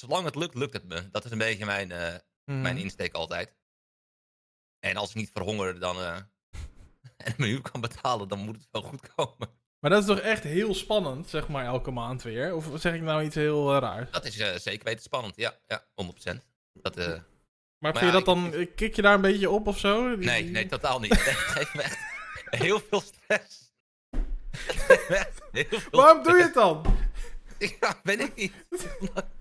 zolang 0.00 0.24
het 0.24 0.34
lukt, 0.34 0.54
lukt 0.54 0.72
het 0.72 0.84
me. 0.88 1.10
Dat 1.10 1.24
is 1.24 1.30
een 1.30 1.38
beetje 1.38 1.64
mijn, 1.64 1.90
eh, 1.92 2.14
Mhm. 2.44 2.60
mijn 2.60 2.76
insteek 2.76 3.14
altijd. 3.14 3.54
En 4.80 4.96
als 4.96 5.10
ik 5.10 5.14
niet 5.16 5.30
verhonger 5.32 5.80
dan, 5.80 5.96
eh, 5.96 6.16
en 7.26 7.34
mijn 7.36 7.50
huur 7.50 7.62
kan 7.62 7.80
betalen, 7.80 8.28
dan 8.28 8.38
moet 8.38 8.56
het 8.56 8.68
wel 8.70 8.82
goed 8.82 9.14
komen. 9.14 9.48
Maar 9.80 9.90
dat 9.90 10.00
is 10.00 10.06
toch 10.06 10.18
echt 10.20 10.42
heel 10.44 10.74
spannend, 10.74 11.28
zeg 11.28 11.48
maar, 11.48 11.64
elke 11.64 11.90
maand 11.90 12.22
weer? 12.22 12.54
Of 12.54 12.68
zeg 12.74 12.94
ik 12.94 13.00
nou 13.02 13.24
iets 13.24 13.34
heel 13.34 13.74
eh, 13.74 13.78
raars? 13.80 14.10
Dat 14.10 14.24
is 14.24 14.62
zeker 14.62 14.84
weten 14.84 15.02
spannend, 15.02 15.36
ja, 15.36 15.54
ja 15.66 15.84
100%. 15.94 16.46
Dat, 16.72 16.96
Maar, 16.96 17.22
Maar 17.78 17.92
vind 18.02 18.12
je 18.14 18.22
dat 18.24 18.36
ik- 18.36 18.52
dan, 18.52 18.68
kik 18.74 18.96
je 18.96 19.02
daar 19.02 19.14
een 19.14 19.20
beetje 19.20 19.50
op 19.50 19.66
of 19.66 19.78
zo? 19.78 20.16
Die- 20.16 20.26
nee, 20.26 20.44
nee, 20.44 20.66
totaal 20.66 21.00
niet. 21.00 21.14
Geeft 21.54 21.74
me 21.74 21.82
echt 21.82 21.98
heel 22.50 22.80
veel 22.80 23.00
stress. 23.00 23.68
Heel 25.50 25.64
veel 25.80 25.90
Waarom 26.00 26.22
doe 26.22 26.36
je 26.36 26.42
het 26.42 26.54
dan? 26.54 26.84
Ja, 27.80 28.00
ben 28.02 28.20
ik 28.20 28.34
niet. 28.34 28.52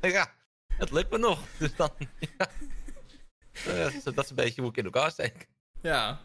ja, 0.01 0.33
het 0.79 0.91
lukt 0.91 1.11
me 1.11 1.17
nog. 1.17 1.39
Dus 1.57 1.75
dan, 1.75 1.89
ja. 2.19 2.47
Dat 4.03 4.23
is- 4.23 4.29
een 4.29 4.35
beetje 4.35 4.61
hoe 4.61 4.69
ik 4.69 4.77
in 4.77 4.83
elkaar 4.85 5.11
steek. 5.11 5.47
Ja. 5.81 6.19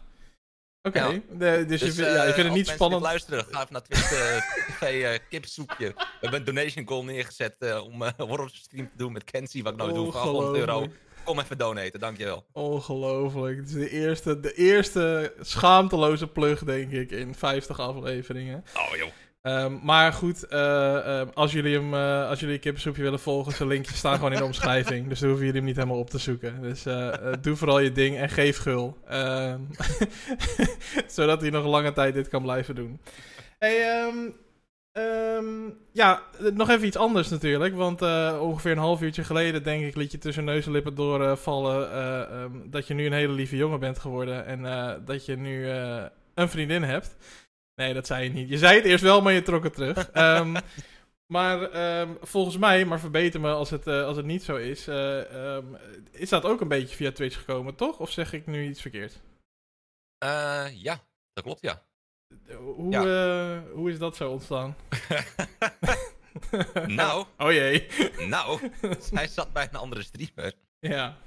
Oké, 0.81 0.99
Ja. 1.03 1.11
de- 1.37 1.65
dus, 1.67 1.79
je, 1.79 1.85
Dus, 1.85 1.95
ja, 1.95 2.03
je 2.07 2.17
eh, 2.17 2.23
vindt 2.23 2.37
het 2.49 2.53
niet 2.53 2.67
spannend. 2.67 3.01
luisteren, 3.01 3.45
ga 3.51 3.59
even 3.61 3.73
naar 3.73 3.81
Twitch 3.83 4.11
eh, 4.11 4.37
TV 4.77 5.03
eh, 5.03 5.19
kipsoepje. 5.29 5.87
We 5.95 6.05
hebben 6.19 6.39
een 6.39 6.45
donation 6.45 6.87
goal 6.87 7.03
neergezet 7.03 7.55
om 7.83 8.01
uh, 8.01 8.09
horror 8.17 8.49
stream 8.49 8.89
te 8.89 8.97
doen 8.97 9.11
met 9.11 9.23
Kenzie, 9.23 9.63
wat 9.63 9.71
ik 9.73 9.77
nou 9.79 9.93
doe 9.93 10.11
voor 10.11 10.21
800 10.21 10.57
euro. 10.57 10.87
Kom 11.23 11.39
even 11.39 11.57
donaten, 11.57 11.99
dankjewel. 11.99 12.45
Ongelooflijk. 12.51 13.57
Het 13.57 13.67
is 13.67 13.73
de 13.73 13.89
eerste, 13.89 14.39
de 14.39 14.53
eerste 14.53 15.33
schaamteloze 15.41 16.27
plug, 16.27 16.63
denk 16.63 16.91
ik, 16.91 17.11
in 17.11 17.35
50 17.35 17.79
afleveringen. 17.79 18.63
Oh 18.73 18.95
joh. 18.95 19.09
Ehm, 19.45 19.77
maar 19.83 20.13
goed, 20.13 20.47
eh, 20.47 21.19
ehm, 21.19 21.27
als 21.33 21.51
jullie 21.51 21.75
hem, 21.75 21.93
eh, 21.93 22.29
als 22.29 22.39
jullie 22.39 22.59
kippensoepje 22.59 23.01
willen 23.01 23.19
volgen, 23.19 23.51
zijn 23.53 23.69
linkjes 23.69 23.97
staan 23.97 24.15
gewoon 24.15 24.31
in 24.31 24.37
de 24.37 24.45
omschrijving. 24.45 25.07
Dus 25.07 25.19
dan 25.19 25.29
hoeven 25.29 25.45
jullie 25.45 25.61
hem 25.61 25.69
niet 25.69 25.79
helemaal 25.79 25.99
op 25.99 26.09
te 26.09 26.17
zoeken. 26.17 26.61
Dus 26.61 26.85
eh, 26.85 27.13
doe 27.41 27.55
vooral 27.55 27.79
je 27.79 27.91
ding 27.91 28.17
en 28.17 28.29
geef 28.29 28.57
gul. 28.57 28.97
Ehm, 29.07 29.59
zodat 31.07 31.41
hij 31.41 31.49
nog 31.49 31.65
lange 31.65 31.93
tijd 31.93 32.13
dit 32.13 32.27
kan 32.27 32.41
blijven 32.41 32.75
doen. 32.75 32.99
Hey, 33.59 34.13
ja, 35.91 36.21
nog 36.53 36.69
even 36.69 36.87
iets 36.87 36.97
anders 36.97 37.29
natuurlijk. 37.29 37.75
Want 37.75 38.01
ongeveer 38.39 38.71
een 38.71 38.77
half 38.77 39.01
uurtje 39.01 39.23
geleden, 39.23 39.63
denk 39.63 39.83
ik, 39.83 39.95
liet 39.95 40.11
je 40.11 40.17
tussen 40.17 40.43
neus 40.43 40.65
en 40.65 40.71
lippen 40.71 40.95
doorvallen 40.95 41.89
dat 42.69 42.87
je 42.87 42.93
nu 42.93 43.05
een 43.05 43.13
hele 43.13 43.33
lieve 43.33 43.55
jongen 43.55 43.79
bent 43.79 43.99
geworden. 43.99 44.45
En 44.45 44.61
dat 45.05 45.25
je 45.25 45.37
nu 45.37 45.67
een 46.33 46.49
vriendin 46.49 46.83
hebt. 46.83 47.15
Nee, 47.75 47.93
dat 47.93 48.07
zei 48.07 48.23
je 48.23 48.29
niet. 48.29 48.49
Je 48.49 48.57
zei 48.57 48.75
het 48.75 48.85
eerst 48.85 49.03
wel, 49.03 49.21
maar 49.21 49.33
je 49.33 49.41
trok 49.41 49.63
het 49.63 49.73
terug. 49.73 50.09
Ehm, 50.11 50.55
maar 51.25 51.61
ehm, 51.71 52.13
volgens 52.21 52.57
mij, 52.57 52.85
maar 52.85 52.99
verbeter 52.99 53.39
me 53.39 53.51
als 53.51 53.69
het, 53.69 53.87
eh, 53.87 54.03
als 54.05 54.17
het 54.17 54.25
niet 54.25 54.43
zo 54.43 54.55
is, 54.55 54.87
eh, 54.87 55.55
ehm, 55.55 55.65
is 56.11 56.29
dat 56.29 56.43
ook 56.45 56.61
een 56.61 56.67
beetje 56.67 56.95
via 56.95 57.11
Twitch 57.11 57.37
gekomen, 57.37 57.75
toch? 57.75 57.99
Of 57.99 58.11
zeg 58.11 58.33
ik 58.33 58.45
nu 58.45 58.67
iets 58.67 58.81
verkeerd? 58.81 59.21
Eh, 60.17 60.65
ja, 60.73 60.99
dat 61.33 61.43
klopt 61.43 61.61
ja. 61.61 61.83
Hoe, 62.55 62.91
Ja. 62.91 63.63
hoe 63.71 63.91
is 63.91 63.97
dat 63.99 64.15
zo 64.15 64.31
ontstaan? 64.31 64.75
nou, 66.87 67.25
Oh 67.37 67.51
jee. 67.51 67.87
nou, 68.27 68.71
hij 69.13 69.27
zat 69.27 69.53
bij 69.53 69.67
een 69.71 69.75
andere 69.79 70.03
streamer. 70.03 70.53
ja, 70.79 71.17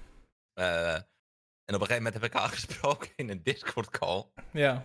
en 0.54 1.74
op 1.74 1.80
een 1.80 1.86
gegeven 1.86 1.96
moment 1.96 2.14
heb 2.14 2.24
ik 2.24 2.32
haar 2.32 2.48
gesproken 2.48 3.10
in 3.16 3.28
een 3.30 3.42
Discord 3.42 3.90
call. 3.90 4.24
ja. 4.52 4.82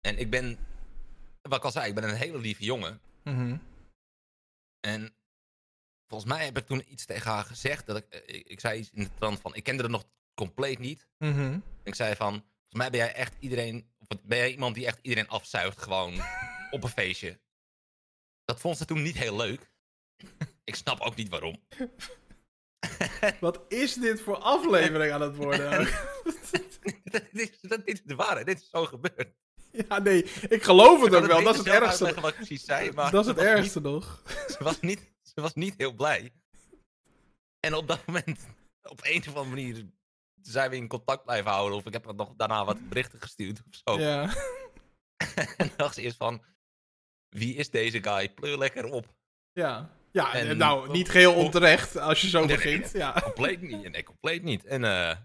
En 0.00 0.18
ik 0.18 0.30
ben, 0.30 0.58
wat 1.42 1.58
ik 1.58 1.64
al 1.64 1.70
zei, 1.70 1.88
ik 1.88 1.94
ben 1.94 2.04
een 2.04 2.14
hele 2.14 2.38
lieve 2.38 2.64
jongen. 2.64 3.00
Mhm. 3.22 3.56
En 4.80 5.14
volgens 6.06 6.32
mij 6.32 6.44
heb 6.44 6.58
ik 6.58 6.66
toen 6.66 6.92
iets 6.92 7.04
tegen 7.04 7.30
haar 7.30 7.44
gezegd. 7.44 7.86
Dat 7.86 7.96
ik, 7.96 8.06
eh, 8.08 8.36
ik, 8.36 8.46
ik 8.46 8.60
zei 8.60 8.78
iets 8.78 8.90
in 8.90 9.02
de 9.02 9.14
trant 9.14 9.40
van, 9.40 9.54
ik 9.54 9.62
kende 9.62 9.82
haar 9.82 9.90
nog 9.90 10.04
compleet 10.34 10.78
niet. 10.78 11.08
Mhm. 11.18 11.58
Ik 11.82 11.94
zei 11.94 12.16
van, 12.16 12.32
volgens 12.32 12.76
mij 12.76 12.90
ben 12.90 12.98
jij 12.98 13.14
echt 13.14 13.34
iedereen, 13.38 13.92
of 13.98 14.06
ben 14.22 14.38
jij 14.38 14.50
iemand 14.50 14.74
die 14.74 14.86
echt 14.86 14.98
iedereen 15.02 15.28
afzuigt 15.28 15.82
gewoon 15.82 16.14
op 16.70 16.82
een 16.82 16.88
feestje. 16.88 17.40
Dat 18.44 18.60
vond 18.60 18.76
ze 18.76 18.84
toen 18.84 19.02
niet 19.02 19.18
heel 19.18 19.36
leuk. 19.36 19.70
ik 20.64 20.74
snap 20.74 21.00
ook 21.00 21.14
niet 21.14 21.28
waarom. 21.28 21.62
Wat 23.40 23.64
is 23.68 23.94
dit 23.94 24.20
voor 24.20 24.36
aflevering 24.36 25.12
aan 25.12 25.20
het 25.20 25.36
worden? 25.36 25.70
dat, 27.04 27.24
is, 27.32 27.60
dat 27.60 27.80
is 27.84 28.02
de 28.02 28.14
waarheid, 28.14 28.46
dit 28.46 28.60
is 28.60 28.70
zo 28.70 28.84
gebeurd. 28.84 29.34
ja, 29.88 29.98
nee, 29.98 30.24
ik 30.48 30.62
geloof 30.62 31.02
het 31.04 31.14
ook 31.14 31.26
wel. 31.26 31.42
Dat 31.42 31.52
is 31.52 31.58
het 31.58 31.68
ergste. 31.68 31.86
uitleggen 31.88 32.22
wat 32.22 32.30
ik 32.30 32.36
precies 32.36 32.64
zei, 32.64 32.92
maar 32.92 33.10
Dat 33.10 33.20
is 33.20 33.26
het 33.26 33.38
ergste 33.38 33.80
nog. 33.80 34.22
Ze, 34.48 34.56
was 34.58 34.80
niet, 34.80 35.12
ze 35.22 35.40
was 35.40 35.54
niet 35.54 35.74
heel 35.76 35.92
blij. 35.92 36.32
En 37.60 37.74
op 37.74 37.88
dat 37.88 38.06
moment, 38.06 38.46
op 38.82 39.00
een 39.02 39.18
of 39.18 39.26
andere 39.36 39.48
manier, 39.48 39.86
zijn 40.42 40.70
we 40.70 40.76
in 40.76 40.88
contact 40.88 41.24
blijven 41.24 41.50
houden. 41.50 41.78
Of 41.78 41.86
ik 41.86 41.92
heb 41.92 42.12
nog 42.16 42.32
daarna 42.36 42.64
wat 42.64 42.88
berichten 42.88 43.20
gestuurd 43.20 43.62
of 43.70 43.80
zo. 43.84 44.00
Ja. 44.00 44.32
En 45.36 45.54
dan 45.56 45.70
dacht 45.76 45.94
ze 45.94 46.00
eerst 46.02 46.16
van, 46.16 46.42
wie 47.28 47.54
is 47.54 47.70
deze 47.70 48.02
guy? 48.02 48.28
Pleur 48.28 48.58
lekker 48.58 48.84
op. 48.84 49.14
Ja. 49.52 49.90
Ja, 50.12 50.34
En- 50.34 50.56
nou, 50.56 50.90
niet 50.90 51.10
geheel 51.10 51.34
onterecht 51.34 51.96
als 51.96 52.20
je 52.20 52.28
zo 52.28 52.38
Nee, 52.38 52.46
nee, 52.46 52.56
begint. 52.56 52.92
Ja. 52.92 53.20
Compleet 53.22 53.60
niet. 53.60 53.90
Nee, 53.90 54.02
compleet 54.02 54.42
niet. 54.42 54.64
En 54.64 54.84
eh 54.84 55.16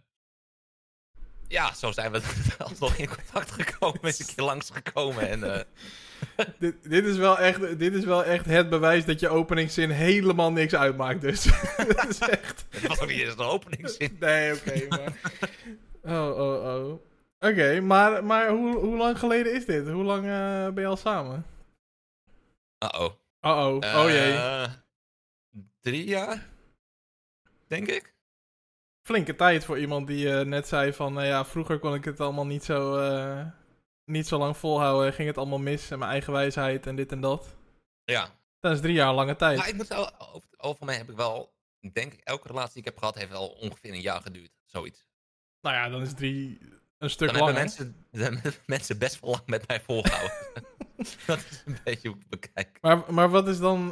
ja, 1.48 1.74
zo 1.74 1.92
zijn 1.92 2.12
we 2.12 2.22
alsnog 2.58 2.96
in 2.96 3.08
contact 3.08 3.52
gekomen. 3.52 4.02
Is 4.02 4.20
een 4.20 4.36
keer 4.36 4.46
langsgekomen. 4.46 5.30
En 5.30 5.54
eh, 5.54 5.62
dit, 6.60 6.76
dit, 6.84 7.06
is 7.06 7.18
wel 7.18 7.40
echt, 7.40 7.80
dit 7.80 7.94
is 7.94 8.04
wel 8.04 8.24
echt 8.24 8.46
het 8.46 8.70
bewijs 8.70 9.06
dat 9.06 9.20
je 9.20 9.30
openingszin 9.30 9.90
helemaal 9.90 10.52
niks 10.52 10.76
uitmaakt. 10.76 11.22
Dus 11.22 11.44
dat 11.96 12.08
is 12.10 12.20
echt... 12.20 12.66
het 12.70 12.88
was 12.88 13.00
ook 13.00 13.08
niet 13.08 13.20
eens 13.20 13.34
een 13.34 13.40
openingszin. 13.40 14.18
Nee, 14.20 14.54
oké, 14.54 14.86
maar... 14.90 15.14
Oh, 16.04 16.38
oh, 16.38 16.76
oh. 16.76 17.06
Oké, 17.40 17.80
maar, 17.82 18.24
maar 18.24 18.50
hoe, 18.50 18.78
hoe 18.78 18.98
lang 18.98 19.20
geleden 19.20 19.54
is 19.54 19.66
dit? 19.66 19.88
Hoe 19.88 20.04
lang 20.04 20.24
eh, 20.24 20.74
ben 20.74 20.84
je 20.84 20.86
al 20.86 20.98
samen? 20.98 21.46
Uh-oh. 22.84 23.12
Oh, 23.42 23.58
oh. 23.58 24.04
Oh 24.04 24.10
jee. 24.10 24.34
Eh, 24.34 24.72
drie 25.82 26.06
jaar? 26.06 26.48
Denk 27.68 27.88
ik. 27.88 28.17
Flinke 29.08 29.36
tijd 29.36 29.66
voor 29.66 29.80
iemand 29.80 30.08
die 30.08 30.34
eh, 30.34 30.46
net 30.46 30.68
zei 30.68 30.94
van... 30.94 31.14
nou 31.14 31.26
ja, 31.26 31.46
vroeger 31.46 31.80
kon 31.80 31.94
ik 31.94 32.06
het 32.06 32.20
allemaal 32.20 32.46
niet 32.46 32.64
zo, 32.64 32.98
eh, 32.98 33.46
niet 34.06 34.28
zo 34.28 34.38
lang 34.38 34.58
volhouden. 34.58 35.14
Ging 35.14 35.28
het 35.28 35.38
allemaal 35.38 35.60
mis 35.60 35.92
en 35.92 36.00
mijn 36.00 36.12
eigen 36.12 36.34
wijsheid 36.34 36.88
en 36.88 36.96
dit 36.96 37.12
en 37.12 37.22
dat. 37.22 37.56
Ja. 38.04 38.30
Dat 38.60 38.72
is 38.72 38.82
drie 38.82 38.94
jaar 38.94 39.14
lange 39.14 39.36
tijd. 39.36 39.58
Maar 39.58 39.68
ik 39.68 39.76
moet 39.76 39.94
over, 40.58 40.92
heb 40.92 41.10
ik 41.10 41.16
wel, 41.16 41.54
ik 41.80 41.94
denk 41.94 42.14
elke 42.14 42.48
relatie 42.48 42.74
die 42.74 42.82
ik 42.82 42.86
heb 42.86 42.98
gehad 42.98 43.16
heeft 43.16 43.30
wel 43.30 43.48
ongeveer 43.48 43.94
een 43.94 44.02
jaar 44.02 44.22
geduurd. 44.22 44.52
Zoiets. 44.66 45.08
Nou 45.62 45.76
ja, 45.76 45.90
dan 45.90 46.02
is 46.02 46.14
drie 46.14 46.60
een 46.98 47.10
stuk 47.10 47.30
Dan 47.30 47.40
langer. 47.40 47.54
mensen, 47.54 48.06
dan 48.12 48.22
hebben 48.22 48.54
mensen 48.66 48.98
best 48.98 49.20
wel 49.20 49.30
lang 49.30 49.46
met 49.46 49.68
mij 49.68 49.82
volgehouden. 49.82 50.38
dat 51.28 51.38
is 51.50 51.64
een 51.66 51.78
beetje 51.84 52.08
hoe 52.08 52.18
ik 52.18 52.30
bekijk. 52.30 52.78
Maar, 52.82 53.14
maar 53.14 53.30
wat 53.30 53.48
is 53.48 53.60
dan 53.60 53.90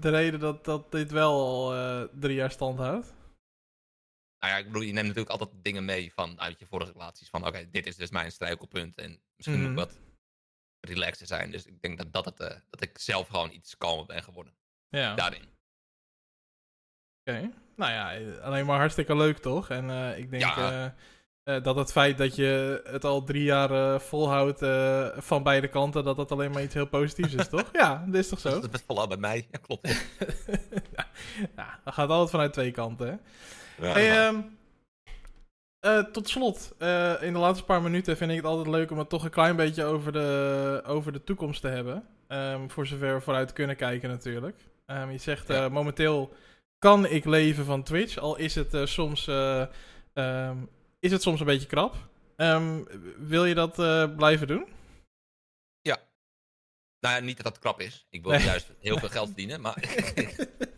de 0.00 0.10
reden 0.10 0.40
dat, 0.40 0.64
dat 0.64 0.92
dit 0.92 1.10
wel 1.10 1.32
al 1.32 1.74
eh, 1.74 2.02
drie 2.20 2.34
jaar 2.34 2.50
stand 2.50 2.78
houdt? 2.78 3.16
Nou 4.40 4.52
ja, 4.52 4.58
ik 4.58 4.66
bedoel, 4.66 4.82
je 4.82 4.92
neemt 4.92 5.06
natuurlijk 5.06 5.40
altijd 5.40 5.50
dingen 5.64 5.84
mee 5.84 6.12
van 6.12 6.40
uit 6.40 6.58
je 6.58 6.66
vorige 6.66 6.92
relaties. 6.92 7.28
Van 7.28 7.46
oké, 7.46 7.68
dit 7.70 7.86
is 7.86 7.96
dus 7.96 8.10
mijn 8.10 8.32
struikelpunt. 8.32 8.96
En 8.96 9.20
misschien 9.36 9.60
Mhm. 9.60 9.70
moet 9.72 9.80
ik 9.80 9.88
wat 9.88 9.98
relaxter 10.80 11.26
zijn. 11.26 11.50
Dus 11.50 11.66
ik 11.66 11.80
denk 11.82 11.98
dat, 11.98 12.12
dat, 12.12 12.24
het, 12.24 12.40
eh, 12.40 12.56
dat 12.70 12.82
ik 12.82 12.98
zelf 12.98 13.28
gewoon 13.28 13.50
iets 13.52 13.76
kalmer 13.76 14.06
ben 14.06 14.22
geworden. 14.22 14.54
Ja, 14.88 15.06
oké. 15.12 15.16
Daarin. 15.16 15.56
Nou 17.76 17.92
ja, 17.92 18.14
eh, 18.14 18.38
alleen 18.38 18.66
maar 18.66 18.78
hartstikke 18.78 19.16
leuk 19.16 19.38
toch? 19.38 19.70
En 19.70 19.90
eh, 19.90 20.18
ik 20.18 20.30
denk 20.30 20.42
Ja. 20.42 20.94
dat 21.44 21.76
het 21.76 21.92
feit 21.92 22.18
dat 22.18 22.36
je 22.36 22.80
het 22.84 23.04
al 23.04 23.24
drie 23.24 23.42
jaar 23.42 24.00
volhoudt 24.00 24.58
van 25.24 25.42
beide 25.42 25.68
kanten, 25.68 26.04
dat 26.04 26.16
dat 26.16 26.32
alleen 26.32 26.50
maar 26.50 26.62
iets 26.62 26.74
heel 26.74 26.86
positiefs 26.88 27.34
is, 27.34 27.48
toch? 27.58 27.68
Ja, 27.72 28.04
dat 28.06 28.14
is 28.14 28.28
toch 28.28 28.40
zo? 28.40 28.60
Dat 28.60 28.74
is 28.74 28.82
vooral 28.86 29.06
bij 29.06 29.16
mij. 29.16 29.48
Ja, 29.50 29.58
klopt. 29.66 29.88
ja, 30.92 31.06
ja, 31.56 31.80
dat 31.84 31.94
gaat 31.94 32.08
altijd 32.08 32.30
vanuit 32.30 32.52
twee 32.52 32.70
kanten, 32.70 33.08
hè? 33.08 33.16
Ja, 33.80 33.92
Hey, 33.92 34.08
maar- 34.10 34.26
ehm, 34.26 34.40
Eh, 35.80 35.98
tot 36.04 36.28
slot, 36.28 36.74
eh, 36.78 37.22
in 37.22 37.32
de 37.32 37.38
laatste 37.38 37.64
paar 37.64 37.82
minuten 37.82 38.16
vind 38.16 38.30
ik 38.30 38.36
het 38.36 38.44
altijd 38.46 38.66
leuk 38.66 38.90
om 38.90 38.98
het 38.98 39.08
toch 39.08 39.24
een 39.24 39.30
klein 39.30 39.56
beetje 39.56 39.84
over 39.84 40.12
de, 40.12 40.82
over 40.86 41.12
de 41.12 41.24
toekomst 41.24 41.60
te 41.60 41.68
hebben. 41.68 42.08
Ehm, 42.28 42.68
voor 42.68 42.86
zover 42.86 43.14
we 43.14 43.20
vooruit 43.20 43.52
kunnen 43.52 43.76
kijken 43.76 44.08
natuurlijk. 44.08 44.56
Ehm, 44.86 45.10
je 45.10 45.18
zegt 45.18 45.48
Ja. 45.48 45.64
eh, 45.64 45.70
momenteel 45.70 46.32
kan 46.78 47.06
ik 47.06 47.24
leven 47.24 47.64
van 47.64 47.82
Twitch, 47.82 48.16
al 48.18 48.36
is 48.36 48.54
het 48.54 48.76
soms, 48.88 49.28
is 51.00 51.10
het 51.12 51.22
soms 51.22 51.40
een 51.40 51.46
beetje 51.46 51.66
krap. 51.66 51.94
Wil 53.18 53.44
je 53.44 53.54
dat 53.54 53.74
blijven 54.16 54.46
doen? 54.46 54.66
Nou 57.00 57.14
ja, 57.14 57.20
niet 57.20 57.36
dat 57.36 57.44
dat 57.46 57.58
krap 57.58 57.80
is. 57.80 58.06
Ik 58.10 58.22
wil 58.22 58.32
Nee. 58.32 58.44
juist 58.44 58.70
heel 58.80 58.98
veel 58.98 59.08
geld 59.18 59.26
verdienen, 59.26 59.60
maar 59.60 59.74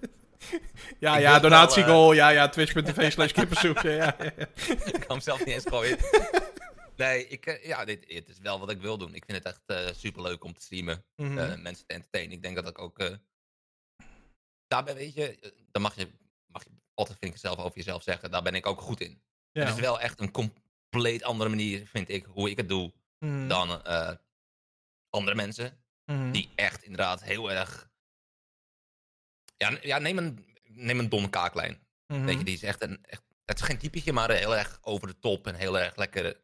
ja, 0.99 1.15
Ik 1.17 1.21
ja, 1.23 1.31
wil 1.31 1.41
donatiegoal, 1.41 2.13
ja, 2.13 2.29
ja, 2.29 2.49
twitch.tv 2.49 3.13
slash 3.13 3.33
kippensoep. 3.33 3.79
ja, 3.81 3.91
ja, 3.93 4.17
ja. 4.19 4.31
ik 4.93 4.93
kan 4.93 5.05
hem 5.09 5.21
zelf 5.21 5.39
niet 5.39 5.55
eens 5.55 5.67
gooien. 5.67 5.99
Nee, 6.97 7.27
ik, 7.29 7.47
eh, 7.47 7.65
ja, 7.67 7.85
dit, 7.85 8.05
het 8.15 8.29
is 8.29 8.39
wel 8.39 8.59
wat 8.59 8.71
ik 8.71 8.81
wil 8.81 8.99
doen. 8.99 9.15
Ik 9.15 9.25
vind 9.27 9.45
het 9.45 9.47
echt 9.47 9.61
super 9.67 9.95
superleuk 9.95 10.45
om 10.45 10.53
te 10.55 10.61
streamen. 10.61 11.05
Mhm. 11.17 11.39
eh, 11.39 11.57
mensen 11.59 11.87
te 11.87 11.95
entertainen. 11.95 12.33
Ik 12.33 12.43
denk 12.43 12.55
dat 12.57 12.69
ik 12.69 12.79
ook. 12.79 12.99
eh 12.99 13.15
daarbij 14.67 14.95
weet 14.95 15.15
je, 15.15 15.39
eh, 15.41 15.51
dan 15.71 15.83
mag 15.83 15.95
je, 15.97 16.09
mag 16.47 16.65
je 16.65 16.71
altijd 16.95 17.19
vind 17.21 17.35
ik 17.35 17.41
zelf 17.41 17.59
over 17.59 17.77
jezelf 17.77 18.03
zeggen. 18.03 18.31
Daar 18.31 18.43
ben 18.43 18.55
ik 18.55 18.67
ook 18.67 18.81
goed 18.81 19.01
in. 19.01 19.23
ja. 19.53 19.65
Het 19.65 19.75
is 19.75 19.81
wel 19.81 20.01
echt 20.01 20.21
een 20.21 20.31
compleet 20.31 21.23
andere 21.23 21.51
manier, 21.51 21.87
vind 21.87 22.09
ik, 22.09 22.25
hoe 22.25 22.51
ik 22.51 22.57
het 22.57 22.69
doe 22.69 22.93
Mhm. 23.19 23.49
dan 23.49 23.85
eh, 23.85 24.13
andere 25.11 25.37
mensen. 25.37 25.79
Mhm. 26.05 26.31
Die 26.31 26.51
echt 26.55 26.83
inderdaad 26.83 27.23
heel 27.23 27.51
erg. 27.53 27.90
Ja, 29.61 29.79
ja 29.83 29.99
neem 29.99 30.19
een, 30.19 30.47
neem 30.65 30.99
een 30.99 31.09
Don 31.09 31.31
Kaaklijn. 31.31 31.87
Mhm. 32.07 32.25
Weet 32.25 32.39
je, 32.39 32.45
die 32.45 32.55
is 32.55 32.63
echt 32.63 32.83
een. 32.83 33.05
Echt, 33.05 33.23
het 33.45 33.59
is 33.61 33.65
geen 33.67 33.79
typetje, 33.79 34.13
maar 34.13 34.31
heel 34.31 34.57
erg 34.57 34.79
over 34.83 35.09
de 35.09 35.19
top 35.19 35.47
en 35.47 35.55
heel 35.55 35.79
erg 35.79 35.97
lekker, 35.97 36.41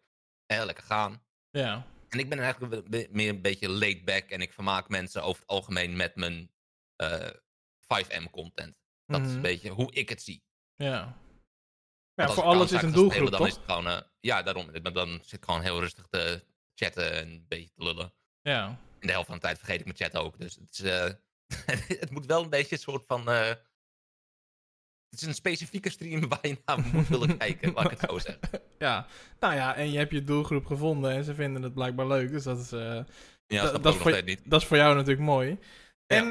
eh, 0.46 0.64
lekker 0.64 0.84
gaan. 0.84 1.22
Ja. 1.50 1.86
En 2.08 2.18
ik 2.18 2.28
ben 2.28 2.38
eigenlijk 2.38 3.10
meer 3.12 3.28
een 3.28 3.42
beetje 3.42 3.68
laid 3.68 4.04
back 4.04 4.30
en 4.30 4.40
ik 4.40 4.52
vermaak 4.52 4.88
mensen 4.88 5.22
over 5.22 5.40
het 5.40 5.50
algemeen 5.50 5.96
met 5.96 6.16
mijn 6.16 6.50
eh 6.96 7.28
5M 7.80 8.30
content. 8.30 8.78
Dat 9.06 9.20
is 9.20 9.26
Mhm. 9.26 9.36
een 9.36 9.42
beetje 9.42 9.70
hoe 9.70 9.92
ik 9.92 10.08
het 10.08 10.22
zie. 10.22 10.44
Ja. 10.76 11.18
Ja, 12.14 12.28
voor 12.28 12.42
alles 12.44 12.72
is 12.72 12.82
een 12.82 12.92
doelgroep, 12.92 13.12
spelen, 13.12 13.30
dan 13.30 13.38
toch? 13.40 13.48
is 13.48 13.54
het 13.54 13.64
gewoon, 13.64 13.86
eh, 13.86 14.00
ja, 14.20 14.42
daarom. 14.42 14.82
Dan 14.92 15.18
zit 15.22 15.32
ik 15.32 15.44
gewoon 15.44 15.62
heel 15.62 15.80
rustig 15.80 16.06
te 16.06 16.44
chatten 16.74 17.12
en 17.12 17.28
een 17.30 17.44
beetje 17.48 17.70
te 17.74 17.82
lullen. 17.84 18.12
Ja. 18.42 18.68
In 19.00 19.06
de 19.06 19.12
helft 19.12 19.26
van 19.26 19.34
de 19.36 19.42
tijd 19.42 19.58
vergeet 19.58 19.78
ik 19.80 19.84
mijn 19.84 19.96
chat 19.96 20.16
ook. 20.16 20.38
Dus 20.38 20.54
het, 20.54 20.70
is, 20.72 20.80
eh, 20.80 21.10
het 22.00 22.10
moet 22.10 22.26
wel 22.26 22.42
een 22.42 22.50
beetje 22.50 22.74
een 22.74 22.80
soort 22.82 23.04
van. 23.06 23.28
eh, 23.30 23.48
het 25.10 25.20
is 25.20 25.26
een 25.26 25.34
specifieke 25.34 25.90
stream 25.90 26.28
waar 26.28 26.46
je 26.48 26.58
naar 26.64 26.80
moet 26.92 27.08
willen 27.08 27.36
kijken, 27.36 27.72
laat 27.72 27.84
ik 27.84 27.90
het 28.00 28.10
zo 28.10 28.18
zeggen. 28.18 28.60
Ja. 28.78 29.06
Nou 29.40 29.54
ja, 29.54 29.74
en 29.74 29.90
je 29.90 29.98
hebt 29.98 30.12
je 30.12 30.24
doelgroep 30.24 30.66
gevonden 30.66 31.10
en 31.10 31.24
ze 31.24 31.34
vinden 31.34 31.62
het 31.62 31.74
blijkbaar 31.74 32.06
leuk. 32.06 32.30
Dus 32.30 32.42
dat 32.44 32.58
is, 32.58 32.72
eh, 32.72 33.00
Ja, 33.46 33.62
Da- 33.64 33.70
dat, 33.72 33.82
dat 33.82 33.94
is 33.94 34.00
steeds 34.00 34.22
niet. 34.22 34.40
dat 34.44 34.60
is 34.60 34.66
voor 34.66 34.76
jou 34.76 34.94
natuurlijk 34.94 35.26
mooi. 35.26 35.48
Ja. 36.06 36.16
En 36.16 36.24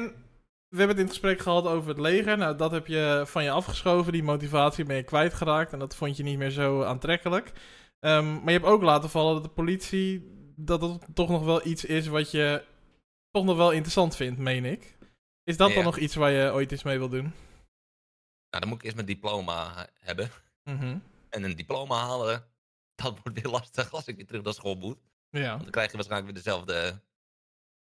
we 0.68 0.76
hebben 0.78 0.88
het 0.88 0.98
in 0.98 1.02
het 1.04 1.12
gesprek 1.12 1.40
gehad 1.40 1.66
over 1.66 1.88
het 1.88 1.98
leger. 1.98 2.36
Nou, 2.38 2.56
dat 2.56 2.70
heb 2.70 2.86
je 2.86 3.22
van 3.26 3.44
je 3.44 3.50
afgeschoven. 3.50 4.12
Die 4.12 4.22
motivatie 4.22 4.84
ben 4.84 4.96
je 4.96 5.02
kwijtgeraakt. 5.02 5.72
En 5.72 5.78
dat 5.78 5.96
vond 5.96 6.16
je 6.16 6.22
niet 6.22 6.38
meer 6.38 6.50
zo 6.50 6.82
aantrekkelijk. 6.82 7.52
Ehm, 8.00 8.34
maar 8.34 8.44
je 8.52 8.58
hebt 8.58 8.64
ook 8.64 8.82
laten 8.82 9.10
vallen 9.10 9.34
dat 9.34 9.42
de 9.44 9.50
politie... 9.50 10.34
dat 10.56 10.80
het 10.80 11.06
toch 11.14 11.28
nog 11.28 11.44
wel 11.44 11.66
iets 11.66 11.84
is 11.84 12.06
wat 12.06 12.30
je 12.30 12.64
toch 13.30 13.44
nog 13.44 13.56
wel 13.56 13.70
interessant 13.70 14.16
vindt, 14.16 14.38
meen 14.38 14.64
ik. 14.64 14.95
Is 15.46 15.56
dat 15.56 15.68
dan 15.68 15.78
Ja. 15.78 15.84
nog 15.84 15.96
iets 15.98 16.14
waar 16.14 16.30
je 16.30 16.52
ooit 16.52 16.72
iets 16.72 16.82
mee 16.82 16.98
wil 16.98 17.08
doen? 17.08 17.22
Nou, 18.50 18.60
dan 18.64 18.68
moet 18.68 18.78
ik 18.78 18.82
eerst 18.84 18.94
mijn 18.96 19.06
diploma 19.08 19.76
eh, 19.76 19.82
hebben. 20.00 20.30
Mhm. 20.64 20.98
En 21.28 21.42
een 21.42 21.56
diploma 21.56 21.96
halen, 21.96 22.44
dat 22.94 23.18
wordt 23.22 23.42
weer 23.42 23.52
lastig 23.52 23.92
als 23.92 24.06
ik 24.06 24.16
weer 24.16 24.26
terug 24.26 24.42
naar 24.42 24.54
school 24.54 24.74
moet. 24.74 24.98
Ja. 25.30 25.48
Want 25.48 25.62
dan 25.62 25.70
krijg 25.70 25.90
je 25.90 25.96
waarschijnlijk 25.96 26.32
weer 26.32 26.42
dezelfde 26.42 27.00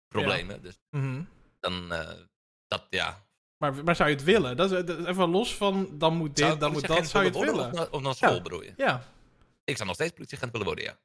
problemen. 0.09 0.63
Dus 0.63 0.79
Mhm. 0.91 1.23
dan, 1.61 1.93
eh, 1.93 2.11
dat 2.69 2.87
ja. 2.91 3.25
maar, 3.57 3.85
maar 3.85 3.97
zou 3.97 4.09
je 4.09 4.15
het 4.15 4.25
willen? 4.25 4.57
Dat 4.57 4.73
is, 4.73 4.85
dat 4.85 4.99
is 4.99 5.05
even 5.05 5.29
los 5.29 5.55
van 5.57 5.89
dan 5.99 6.17
moet 6.17 6.37
dit, 6.37 6.61
dan 6.61 6.73
moet 6.73 6.87
dat. 6.87 7.07
Zou 7.09 7.25
je 7.25 7.31
het 7.31 7.39
willen 7.39 7.67
Of, 7.67 7.73
na- 7.73 7.89
of 7.91 8.01
naar 8.03 8.15
school 8.15 8.35
Ja. 8.35 8.43
bedoel 8.43 8.63
je? 8.63 8.73
Ja. 8.77 9.03
Ik 9.65 9.75
zou 9.77 9.87
nog 9.87 9.97
steeds 9.97 10.13
politieagent 10.13 10.53
willen 10.53 10.67
worden, 10.67 10.85
ja. 10.85 10.97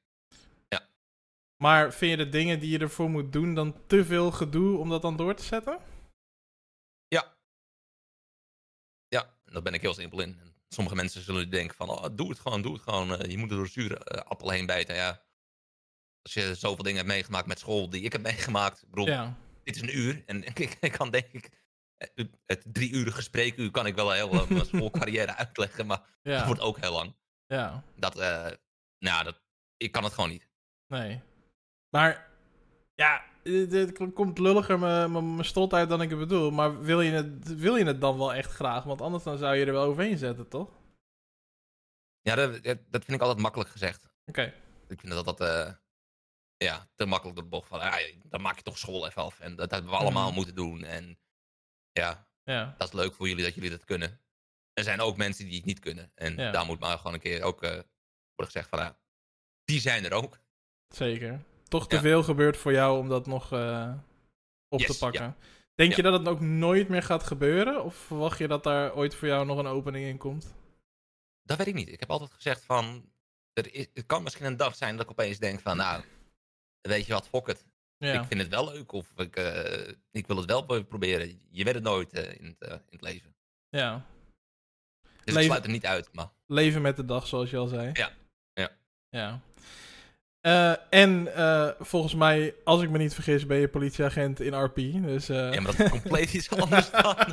Maar 1.61 1.93
vind 1.93 2.11
je 2.11 2.17
de 2.25 2.29
dingen 2.29 2.59
die 2.59 2.69
je 2.69 2.79
ervoor 2.79 3.09
moet 3.09 3.31
doen 3.33 3.53
dan 3.55 3.75
te 3.87 4.05
veel 4.05 4.31
gedoe 4.31 4.77
om 4.77 4.89
dat 4.89 5.01
dan 5.01 5.15
door 5.17 5.35
te 5.35 5.43
zetten? 5.43 5.79
Daar 9.53 9.61
ben 9.61 9.73
ik 9.73 9.81
heel 9.81 9.93
simpel 9.93 10.19
in. 10.21 10.39
En 10.39 10.55
sommige 10.69 10.95
mensen 10.95 11.21
zullen 11.21 11.49
denken 11.49 11.75
van, 11.75 11.89
oh, 11.89 12.05
doe 12.11 12.29
het 12.29 12.39
gewoon, 12.39 12.61
doe 12.61 12.73
het 12.73 12.81
gewoon. 12.81 13.15
eh, 13.17 13.31
je 13.31 13.37
moet 13.37 13.49
er 13.49 13.55
door 13.55 13.65
de 13.65 13.71
zure 13.71 13.97
eh, 13.97 14.21
appel 14.29 14.49
heen 14.49 14.65
bijten. 14.65 14.95
Ja. 14.95 15.23
Als 16.21 16.33
je 16.33 16.55
zoveel 16.55 16.83
dingen 16.83 16.97
hebt 16.97 17.09
meegemaakt 17.13 17.47
met 17.47 17.59
school 17.59 17.89
die 17.89 18.01
ik 18.01 18.11
heb 18.11 18.21
meegemaakt. 18.31 18.81
Ik 18.81 18.89
bedoel, 18.89 19.07
Ja. 19.07 19.37
dit 19.63 19.75
is 19.75 19.81
een 19.81 19.97
uur. 19.97 20.23
En 20.25 20.43
ik, 20.53 20.59
ik 20.59 20.91
kan 20.91 21.09
denk 21.09 21.27
ik, 21.31 21.49
eh, 21.97 22.25
het 22.45 22.63
drie 22.73 22.91
uur 22.91 23.11
gespreekuur 23.11 23.71
kan 23.71 23.85
ik 23.85 23.95
wel 23.95 24.11
heel 24.11 24.31
eh, 24.31 24.47
mijn 24.47 24.65
schoolcarrière 24.75 25.35
uitleggen. 25.35 25.85
Maar 25.85 25.97
dat 25.97 26.33
Ja. 26.33 26.45
wordt 26.45 26.61
ook 26.61 26.79
heel 26.79 26.91
lang. 26.93 27.15
Ja. 27.47 27.83
Dat, 27.95 28.15
nou, 28.99 29.23
dat, 29.23 29.41
ik 29.77 29.91
kan 29.91 30.03
het 30.03 30.13
gewoon 30.13 30.29
niet. 30.29 30.47
Nee. 30.87 31.21
Maar, 31.89 32.30
ja, 33.01 33.23
dit 33.43 34.13
komt 34.13 34.37
lulliger 34.39 34.79
mijn- 34.79 35.45
strot 35.45 35.73
uit 35.73 35.89
dan 35.89 36.01
ik 36.01 36.09
het 36.09 36.19
bedoel. 36.19 36.51
Maar 36.51 36.81
wil 36.81 37.01
je, 37.01 37.11
het, 37.11 37.55
wil 37.55 37.75
je 37.75 37.85
het 37.85 38.01
dan 38.01 38.17
wel 38.17 38.33
echt 38.33 38.51
graag? 38.51 38.83
Want 38.83 39.01
anders 39.01 39.23
dan 39.23 39.37
zou 39.37 39.55
je 39.55 39.65
er 39.65 39.71
wel 39.73 39.83
overheen 39.85 40.17
zetten, 40.17 40.47
toch? 40.47 40.67
Oké. 40.67 40.79
Ja, 42.21 42.35
dat, 42.35 42.63
dat 42.63 43.05
vind 43.05 43.11
ik 43.17 43.21
altijd 43.21 43.39
makkelijk 43.39 43.69
gezegd. 43.69 44.09
Ik 44.87 44.99
vind 44.99 45.07
dat 45.13 45.25
dat 45.25 45.41
eh, 45.41 45.73
ja, 46.57 46.87
te 46.95 47.05
makkelijk 47.05 47.35
door 47.35 47.43
de 47.45 47.49
bocht 47.51 47.67
van, 47.67 47.79
ja, 47.79 47.97
dan 48.23 48.41
maak 48.41 48.55
je 48.55 48.61
toch 48.63 48.77
school 48.77 49.05
even 49.07 49.21
af. 49.21 49.39
En 49.39 49.55
dat 49.55 49.71
hebben 49.71 49.91
we 49.91 49.97
allemaal 49.97 50.27
Mhm. 50.27 50.35
moeten 50.35 50.55
doen. 50.55 50.83
En 50.83 51.19
ja, 51.91 52.27
Ja. 52.43 52.75
dat 52.77 52.87
is 52.87 52.93
leuk 52.93 53.13
voor 53.13 53.27
jullie 53.27 53.43
dat 53.43 53.53
jullie 53.55 53.69
dat 53.69 53.85
kunnen. 53.85 54.19
Er 54.73 54.83
zijn 54.83 54.99
ook 55.01 55.17
mensen 55.17 55.45
die 55.45 55.55
het 55.55 55.65
niet 55.65 55.79
kunnen. 55.79 56.11
En 56.15 56.35
Ja. 56.35 56.51
daar 56.51 56.65
moet 56.65 56.79
maar 56.79 56.97
gewoon 56.97 57.13
een 57.13 57.19
keer 57.19 57.43
ook 57.43 57.63
eh, 57.63 57.69
worden 57.69 57.85
gezegd 58.53 58.69
van, 58.69 58.79
ja, 58.79 58.97
die 59.63 59.79
zijn 59.79 60.05
er 60.05 60.13
ook. 60.13 60.39
Zeker. 60.89 61.43
Toch 61.71 61.87
te 61.87 61.99
veel 61.99 62.23
gebeurt 62.23 62.57
voor 62.57 62.71
jou 62.71 62.99
om 62.99 63.09
dat 63.09 63.25
nog 63.27 63.51
eh, 63.51 63.93
op 64.67 64.79
Yes, 64.79 64.91
te 64.91 64.97
pakken. 64.97 65.35
Denk 65.75 65.93
je 65.93 66.01
dat 66.01 66.19
het 66.19 66.27
ook 66.27 66.39
nooit 66.39 66.89
meer 66.89 67.03
gaat 67.03 67.23
gebeuren? 67.23 67.83
Of 67.83 67.95
verwacht 67.95 68.37
je 68.37 68.47
dat 68.47 68.63
daar 68.63 68.95
ooit 68.95 69.15
voor 69.15 69.27
jou 69.27 69.45
nog 69.45 69.57
een 69.57 69.65
opening 69.67 70.05
in 70.05 70.17
komt? 70.17 70.53
Dat 71.43 71.57
weet 71.57 71.67
ik 71.67 71.73
niet. 71.73 71.89
Ik 71.89 71.99
heb 71.99 72.09
altijd 72.09 72.31
gezegd 72.33 72.65
van, 72.65 73.11
er 73.53 73.73
is, 73.73 73.87
het 73.93 74.05
kan 74.05 74.23
misschien 74.23 74.45
een 74.45 74.57
dag 74.57 74.75
zijn 74.75 74.95
dat 74.95 75.05
ik 75.05 75.11
opeens 75.11 75.39
denk 75.39 75.59
van, 75.59 75.77
nou, 75.77 76.03
weet 76.81 77.05
je 77.05 77.13
wat, 77.13 77.27
fok 77.27 77.47
het. 77.47 77.65
Ja. 77.97 78.21
Ik 78.21 78.27
vind 78.27 78.41
het 78.41 78.49
wel 78.49 78.65
leuk 78.73 78.91
of 78.91 79.11
ik, 79.15 79.35
eh, 79.35 79.93
ik 80.11 80.27
wil 80.27 80.37
het 80.37 80.45
wel 80.45 80.83
proberen. 80.83 81.41
Je 81.49 81.63
weet 81.63 81.73
het 81.73 81.83
nooit 81.83 82.13
eh, 82.13 82.39
in, 82.39 82.55
het, 82.59 82.69
in 82.69 82.81
het 82.89 83.01
leven. 83.01 83.35
ja. 83.69 84.05
Dus 85.01 85.33
Leven- 85.33 85.41
ik 85.41 85.47
sluit 85.47 85.63
er 85.65 85.71
niet 85.71 85.85
uit, 85.85 86.13
maar 86.13 86.29
Leven 86.45 86.81
met 86.81 86.95
de 86.95 87.05
dag, 87.05 87.27
zoals 87.27 87.49
je 87.49 87.57
al 87.57 87.67
zei. 87.67 87.89
Ja. 87.93 88.11
Ja. 88.53 88.69
Ja. 89.09 89.41
Eh, 90.41 90.73
en 90.89 91.35
eh, 91.35 91.69
volgens 91.79 92.15
mij, 92.15 92.55
als 92.63 92.81
ik 92.81 92.89
me 92.89 92.97
niet 92.97 93.13
vergis, 93.13 93.45
ben 93.45 93.57
je 93.57 93.67
politieagent 93.67 94.39
in 94.39 94.63
RP. 94.63 94.75
Dus, 94.75 95.29
eh, 95.29 95.53
Ja, 95.53 95.61
maar 95.61 95.75
dat 95.75 95.79
is 95.79 95.89
compleet 95.89 96.33
iets 96.33 96.49
anders 96.59 96.91
dan. 96.91 97.15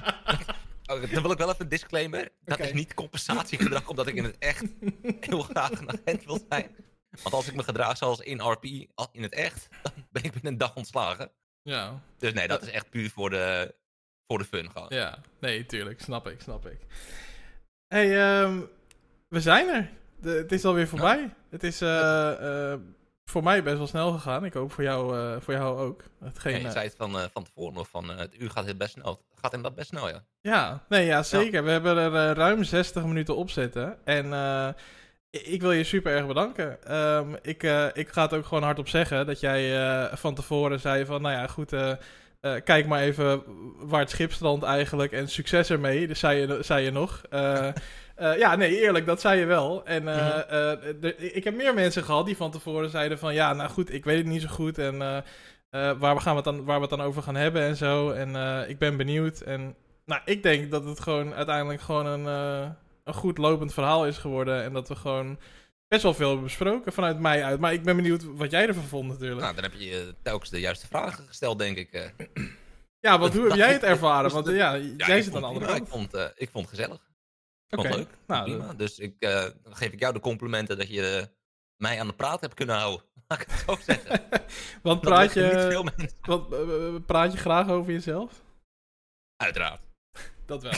Oh, 0.91 1.13
dan 1.13 1.23
wil 1.23 1.31
ik 1.31 1.39
wel 1.39 1.49
even 1.49 1.61
een 1.63 1.69
disclaimer. 1.69 2.29
Dat 2.45 2.59
is 2.59 2.73
niet 2.73 2.95
compensatiegedrag, 2.95 3.89
omdat 3.89 4.07
ik 4.07 4.15
in 4.15 4.25
het 4.25 4.39
echt 4.39 4.65
heel 5.21 5.43
graag 5.43 5.71
een 5.71 5.89
agent 5.91 6.25
wil 6.25 6.41
zijn. 6.49 6.77
Want 7.23 7.35
als 7.35 7.49
ik 7.49 7.55
me 7.55 7.63
gedraag 7.63 7.97
zoals 7.97 8.21
in 8.21 8.41
RP, 8.41 8.65
in 9.13 9.23
het 9.23 9.35
echt, 9.35 9.69
dan 9.83 9.93
ben 10.11 10.23
ik 10.25 10.33
binnen 10.33 10.53
een 10.53 10.59
dag 10.59 10.75
ontslagen. 10.75 11.31
ja. 11.63 12.03
Dus 12.19 12.33
nee, 12.33 12.49
dat 12.49 12.63
is 12.63 12.71
echt 12.71 12.91
puur 12.91 13.11
voor 13.11 13.31
de, 13.31 13.75
voor 14.27 14.39
de 14.39 14.45
fun 14.45 14.71
gewoon. 14.71 14.87
ja, 14.91 15.19
nee, 15.41 15.67
tuurlijk. 15.67 16.01
Snap 16.01 16.29
ik, 16.29 16.41
snap 16.41 16.67
ik. 16.67 16.79
hey, 17.89 18.19
ehm, 18.41 18.61
we 19.29 19.41
zijn 19.41 19.69
er. 19.69 19.91
De, 20.21 20.31
het 20.31 20.53
is 20.53 20.64
alweer 20.64 20.89
voorbij. 20.89 21.35
Het 21.51 21.62
is 21.62 21.81
eh, 21.81 22.73
eh, 22.73 22.79
voor 23.25 23.43
mij 23.43 23.62
best 23.62 23.77
wel 23.77 23.87
snel 23.87 24.12
gegaan. 24.12 24.45
Ik 24.45 24.53
hoop 24.53 24.73
voor 24.73 24.85
jou, 24.85 25.19
eh, 25.19 25.41
voor 25.41 25.55
jou 25.55 25.79
ook. 25.79 26.03
Hetgeen, 26.25 26.61
Ja, 26.61 26.66
je 26.66 26.71
zei 26.71 26.85
het 26.85 26.95
van, 26.97 27.16
van 27.33 27.45
tevoren 27.45 27.75
nog, 27.75 27.89
van, 27.89 28.09
het 28.09 28.41
uur 28.41 28.51
gaat 28.51 28.64
heel 28.64 28.77
best 28.77 28.93
snel. 28.93 29.21
Gaat 29.35 29.53
inderdaad 29.53 29.79
best 29.79 29.89
snel, 29.89 30.09
ja. 30.09 30.25
Ja, 30.41 30.85
nee, 30.89 31.07
ja, 31.07 31.23
zeker. 31.23 31.64
We 31.64 31.71
hebben 31.71 31.97
er 31.97 32.37
ruim 32.37 32.64
60 32.64 33.05
minuten 33.05 33.37
op 33.37 33.51
zitten. 33.51 33.99
En 34.05 34.25
ik 35.31 35.61
wil 35.61 35.73
je 35.73 35.85
super 35.85 36.12
erg 36.12 36.27
bedanken. 36.27 36.85
Ehm, 36.85 37.35
ik, 37.43 37.62
ik 37.93 38.09
ga 38.09 38.23
het 38.23 38.35
ook 38.35 38.47
gewoon 38.47 38.62
hardop 38.62 38.89
zeggen 38.89 39.27
dat 39.27 39.41
jij 39.41 40.16
van 40.16 40.35
tevoren 40.35 40.81
zei 40.81 41.05
van, 41.07 41.23
nou 41.23 41.35
ja, 41.35 41.47
goed, 41.47 41.71
kijk 42.64 42.87
maar 42.87 43.01
even 43.01 43.43
waar 43.77 44.01
het 44.01 44.11
schip 44.11 44.33
strandt 44.33 44.64
eigenlijk 44.64 45.12
en 45.12 45.29
succes 45.29 45.71
ermee. 45.71 46.07
Dus 46.07 46.19
zei 46.19 46.41
je, 46.41 46.59
zei 46.62 46.85
je 46.85 46.91
nog. 46.91 47.23
Eh, 48.19 48.39
ja, 48.39 48.57
nee, 48.57 48.81
eerlijk, 48.81 49.07
dat 49.07 49.21
zei 49.21 49.41
je 49.41 49.47
wel. 49.47 49.85
En 49.85 50.09
eh, 50.09 50.37
Mhm. 50.37 51.05
eh, 51.05 51.35
ik 51.37 51.45
heb 51.45 51.55
meer 51.57 51.75
mensen 51.75 52.05
gehad 52.05 52.27
die 52.27 52.37
van 52.37 52.51
tevoren 52.51 52.91
zeiden 52.91 53.19
van, 53.19 53.35
ja, 53.35 53.53
nou 53.53 53.71
goed, 53.71 53.93
ik 53.93 54.05
weet 54.05 54.16
het 54.19 54.27
niet 54.27 54.43
zo 54.43 54.49
goed 54.49 54.79
en... 54.79 55.03
eh, 55.03 55.16
eh, 55.71 55.99
waar, 55.99 56.14
we 56.14 56.21
gaan 56.21 56.37
het 56.37 56.45
dan, 56.45 56.64
waar 56.64 56.75
we 56.77 56.81
het 56.87 56.91
dan 56.91 57.01
over 57.07 57.23
gaan 57.23 57.35
hebben 57.35 57.62
en 57.62 57.77
zo. 57.77 58.11
En 58.11 58.37
eh, 58.37 58.69
ik 58.69 58.79
ben 58.79 58.97
benieuwd. 58.97 59.41
En 59.41 59.75
nou, 60.05 60.21
ik 60.25 60.43
denk 60.43 60.71
dat 60.71 60.85
het 60.85 61.01
gewoon 61.01 61.35
uiteindelijk 61.35 61.81
gewoon 61.81 62.07
een, 62.07 62.27
eh, 62.27 62.69
een 63.05 63.14
goed 63.14 63.39
lopend 63.39 63.73
verhaal 63.75 64.07
is 64.07 64.19
geworden. 64.19 64.62
En 64.62 64.73
dat 64.73 64.89
we 64.89 64.97
gewoon 64.97 65.39
best 65.89 66.03
wel 66.03 66.14
veel 66.14 66.41
besproken 66.43 66.93
vanuit 66.93 67.19
mij 67.19 67.45
uit. 67.45 67.61
Maar 67.61 67.73
ik 67.73 67.83
ben 67.83 67.97
benieuwd 67.97 68.25
wat 68.37 68.51
jij 68.51 68.66
ervan 68.69 68.83
vond 68.85 69.09
natuurlijk. 69.09 69.41
Nou, 69.41 69.55
dan 69.55 69.62
heb 69.64 69.73
je 69.75 69.91
uh, 69.91 70.12
telkens 70.23 70.51
de 70.51 70.61
juiste 70.61 70.87
vragen 70.87 71.25
gesteld, 71.27 71.59
denk 71.59 71.77
ik. 71.77 71.93
Uh. 71.93 72.45
Ja, 73.01 73.19
want 73.19 73.35
hoe 73.35 73.49
heb 73.49 73.57
jij 73.64 73.73
het 73.73 73.83
ervaren? 73.83 74.31
Want 74.31 74.49
ja, 74.49 74.77
jij 74.97 75.23
zit 75.23 75.35
aan 75.35 75.41
de 75.41 75.47
andere 75.47 75.66
kant. 75.66 75.81
Ik 75.81 75.87
vond, 75.89 76.14
ik 76.37 76.49
vond 76.51 76.71
het 76.71 76.79
gezellig. 76.79 76.99
Oké. 77.71 77.87
Okay. 77.87 77.97
leuk. 77.97 78.09
Nou, 78.27 78.45
prima. 78.45 78.75
Dus 78.75 78.99
ik, 78.99 79.21
dan 79.21 79.77
geef 79.77 79.93
ik 79.93 80.01
jou 80.01 80.12
de 80.12 80.21
complimenten 80.21 80.79
dat 80.79 80.89
je 80.89 81.29
mij 81.77 82.01
aan 82.01 82.07
de 82.07 82.12
praat 82.14 82.41
hebt 82.41 82.55
kunnen 82.55 82.77
houden. 82.77 83.07
Laat 83.29 83.41
ik 83.41 83.47
het 83.51 83.64
zo 83.66 83.77
zeggen. 83.87 84.23
want 84.83 85.01
praat 85.01 85.33
je, 85.33 85.83
want, 86.21 87.07
praat 87.07 87.33
je 87.33 87.39
graag 87.39 87.69
over 87.69 87.93
jezelf? 87.93 88.43
Uiteraard. 89.37 89.81
Dat 90.47 90.62
wel. 90.62 90.73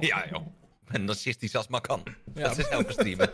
ja, 0.00 0.28
joh 0.30 0.46
en 0.86 1.04
narcistisch 1.04 1.54
als 1.54 1.68
maar 1.68 1.80
kan. 1.80 2.02
Ja. 2.34 2.42
Dat 2.42 2.58
is 2.58 2.68
elke 2.68 2.92
streamer. 2.92 3.32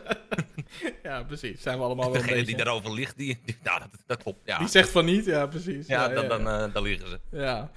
ja, 1.02 1.22
precies. 1.22 1.62
Zijn 1.62 1.78
we 1.78 1.84
allemaal 1.84 2.12
wel 2.12 2.22
Degene 2.22 2.44
die 2.44 2.56
daarover 2.56 2.92
ligt, 2.92 3.16
die, 3.16 3.40
die 3.44 3.58
nou, 3.62 3.80
dat, 3.80 3.90
dat 4.06 4.22
klopt. 4.22 4.40
Ja. 4.44 4.58
Die 4.58 4.68
zegt 4.68 4.88
van 4.88 5.04
niet, 5.04 5.24
ja, 5.24 5.46
precies. 5.46 5.86
Ja, 5.86 6.08
dan, 6.08 6.28
dan, 6.28 6.70
dan 6.72 6.82
liegen 6.82 7.08
ze. 7.08 7.20
Ja. 7.30 7.70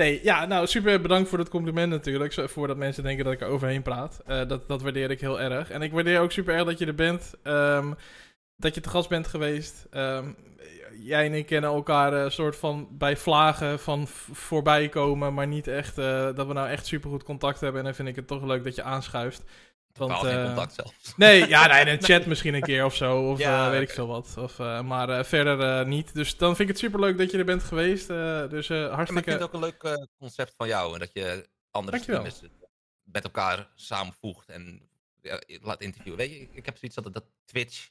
Nee, 0.00 0.20
ja, 0.22 0.46
nou, 0.46 0.66
super 0.66 1.00
bedankt 1.00 1.28
voor 1.28 1.38
het 1.38 1.48
compliment 1.48 1.90
natuurlijk. 1.90 2.50
Voordat 2.50 2.76
mensen 2.76 3.02
denken 3.02 3.24
dat 3.24 3.32
ik 3.32 3.40
er 3.40 3.46
overheen 3.46 3.82
praat. 3.82 4.22
Uh, 4.28 4.48
dat, 4.48 4.68
dat 4.68 4.82
waardeer 4.82 5.10
ik 5.10 5.20
heel 5.20 5.40
erg. 5.40 5.70
En 5.70 5.82
ik 5.82 5.92
waardeer 5.92 6.20
ook 6.20 6.32
super 6.32 6.54
erg 6.54 6.64
dat 6.64 6.78
je 6.78 6.86
er 6.86 6.94
bent. 6.94 7.34
Um, 7.42 7.94
dat 8.56 8.74
je 8.74 8.80
te 8.80 8.88
gast 8.88 9.08
bent 9.08 9.26
geweest. 9.26 9.86
Um, 9.90 10.36
jij 11.02 11.26
en 11.26 11.34
ik 11.34 11.46
kennen 11.46 11.70
elkaar 11.70 12.12
een 12.12 12.24
uh, 12.24 12.30
soort 12.30 12.56
van 12.56 12.88
bij 12.90 13.16
vlagen 13.16 13.78
van 13.78 14.06
voorbij 14.32 14.88
komen, 14.88 15.34
maar 15.34 15.46
niet 15.46 15.68
echt 15.68 15.98
uh, 15.98 16.34
dat 16.34 16.46
we 16.46 16.52
nou 16.52 16.68
echt 16.68 16.86
super 16.86 17.10
goed 17.10 17.22
contact 17.22 17.60
hebben. 17.60 17.78
En 17.78 17.86
dan 17.86 17.94
vind 17.94 18.08
ik 18.08 18.16
het 18.16 18.26
toch 18.26 18.44
leuk 18.44 18.64
dat 18.64 18.74
je 18.74 18.82
aanschuift. 18.82 19.42
Want, 20.08 20.24
uh, 20.24 20.44
contact 20.44 20.74
zelfs. 20.74 21.14
Nee, 21.16 21.48
ja, 21.48 21.66
nee, 21.72 21.80
in 21.80 21.88
een 21.88 22.02
chat 22.02 22.26
misschien 22.26 22.54
een 22.54 22.62
keer 22.62 22.84
of 22.84 22.94
zo. 22.94 23.30
Of 23.30 23.38
ja, 23.38 23.70
weet 23.70 23.82
ik 23.82 23.90
veel 23.90 24.06
wat. 24.06 24.34
Of, 24.38 24.58
maar 24.58 25.24
verder 25.24 25.86
niet. 25.86 26.14
Dus 26.14 26.36
dan 26.36 26.56
vind 26.56 26.68
ik 26.68 26.74
het 26.74 26.78
super 26.78 27.00
leuk 27.00 27.18
dat 27.18 27.30
je 27.30 27.38
er 27.38 27.44
bent 27.44 27.62
geweest. 27.62 28.08
dus 28.08 28.68
hartstikke... 28.68 29.12
Ja, 29.12 29.18
ik 29.18 29.24
vind 29.24 29.26
het 29.26 29.42
ook 29.42 29.52
een 29.52 29.60
leuk 29.60 30.08
concept 30.18 30.54
van 30.56 30.68
jou. 30.68 30.92
En 30.92 30.98
dat 30.98 31.10
je 31.12 31.48
andere 31.70 31.98
streamers 31.98 32.40
met 33.02 33.24
elkaar 33.24 33.70
samenvoegt 33.74 34.48
en 34.48 34.88
laat 35.46 35.80
interviewen. 35.80 36.18
Weet 36.18 36.30
je, 36.30 36.48
ik 36.52 36.66
heb 36.66 36.78
zoiets 36.78 36.96
dat, 36.96 37.12
dat 37.12 37.24
Twitch 37.44 37.90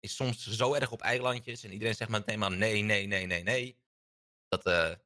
is 0.00 0.16
soms 0.16 0.46
zo 0.46 0.74
erg 0.74 0.90
op 0.90 1.00
eilandjes. 1.00 1.64
En 1.64 1.72
iedereen 1.72 1.94
zegt 1.94 2.10
maar 2.10 2.20
meteen 2.20 2.38
maar 2.38 2.50
nee, 2.50 2.82
nee, 2.82 3.06
nee, 3.06 3.26
nee, 3.26 3.42
nee. 3.42 3.78
Dat, 4.48 4.66
uh, 4.66 4.72
ja, 4.72 4.96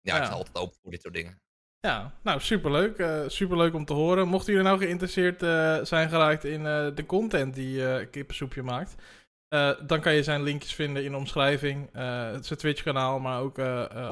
ja, 0.00 0.18
ik 0.18 0.24
sta 0.24 0.34
altijd 0.34 0.56
open 0.56 0.78
voor 0.82 0.90
dit 0.90 1.00
soort 1.00 1.14
dingen. 1.14 1.42
Ja, 1.80 2.14
nou 2.22 2.40
superleuk. 2.40 2.98
Uh, 2.98 3.20
superleuk 3.26 3.74
om 3.74 3.84
te 3.84 3.92
horen. 3.92 4.28
Mochten 4.28 4.52
jullie 4.52 4.68
nou 4.68 4.78
geïnteresseerd 4.78 5.42
uh, 5.42 5.78
zijn 5.84 6.08
geraakt 6.08 6.44
in 6.44 6.62
de 6.94 7.04
content 7.06 7.54
die 7.54 8.06
Kippensoepje 8.06 8.62
maakt. 8.62 8.94
dan 9.86 10.00
kan 10.00 10.14
je 10.14 10.22
zijn 10.22 10.42
linkjes 10.42 10.74
vinden 10.74 11.04
in 11.04 11.10
de 11.10 11.16
omschrijving. 11.16 11.88
zijn 12.40 12.56
Twitch 12.56 12.82
kanaal, 12.82 13.18
maar 13.18 13.40
ook 13.40 13.58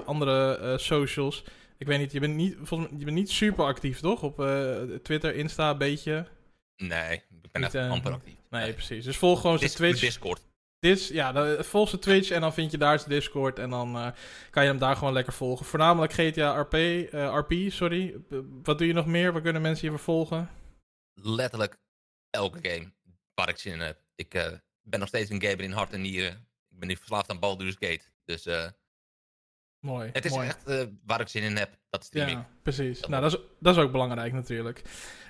andere 0.05 0.75
socials. 0.79 1.45
Ik 1.79 1.87
weet 1.87 1.99
niet, 1.99 2.13
je 2.13 2.21
bent 2.21 2.35
niet, 2.35 2.57
volgens 2.63 2.91
mij, 2.91 2.99
je 2.99 3.05
bent 3.05 3.17
niet 3.17 3.31
super 3.31 3.65
actief 3.65 4.01
toch? 4.01 4.23
Op 4.23 4.37
Twitter, 5.03 5.35
Insta, 5.35 5.71
een 5.71 5.79
beetje. 5.79 6.27
Nee, 6.77 7.15
ik 7.43 7.53
ben 7.53 7.65
echt 7.65 7.75
amper 7.75 8.13
actief. 8.13 8.35
Nee, 8.51 8.73
precies. 8.73 9.05
Dus 9.05 9.17
volg 9.17 9.41
gewoon 9.41 9.59
zijn 9.59 9.71
Twitch. 9.71 10.01
Discord. 10.01 10.48
Dis, 10.81 11.09
ja, 11.09 11.33
dan, 11.33 11.65
volg 11.65 11.89
zijn 11.89 12.01
Twitch 12.01 12.31
en 12.31 12.41
dan 12.41 12.55
vind 12.55 12.71
je 12.71 12.79
daar 12.79 12.99
zijn 12.99 13.11
Discord. 13.11 13.59
En 13.59 13.71
dan 13.71 13.97
uh, 13.97 14.11
kan 14.51 14.63
je 14.63 14.69
hem 14.69 14.79
daar 14.79 14.97
gewoon 14.97 15.13
lekker 15.13 15.33
volgen. 15.33 15.67
Voornamelijk 15.67 16.13
GTA 16.13 16.61
RP, 16.61 16.75
uh, 16.75 17.27
eh, 17.27 17.37
RP, 17.37 17.71
sorry. 17.71 18.17
wat 18.63 18.79
doe 18.79 18.87
je 18.87 18.93
nog 18.93 19.07
meer? 19.07 19.33
Waar 19.33 19.43
kunnen 19.43 19.63
mensen 19.63 19.85
je 19.85 19.97
vervolgen? 19.97 20.51
Letterlijk 21.15 21.79
elke 22.31 22.59
game 22.63 22.93
waar 23.35 23.49
ik 23.49 23.59
zin 23.59 23.73
in 23.73 23.81
heb. 23.81 24.01
Ik 24.15 24.35
uh, 24.35 24.47
ben 24.83 25.01
nog 25.01 25.09
steeds 25.09 25.31
een 25.31 25.43
gamer 25.43 25.61
in 25.61 25.73
hart 25.73 25.93
en 25.93 26.01
nieren. 26.01 26.33
Ik 26.71 26.79
ben 26.79 26.89
nu 26.89 26.97
verslaafd 26.97 27.31
aan 27.31 27.39
Baldur's 27.39 27.77
Gate. 27.79 28.05
Dus 28.25 28.49
mooi. 29.81 30.11
Het 30.13 30.25
is 30.25 30.31
mooi. 30.31 30.49
echt 30.49 30.89
waar 31.05 31.21
ik 31.21 31.29
zin 31.29 31.43
in 31.43 31.57
heb. 31.57 31.79
Dat 31.91 32.05
stream 32.05 32.29
ja, 32.29 32.49
precies. 32.63 33.01
nou, 33.01 33.23
dat 33.23 33.33
is, 33.33 33.39
dat 33.59 33.77
is 33.77 33.83
ook 33.83 33.93
belangrijk 33.93 34.33
natuurlijk. 34.33 34.83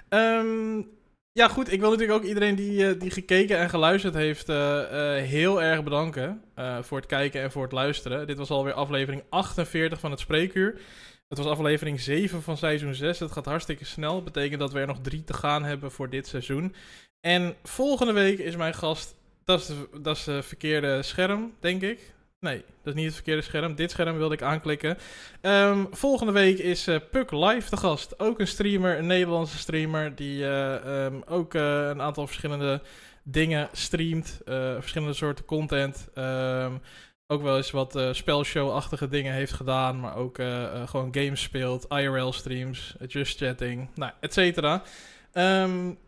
Um, 0.08 0.98
ja, 1.32 1.48
goed. 1.48 1.72
Ik 1.72 1.80
wil 1.80 1.90
natuurlijk 1.90 2.18
ook 2.18 2.28
iedereen 2.28 2.54
die, 2.54 2.94
uh, 2.94 3.00
die 3.00 3.10
gekeken 3.10 3.58
en 3.58 3.70
geluisterd 3.70 4.14
heeft 4.14 4.48
uh, 4.48 4.56
uh, 4.56 4.82
heel 5.16 5.62
erg 5.62 5.82
bedanken. 5.82 6.42
voor 6.80 6.98
het 6.98 7.06
kijken 7.06 7.42
en 7.42 7.50
voor 7.50 7.62
het 7.62 7.72
luisteren. 7.72 8.26
Dit 8.26 8.38
was 8.38 8.50
alweer 8.50 8.72
aflevering 8.72 9.22
48 9.28 10.00
van 10.00 10.10
het 10.10 10.20
Spreekuur. 10.20 10.80
Het 11.28 11.38
was 11.38 11.46
aflevering 11.46 12.00
7 12.00 12.42
van 12.42 12.56
seizoen 12.56 12.94
6. 12.94 13.18
Het 13.18 13.32
gaat 13.32 13.44
hartstikke 13.44 13.84
snel. 13.84 14.22
Betekent 14.22 14.60
dat 14.60 14.72
we 14.72 14.80
er 14.80 14.86
nog 14.86 15.00
drie 15.00 15.24
te 15.24 15.32
gaan 15.32 15.64
hebben 15.64 15.92
voor 15.92 16.10
dit 16.10 16.26
seizoen. 16.26 16.74
En 17.20 17.54
volgende 17.62 18.12
week 18.12 18.38
is 18.38 18.56
mijn 18.56 18.74
gast. 18.74 19.14
Dat 19.44 19.60
is, 19.60 19.72
dat 20.02 20.16
is 20.16 20.24
de 20.24 20.42
verkeerde 20.42 21.02
scherm, 21.02 21.54
denk 21.60 21.82
ik. 21.82 22.14
Nee, 22.40 22.64
dat 22.82 22.86
is 22.86 22.94
niet 22.94 23.04
het 23.04 23.14
verkeerde 23.14 23.42
scherm. 23.42 23.74
Dit 23.74 23.90
scherm 23.90 24.16
wilde 24.16 24.34
ik 24.34 24.42
aanklikken. 24.42 24.98
Um, 25.42 25.86
volgende 25.90 26.32
week 26.32 26.58
is 26.58 26.88
uh, 26.88 26.96
Puck 27.10 27.30
Live 27.30 27.70
de 27.70 27.76
gast. 27.76 28.18
Ook 28.18 28.40
een 28.40 28.46
streamer, 28.46 28.98
een 28.98 29.06
Nederlandse 29.06 29.58
streamer. 29.58 30.14
Die 30.14 30.38
uh, 30.38 31.04
um, 31.04 31.22
ook 31.26 31.54
uh, 31.54 31.88
een 31.88 32.00
aantal 32.00 32.26
verschillende 32.26 32.82
dingen 33.22 33.68
streamt. 33.72 34.40
verschillende 34.78 35.14
soorten 35.14 35.44
content. 35.44 36.08
Um, 36.14 36.80
ook 37.26 37.42
wel 37.42 37.56
eens 37.56 37.70
wat 37.70 37.98
spelshow-achtige 38.12 39.08
dingen 39.08 39.32
heeft 39.32 39.52
gedaan. 39.52 40.00
Maar 40.00 40.16
ook 40.16 40.36
gewoon 40.84 41.14
games 41.14 41.42
speelt. 41.42 41.86
IRL 41.88 42.32
streams. 42.32 42.96
Just 43.06 43.38
chatting. 43.38 43.88
Nou, 43.94 44.12
et 44.20 44.32
cetera. 44.32 44.82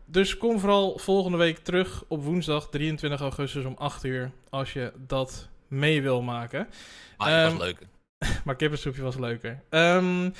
dus 0.05 0.37
kom 0.37 0.59
vooral 0.59 0.97
volgende 0.97 1.37
week 1.37 1.57
terug 1.57 2.03
op 2.07 2.23
woensdag 2.23 2.69
23 2.69 3.21
augustus 3.21 3.65
om 3.65 3.75
8 3.77 4.03
uur. 4.03 4.31
Als 4.49 4.73
je 4.73 4.91
dat 5.07 5.50
mee 5.71 6.01
wil 6.01 6.21
maken. 6.21 6.67
Maar 7.17 7.29
het 7.31 7.37
um, 7.37 7.43
was 7.43 7.51
ehm, 7.51 7.61
leuker. 7.61 7.87
maar 8.45 8.55
kippensoepje 8.55 9.01
was 9.01 9.17
leuker. 9.17 9.63
Um, 9.69 10.33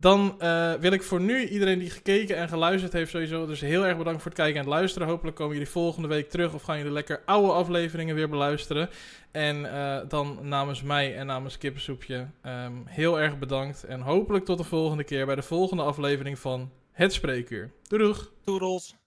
dan 0.00 0.36
uh, 0.38 0.72
wil 0.72 0.92
ik 0.92 1.02
voor 1.02 1.20
nu 1.20 1.46
iedereen 1.46 1.78
die 1.78 1.90
gekeken 1.90 2.36
en 2.36 2.48
geluisterd 2.48 2.92
heeft 2.92 3.10
sowieso 3.10 3.46
dus 3.46 3.60
heel 3.60 3.86
erg 3.86 3.96
bedankt 3.96 4.22
voor 4.22 4.30
het 4.30 4.40
kijken 4.40 4.60
en 4.60 4.66
het 4.66 4.74
luisteren. 4.74 5.08
Hopelijk 5.08 5.36
komen 5.36 5.52
jullie 5.52 5.70
volgende 5.70 6.08
week 6.08 6.30
terug 6.30 6.54
of 6.54 6.62
gaan 6.62 6.76
jullie 6.76 6.92
lekker 6.92 7.22
oude 7.24 7.52
afleveringen 7.52 8.14
weer 8.14 8.28
beluisteren. 8.28 8.88
En 9.30 9.56
uh, 9.56 9.98
dan 10.08 10.38
namens 10.42 10.82
mij 10.82 11.16
en 11.16 11.26
namens 11.26 11.58
Kippensoepje 11.58 12.26
um, 12.46 12.82
heel 12.86 13.20
erg 13.20 13.38
bedankt. 13.38 13.84
En 13.84 14.00
hopelijk 14.00 14.44
tot 14.44 14.58
de 14.58 14.64
volgende 14.64 15.04
keer 15.04 15.26
bij 15.26 15.34
de 15.34 15.42
volgende 15.42 15.82
aflevering 15.82 16.38
van 16.38 16.70
Het 16.92 17.12
Spreekuur. 17.12 17.70
Doei 17.88 18.02
doeg! 18.02 18.32
Toedels! 18.44 18.99